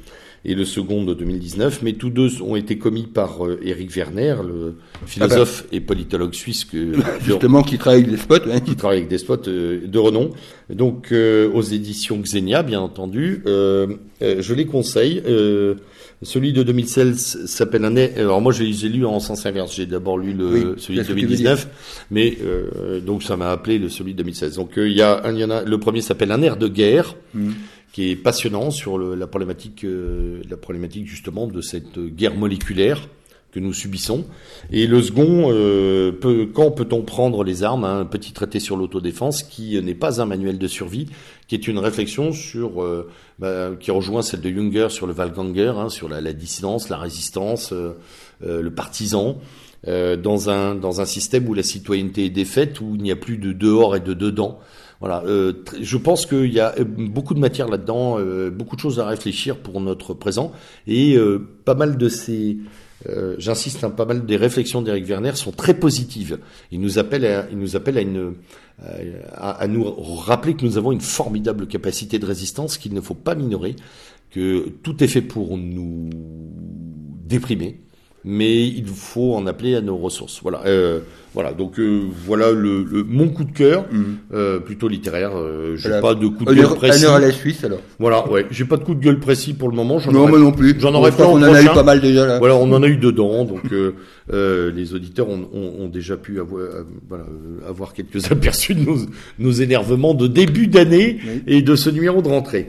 Et 0.44 0.54
le 0.54 0.64
second 0.64 1.04
de 1.04 1.14
2019, 1.14 1.82
mais 1.82 1.94
tous 1.94 2.10
deux 2.10 2.40
ont 2.40 2.54
été 2.54 2.78
commis 2.78 3.06
par 3.06 3.44
euh, 3.44 3.58
Eric 3.64 3.90
Werner, 3.96 4.36
le 4.46 4.76
philosophe 5.04 5.64
et 5.72 5.80
politologue 5.80 6.34
suisse 6.34 6.64
que 6.64 6.92
justement 7.20 7.62
qui 7.62 7.78
travaille 7.78 8.02
avec 8.02 8.10
des 8.12 8.16
spots, 8.16 8.50
hein. 8.50 8.60
qui 8.60 8.76
travaille 8.76 8.98
avec 8.98 9.08
des 9.08 9.18
spots 9.18 9.48
euh, 9.48 9.86
de 9.86 9.98
renom. 9.98 10.30
Donc 10.70 11.10
euh, 11.10 11.50
aux 11.52 11.62
éditions 11.62 12.18
Xenia, 12.18 12.62
bien 12.62 12.80
entendu, 12.80 13.42
je 13.44 14.54
les 14.54 14.66
conseille. 14.66 15.22
celui 16.22 16.52
de 16.52 16.62
2016 16.62 17.46
s'appelle 17.46 17.84
un. 17.84 17.96
Alors 17.96 18.40
moi, 18.40 18.52
je 18.52 18.62
les 18.62 18.86
ai 18.86 18.88
lus 18.88 19.04
en 19.04 19.20
sens 19.20 19.46
inverse. 19.46 19.74
J'ai 19.74 19.86
d'abord 19.86 20.18
lu 20.18 20.32
le 20.32 20.76
celui 20.78 20.98
de 20.98 21.04
2019, 21.04 21.68
mais 22.10 22.36
donc 23.04 23.22
ça 23.22 23.36
m'a 23.36 23.50
appelé 23.50 23.78
le 23.78 23.88
celui 23.88 24.12
de 24.12 24.18
2016. 24.18 24.56
Donc 24.56 24.72
il 24.76 24.92
y 24.92 25.02
a 25.02 25.24
un, 25.24 25.32
il 25.32 25.40
y 25.40 25.44
en 25.44 25.50
a. 25.50 25.62
Le 25.62 25.78
premier 25.78 26.02
s'appelle 26.02 26.32
Un 26.32 26.42
air 26.42 26.56
de 26.56 26.68
guerre. 26.68 27.14
Mm 27.34 27.50
qui 27.96 28.10
est 28.10 28.16
passionnant 28.16 28.70
sur 28.70 28.98
la 28.98 29.26
problématique, 29.26 29.82
euh, 29.82 30.42
la 30.50 30.58
problématique 30.58 31.06
justement 31.06 31.46
de 31.46 31.62
cette 31.62 31.98
guerre 31.98 32.34
moléculaire 32.34 33.08
que 33.52 33.58
nous 33.58 33.72
subissons. 33.72 34.26
Et 34.70 34.86
le 34.86 35.00
second, 35.00 35.50
euh, 35.50 36.12
peut, 36.12 36.46
quand 36.52 36.72
peut-on 36.72 37.00
prendre 37.00 37.42
les 37.42 37.62
armes 37.62 37.84
Un 37.84 38.04
petit 38.04 38.34
traité 38.34 38.60
sur 38.60 38.76
l'autodéfense 38.76 39.42
qui 39.42 39.80
n'est 39.82 39.94
pas 39.94 40.20
un 40.20 40.26
manuel 40.26 40.58
de 40.58 40.66
survie, 40.68 41.06
qui 41.48 41.54
est 41.54 41.68
une 41.68 41.78
réflexion 41.78 42.32
sur, 42.32 42.82
euh, 42.82 43.08
bah, 43.38 43.70
qui 43.80 43.90
rejoint 43.90 44.20
celle 44.20 44.42
de 44.42 44.50
Junger 44.50 44.88
sur 44.90 45.06
le 45.06 45.14
Valganger, 45.14 45.72
hein, 45.78 45.88
sur 45.88 46.10
la, 46.10 46.20
dissidence, 46.34 46.90
la 46.90 46.98
résistance, 46.98 47.72
le 48.42 48.70
partisan. 48.74 49.38
dans 49.86 50.50
un 50.50 50.74
dans 50.74 51.00
un 51.00 51.06
système 51.06 51.48
où 51.48 51.54
la 51.54 51.62
citoyenneté 51.62 52.26
est 52.26 52.30
défaite, 52.30 52.82
où 52.82 52.94
il 52.96 53.02
n'y 53.02 53.12
a 53.12 53.16
plus 53.16 53.38
de 53.38 53.52
dehors 53.54 53.96
et 53.96 54.00
de 54.00 54.12
dedans, 54.12 54.58
voilà, 55.00 55.22
euh, 55.26 55.52
je 55.80 55.96
pense 55.96 56.24
qu'il 56.26 56.52
y 56.52 56.60
a 56.60 56.74
euh, 56.78 56.84
beaucoup 56.84 57.34
de 57.34 57.38
matière 57.38 57.68
là-dedans, 57.68 58.18
euh, 58.18 58.50
beaucoup 58.50 58.76
de 58.76 58.80
choses 58.80 58.98
à 58.98 59.06
réfléchir 59.06 59.58
pour 59.58 59.80
notre 59.80 60.14
présent, 60.14 60.52
et 60.86 61.18
pas 61.64 61.74
mal 61.74 61.98
de 61.98 62.08
ces, 62.08 62.58
j'insiste, 63.38 63.84
hein, 63.84 63.90
pas 63.90 64.06
mal 64.06 64.24
des 64.24 64.36
réflexions 64.36 64.82
d'Éric 64.82 65.06
Werner 65.06 65.34
sont 65.34 65.52
très 65.52 65.74
positives. 65.74 66.38
Il 66.72 66.80
nous 66.80 66.98
appelle, 66.98 67.24
à, 67.26 67.46
il 67.50 67.58
nous 67.58 67.76
appelle 67.76 67.98
à 67.98 68.00
une, 68.00 68.34
à, 69.34 69.50
à, 69.50 69.66
nous 69.66 69.84
rappeler 69.84 70.54
que 70.54 70.64
nous 70.64 70.78
avons 70.78 70.92
une 70.92 71.00
formidable 71.00 71.66
capacité 71.66 72.18
de 72.18 72.26
résistance 72.26 72.78
qu'il 72.78 72.94
ne 72.94 73.00
faut 73.00 73.14
pas 73.14 73.34
minorer, 73.34 73.76
que 74.30 74.68
tout 74.82 75.02
est 75.04 75.08
fait 75.08 75.22
pour 75.22 75.56
nous 75.56 76.10
déprimer, 77.26 77.80
mais 78.24 78.66
il 78.66 78.86
faut 78.86 79.34
en 79.34 79.46
appeler 79.46 79.76
à 79.76 79.80
nos 79.80 79.96
ressources. 79.96 80.40
Voilà. 80.42 80.62
Euh, 80.66 81.00
voilà. 81.36 81.52
Donc 81.52 81.78
euh, 81.78 82.00
voilà 82.24 82.50
le, 82.50 82.82
le, 82.82 83.04
mon 83.04 83.28
coup 83.28 83.44
de 83.44 83.52
cœur, 83.52 83.84
mhm. 83.92 84.16
euh, 84.32 84.58
plutôt 84.58 84.88
littéraire. 84.88 85.32
Euh, 85.36 85.76
j'ai 85.76 86.00
pas 86.00 86.14
de 86.14 86.28
coup 86.28 86.46
de 86.46 86.54
gueule 86.54 86.74
précis. 86.74 87.04
à 87.04 87.18
la 87.18 87.30
Suisse 87.30 87.62
alors. 87.62 87.80
Voilà. 87.98 88.26
Ouais. 88.30 88.46
J'ai 88.50 88.64
pas 88.64 88.78
de 88.78 88.84
coup 88.84 88.94
de 88.94 89.04
gueule 89.04 89.20
précis 89.20 89.52
pour 89.52 89.68
le 89.68 89.76
moment. 89.76 90.00
Non, 90.10 90.28
moi 90.28 90.38
non 90.38 90.52
plus. 90.52 90.74
J'en 90.80 90.94
aurais 90.94 91.12
pas. 91.12 91.26
On 91.26 91.36
en 91.36 91.42
a 91.42 91.62
eu 91.62 91.66
pas 91.66 91.82
mal 91.82 92.00
déjà 92.00 92.24
là. 92.24 92.38
Voilà, 92.38 92.56
on 92.56 92.72
en 92.72 92.82
a 92.82 92.86
eu 92.86 92.96
dedans. 92.96 93.44
Donc 93.44 93.70
euh, 93.70 94.72
les 94.74 94.94
auditeurs 94.94 95.28
ont, 95.28 95.46
ont, 95.52 95.84
ont, 95.84 95.88
déjà 95.88 96.16
pu 96.16 96.40
avoir, 96.40 96.62
voilà, 97.06 97.24
avoir 97.68 97.92
quelques 97.92 98.32
aperçus 98.32 98.74
de 98.74 98.80
nos, 98.80 98.96
nos 99.38 99.52
énervements 99.52 100.14
de 100.14 100.28
début 100.28 100.68
d'année 100.68 101.18
et 101.46 101.60
de 101.60 101.76
ce 101.76 101.90
numéro 101.90 102.22
de 102.22 102.28
rentrée. 102.28 102.66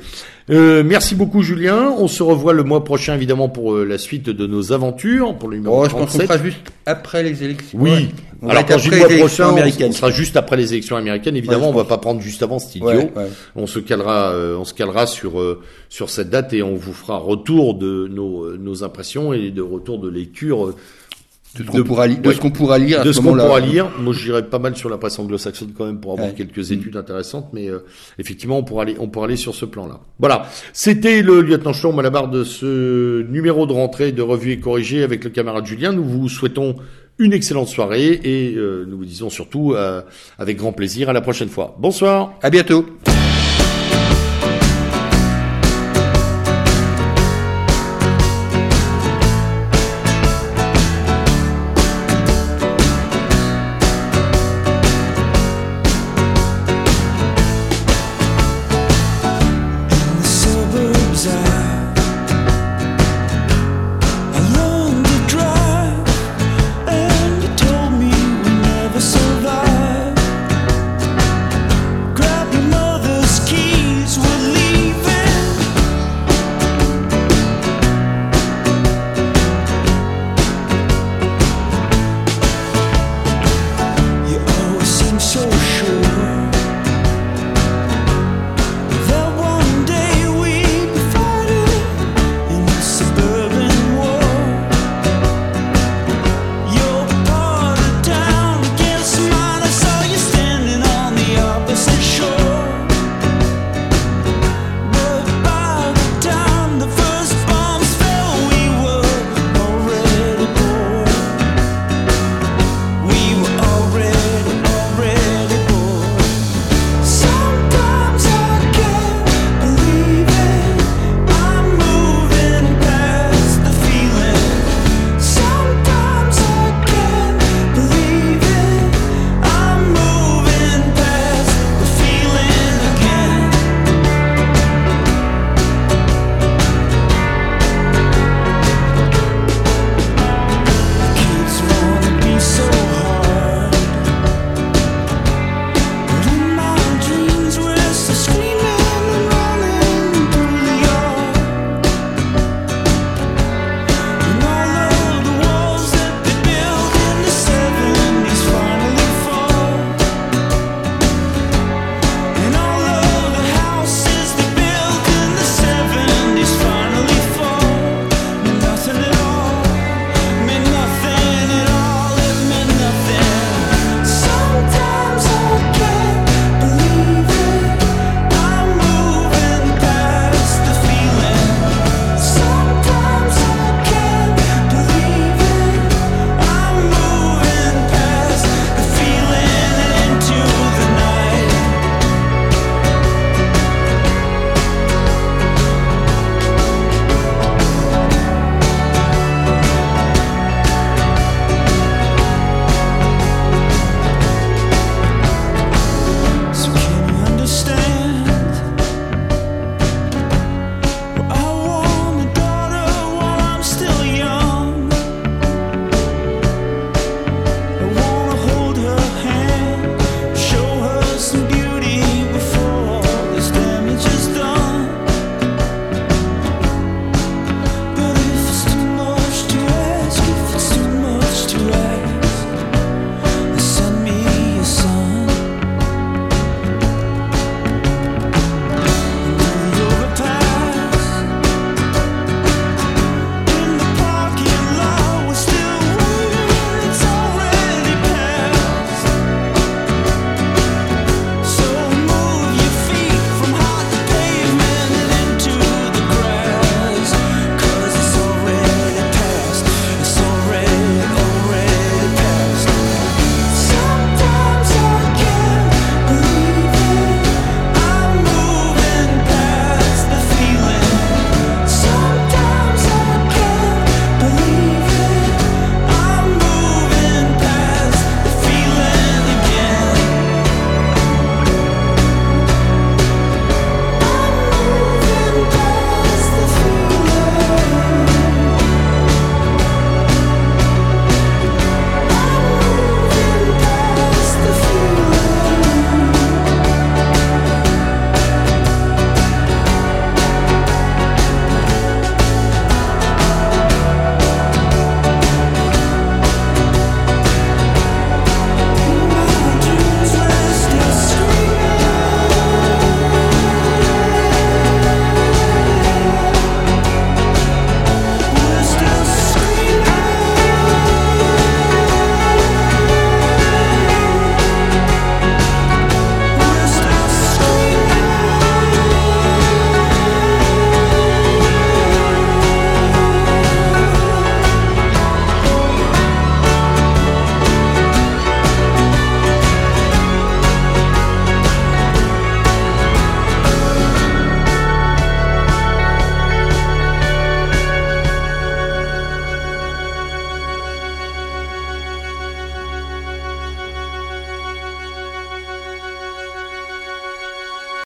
Euh, 0.49 0.81
merci 0.85 1.15
beaucoup 1.15 1.41
Julien. 1.41 1.94
On 1.98 2.07
se 2.07 2.23
revoit 2.23 2.53
le 2.53 2.64
mois 2.64 2.84
prochain 2.84 3.15
évidemment 3.15 3.49
pour 3.49 3.76
euh, 3.76 3.84
la 3.84 3.98
suite 3.98 4.30
de 4.30 4.48
nos 4.48 4.72
aventures 4.72 5.38
pour 5.38 5.49
le 5.49 5.57
numéro 5.57 5.84
oh, 5.84 5.85
Je 5.89 5.91
pense 5.91 6.14
qu'on 6.14 6.19
sera 6.19 6.38
juste 6.38 6.60
après 6.85 7.22
les 7.22 7.44
élections. 7.44 7.77
Oui. 7.81 8.10
Alors 8.41 8.65
quand 8.65 8.77
je 8.77 8.91
le 8.91 8.97
mois 8.97 9.07
prochain, 9.07 9.51
on, 9.51 9.91
sera 9.91 10.11
juste 10.11 10.38
après 10.38 10.57
les 10.57 10.73
élections 10.73 10.95
américaines. 10.95 11.35
Évidemment, 11.35 11.69
on 11.69 11.73
va 11.73 11.85
pas 11.85 11.97
prendre 11.97 12.22
juste 12.22 12.43
avant, 12.43 12.59
c'est 12.59 12.80
idiot. 12.80 13.11
On 13.55 13.68
se 13.68 13.80
calera, 13.80 14.31
euh, 14.31 14.57
on 14.57 14.65
se 14.65 14.73
calera 14.73 15.07
sur 15.07 15.39
euh, 15.39 15.61
sur 15.89 16.09
cette 16.09 16.30
date 16.30 16.53
et 16.53 16.64
on 16.64 16.76
vous 16.76 16.93
fera 16.93 17.18
retour 17.18 17.76
de 17.76 18.07
nos 18.11 18.55
nos 18.57 18.84
impressions 18.84 19.34
et 19.34 19.51
de 19.51 19.61
retour 19.61 19.99
de 19.99 20.09
lecture 20.09 20.73
de 21.55 21.64
ce 21.64 21.72
qu'on 21.72 21.84
pourra, 21.84 22.07
de 22.07 22.31
ce 22.31 22.39
qu'on 22.39 22.51
pourra 22.51 22.77
lire. 22.77 23.03
de 23.03 23.11
ce 23.11 23.19
qu'on 23.19 23.35
pourra 23.35 23.59
lire. 23.59 23.89
Moi, 23.99 24.14
je 24.14 24.23
dirais 24.23 24.43
pas 24.43 24.59
mal 24.59 24.76
sur 24.76 24.89
la 24.89 24.97
presse 24.97 25.18
anglo-saxonne 25.18 25.72
quand 25.76 25.85
même 25.85 25.99
pour 25.99 26.14
avoir 26.14 26.34
quelques 26.34 26.72
études 26.72 26.97
intéressantes, 26.97 27.49
mais 27.53 27.69
euh, 27.69 27.80
effectivement, 28.19 28.57
on 28.59 28.64
pourra 28.64 28.84
aller, 28.84 28.95
on 28.99 29.07
pourra 29.07 29.26
aller 29.26 29.38
sur 29.38 29.55
ce 29.55 29.65
plan-là. 29.65 29.99
Voilà. 30.19 30.47
C'était 30.73 31.22
le 31.22 31.41
lieutenant 31.41 31.72
Chlon 31.72 31.97
à 31.97 32.01
la 32.01 32.09
barre 32.09 32.30
de 32.30 32.43
ce 32.43 33.23
numéro 33.23 33.65
de 33.65 33.73
rentrée 33.73 34.11
de 34.11 34.22
revue 34.22 34.51
et 34.51 34.59
corrigé 34.59 35.03
avec 35.03 35.23
le 35.23 35.30
camarade 35.30 35.65
Julien. 35.65 35.93
Nous 35.93 36.03
vous 36.03 36.30
souhaitons 36.30 36.76
une 37.19 37.34
excellente 37.34 37.68
soirée 37.68 38.19
et 38.23 38.56
euh, 38.56 38.85
nous 38.88 38.98
vous 38.98 39.06
disons 39.06 39.30
surtout 39.30 39.73
euh, 39.73 40.02
avec 40.38 40.57
grand 40.57 40.73
plaisir 40.73 41.10
à 41.10 41.14
la 41.14 41.22
prochaine 41.22 41.49
fois. 41.49 41.76
Bonsoir. 41.80 42.34
À 42.41 42.49
bientôt. 42.49 42.85